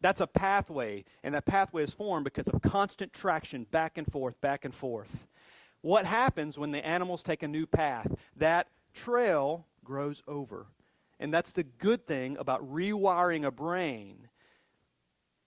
That's 0.00 0.20
a 0.20 0.28
pathway, 0.28 1.04
and 1.24 1.34
that 1.34 1.44
pathway 1.44 1.82
is 1.82 1.92
formed 1.92 2.22
because 2.22 2.46
of 2.46 2.62
constant 2.62 3.12
traction 3.12 3.64
back 3.64 3.98
and 3.98 4.06
forth, 4.10 4.40
back 4.40 4.64
and 4.64 4.72
forth 4.72 5.26
what 5.80 6.04
happens 6.04 6.58
when 6.58 6.72
the 6.72 6.84
animals 6.84 7.22
take 7.22 7.42
a 7.42 7.48
new 7.48 7.66
path? 7.66 8.12
That 8.36 8.68
trail 8.94 9.66
grows 9.84 10.22
over. 10.26 10.66
And 11.20 11.32
that's 11.32 11.52
the 11.52 11.64
good 11.64 12.06
thing 12.06 12.36
about 12.38 12.70
rewiring 12.72 13.44
a 13.44 13.50
brain 13.50 14.28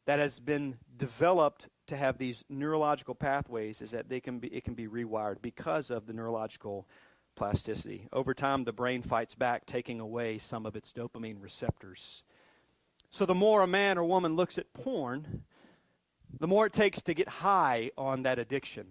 that 0.06 0.20
has 0.20 0.40
been 0.40 0.78
developed 0.98 1.68
to 1.88 1.96
have 1.96 2.18
these 2.18 2.44
neurological 2.50 3.16
pathways 3.16 3.82
is 3.82 3.92
that 3.92 4.10
they 4.10 4.20
can 4.20 4.40
be, 4.40 4.48
it 4.48 4.64
can 4.64 4.74
be 4.74 4.88
rewired 4.88 5.42
because 5.42 5.90
of 5.90 6.08
the 6.08 6.14
neurological 6.14 6.88
plasticity. 7.36 8.08
Over 8.12 8.34
time, 8.34 8.64
the 8.64 8.74
brain 8.74 9.02
fights 9.02 9.36
back, 9.36 9.66
taking 9.66 10.00
away 10.00 10.38
some 10.38 10.66
of 10.66 10.76
its 10.76 10.92
dopamine 10.92 11.42
receptors. 11.42 12.24
So, 13.10 13.26
the 13.26 13.36
more 13.36 13.62
a 13.62 13.68
man 13.68 13.98
or 13.98 14.04
woman 14.04 14.36
looks 14.36 14.58
at 14.58 14.74
porn, 14.74 15.44
the 16.40 16.48
more 16.48 16.66
it 16.66 16.74
takes 16.74 17.02
to 17.04 17.14
get 17.14 17.28
high 17.28 17.92
on 17.98 18.24
that 18.24 18.40
addiction. 18.40 18.88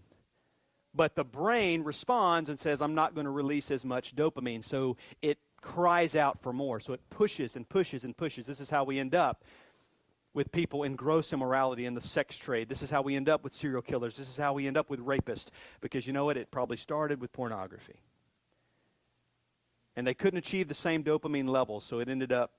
But 0.94 1.14
the 1.14 1.24
brain 1.24 1.84
responds 1.84 2.48
and 2.48 2.58
says, 2.58 2.82
I'm 2.82 2.94
not 2.94 3.14
going 3.14 3.24
to 3.24 3.30
release 3.30 3.70
as 3.70 3.84
much 3.84 4.16
dopamine. 4.16 4.64
So 4.64 4.96
it 5.22 5.38
cries 5.60 6.16
out 6.16 6.42
for 6.42 6.52
more. 6.52 6.80
So 6.80 6.92
it 6.92 7.00
pushes 7.10 7.54
and 7.56 7.68
pushes 7.68 8.04
and 8.04 8.16
pushes. 8.16 8.46
This 8.46 8.60
is 8.60 8.70
how 8.70 8.84
we 8.84 8.98
end 8.98 9.14
up 9.14 9.44
with 10.32 10.52
people 10.52 10.84
in 10.84 10.96
gross 10.96 11.32
immorality 11.32 11.86
in 11.86 11.94
the 11.94 12.00
sex 12.00 12.36
trade. 12.36 12.68
This 12.68 12.82
is 12.82 12.90
how 12.90 13.02
we 13.02 13.16
end 13.16 13.28
up 13.28 13.42
with 13.42 13.52
serial 13.52 13.82
killers. 13.82 14.16
This 14.16 14.28
is 14.28 14.36
how 14.36 14.52
we 14.52 14.66
end 14.66 14.76
up 14.76 14.90
with 14.90 15.00
rapists. 15.00 15.46
Because 15.80 16.06
you 16.06 16.12
know 16.12 16.24
what? 16.24 16.36
It 16.36 16.50
probably 16.50 16.76
started 16.76 17.20
with 17.20 17.32
pornography. 17.32 18.00
And 19.96 20.06
they 20.06 20.14
couldn't 20.14 20.38
achieve 20.38 20.68
the 20.68 20.74
same 20.74 21.02
dopamine 21.02 21.48
levels, 21.48 21.84
so 21.84 21.98
it 21.98 22.08
ended 22.08 22.32
up 22.32 22.52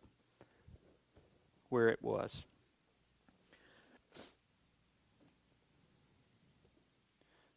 where 1.69 1.89
it 1.89 1.99
was. 2.01 2.45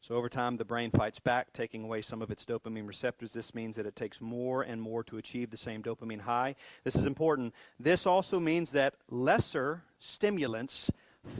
So 0.06 0.16
over 0.16 0.28
time, 0.28 0.58
the 0.58 0.66
brain 0.66 0.90
fights 0.90 1.18
back, 1.18 1.54
taking 1.54 1.82
away 1.82 2.02
some 2.02 2.20
of 2.20 2.30
its 2.30 2.44
dopamine 2.44 2.86
receptors. 2.86 3.32
This 3.32 3.54
means 3.54 3.76
that 3.76 3.86
it 3.86 3.96
takes 3.96 4.20
more 4.20 4.60
and 4.60 4.82
more 4.82 5.02
to 5.04 5.16
achieve 5.16 5.48
the 5.48 5.56
same 5.56 5.82
dopamine 5.82 6.20
high. 6.20 6.56
This 6.84 6.94
is 6.94 7.06
important. 7.06 7.54
This 7.80 8.04
also 8.04 8.38
means 8.38 8.72
that 8.72 8.96
lesser 9.08 9.82
stimulants 9.98 10.90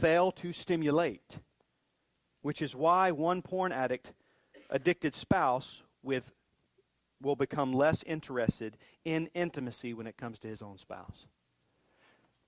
fail 0.01 0.31
to 0.31 0.51
stimulate, 0.51 1.37
which 2.41 2.59
is 2.59 2.75
why 2.75 3.11
one 3.11 3.43
porn 3.43 3.71
addict, 3.71 4.13
addicted 4.71 5.13
spouse 5.13 5.83
with 6.01 6.31
will 7.21 7.35
become 7.35 7.71
less 7.71 8.01
interested 8.01 8.77
in 9.05 9.29
intimacy 9.35 9.93
when 9.93 10.07
it 10.07 10.17
comes 10.17 10.39
to 10.39 10.47
his 10.47 10.63
own 10.63 10.79
spouse. 10.79 11.27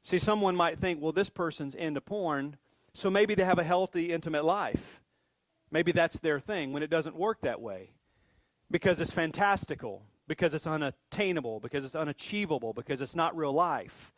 See, 0.04 0.18
someone 0.18 0.56
might 0.56 0.80
think, 0.80 1.00
well, 1.00 1.12
this 1.12 1.30
person's 1.30 1.76
into 1.76 2.02
porn, 2.02 2.58
so 2.96 3.12
maybe 3.12 3.36
they 3.36 3.46
have 3.46 3.60
a 3.60 3.64
healthy, 3.64 4.12
intimate 4.12 4.46
life. 4.46 5.00
Maybe 5.72 5.92
that's 5.92 6.20
their 6.20 6.40
thing 6.40 6.72
when 6.72 6.84
it 6.84 6.90
doesn't 6.90 7.16
work 7.16 7.42
that 7.42 7.62
way 7.62 7.92
because 8.72 9.00
it's 9.00 9.12
fantastical, 9.12 10.04
because 10.28 10.54
it's 10.54 10.68
unattainable, 10.68 11.60
because 11.60 11.86
it's 11.86 11.96
unachievable, 11.96 12.74
because 12.74 13.02
it's 13.02 13.16
not 13.16 13.36
real 13.36 13.54
life. 13.54 14.12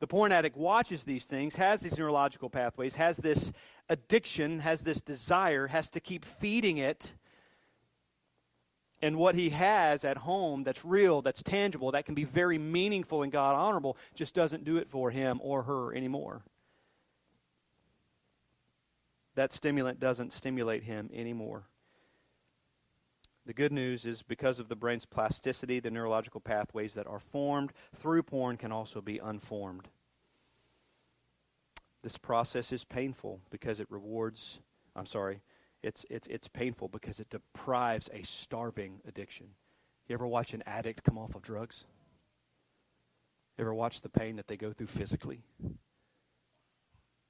The 0.00 0.06
porn 0.06 0.30
addict 0.30 0.56
watches 0.56 1.02
these 1.04 1.24
things, 1.24 1.56
has 1.56 1.80
these 1.80 1.98
neurological 1.98 2.50
pathways, 2.50 2.94
has 2.94 3.16
this 3.16 3.52
addiction, 3.88 4.60
has 4.60 4.82
this 4.82 5.00
desire, 5.00 5.66
has 5.66 5.90
to 5.90 6.00
keep 6.00 6.24
feeding 6.24 6.78
it. 6.78 7.14
And 9.02 9.16
what 9.16 9.34
he 9.34 9.50
has 9.50 10.04
at 10.04 10.18
home 10.18 10.64
that's 10.64 10.84
real, 10.84 11.22
that's 11.22 11.42
tangible, 11.42 11.92
that 11.92 12.04
can 12.04 12.14
be 12.14 12.24
very 12.24 12.58
meaningful 12.58 13.22
and 13.22 13.32
God 13.32 13.54
honorable, 13.54 13.96
just 14.14 14.34
doesn't 14.34 14.64
do 14.64 14.76
it 14.76 14.88
for 14.88 15.10
him 15.10 15.40
or 15.42 15.62
her 15.64 15.94
anymore. 15.94 16.42
That 19.38 19.52
stimulant 19.52 20.00
doesn't 20.00 20.32
stimulate 20.32 20.82
him 20.82 21.10
anymore. 21.14 21.68
The 23.46 23.52
good 23.52 23.70
news 23.70 24.04
is 24.04 24.20
because 24.20 24.58
of 24.58 24.68
the 24.68 24.74
brain's 24.74 25.06
plasticity, 25.06 25.78
the 25.78 25.92
neurological 25.92 26.40
pathways 26.40 26.94
that 26.94 27.06
are 27.06 27.20
formed 27.20 27.72
through 27.94 28.24
porn 28.24 28.56
can 28.56 28.72
also 28.72 29.00
be 29.00 29.18
unformed. 29.18 29.86
This 32.02 32.18
process 32.18 32.72
is 32.72 32.82
painful 32.82 33.40
because 33.48 33.78
it 33.78 33.86
rewards, 33.90 34.58
I'm 34.96 35.06
sorry, 35.06 35.40
it's, 35.84 36.04
it's, 36.10 36.26
it's 36.26 36.48
painful 36.48 36.88
because 36.88 37.20
it 37.20 37.30
deprives 37.30 38.10
a 38.12 38.24
starving 38.24 39.02
addiction. 39.06 39.50
You 40.08 40.14
ever 40.14 40.26
watch 40.26 40.52
an 40.52 40.64
addict 40.66 41.04
come 41.04 41.16
off 41.16 41.36
of 41.36 41.42
drugs? 41.42 41.84
Ever 43.56 43.72
watch 43.72 44.00
the 44.00 44.08
pain 44.08 44.34
that 44.34 44.48
they 44.48 44.56
go 44.56 44.72
through 44.72 44.88
physically? 44.88 45.42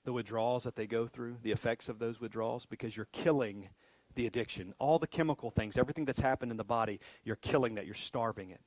The 0.09 0.13
withdrawals 0.15 0.65
that 0.65 0.75
they 0.75 0.87
go 0.87 1.07
through, 1.07 1.37
the 1.43 1.53
effects 1.53 1.91
of 1.91 1.99
those 1.99 2.19
withdrawals, 2.19 2.65
because 2.65 2.97
you're 2.97 3.09
killing 3.13 3.69
the 4.15 4.27
addiction. 4.27 4.73
All 4.79 4.99
the 4.99 5.07
chemical 5.07 5.51
things, 5.51 5.77
everything 5.77 6.07
that's 6.07 6.21
happened 6.21 6.51
in 6.51 6.57
the 6.57 6.65
body, 6.65 6.99
you're 7.25 7.37
killing 7.37 7.75
that. 7.75 7.85
You're 7.85 7.95
starving 7.95 8.49
it. 8.49 8.63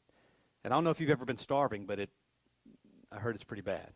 And 0.63 0.71
I 0.71 0.77
don't 0.77 0.83
know 0.83 0.91
if 0.91 1.01
you've 1.01 1.09
ever 1.09 1.25
been 1.25 1.39
starving, 1.39 1.87
but 1.87 1.97
it, 1.97 2.11
I 3.11 3.17
heard 3.17 3.33
it's 3.33 3.43
pretty 3.43 3.63
bad. 3.63 3.89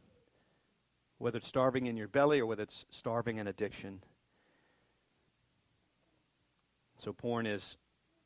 Whether 1.19 1.37
it's 1.37 1.47
starving 1.47 1.85
in 1.85 1.95
your 1.95 2.07
belly 2.07 2.39
or 2.39 2.47
whether 2.47 2.63
it's 2.63 2.83
starving 2.89 3.37
in 3.37 3.45
addiction. 3.45 4.01
So 6.97 7.13
porn 7.13 7.45
is, 7.45 7.77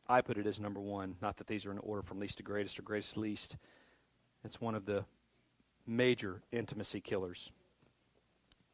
I 0.07 0.21
put 0.21 0.37
it 0.37 0.47
as 0.47 0.61
number 0.61 0.79
one. 0.79 1.17
Not 1.21 1.35
that 1.35 1.47
these 1.47 1.65
are 1.65 1.71
in 1.73 1.79
order 1.79 2.03
from 2.03 2.21
least 2.21 2.37
to 2.37 2.43
greatest 2.43 2.79
or 2.79 2.83
greatest 2.83 3.15
to 3.15 3.19
least. 3.19 3.57
It's 4.45 4.61
one 4.61 4.75
of 4.75 4.85
the 4.85 5.03
major 5.85 6.41
intimacy 6.53 7.01
killers. 7.01 7.51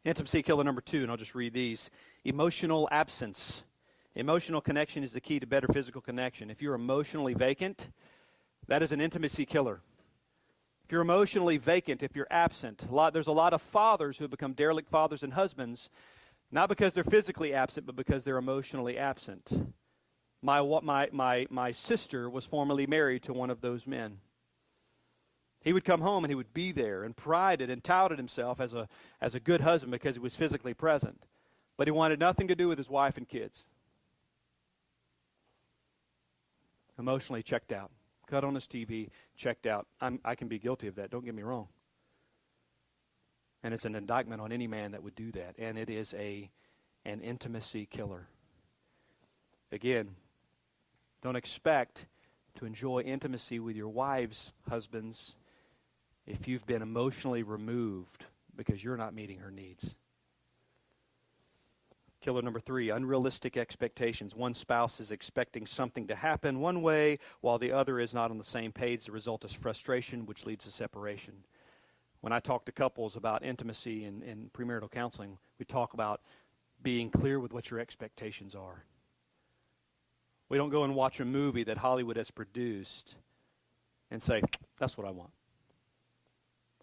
Intimacy 0.06 0.44
killer 0.44 0.64
number 0.64 0.82
two, 0.82 1.02
and 1.02 1.10
I'll 1.10 1.18
just 1.18 1.34
read 1.34 1.54
these 1.54 1.90
emotional 2.24 2.88
absence. 2.92 3.64
Emotional 4.14 4.62
connection 4.62 5.04
is 5.04 5.14
the 5.14 5.20
key 5.20 5.40
to 5.40 5.48
better 5.48 5.68
physical 5.68 6.00
connection. 6.00 6.52
If 6.52 6.62
you're 6.62 6.76
emotionally 6.76 7.34
vacant, 7.34 7.90
that 8.68 8.84
is 8.84 8.92
an 8.92 9.02
intimacy 9.02 9.48
killer. 9.48 9.82
If 10.84 10.92
you're 10.92 11.02
emotionally 11.02 11.58
vacant, 11.58 12.04
if 12.04 12.16
you're 12.16 12.28
absent, 12.30 12.84
a 12.88 12.94
lot, 12.94 13.14
there's 13.14 13.26
a 13.26 13.32
lot 13.32 13.54
of 13.54 13.64
fathers 13.64 14.20
who 14.20 14.28
become 14.28 14.54
derelict 14.54 14.92
fathers 14.92 15.24
and 15.24 15.34
husbands, 15.34 15.90
not 16.52 16.70
because 16.70 16.94
they're 16.94 17.04
physically 17.04 17.56
absent, 17.56 17.88
but 17.88 17.96
because 17.96 18.24
they're 18.24 18.38
emotionally 18.38 19.00
absent. 19.00 19.74
My, 20.44 20.62
my, 20.62 21.10
my, 21.12 21.48
my 21.50 21.72
sister 21.72 22.30
was 22.30 22.46
formerly 22.46 22.86
married 22.86 23.24
to 23.24 23.34
one 23.34 23.50
of 23.50 23.62
those 23.62 23.88
men. 23.88 24.20
He 25.66 25.74
would 25.74 25.84
come 25.84 26.00
home 26.00 26.24
and 26.24 26.32
he 26.32 26.36
would 26.36 26.54
be 26.54 26.72
there 26.72 27.04
and 27.04 27.18
prided 27.18 27.70
and 27.70 27.84
touted 27.84 28.18
himself 28.18 28.62
as 28.62 28.74
a, 28.74 28.88
as 29.20 29.36
a 29.36 29.40
good 29.42 29.62
husband 29.62 29.92
because 29.92 30.16
he 30.16 30.22
was 30.22 30.36
physically 30.36 30.74
present. 30.74 31.24
But 31.76 31.88
he 31.88 31.92
wanted 31.92 32.20
nothing 32.20 32.48
to 32.48 32.56
do 32.56 32.70
with 32.70 32.78
his 32.78 32.90
wife 32.90 33.18
and 33.18 33.28
kids. 33.28 33.66
emotionally 36.98 37.44
checked 37.44 37.72
out, 37.72 37.92
cut 38.28 38.44
on 38.44 38.56
his 38.56 38.66
TV, 38.66 39.10
checked 39.36 39.66
out. 39.66 39.88
I'm, 40.02 40.20
I 40.24 40.36
can 40.36 40.48
be 40.48 40.60
guilty 40.60 40.88
of 40.88 40.96
that, 40.96 41.12
don't 41.12 41.26
get 41.26 41.36
me 41.36 41.44
wrong. 41.44 41.68
And 43.64 43.74
it's 43.74 43.86
an 43.86 43.96
indictment 43.96 44.42
on 44.42 44.52
any 44.52 44.68
man 44.68 44.92
that 44.92 45.04
would 45.04 45.16
do 45.16 45.32
that. 45.32 45.56
And 45.58 45.78
it 45.78 45.90
is 45.90 46.14
a, 46.14 46.50
an 47.04 47.22
intimacy 47.22 47.88
killer. 47.88 48.28
Again, 49.72 50.16
don't 51.24 51.36
expect 51.36 52.06
to 52.60 52.66
enjoy 52.66 53.02
intimacy 53.02 53.60
with 53.60 53.76
your 53.76 53.90
wives, 53.90 54.52
husbands, 54.70 55.36
if 56.28 56.48
you've 56.48 56.66
been 56.66 56.82
emotionally 56.82 57.44
removed 57.44 58.26
because 58.56 58.84
you're 58.84 58.98
not 58.98 59.14
meeting 59.14 59.40
her 59.40 59.52
needs. 59.52 59.96
Killer 62.22 62.42
number 62.42 62.60
three, 62.60 62.90
unrealistic 62.90 63.56
expectations. 63.56 64.36
One 64.36 64.56
spouse 64.56 65.00
is 65.00 65.12
expecting 65.12 65.68
something 65.68 66.08
to 66.08 66.16
happen 66.16 66.60
one 66.60 66.82
way 66.82 67.20
while 67.42 67.60
the 67.60 67.72
other 67.72 68.00
is 68.00 68.16
not 68.16 68.32
on 68.32 68.40
the 68.40 68.44
same 68.44 68.72
page. 68.72 69.06
The 69.06 69.12
result 69.12 69.46
is 69.46 69.54
frustration, 69.54 70.26
which 70.26 70.46
leads 70.46 70.66
to 70.66 70.72
separation. 70.72 71.34
When 72.22 72.34
I 72.34 72.40
talk 72.40 72.66
to 72.66 72.72
couples 72.72 73.16
about 73.16 73.46
intimacy 73.46 74.06
and, 74.06 74.52
premarital 74.54 74.90
counseling, 74.90 75.38
we 75.60 75.66
talk 75.66 75.94
about 75.94 76.22
being 76.82 77.12
clear 77.12 77.40
with 77.40 77.54
what 77.54 77.70
your 77.70 77.80
expectations 77.80 78.56
are. 78.56 78.86
We 80.50 80.58
don't 80.58 80.72
go 80.72 80.84
and 80.84 80.96
watch 80.96 81.20
a 81.20 81.26
movie 81.26 81.66
that 81.66 81.78
Hollywood 81.78 82.18
has 82.18 82.32
produced 82.32 83.16
and 84.10 84.24
say, 84.24 84.42
that's 84.80 84.98
what 84.98 85.06
I 85.06 85.12
want. 85.12 85.32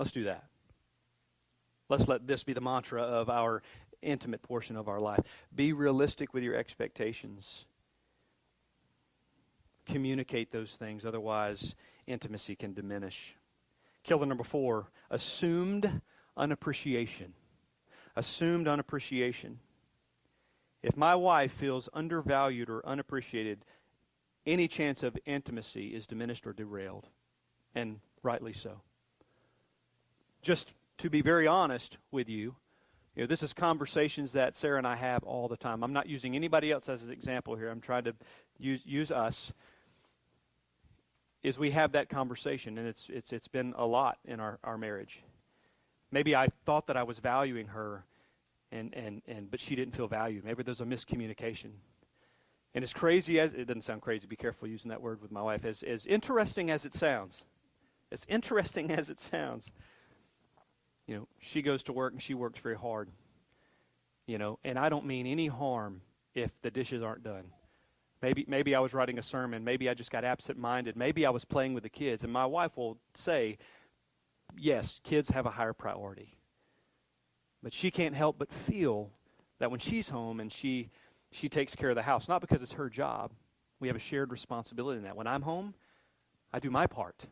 Let's 0.03 0.11
do 0.11 0.25
that. 0.25 0.47
Let's 1.89 2.09
let 2.09 2.27
this 2.27 2.43
be 2.43 2.55
the 2.55 2.61
mantra 2.61 3.03
of 3.03 3.31
our 3.31 3.63
intimate 4.03 4.43
portion 4.43 4.77
of 4.77 4.89
our 4.89 4.99
life. 4.99 5.21
Be 5.55 5.73
realistic 5.73 6.35
with 6.35 6.43
your 6.43 6.57
expectations. 6.57 7.67
Communicate 9.87 10.51
those 10.51 10.75
things, 10.75 11.05
otherwise, 11.05 11.77
intimacy 12.09 12.57
can 12.57 12.75
diminish. 12.75 13.37
Killer 14.03 14.27
number 14.27 14.43
four 14.43 14.89
assumed 15.09 16.01
unappreciation. 16.37 17.33
Assumed 18.17 18.67
unappreciation. 18.67 19.61
If 20.83 20.97
my 20.97 21.15
wife 21.15 21.53
feels 21.53 21.89
undervalued 21.95 22.69
or 22.69 22.85
unappreciated, 22.85 23.65
any 24.47 24.67
chance 24.67 25.05
of 25.05 25.17
intimacy 25.27 25.95
is 25.95 26.09
diminished 26.09 26.45
or 26.45 26.53
derailed, 26.53 27.07
and 27.73 28.01
rightly 28.25 28.53
so. 28.53 28.81
Just 30.43 30.75
to 30.99 31.09
be 31.09 31.23
very 31.23 31.47
honest 31.47 31.99
with 32.11 32.29
you, 32.29 32.57
you 33.15 33.23
know, 33.23 33.27
this 33.27 33.43
is 33.43 33.53
conversations 33.53 34.33
that 34.33 34.57
Sarah 34.57 34.79
and 34.79 34.87
I 34.87 34.97
have 34.97 35.23
all 35.25 35.47
the 35.49 35.57
time. 35.57 35.85
I'm 35.85 35.93
not 35.93 36.09
using 36.09 36.35
anybody 36.35 36.73
else 36.73 36.89
as 36.89 37.03
an 37.03 37.11
example 37.11 37.57
here. 37.57 37.69
I'm 37.69 37.81
trying 37.81 38.05
to 38.05 38.15
use, 38.59 38.81
use 38.85 39.11
us. 39.11 39.53
Is 41.43 41.59
we 41.59 41.73
have 41.73 41.93
that 41.93 42.09
conversation, 42.09 42.79
and 42.79 42.87
it's, 42.87 43.09
it's, 43.11 43.33
it's 43.33 43.49
been 43.49 43.75
a 43.77 43.85
lot 43.85 44.19
in 44.25 44.41
our, 44.41 44.59
our 44.65 44.79
marriage. 44.79 45.23
Maybe 46.11 46.35
I 46.35 46.49
thought 46.65 46.87
that 46.87 46.97
I 46.97 47.03
was 47.03 47.19
valuing 47.19 47.67
her, 47.69 48.05
and, 48.71 48.95
and, 48.95 49.23
and, 49.27 49.51
but 49.51 49.61
she 49.61 49.75
didn't 49.75 49.95
feel 49.95 50.07
valued. 50.07 50.45
Maybe 50.45 50.63
there's 50.63 50.81
a 50.81 50.87
miscommunication. 50.87 51.73
And 52.75 52.83
as 52.83 52.93
crazy 52.93 53.39
as 53.41 53.53
it 53.53 53.67
doesn't 53.67 53.83
sound 53.83 54.03
crazy, 54.03 54.27
be 54.27 54.37
careful 54.37 54.69
using 54.69 54.89
that 54.91 55.03
word 55.03 55.21
with 55.21 55.33
my 55.33 55.43
wife, 55.43 55.65
as, 55.65 55.83
as 55.83 56.07
interesting 56.07 56.71
as 56.71 56.87
it 56.87 56.95
sounds, 56.95 57.45
as 58.11 58.25
interesting 58.29 58.91
as 58.93 59.11
it 59.11 59.21
sounds, 59.21 59.67
you 61.07 61.17
know, 61.17 61.29
she 61.41 61.63
goes 61.63 61.83
to 61.85 61.93
work 61.93 62.13
and 62.13 62.23
she 62.23 62.35
works 62.35 62.61
very 62.61 62.77
hard. 62.77 63.11
You 64.27 64.39
know, 64.39 64.59
and 64.65 64.79
I 64.79 64.89
don't 64.89 65.07
mean 65.07 65.27
any 65.27 65.49
harm 65.49 66.03
if 66.35 66.51
the 66.63 66.71
dishes 66.71 67.03
aren't 67.03 67.25
done. 67.25 67.45
Maybe 68.23 68.45
maybe 68.47 68.75
I 68.75 68.81
was 68.81 68.95
writing 68.95 69.19
a 69.19 69.23
sermon, 69.23 69.65
maybe 69.65 69.89
I 69.89 69.95
just 69.95 70.13
got 70.13 70.25
absent-minded, 70.25 70.97
maybe 70.97 71.27
I 71.27 71.31
was 71.31 71.45
playing 71.45 71.75
with 71.75 71.83
the 71.83 71.89
kids 71.89 72.23
and 72.23 72.33
my 72.33 72.47
wife 72.47 72.77
will 72.77 72.99
say, 73.15 73.59
"Yes, 74.57 75.01
kids 75.03 75.31
have 75.31 75.45
a 75.45 75.51
higher 75.51 75.73
priority." 75.73 76.39
But 77.63 77.73
she 77.73 77.91
can't 77.91 78.15
help 78.15 78.39
but 78.39 78.53
feel 78.53 79.11
that 79.59 79.71
when 79.71 79.81
she's 79.81 80.09
home 80.09 80.39
and 80.39 80.53
she 80.53 80.91
she 81.33 81.49
takes 81.49 81.75
care 81.75 81.91
of 81.91 81.97
the 81.97 82.03
house, 82.03 82.29
not 82.29 82.41
because 82.41 82.63
it's 82.63 82.73
her 82.73 82.89
job. 82.89 83.33
We 83.81 83.89
have 83.89 83.97
a 83.97 84.01
shared 84.01 84.31
responsibility 84.31 84.99
in 84.99 85.05
that. 85.05 85.17
When 85.17 85.27
I'm 85.27 85.43
home, 85.43 85.75
I 86.53 86.61
do 86.61 86.71
my 86.71 86.87
part. 86.87 87.27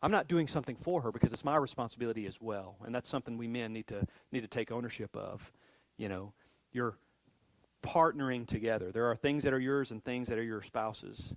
I'm 0.00 0.10
not 0.12 0.28
doing 0.28 0.46
something 0.46 0.76
for 0.76 1.02
her 1.02 1.12
because 1.12 1.32
it's 1.32 1.44
my 1.44 1.56
responsibility 1.56 2.26
as 2.26 2.40
well. 2.40 2.76
And 2.84 2.94
that's 2.94 3.08
something 3.08 3.36
we 3.36 3.48
men 3.48 3.72
need 3.72 3.88
to 3.88 4.06
need 4.30 4.42
to 4.42 4.48
take 4.48 4.70
ownership 4.70 5.16
of. 5.16 5.52
You 5.96 6.08
know, 6.08 6.32
you're 6.72 6.96
partnering 7.82 8.46
together. 8.46 8.92
There 8.92 9.06
are 9.06 9.16
things 9.16 9.44
that 9.44 9.52
are 9.52 9.58
yours 9.58 9.90
and 9.90 10.04
things 10.04 10.28
that 10.28 10.38
are 10.38 10.42
your 10.42 10.62
spouse's. 10.62 11.34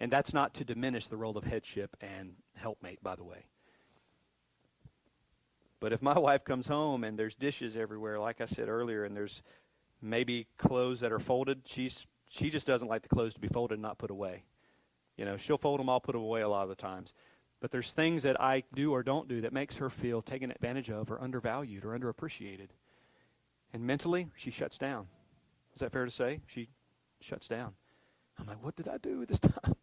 And 0.00 0.10
that's 0.10 0.34
not 0.34 0.54
to 0.54 0.64
diminish 0.64 1.08
the 1.08 1.16
role 1.16 1.36
of 1.36 1.44
headship 1.44 1.96
and 2.00 2.34
helpmate, 2.54 3.02
by 3.02 3.16
the 3.16 3.24
way. 3.24 3.46
But 5.80 5.92
if 5.92 6.02
my 6.02 6.18
wife 6.18 6.44
comes 6.44 6.66
home 6.66 7.04
and 7.04 7.18
there's 7.18 7.34
dishes 7.34 7.76
everywhere, 7.76 8.18
like 8.18 8.40
I 8.40 8.46
said 8.46 8.68
earlier, 8.68 9.04
and 9.04 9.16
there's 9.16 9.42
maybe 10.00 10.46
clothes 10.58 11.00
that 11.00 11.12
are 11.12 11.18
folded, 11.18 11.62
she's 11.64 12.06
she 12.28 12.50
just 12.50 12.66
doesn't 12.66 12.88
like 12.88 13.02
the 13.02 13.08
clothes 13.08 13.34
to 13.34 13.40
be 13.40 13.48
folded 13.48 13.74
and 13.74 13.82
not 13.82 13.98
put 13.98 14.10
away. 14.10 14.44
You 15.16 15.24
know, 15.24 15.36
she'll 15.36 15.58
fold 15.58 15.80
them, 15.80 15.88
I'll 15.88 16.00
put 16.00 16.12
them 16.12 16.22
away 16.22 16.42
a 16.42 16.48
lot 16.48 16.62
of 16.62 16.68
the 16.68 16.74
times. 16.74 17.14
But 17.60 17.70
there's 17.70 17.92
things 17.92 18.22
that 18.24 18.40
I 18.40 18.64
do 18.74 18.92
or 18.92 19.02
don't 19.02 19.28
do 19.28 19.40
that 19.40 19.52
makes 19.52 19.76
her 19.78 19.88
feel 19.88 20.20
taken 20.20 20.50
advantage 20.50 20.90
of 20.90 21.10
or 21.10 21.20
undervalued 21.20 21.84
or 21.84 21.98
underappreciated. 21.98 22.68
And 23.72 23.86
mentally, 23.86 24.28
she 24.36 24.50
shuts 24.50 24.78
down. 24.78 25.06
Is 25.74 25.80
that 25.80 25.92
fair 25.92 26.04
to 26.04 26.10
say? 26.10 26.40
She 26.46 26.68
shuts 27.20 27.48
down. 27.48 27.72
I'm 28.38 28.46
like, 28.46 28.62
what 28.62 28.76
did 28.76 28.88
I 28.88 28.98
do 28.98 29.24
this 29.28 29.40
time? 29.40 29.74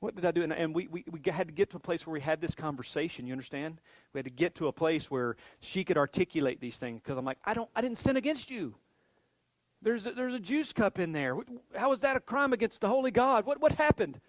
What 0.00 0.16
did 0.16 0.24
I 0.24 0.32
do? 0.32 0.42
And, 0.42 0.52
and 0.52 0.74
we, 0.74 0.88
we, 0.88 1.04
we 1.10 1.20
had 1.30 1.46
to 1.46 1.52
get 1.52 1.70
to 1.70 1.76
a 1.76 1.80
place 1.80 2.06
where 2.06 2.12
we 2.12 2.20
had 2.20 2.40
this 2.40 2.54
conversation. 2.54 3.26
You 3.26 3.32
understand? 3.32 3.80
We 4.12 4.18
had 4.18 4.24
to 4.24 4.32
get 4.32 4.54
to 4.56 4.66
a 4.66 4.72
place 4.72 5.10
where 5.10 5.36
she 5.60 5.84
could 5.84 5.96
articulate 5.96 6.60
these 6.60 6.76
things 6.76 7.00
because 7.00 7.16
I'm 7.16 7.24
like, 7.24 7.38
I 7.44 7.54
don't, 7.54 7.70
I 7.74 7.80
didn't 7.80 7.98
sin 7.98 8.16
against 8.16 8.50
you. 8.50 8.74
There's 9.82 10.06
a, 10.06 10.12
there's 10.12 10.34
a 10.34 10.40
juice 10.40 10.72
cup 10.72 10.98
in 10.98 11.12
there. 11.12 11.36
How 11.74 11.92
is 11.92 12.00
that 12.00 12.16
a 12.16 12.20
crime 12.20 12.52
against 12.52 12.80
the 12.80 12.88
holy 12.88 13.10
God? 13.10 13.44
What, 13.46 13.60
what 13.60 13.72
happened? 13.72 14.20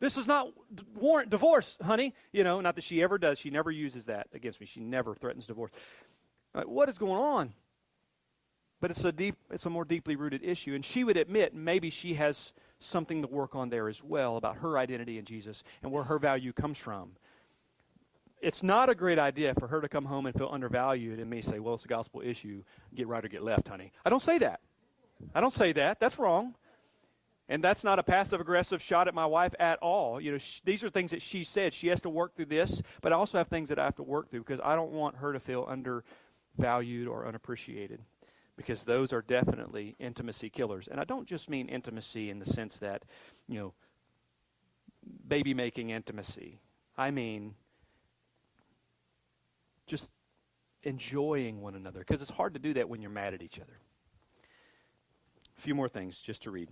This 0.00 0.16
is 0.16 0.26
not 0.26 0.48
warrant 0.96 1.30
divorce, 1.30 1.78
honey. 1.82 2.14
You 2.32 2.44
know, 2.44 2.60
not 2.60 2.74
that 2.74 2.84
she 2.84 3.02
ever 3.02 3.16
does. 3.16 3.38
She 3.38 3.50
never 3.50 3.70
uses 3.70 4.06
that 4.06 4.26
against 4.34 4.60
me. 4.60 4.66
She 4.66 4.80
never 4.80 5.14
threatens 5.14 5.46
divorce. 5.46 5.70
Like, 6.54 6.66
what 6.66 6.88
is 6.88 6.98
going 6.98 7.20
on? 7.20 7.52
But 8.80 8.90
it's 8.90 9.04
a 9.04 9.12
deep, 9.12 9.36
it's 9.50 9.64
a 9.64 9.70
more 9.70 9.84
deeply 9.84 10.16
rooted 10.16 10.44
issue. 10.44 10.74
And 10.74 10.84
she 10.84 11.04
would 11.04 11.16
admit 11.16 11.54
maybe 11.54 11.88
she 11.88 12.14
has 12.14 12.52
something 12.80 13.22
to 13.22 13.28
work 13.28 13.54
on 13.54 13.70
there 13.70 13.88
as 13.88 14.02
well 14.02 14.36
about 14.36 14.58
her 14.58 14.76
identity 14.76 15.18
in 15.18 15.24
Jesus 15.24 15.62
and 15.82 15.90
where 15.90 16.04
her 16.04 16.18
value 16.18 16.52
comes 16.52 16.76
from. 16.76 17.12
It's 18.44 18.62
not 18.62 18.90
a 18.90 18.94
great 18.94 19.18
idea 19.18 19.54
for 19.54 19.68
her 19.68 19.80
to 19.80 19.88
come 19.88 20.04
home 20.04 20.26
and 20.26 20.36
feel 20.36 20.50
undervalued 20.52 21.18
and 21.18 21.30
me 21.30 21.40
say, 21.40 21.60
well, 21.60 21.74
it's 21.74 21.86
a 21.86 21.88
gospel 21.88 22.20
issue. 22.22 22.62
Get 22.94 23.08
right 23.08 23.24
or 23.24 23.28
get 23.28 23.42
left, 23.42 23.68
honey. 23.68 23.90
I 24.04 24.10
don't 24.10 24.20
say 24.20 24.36
that. 24.36 24.60
I 25.34 25.40
don't 25.40 25.54
say 25.54 25.72
that. 25.72 25.98
That's 25.98 26.18
wrong. 26.18 26.54
And 27.48 27.64
that's 27.64 27.82
not 27.82 27.98
a 27.98 28.02
passive 28.02 28.42
aggressive 28.42 28.82
shot 28.82 29.08
at 29.08 29.14
my 29.14 29.24
wife 29.24 29.54
at 29.58 29.78
all. 29.78 30.20
You 30.20 30.32
know, 30.32 30.38
sh- 30.38 30.60
these 30.62 30.84
are 30.84 30.90
things 30.90 31.10
that 31.12 31.22
she 31.22 31.42
said. 31.42 31.72
She 31.72 31.88
has 31.88 32.02
to 32.02 32.10
work 32.10 32.36
through 32.36 32.46
this, 32.46 32.82
but 33.00 33.14
I 33.14 33.16
also 33.16 33.38
have 33.38 33.48
things 33.48 33.70
that 33.70 33.78
I 33.78 33.84
have 33.84 33.96
to 33.96 34.02
work 34.02 34.30
through 34.30 34.40
because 34.40 34.60
I 34.62 34.76
don't 34.76 34.92
want 34.92 35.16
her 35.16 35.32
to 35.32 35.40
feel 35.40 35.66
undervalued 35.66 37.08
or 37.08 37.26
unappreciated 37.26 38.00
because 38.58 38.82
those 38.82 39.14
are 39.14 39.22
definitely 39.22 39.96
intimacy 39.98 40.50
killers. 40.50 40.86
And 40.86 41.00
I 41.00 41.04
don't 41.04 41.26
just 41.26 41.48
mean 41.48 41.70
intimacy 41.70 42.28
in 42.28 42.40
the 42.40 42.46
sense 42.46 42.76
that, 42.78 43.04
you 43.48 43.58
know, 43.58 43.72
baby 45.26 45.54
making 45.54 45.88
intimacy. 45.88 46.60
I 46.96 47.10
mean 47.10 47.54
just 49.86 50.08
enjoying 50.82 51.60
one 51.60 51.74
another 51.74 52.00
because 52.00 52.22
it's 52.22 52.30
hard 52.30 52.54
to 52.54 52.60
do 52.60 52.72
that 52.74 52.88
when 52.88 53.00
you're 53.00 53.10
mad 53.10 53.34
at 53.34 53.42
each 53.42 53.58
other. 53.58 53.78
A 55.56 55.60
few 55.60 55.74
more 55.74 55.88
things 55.88 56.18
just 56.18 56.42
to 56.42 56.50
read. 56.50 56.68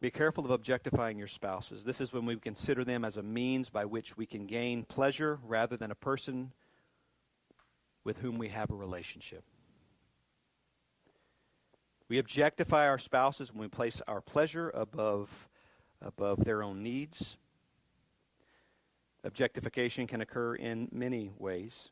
Be 0.00 0.10
careful 0.10 0.44
of 0.44 0.50
objectifying 0.50 1.16
your 1.16 1.28
spouses. 1.28 1.84
This 1.84 2.00
is 2.00 2.12
when 2.12 2.26
we 2.26 2.34
consider 2.34 2.84
them 2.84 3.04
as 3.04 3.16
a 3.16 3.22
means 3.22 3.70
by 3.70 3.84
which 3.84 4.16
we 4.16 4.26
can 4.26 4.46
gain 4.46 4.82
pleasure 4.82 5.38
rather 5.44 5.76
than 5.76 5.92
a 5.92 5.94
person 5.94 6.50
with 8.02 8.18
whom 8.18 8.36
we 8.36 8.48
have 8.48 8.72
a 8.72 8.74
relationship. 8.74 9.44
We 12.08 12.18
objectify 12.18 12.88
our 12.88 12.98
spouses 12.98 13.52
when 13.52 13.60
we 13.60 13.68
place 13.68 14.02
our 14.08 14.20
pleasure 14.20 14.70
above, 14.70 15.48
above 16.00 16.44
their 16.44 16.64
own 16.64 16.82
needs. 16.82 17.36
Objectification 19.24 20.06
can 20.06 20.20
occur 20.20 20.54
in 20.54 20.88
many 20.92 21.30
ways. 21.38 21.90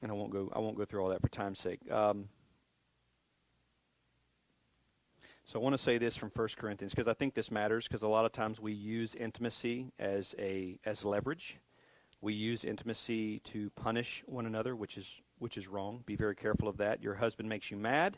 And 0.00 0.10
I 0.10 0.14
won't 0.14 0.32
go, 0.32 0.50
I 0.54 0.58
won't 0.58 0.76
go 0.76 0.84
through 0.84 1.02
all 1.02 1.10
that 1.10 1.20
for 1.20 1.28
time's 1.28 1.60
sake. 1.60 1.80
Um, 1.90 2.28
So 5.44 5.60
I 5.60 5.62
want 5.62 5.74
to 5.74 5.82
say 5.82 5.98
this 5.98 6.16
from 6.16 6.30
1 6.34 6.48
Corinthians 6.56 6.94
because 6.94 7.08
I 7.08 7.12
think 7.12 7.34
this 7.34 7.50
matters 7.50 7.86
because 7.86 8.02
a 8.02 8.08
lot 8.08 8.24
of 8.24 8.32
times 8.32 8.60
we 8.60 8.72
use 8.72 9.14
intimacy 9.14 9.92
as 9.98 10.34
a 10.38 10.78
as 10.84 11.04
leverage. 11.04 11.58
We 12.22 12.32
use 12.32 12.64
intimacy 12.64 13.40
to 13.40 13.68
punish 13.70 14.22
one 14.26 14.46
another, 14.46 14.76
which 14.76 14.96
is 14.96 15.20
which 15.38 15.58
is 15.58 15.68
wrong. 15.68 16.04
Be 16.06 16.16
very 16.16 16.36
careful 16.36 16.68
of 16.68 16.76
that. 16.78 17.02
Your 17.02 17.16
husband 17.16 17.48
makes 17.48 17.70
you 17.70 17.76
mad. 17.76 18.16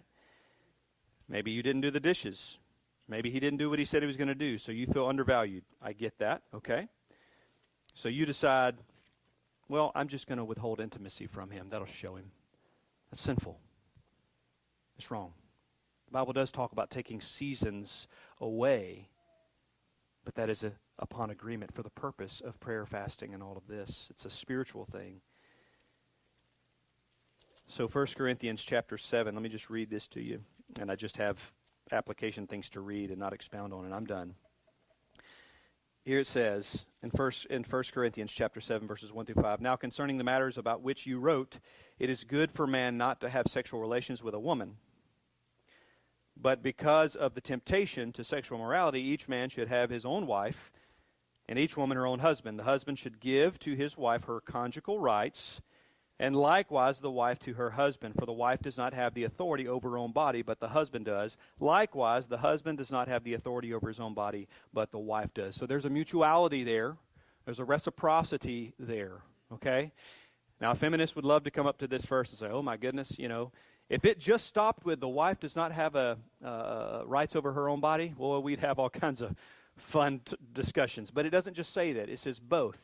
Maybe 1.28 1.50
you 1.50 1.62
didn't 1.62 1.80
do 1.80 1.90
the 1.90 1.98
dishes. 1.98 2.58
Maybe 3.08 3.30
he 3.30 3.38
didn't 3.38 3.58
do 3.58 3.68
what 3.68 3.78
he 3.78 3.84
said 3.84 4.02
he 4.02 4.06
was 4.06 4.16
going 4.16 4.28
to 4.28 4.34
do, 4.34 4.56
so 4.56 4.72
you 4.72 4.86
feel 4.86 5.06
undervalued. 5.06 5.64
I 5.82 5.92
get 5.92 6.18
that, 6.18 6.42
okay? 6.54 6.88
So 7.94 8.08
you 8.08 8.24
decide, 8.24 8.76
well, 9.68 9.92
I'm 9.94 10.08
just 10.08 10.26
going 10.26 10.38
to 10.38 10.44
withhold 10.44 10.80
intimacy 10.80 11.26
from 11.26 11.50
him. 11.50 11.68
That'll 11.70 11.86
show 11.86 12.16
him. 12.16 12.30
That's 13.10 13.22
sinful. 13.22 13.58
It's 14.96 15.10
wrong. 15.10 15.32
The 16.06 16.12
Bible 16.12 16.32
does 16.32 16.50
talk 16.50 16.72
about 16.72 16.90
taking 16.90 17.20
seasons 17.20 18.08
away, 18.40 19.08
but 20.24 20.34
that 20.36 20.48
is 20.48 20.64
a, 20.64 20.72
upon 20.98 21.30
agreement 21.30 21.74
for 21.74 21.82
the 21.82 21.90
purpose 21.90 22.40
of 22.44 22.58
prayer, 22.58 22.86
fasting, 22.86 23.34
and 23.34 23.42
all 23.42 23.56
of 23.56 23.66
this. 23.68 24.06
It's 24.10 24.24
a 24.24 24.30
spiritual 24.30 24.86
thing. 24.86 25.20
So 27.66 27.86
1 27.86 28.06
Corinthians 28.16 28.62
chapter 28.62 28.96
7, 28.96 29.34
let 29.34 29.42
me 29.42 29.48
just 29.48 29.68
read 29.68 29.90
this 29.90 30.06
to 30.08 30.22
you. 30.22 30.40
And 30.80 30.90
I 30.90 30.96
just 30.96 31.16
have 31.18 31.52
application 31.92 32.46
things 32.46 32.68
to 32.70 32.80
read 32.80 33.10
and 33.10 33.18
not 33.18 33.32
expound 33.32 33.72
on, 33.72 33.84
and 33.84 33.94
I'm 33.94 34.06
done. 34.06 34.34
Here 36.04 36.20
it 36.20 36.26
says 36.26 36.84
in 37.02 37.10
first 37.10 37.46
in 37.46 37.64
First 37.64 37.92
Corinthians 37.92 38.30
chapter 38.30 38.60
7 38.60 38.86
verses 38.86 39.12
1 39.12 39.26
through 39.26 39.42
5. 39.42 39.60
Now 39.60 39.76
concerning 39.76 40.18
the 40.18 40.24
matters 40.24 40.58
about 40.58 40.82
which 40.82 41.06
you 41.06 41.18
wrote, 41.18 41.58
it 41.98 42.10
is 42.10 42.24
good 42.24 42.52
for 42.52 42.66
man 42.66 42.98
not 42.98 43.20
to 43.20 43.30
have 43.30 43.46
sexual 43.48 43.80
relations 43.80 44.22
with 44.22 44.34
a 44.34 44.40
woman 44.40 44.76
but 46.36 46.62
because 46.62 47.14
of 47.14 47.34
the 47.34 47.40
temptation 47.40 48.12
to 48.12 48.24
sexual 48.24 48.58
morality, 48.58 49.00
each 49.00 49.28
man 49.28 49.48
should 49.48 49.68
have 49.68 49.90
his 49.90 50.04
own 50.04 50.26
wife, 50.26 50.72
and 51.48 51.58
each 51.58 51.76
woman 51.76 51.96
her 51.96 52.06
own 52.06 52.18
husband. 52.18 52.58
The 52.58 52.64
husband 52.64 52.98
should 52.98 53.20
give 53.20 53.58
to 53.60 53.74
his 53.74 53.96
wife 53.96 54.24
her 54.24 54.40
conjugal 54.40 54.98
rights, 54.98 55.60
and 56.18 56.36
likewise 56.36 57.00
the 57.00 57.10
wife 57.10 57.38
to 57.40 57.54
her 57.54 57.70
husband. 57.70 58.14
For 58.18 58.26
the 58.26 58.32
wife 58.32 58.62
does 58.62 58.78
not 58.78 58.94
have 58.94 59.14
the 59.14 59.24
authority 59.24 59.66
over 59.66 59.90
her 59.90 59.98
own 59.98 60.12
body, 60.12 60.42
but 60.42 60.60
the 60.60 60.68
husband 60.68 61.04
does. 61.06 61.36
Likewise, 61.58 62.26
the 62.26 62.38
husband 62.38 62.78
does 62.78 62.92
not 62.92 63.08
have 63.08 63.24
the 63.24 63.34
authority 63.34 63.74
over 63.74 63.88
his 63.88 64.00
own 64.00 64.14
body, 64.14 64.48
but 64.72 64.92
the 64.92 64.98
wife 64.98 65.34
does. 65.34 65.56
So 65.56 65.66
there's 65.66 65.84
a 65.84 65.90
mutuality 65.90 66.64
there, 66.64 66.96
there's 67.44 67.58
a 67.58 67.64
reciprocity 67.64 68.74
there, 68.78 69.22
okay? 69.52 69.92
Now, 70.60 70.70
a 70.70 70.74
feminist 70.74 71.16
would 71.16 71.24
love 71.24 71.44
to 71.44 71.50
come 71.50 71.66
up 71.66 71.78
to 71.78 71.86
this 71.88 72.04
verse 72.04 72.30
and 72.30 72.38
say, 72.38 72.48
oh 72.48 72.62
my 72.62 72.76
goodness, 72.76 73.18
you 73.18 73.28
know, 73.28 73.50
if 73.90 74.04
it 74.04 74.18
just 74.18 74.46
stopped 74.46 74.84
with 74.84 75.00
the 75.00 75.08
wife 75.08 75.40
does 75.40 75.56
not 75.56 75.72
have 75.72 75.94
a 75.94 76.16
uh, 76.42 77.02
rights 77.04 77.36
over 77.36 77.52
her 77.52 77.68
own 77.68 77.80
body, 77.80 78.14
well, 78.16 78.42
we'd 78.42 78.60
have 78.60 78.78
all 78.78 78.88
kinds 78.88 79.20
of 79.20 79.34
fun 79.76 80.20
t- 80.24 80.36
discussions. 80.52 81.10
But 81.10 81.26
it 81.26 81.30
doesn't 81.30 81.54
just 81.54 81.72
say 81.72 81.92
that; 81.92 82.08
it 82.08 82.18
says 82.18 82.38
both. 82.38 82.78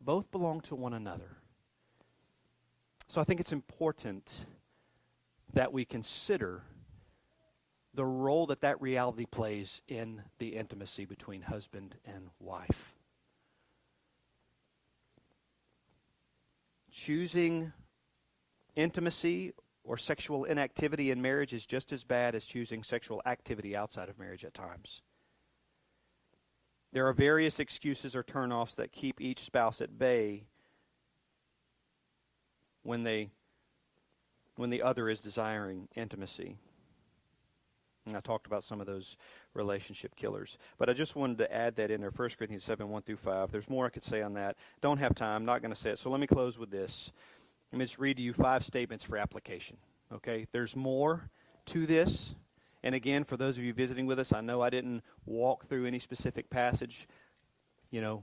Both 0.00 0.30
belong 0.30 0.60
to 0.62 0.76
one 0.76 0.94
another. 0.94 1.38
So 3.14 3.20
I 3.20 3.24
think 3.24 3.38
it's 3.38 3.52
important 3.52 4.40
that 5.52 5.72
we 5.72 5.84
consider 5.84 6.64
the 7.94 8.04
role 8.04 8.46
that 8.46 8.62
that 8.62 8.82
reality 8.82 9.24
plays 9.24 9.82
in 9.86 10.22
the 10.40 10.56
intimacy 10.56 11.04
between 11.04 11.42
husband 11.42 11.94
and 12.04 12.30
wife. 12.40 12.92
Choosing 16.90 17.72
intimacy 18.74 19.52
or 19.84 19.96
sexual 19.96 20.42
inactivity 20.42 21.12
in 21.12 21.22
marriage 21.22 21.52
is 21.52 21.66
just 21.66 21.92
as 21.92 22.02
bad 22.02 22.34
as 22.34 22.44
choosing 22.44 22.82
sexual 22.82 23.22
activity 23.26 23.76
outside 23.76 24.08
of 24.08 24.18
marriage 24.18 24.44
at 24.44 24.54
times. 24.54 25.02
There 26.92 27.06
are 27.06 27.12
various 27.12 27.60
excuses 27.60 28.16
or 28.16 28.24
turnoffs 28.24 28.74
that 28.74 28.90
keep 28.90 29.20
each 29.20 29.44
spouse 29.44 29.80
at 29.80 30.00
bay 30.00 30.46
when 32.84 33.02
they 33.02 33.30
when 34.56 34.70
the 34.70 34.82
other 34.82 35.08
is 35.08 35.20
desiring 35.20 35.88
intimacy. 35.96 36.56
And 38.06 38.16
I 38.16 38.20
talked 38.20 38.46
about 38.46 38.62
some 38.62 38.80
of 38.80 38.86
those 38.86 39.16
relationship 39.54 40.14
killers. 40.14 40.58
But 40.78 40.88
I 40.88 40.92
just 40.92 41.16
wanted 41.16 41.38
to 41.38 41.52
add 41.52 41.74
that 41.76 41.90
in 41.90 42.00
there, 42.00 42.12
1 42.14 42.30
Corinthians 42.38 42.62
7, 42.62 42.88
1 42.88 43.02
through 43.02 43.16
5. 43.16 43.50
There's 43.50 43.68
more 43.68 43.86
I 43.86 43.88
could 43.88 44.04
say 44.04 44.22
on 44.22 44.34
that. 44.34 44.56
Don't 44.80 44.98
have 44.98 45.14
time, 45.14 45.36
I'm 45.36 45.44
not 45.44 45.62
going 45.62 45.74
to 45.74 45.80
say 45.80 45.90
it. 45.90 45.98
So 45.98 46.10
let 46.10 46.20
me 46.20 46.26
close 46.26 46.58
with 46.58 46.70
this. 46.70 47.10
Let 47.72 47.78
me 47.78 47.84
just 47.84 47.98
read 47.98 48.18
to 48.18 48.22
you 48.22 48.32
five 48.32 48.64
statements 48.64 49.02
for 49.02 49.16
application. 49.16 49.78
Okay, 50.12 50.46
there's 50.52 50.76
more 50.76 51.30
to 51.66 51.86
this. 51.86 52.34
And 52.82 52.94
again, 52.94 53.24
for 53.24 53.38
those 53.38 53.56
of 53.56 53.64
you 53.64 53.72
visiting 53.72 54.06
with 54.06 54.20
us, 54.20 54.32
I 54.32 54.42
know 54.42 54.60
I 54.60 54.70
didn't 54.70 55.02
walk 55.24 55.66
through 55.66 55.86
any 55.86 55.98
specific 55.98 56.50
passage. 56.50 57.08
You 57.90 58.02
know, 58.02 58.22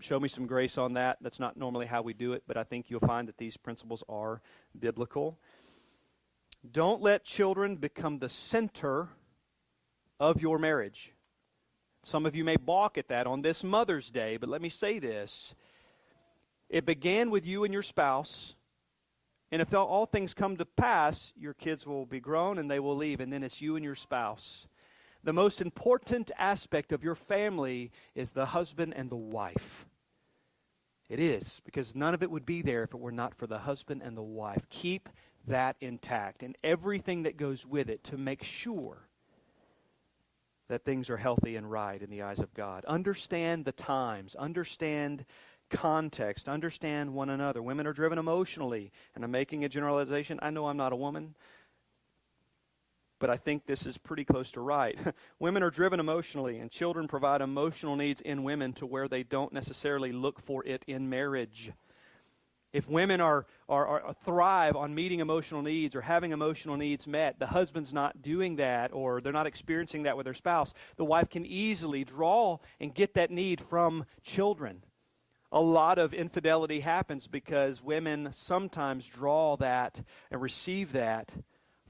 show 0.00 0.20
me 0.20 0.28
some 0.28 0.46
grace 0.46 0.78
on 0.78 0.94
that. 0.94 1.18
That's 1.20 1.40
not 1.40 1.56
normally 1.56 1.86
how 1.86 2.02
we 2.02 2.12
do 2.12 2.32
it, 2.32 2.44
but 2.46 2.56
I 2.56 2.64
think 2.64 2.90
you'll 2.90 3.00
find 3.00 3.28
that 3.28 3.38
these 3.38 3.56
principles 3.56 4.02
are 4.08 4.40
biblical. 4.78 5.38
Don't 6.70 7.02
let 7.02 7.24
children 7.24 7.76
become 7.76 8.18
the 8.18 8.28
center 8.28 9.08
of 10.20 10.40
your 10.40 10.58
marriage. 10.58 11.12
Some 12.04 12.26
of 12.26 12.36
you 12.36 12.44
may 12.44 12.56
balk 12.56 12.96
at 12.96 13.08
that 13.08 13.26
on 13.26 13.42
this 13.42 13.64
Mother's 13.64 14.10
Day, 14.10 14.36
but 14.36 14.48
let 14.48 14.62
me 14.62 14.68
say 14.68 14.98
this. 14.98 15.54
It 16.68 16.86
began 16.86 17.30
with 17.30 17.44
you 17.44 17.64
and 17.64 17.72
your 17.72 17.82
spouse, 17.82 18.54
and 19.50 19.60
if 19.60 19.74
all 19.74 20.06
things 20.06 20.32
come 20.32 20.56
to 20.58 20.64
pass, 20.64 21.32
your 21.36 21.54
kids 21.54 21.86
will 21.86 22.06
be 22.06 22.20
grown 22.20 22.58
and 22.58 22.70
they 22.70 22.78
will 22.78 22.96
leave, 22.96 23.20
and 23.20 23.32
then 23.32 23.42
it's 23.42 23.60
you 23.60 23.74
and 23.74 23.84
your 23.84 23.96
spouse. 23.96 24.67
The 25.28 25.34
most 25.34 25.60
important 25.60 26.30
aspect 26.38 26.90
of 26.90 27.04
your 27.04 27.14
family 27.14 27.90
is 28.14 28.32
the 28.32 28.46
husband 28.46 28.94
and 28.96 29.10
the 29.10 29.16
wife. 29.16 29.84
It 31.10 31.20
is, 31.20 31.60
because 31.66 31.94
none 31.94 32.14
of 32.14 32.22
it 32.22 32.30
would 32.30 32.46
be 32.46 32.62
there 32.62 32.82
if 32.82 32.94
it 32.94 32.98
were 32.98 33.12
not 33.12 33.34
for 33.34 33.46
the 33.46 33.58
husband 33.58 34.00
and 34.02 34.16
the 34.16 34.22
wife. 34.22 34.66
Keep 34.70 35.10
that 35.46 35.76
intact 35.82 36.42
and 36.42 36.56
everything 36.64 37.24
that 37.24 37.36
goes 37.36 37.66
with 37.66 37.90
it 37.90 38.02
to 38.04 38.16
make 38.16 38.42
sure 38.42 39.06
that 40.68 40.86
things 40.86 41.10
are 41.10 41.18
healthy 41.18 41.56
and 41.56 41.70
right 41.70 42.00
in 42.00 42.08
the 42.08 42.22
eyes 42.22 42.38
of 42.38 42.54
God. 42.54 42.86
Understand 42.86 43.66
the 43.66 43.72
times, 43.72 44.34
understand 44.34 45.26
context, 45.68 46.48
understand 46.48 47.12
one 47.12 47.28
another. 47.28 47.60
Women 47.60 47.86
are 47.86 47.92
driven 47.92 48.18
emotionally, 48.18 48.92
and 49.14 49.22
I'm 49.22 49.30
making 49.30 49.62
a 49.62 49.68
generalization. 49.68 50.38
I 50.40 50.48
know 50.48 50.68
I'm 50.68 50.78
not 50.78 50.94
a 50.94 50.96
woman, 50.96 51.34
but 53.18 53.30
I 53.30 53.36
think 53.36 53.66
this 53.66 53.86
is 53.86 53.98
pretty 53.98 54.24
close 54.24 54.52
to 54.52 54.60
right. 54.60 54.98
women 55.38 55.62
are 55.62 55.70
driven 55.70 56.00
emotionally, 56.00 56.58
and 56.58 56.70
children 56.70 57.08
provide 57.08 57.40
emotional 57.40 57.96
needs 57.96 58.20
in 58.20 58.44
women 58.44 58.72
to 58.74 58.86
where 58.86 59.08
they 59.08 59.22
don't 59.22 59.52
necessarily 59.52 60.12
look 60.12 60.40
for 60.40 60.64
it 60.64 60.84
in 60.86 61.08
marriage. 61.08 61.70
If 62.72 62.88
women 62.88 63.20
are, 63.20 63.46
are, 63.68 63.86
are, 63.86 64.14
thrive 64.24 64.76
on 64.76 64.94
meeting 64.94 65.20
emotional 65.20 65.62
needs 65.62 65.94
or 65.94 66.02
having 66.02 66.32
emotional 66.32 66.76
needs 66.76 67.06
met, 67.06 67.38
the 67.38 67.46
husband's 67.46 67.94
not 67.94 68.20
doing 68.20 68.56
that 68.56 68.92
or 68.92 69.20
they're 69.20 69.32
not 69.32 69.46
experiencing 69.46 70.02
that 70.02 70.18
with 70.18 70.24
their 70.24 70.34
spouse, 70.34 70.74
the 70.96 71.04
wife 71.04 71.30
can 71.30 71.46
easily 71.46 72.04
draw 72.04 72.58
and 72.78 72.94
get 72.94 73.14
that 73.14 73.30
need 73.30 73.62
from 73.62 74.04
children. 74.22 74.84
A 75.50 75.60
lot 75.60 75.98
of 75.98 76.12
infidelity 76.12 76.80
happens 76.80 77.26
because 77.26 77.82
women 77.82 78.28
sometimes 78.34 79.06
draw 79.06 79.56
that 79.56 80.02
and 80.30 80.42
receive 80.42 80.92
that 80.92 81.32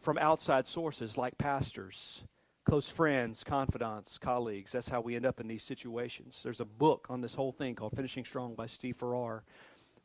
from 0.01 0.19
outside 0.19 0.67
sources 0.67 1.17
like 1.17 1.39
pastors, 1.39 2.25
close 2.65 2.89
friends, 2.89 3.45
confidants, 3.45 4.19
colleagues. 4.19 4.73
That's 4.73 4.89
how 4.89 5.01
we 5.01 5.17
end 5.17 5.27
up 5.27 5.41
in 5.41 5.49
these 5.49 5.63
situations. 5.63 6.41
There's 6.43 6.61
a 6.61 6.65
book 6.65 7.07
on 7.11 7.21
this 7.21 7.35
whole 7.35 7.53
thing 7.53 7.75
called 7.75 7.93
Finishing 7.97 8.25
Strong 8.25 8.55
by 8.55 8.67
Steve 8.67 8.97
Farrar 8.97 9.45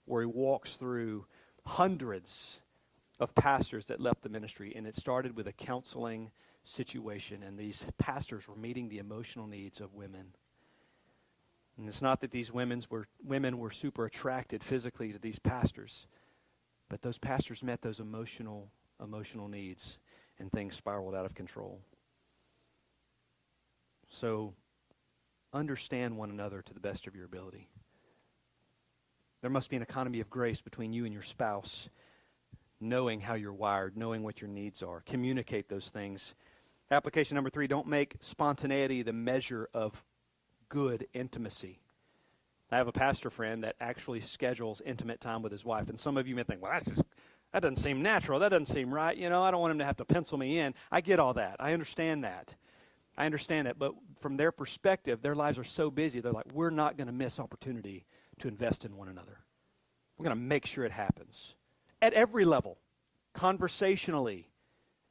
where 0.05 0.21
he 0.21 0.27
walks 0.27 0.75
through 0.75 1.25
hundreds 1.65 2.59
of 3.19 3.33
pastors 3.35 3.85
that 3.85 4.01
left 4.01 4.21
the 4.23 4.29
ministry. 4.29 4.73
And 4.75 4.85
it 4.87 4.95
started 4.95 5.35
with 5.35 5.47
a 5.47 5.53
counseling 5.53 6.31
situation, 6.63 7.43
and 7.43 7.57
these 7.57 7.85
pastors 7.97 8.47
were 8.47 8.55
meeting 8.55 8.89
the 8.89 8.99
emotional 8.99 9.47
needs 9.47 9.79
of 9.79 9.93
women. 9.93 10.33
And 11.77 11.87
it's 11.87 12.01
not 12.01 12.21
that 12.21 12.31
these 12.31 12.51
women's 12.51 12.89
were, 12.89 13.07
women 13.23 13.57
were 13.57 13.71
super 13.71 14.05
attracted 14.05 14.63
physically 14.63 15.11
to 15.11 15.19
these 15.19 15.39
pastors, 15.39 16.07
but 16.89 17.01
those 17.01 17.17
pastors 17.17 17.63
met 17.63 17.81
those 17.81 17.99
emotional, 17.99 18.69
emotional 19.01 19.47
needs, 19.47 19.97
and 20.39 20.51
things 20.51 20.75
spiraled 20.75 21.15
out 21.15 21.25
of 21.25 21.35
control. 21.35 21.79
So, 24.09 24.53
understand 25.53 26.17
one 26.17 26.29
another 26.29 26.61
to 26.61 26.73
the 26.73 26.79
best 26.79 27.07
of 27.07 27.15
your 27.15 27.25
ability. 27.25 27.67
There 29.41 29.49
must 29.49 29.69
be 29.69 29.75
an 29.75 29.81
economy 29.81 30.19
of 30.19 30.29
grace 30.29 30.61
between 30.61 30.93
you 30.93 31.05
and 31.05 31.13
your 31.13 31.23
spouse, 31.23 31.89
knowing 32.79 33.19
how 33.19 33.33
you're 33.33 33.53
wired, 33.53 33.97
knowing 33.97 34.23
what 34.23 34.41
your 34.41 34.49
needs 34.49 34.81
are. 34.81 35.01
Communicate 35.05 35.69
those 35.69 35.89
things. 35.89 36.33
Application 36.91 37.35
number 37.35 37.49
three 37.49 37.67
don't 37.67 37.87
make 37.87 38.15
spontaneity 38.19 39.01
the 39.01 39.13
measure 39.13 39.69
of 39.73 40.03
good 40.69 41.07
intimacy. 41.13 41.79
I 42.71 42.77
have 42.77 42.87
a 42.87 42.91
pastor 42.91 43.29
friend 43.29 43.63
that 43.63 43.75
actually 43.79 44.21
schedules 44.21 44.81
intimate 44.83 45.21
time 45.21 45.43
with 45.43 45.51
his 45.51 45.63
wife. 45.63 45.89
And 45.89 45.99
some 45.99 46.17
of 46.17 46.27
you 46.27 46.35
may 46.35 46.43
think, 46.43 46.61
well, 46.61 46.71
that's 46.71 46.85
just, 46.85 47.03
that 47.53 47.61
doesn't 47.61 47.77
seem 47.77 48.01
natural. 48.01 48.39
That 48.39 48.49
doesn't 48.49 48.73
seem 48.73 48.93
right. 48.93 49.15
You 49.15 49.29
know, 49.29 49.43
I 49.43 49.51
don't 49.51 49.61
want 49.61 49.71
him 49.71 49.79
to 49.79 49.85
have 49.85 49.97
to 49.97 50.05
pencil 50.05 50.37
me 50.37 50.57
in. 50.57 50.73
I 50.91 51.01
get 51.01 51.19
all 51.19 51.35
that. 51.35 51.57
I 51.59 51.73
understand 51.73 52.23
that. 52.23 52.55
I 53.15 53.27
understand 53.27 53.67
that. 53.67 53.77
But 53.77 53.93
from 54.19 54.37
their 54.37 54.51
perspective, 54.51 55.21
their 55.21 55.35
lives 55.35 55.59
are 55.59 55.63
so 55.63 55.91
busy, 55.91 56.19
they're 56.19 56.31
like, 56.31 56.51
we're 56.51 56.71
not 56.71 56.97
going 56.97 57.07
to 57.07 57.13
miss 57.13 57.39
opportunity 57.39 58.05
to 58.39 58.47
invest 58.47 58.85
in 58.85 58.97
one 58.97 59.07
another. 59.07 59.39
We're 60.17 60.25
going 60.25 60.35
to 60.35 60.43
make 60.43 60.65
sure 60.65 60.83
it 60.83 60.91
happens 60.91 61.53
at 62.01 62.13
every 62.13 62.43
level, 62.43 62.77
conversationally, 63.33 64.49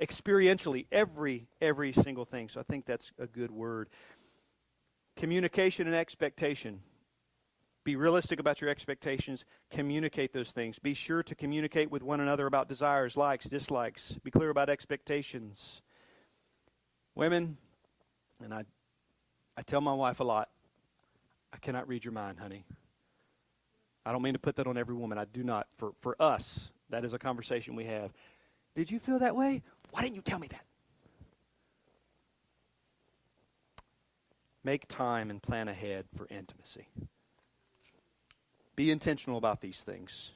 experientially, 0.00 0.86
every 0.90 1.46
every 1.60 1.92
single 1.92 2.24
thing. 2.24 2.48
So 2.48 2.60
I 2.60 2.64
think 2.64 2.86
that's 2.86 3.12
a 3.18 3.26
good 3.26 3.50
word. 3.50 3.88
Communication 5.16 5.86
and 5.86 5.94
expectation. 5.94 6.80
Be 7.84 7.96
realistic 7.96 8.38
about 8.38 8.60
your 8.60 8.70
expectations. 8.70 9.44
Communicate 9.70 10.32
those 10.32 10.52
things. 10.52 10.78
Be 10.78 10.94
sure 10.94 11.22
to 11.24 11.34
communicate 11.34 11.90
with 11.90 12.02
one 12.02 12.20
another 12.20 12.46
about 12.46 12.68
desires, 12.68 13.16
likes, 13.16 13.46
dislikes. 13.46 14.12
Be 14.22 14.30
clear 14.30 14.50
about 14.50 14.68
expectations. 14.68 15.82
Women, 17.14 17.56
and 18.42 18.54
I, 18.54 18.64
I 19.56 19.62
tell 19.62 19.80
my 19.80 19.92
wife 19.92 20.20
a 20.20 20.24
lot, 20.24 20.48
I 21.52 21.58
cannot 21.58 21.88
read 21.88 22.04
your 22.04 22.12
mind, 22.12 22.38
honey. 22.38 22.64
I 24.06 24.12
don't 24.12 24.22
mean 24.22 24.34
to 24.34 24.38
put 24.38 24.56
that 24.56 24.66
on 24.66 24.76
every 24.78 24.94
woman. 24.94 25.18
I 25.18 25.24
do 25.24 25.42
not. 25.42 25.66
For, 25.76 25.92
for 26.00 26.20
us, 26.20 26.70
that 26.90 27.04
is 27.04 27.12
a 27.12 27.18
conversation 27.18 27.74
we 27.74 27.84
have. 27.84 28.12
Did 28.74 28.90
you 28.90 28.98
feel 28.98 29.18
that 29.18 29.36
way? 29.36 29.62
Why 29.90 30.02
didn't 30.02 30.16
you 30.16 30.22
tell 30.22 30.38
me 30.38 30.48
that? 30.48 30.64
Make 34.64 34.86
time 34.86 35.30
and 35.30 35.42
plan 35.42 35.68
ahead 35.68 36.06
for 36.16 36.26
intimacy. 36.30 36.86
Be 38.74 38.90
intentional 38.90 39.38
about 39.38 39.60
these 39.60 39.82
things. 39.82 40.32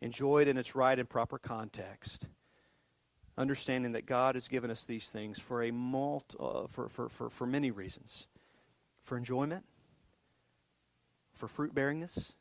Enjoy 0.00 0.42
it 0.42 0.48
in 0.48 0.58
its 0.58 0.74
right 0.74 0.98
and 0.98 1.08
proper 1.08 1.38
context. 1.38 2.26
Understanding 3.36 3.92
that 3.92 4.06
God 4.06 4.34
has 4.34 4.48
given 4.48 4.70
us 4.70 4.84
these 4.84 5.08
things 5.08 5.38
for 5.38 5.62
a 5.62 5.70
mult, 5.70 6.34
uh, 6.38 6.66
for, 6.66 6.88
for, 6.88 7.08
for, 7.08 7.30
for 7.30 7.46
many 7.46 7.70
reasons. 7.70 8.26
For 9.04 9.16
enjoyment, 9.16 9.64
for 11.32 11.48
fruit 11.48 11.74
bearingness, 11.74 12.32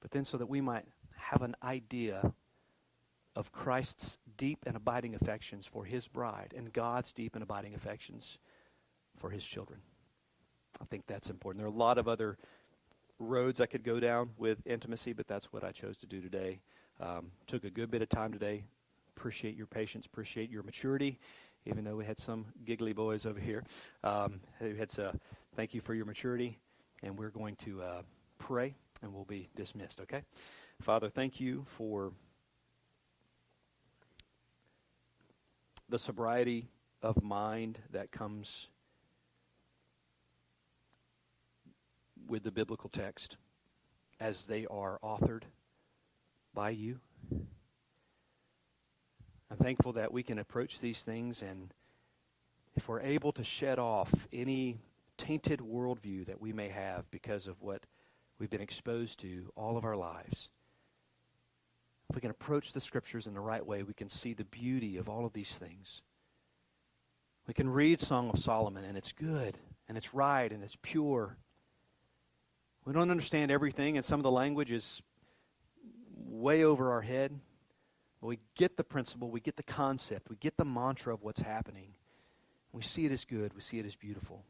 but 0.00 0.12
then 0.12 0.24
so 0.24 0.36
that 0.36 0.48
we 0.48 0.60
might 0.60 0.84
have 1.16 1.42
an 1.42 1.56
idea 1.62 2.32
of 3.34 3.50
Christ's 3.50 4.18
deep 4.36 4.60
and 4.66 4.76
abiding 4.76 5.14
affections 5.14 5.66
for 5.66 5.84
his 5.84 6.06
bride 6.06 6.54
and 6.56 6.72
God's 6.72 7.12
deep 7.12 7.34
and 7.34 7.42
abiding 7.42 7.74
affections 7.74 8.38
for 9.16 9.30
his 9.30 9.44
children. 9.44 9.80
I 10.80 10.84
think 10.84 11.06
that's 11.06 11.30
important. 11.30 11.58
There 11.58 11.66
are 11.66 11.74
a 11.74 11.76
lot 11.76 11.98
of 11.98 12.08
other 12.08 12.38
roads 13.20 13.60
I 13.60 13.66
could 13.66 13.84
go 13.84 14.00
down 14.00 14.30
with 14.36 14.58
intimacy, 14.66 15.12
but 15.12 15.28
that's 15.28 15.52
what 15.52 15.62
I 15.62 15.70
chose 15.70 15.96
to 15.98 16.06
do 16.06 16.20
today. 16.20 16.60
Um, 16.98 17.30
took 17.46 17.64
a 17.64 17.70
good 17.70 17.90
bit 17.90 18.02
of 18.02 18.08
time 18.08 18.32
today. 18.32 18.64
Appreciate 19.16 19.54
your 19.54 19.66
patience, 19.66 20.06
appreciate 20.06 20.50
your 20.50 20.62
maturity, 20.62 21.18
even 21.66 21.84
though 21.84 21.96
we 21.96 22.04
had 22.04 22.18
some 22.18 22.46
giggly 22.64 22.94
boys 22.94 23.26
over 23.26 23.38
here. 23.38 23.62
Um, 24.02 24.40
to, 24.60 25.12
thank 25.54 25.74
you 25.74 25.80
for 25.82 25.94
your 25.94 26.06
maturity, 26.06 26.58
and 27.02 27.18
we're 27.18 27.30
going 27.30 27.56
to 27.56 27.82
uh, 27.82 28.02
pray 28.38 28.74
and 29.02 29.14
we'll 29.14 29.24
be 29.24 29.48
dismissed, 29.56 30.00
okay? 30.00 30.22
Father, 30.80 31.08
thank 31.08 31.40
you 31.40 31.64
for 31.76 32.12
the 35.88 35.98
sobriety 35.98 36.68
of 37.02 37.22
mind 37.22 37.80
that 37.90 38.10
comes 38.10 38.68
with 42.30 42.44
the 42.44 42.50
biblical 42.50 42.88
text 42.88 43.36
as 44.20 44.46
they 44.46 44.66
are 44.66 44.98
authored 45.02 45.42
by 46.54 46.70
you. 46.70 47.00
I'm 49.50 49.56
thankful 49.56 49.94
that 49.94 50.12
we 50.12 50.22
can 50.22 50.38
approach 50.38 50.78
these 50.78 51.02
things 51.02 51.42
and 51.42 51.74
if 52.76 52.88
we're 52.88 53.00
able 53.00 53.32
to 53.32 53.42
shed 53.42 53.80
off 53.80 54.14
any 54.32 54.78
tainted 55.18 55.60
worldview 55.60 56.26
that 56.26 56.40
we 56.40 56.52
may 56.52 56.68
have 56.68 57.10
because 57.10 57.48
of 57.48 57.60
what 57.60 57.84
we've 58.38 58.48
been 58.48 58.60
exposed 58.60 59.18
to 59.20 59.52
all 59.56 59.76
of 59.76 59.84
our 59.84 59.96
lives. 59.96 60.50
If 62.08 62.16
we 62.16 62.20
can 62.20 62.30
approach 62.30 62.72
the 62.72 62.80
scriptures 62.80 63.26
in 63.26 63.34
the 63.34 63.40
right 63.40 63.64
way, 63.64 63.82
we 63.82 63.92
can 63.92 64.08
see 64.08 64.34
the 64.34 64.44
beauty 64.44 64.96
of 64.96 65.08
all 65.08 65.26
of 65.26 65.32
these 65.32 65.58
things. 65.58 66.00
We 67.46 67.54
can 67.54 67.68
read 67.68 68.00
Song 68.00 68.30
of 68.30 68.38
Solomon, 68.38 68.84
and 68.84 68.96
it's 68.96 69.12
good, 69.12 69.58
and 69.88 69.98
it's 69.98 70.14
right, 70.14 70.50
and 70.50 70.62
it's 70.62 70.76
pure. 70.80 71.36
We 72.84 72.92
don't 72.92 73.10
understand 73.10 73.50
everything, 73.50 73.96
and 73.96 74.04
some 74.04 74.20
of 74.20 74.24
the 74.24 74.30
language 74.30 74.70
is 74.70 75.02
way 76.16 76.64
over 76.64 76.92
our 76.92 77.02
head. 77.02 77.38
But 78.20 78.26
we 78.28 78.38
get 78.56 78.76
the 78.76 78.84
principle, 78.84 79.30
we 79.30 79.40
get 79.40 79.56
the 79.56 79.62
concept, 79.62 80.28
we 80.28 80.36
get 80.36 80.56
the 80.56 80.64
mantra 80.64 81.14
of 81.14 81.22
what's 81.22 81.40
happening. 81.40 81.94
We 82.72 82.82
see 82.82 83.06
it 83.06 83.12
as 83.12 83.24
good, 83.24 83.54
we 83.54 83.60
see 83.60 83.78
it 83.78 83.86
as 83.86 83.96
beautiful. 83.96 84.44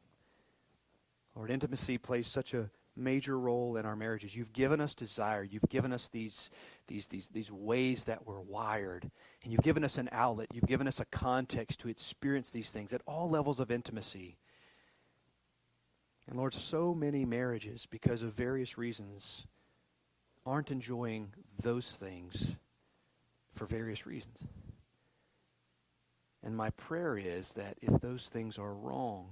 Lord, 1.36 1.50
intimacy 1.50 1.96
plays 1.96 2.26
such 2.26 2.54
a 2.54 2.70
major 2.96 3.38
role 3.38 3.76
in 3.76 3.86
our 3.86 3.96
marriages. 3.96 4.34
You've 4.34 4.52
given 4.52 4.80
us 4.80 4.94
desire. 4.94 5.42
You've 5.42 5.68
given 5.68 5.92
us 5.92 6.08
these, 6.08 6.50
these, 6.88 7.06
these, 7.06 7.28
these 7.28 7.50
ways 7.50 8.04
that 8.04 8.26
we're 8.26 8.40
wired. 8.40 9.10
And 9.42 9.52
you've 9.52 9.62
given 9.62 9.84
us 9.84 9.96
an 9.96 10.08
outlet. 10.12 10.48
You've 10.52 10.66
given 10.66 10.88
us 10.88 11.00
a 11.00 11.04
context 11.04 11.80
to 11.80 11.88
experience 11.88 12.50
these 12.50 12.70
things 12.70 12.92
at 12.92 13.02
all 13.06 13.30
levels 13.30 13.60
of 13.60 13.70
intimacy. 13.70 14.38
And 16.30 16.38
Lord, 16.38 16.54
so 16.54 16.94
many 16.94 17.26
marriages, 17.26 17.86
because 17.90 18.22
of 18.22 18.32
various 18.32 18.78
reasons, 18.78 19.46
aren't 20.46 20.70
enjoying 20.70 21.34
those 21.60 21.92
things 21.92 22.54
for 23.52 23.66
various 23.66 24.06
reasons. 24.06 24.38
And 26.42 26.56
my 26.56 26.70
prayer 26.70 27.18
is 27.18 27.52
that 27.54 27.76
if 27.82 28.00
those 28.00 28.28
things 28.28 28.58
are 28.58 28.72
wrong, 28.72 29.30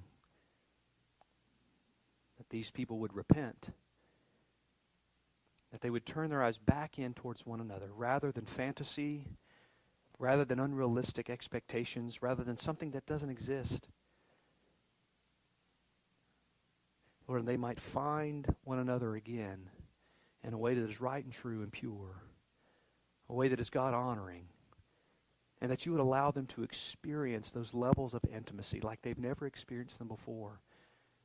that 2.37 2.51
these 2.51 2.71
people 2.71 2.99
would 2.99 3.15
repent, 3.15 3.71
that 5.71 5.81
they 5.81 5.91
would 5.91 6.05
turn 6.05 6.29
their 6.29 6.43
eyes 6.43 6.59
back 6.59 6.99
in 6.99 7.15
towards 7.15 7.47
one 7.47 7.61
another 7.61 7.89
rather 7.95 8.31
than 8.31 8.45
fantasy 8.45 9.25
rather 10.19 10.45
than 10.45 10.59
unrealistic 10.59 11.31
expectations, 11.31 12.23
rather 12.23 12.43
than 12.43 12.57
something 12.57 12.91
that 12.91 13.07
doesn't 13.07 13.31
exist. 13.31 13.89
Lord, 17.29 17.41
and 17.41 17.49
they 17.49 17.59
might 17.59 17.79
find 17.79 18.47
one 18.65 18.79
another 18.79 19.15
again 19.15 19.69
in 20.43 20.55
a 20.55 20.59
way 20.59 20.75
that 20.75 20.89
is 20.89 21.01
right 21.01 21.23
and 21.23 21.33
true 21.33 21.63
and 21.63 21.71
pure, 21.71 22.23
a 23.29 23.35
way 23.35 23.49
that 23.49 23.61
is 23.61 23.69
God 23.69 23.93
honoring, 23.93 24.47
and 25.61 25.71
that 25.71 25.85
you 25.85 25.93
would 25.93 26.01
allow 26.01 26.31
them 26.31 26.47
to 26.47 26.63
experience 26.63 27.51
those 27.51 27.75
levels 27.75 28.15
of 28.15 28.25
intimacy 28.33 28.81
like 28.81 29.03
they've 29.03 29.19
never 29.19 29.47
experienced 29.47 29.99
them 29.99 30.09
before, 30.09 30.61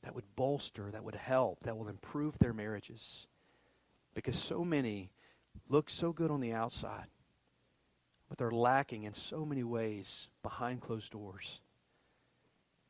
that 0.04 0.14
would 0.14 0.36
bolster, 0.36 0.92
that 0.92 1.06
would 1.06 1.16
help, 1.16 1.60
that 1.62 1.78
will 1.78 1.88
improve 1.88 2.38
their 2.38 2.54
marriages. 2.54 3.28
Because 4.14 4.38
so 4.38 4.66
many 4.66 5.10
look 5.70 5.90
so 5.90 6.12
good 6.12 6.32
on 6.32 6.42
the 6.42 6.52
outside, 6.52 7.08
but 8.28 8.38
they're 8.38 8.52
lacking 8.52 9.04
in 9.04 9.14
so 9.14 9.46
many 9.46 9.64
ways 9.64 10.28
behind 10.42 10.82
closed 10.82 11.12
doors. 11.12 11.62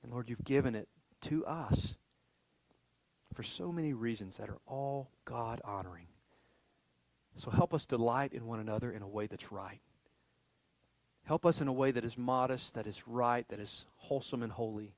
And 0.02 0.12
Lord, 0.12 0.30
you've 0.30 0.44
given 0.44 0.74
it 0.74 0.88
to 1.22 1.46
us 1.46 1.96
for 3.34 3.44
so 3.44 3.72
many 3.72 3.94
reasons 3.94 4.38
that 4.38 4.50
are 4.50 4.60
all 4.66 5.10
God 5.26 5.62
honoring. 5.64 6.08
So 7.38 7.50
help 7.50 7.74
us 7.74 7.86
delight 7.86 8.34
in 8.34 8.46
one 8.46 8.60
another 8.60 8.92
in 8.92 9.02
a 9.02 9.08
way 9.08 9.28
that's 9.28 9.52
right. 9.52 9.82
Help 11.24 11.46
us 11.46 11.62
in 11.62 11.68
a 11.68 11.74
way 11.74 11.92
that 11.92 12.06
is 12.06 12.18
modest, 12.18 12.74
that 12.76 12.86
is 12.86 13.08
right, 13.08 13.48
that 13.50 13.60
is 13.60 13.86
wholesome 13.96 14.44
and 14.44 14.52
holy, 14.52 14.94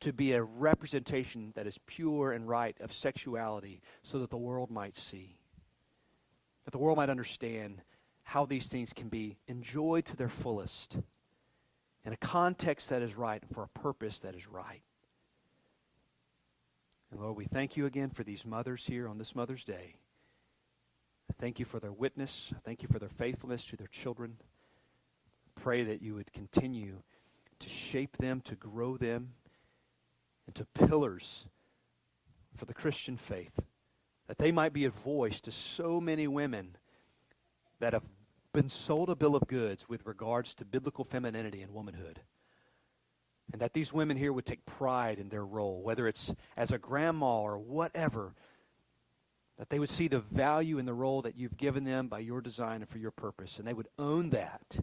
to 0.00 0.12
be 0.12 0.32
a 0.32 0.42
representation 0.42 1.52
that 1.56 1.66
is 1.66 1.78
pure 1.86 2.32
and 2.32 2.48
right 2.48 2.76
of 2.80 2.92
sexuality 2.92 3.80
so 4.02 4.18
that 4.20 4.30
the 4.30 4.36
world 4.36 4.70
might 4.70 4.96
see, 4.96 5.38
that 6.64 6.70
the 6.70 6.78
world 6.78 6.96
might 6.96 7.10
understand 7.10 7.82
how 8.22 8.44
these 8.44 8.66
things 8.66 8.92
can 8.92 9.08
be 9.08 9.38
enjoyed 9.48 10.04
to 10.04 10.16
their 10.16 10.28
fullest 10.28 10.98
in 12.04 12.12
a 12.12 12.16
context 12.18 12.90
that 12.90 13.02
is 13.02 13.16
right 13.16 13.42
and 13.42 13.54
for 13.54 13.64
a 13.64 13.78
purpose 13.78 14.20
that 14.20 14.34
is 14.34 14.46
right. 14.46 14.82
And 17.10 17.20
Lord, 17.20 17.36
we 17.36 17.46
thank 17.46 17.76
you 17.76 17.86
again 17.86 18.10
for 18.10 18.22
these 18.22 18.44
mothers 18.44 18.86
here 18.86 19.08
on 19.08 19.18
this 19.18 19.34
Mother's 19.34 19.64
Day. 19.64 19.96
I 21.30 21.34
thank 21.40 21.58
you 21.58 21.64
for 21.64 21.80
their 21.80 21.92
witness. 21.92 22.52
I 22.54 22.58
thank 22.64 22.82
you 22.82 22.88
for 22.90 22.98
their 22.98 23.08
faithfulness 23.08 23.64
to 23.66 23.76
their 23.76 23.86
children. 23.86 24.36
Pray 25.54 25.82
that 25.84 26.02
you 26.02 26.14
would 26.14 26.32
continue 26.32 27.02
to 27.58 27.68
shape 27.68 28.16
them, 28.18 28.40
to 28.42 28.54
grow 28.54 28.96
them 28.96 29.30
into 30.46 30.64
pillars 30.64 31.46
for 32.56 32.64
the 32.64 32.74
Christian 32.74 33.16
faith, 33.16 33.52
that 34.26 34.38
they 34.38 34.52
might 34.52 34.72
be 34.72 34.84
a 34.84 34.90
voice 34.90 35.40
to 35.42 35.52
so 35.52 36.00
many 36.00 36.26
women 36.26 36.76
that 37.80 37.92
have 37.92 38.04
been 38.52 38.68
sold 38.68 39.10
a 39.10 39.16
bill 39.16 39.36
of 39.36 39.46
goods 39.46 39.88
with 39.88 40.06
regards 40.06 40.54
to 40.54 40.64
biblical 40.64 41.04
femininity 41.04 41.62
and 41.62 41.72
womanhood. 41.72 42.20
And 43.52 43.62
that 43.62 43.72
these 43.72 43.92
women 43.92 44.16
here 44.16 44.32
would 44.32 44.44
take 44.44 44.66
pride 44.66 45.18
in 45.18 45.30
their 45.30 45.44
role, 45.44 45.80
whether 45.82 46.06
it's 46.06 46.34
as 46.56 46.70
a 46.70 46.78
grandma 46.78 47.40
or 47.40 47.58
whatever, 47.58 48.34
that 49.58 49.70
they 49.70 49.78
would 49.78 49.90
see 49.90 50.06
the 50.06 50.20
value 50.20 50.78
in 50.78 50.86
the 50.86 50.94
role 50.94 51.22
that 51.22 51.36
you've 51.36 51.56
given 51.56 51.84
them 51.84 52.08
by 52.08 52.20
your 52.20 52.40
design 52.40 52.82
and 52.82 52.88
for 52.88 52.98
your 52.98 53.10
purpose, 53.10 53.58
and 53.58 53.66
they 53.66 53.72
would 53.72 53.88
own 53.98 54.30
that 54.30 54.78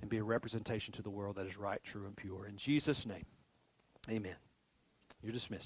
and 0.00 0.10
be 0.10 0.18
a 0.18 0.24
representation 0.24 0.92
to 0.92 1.02
the 1.02 1.10
world 1.10 1.36
that 1.36 1.46
is 1.46 1.56
right, 1.56 1.82
true, 1.84 2.04
and 2.06 2.16
pure. 2.16 2.46
In 2.46 2.56
Jesus' 2.56 3.06
name, 3.06 3.24
amen. 4.10 4.36
You're 5.22 5.32
dismissed. 5.32 5.60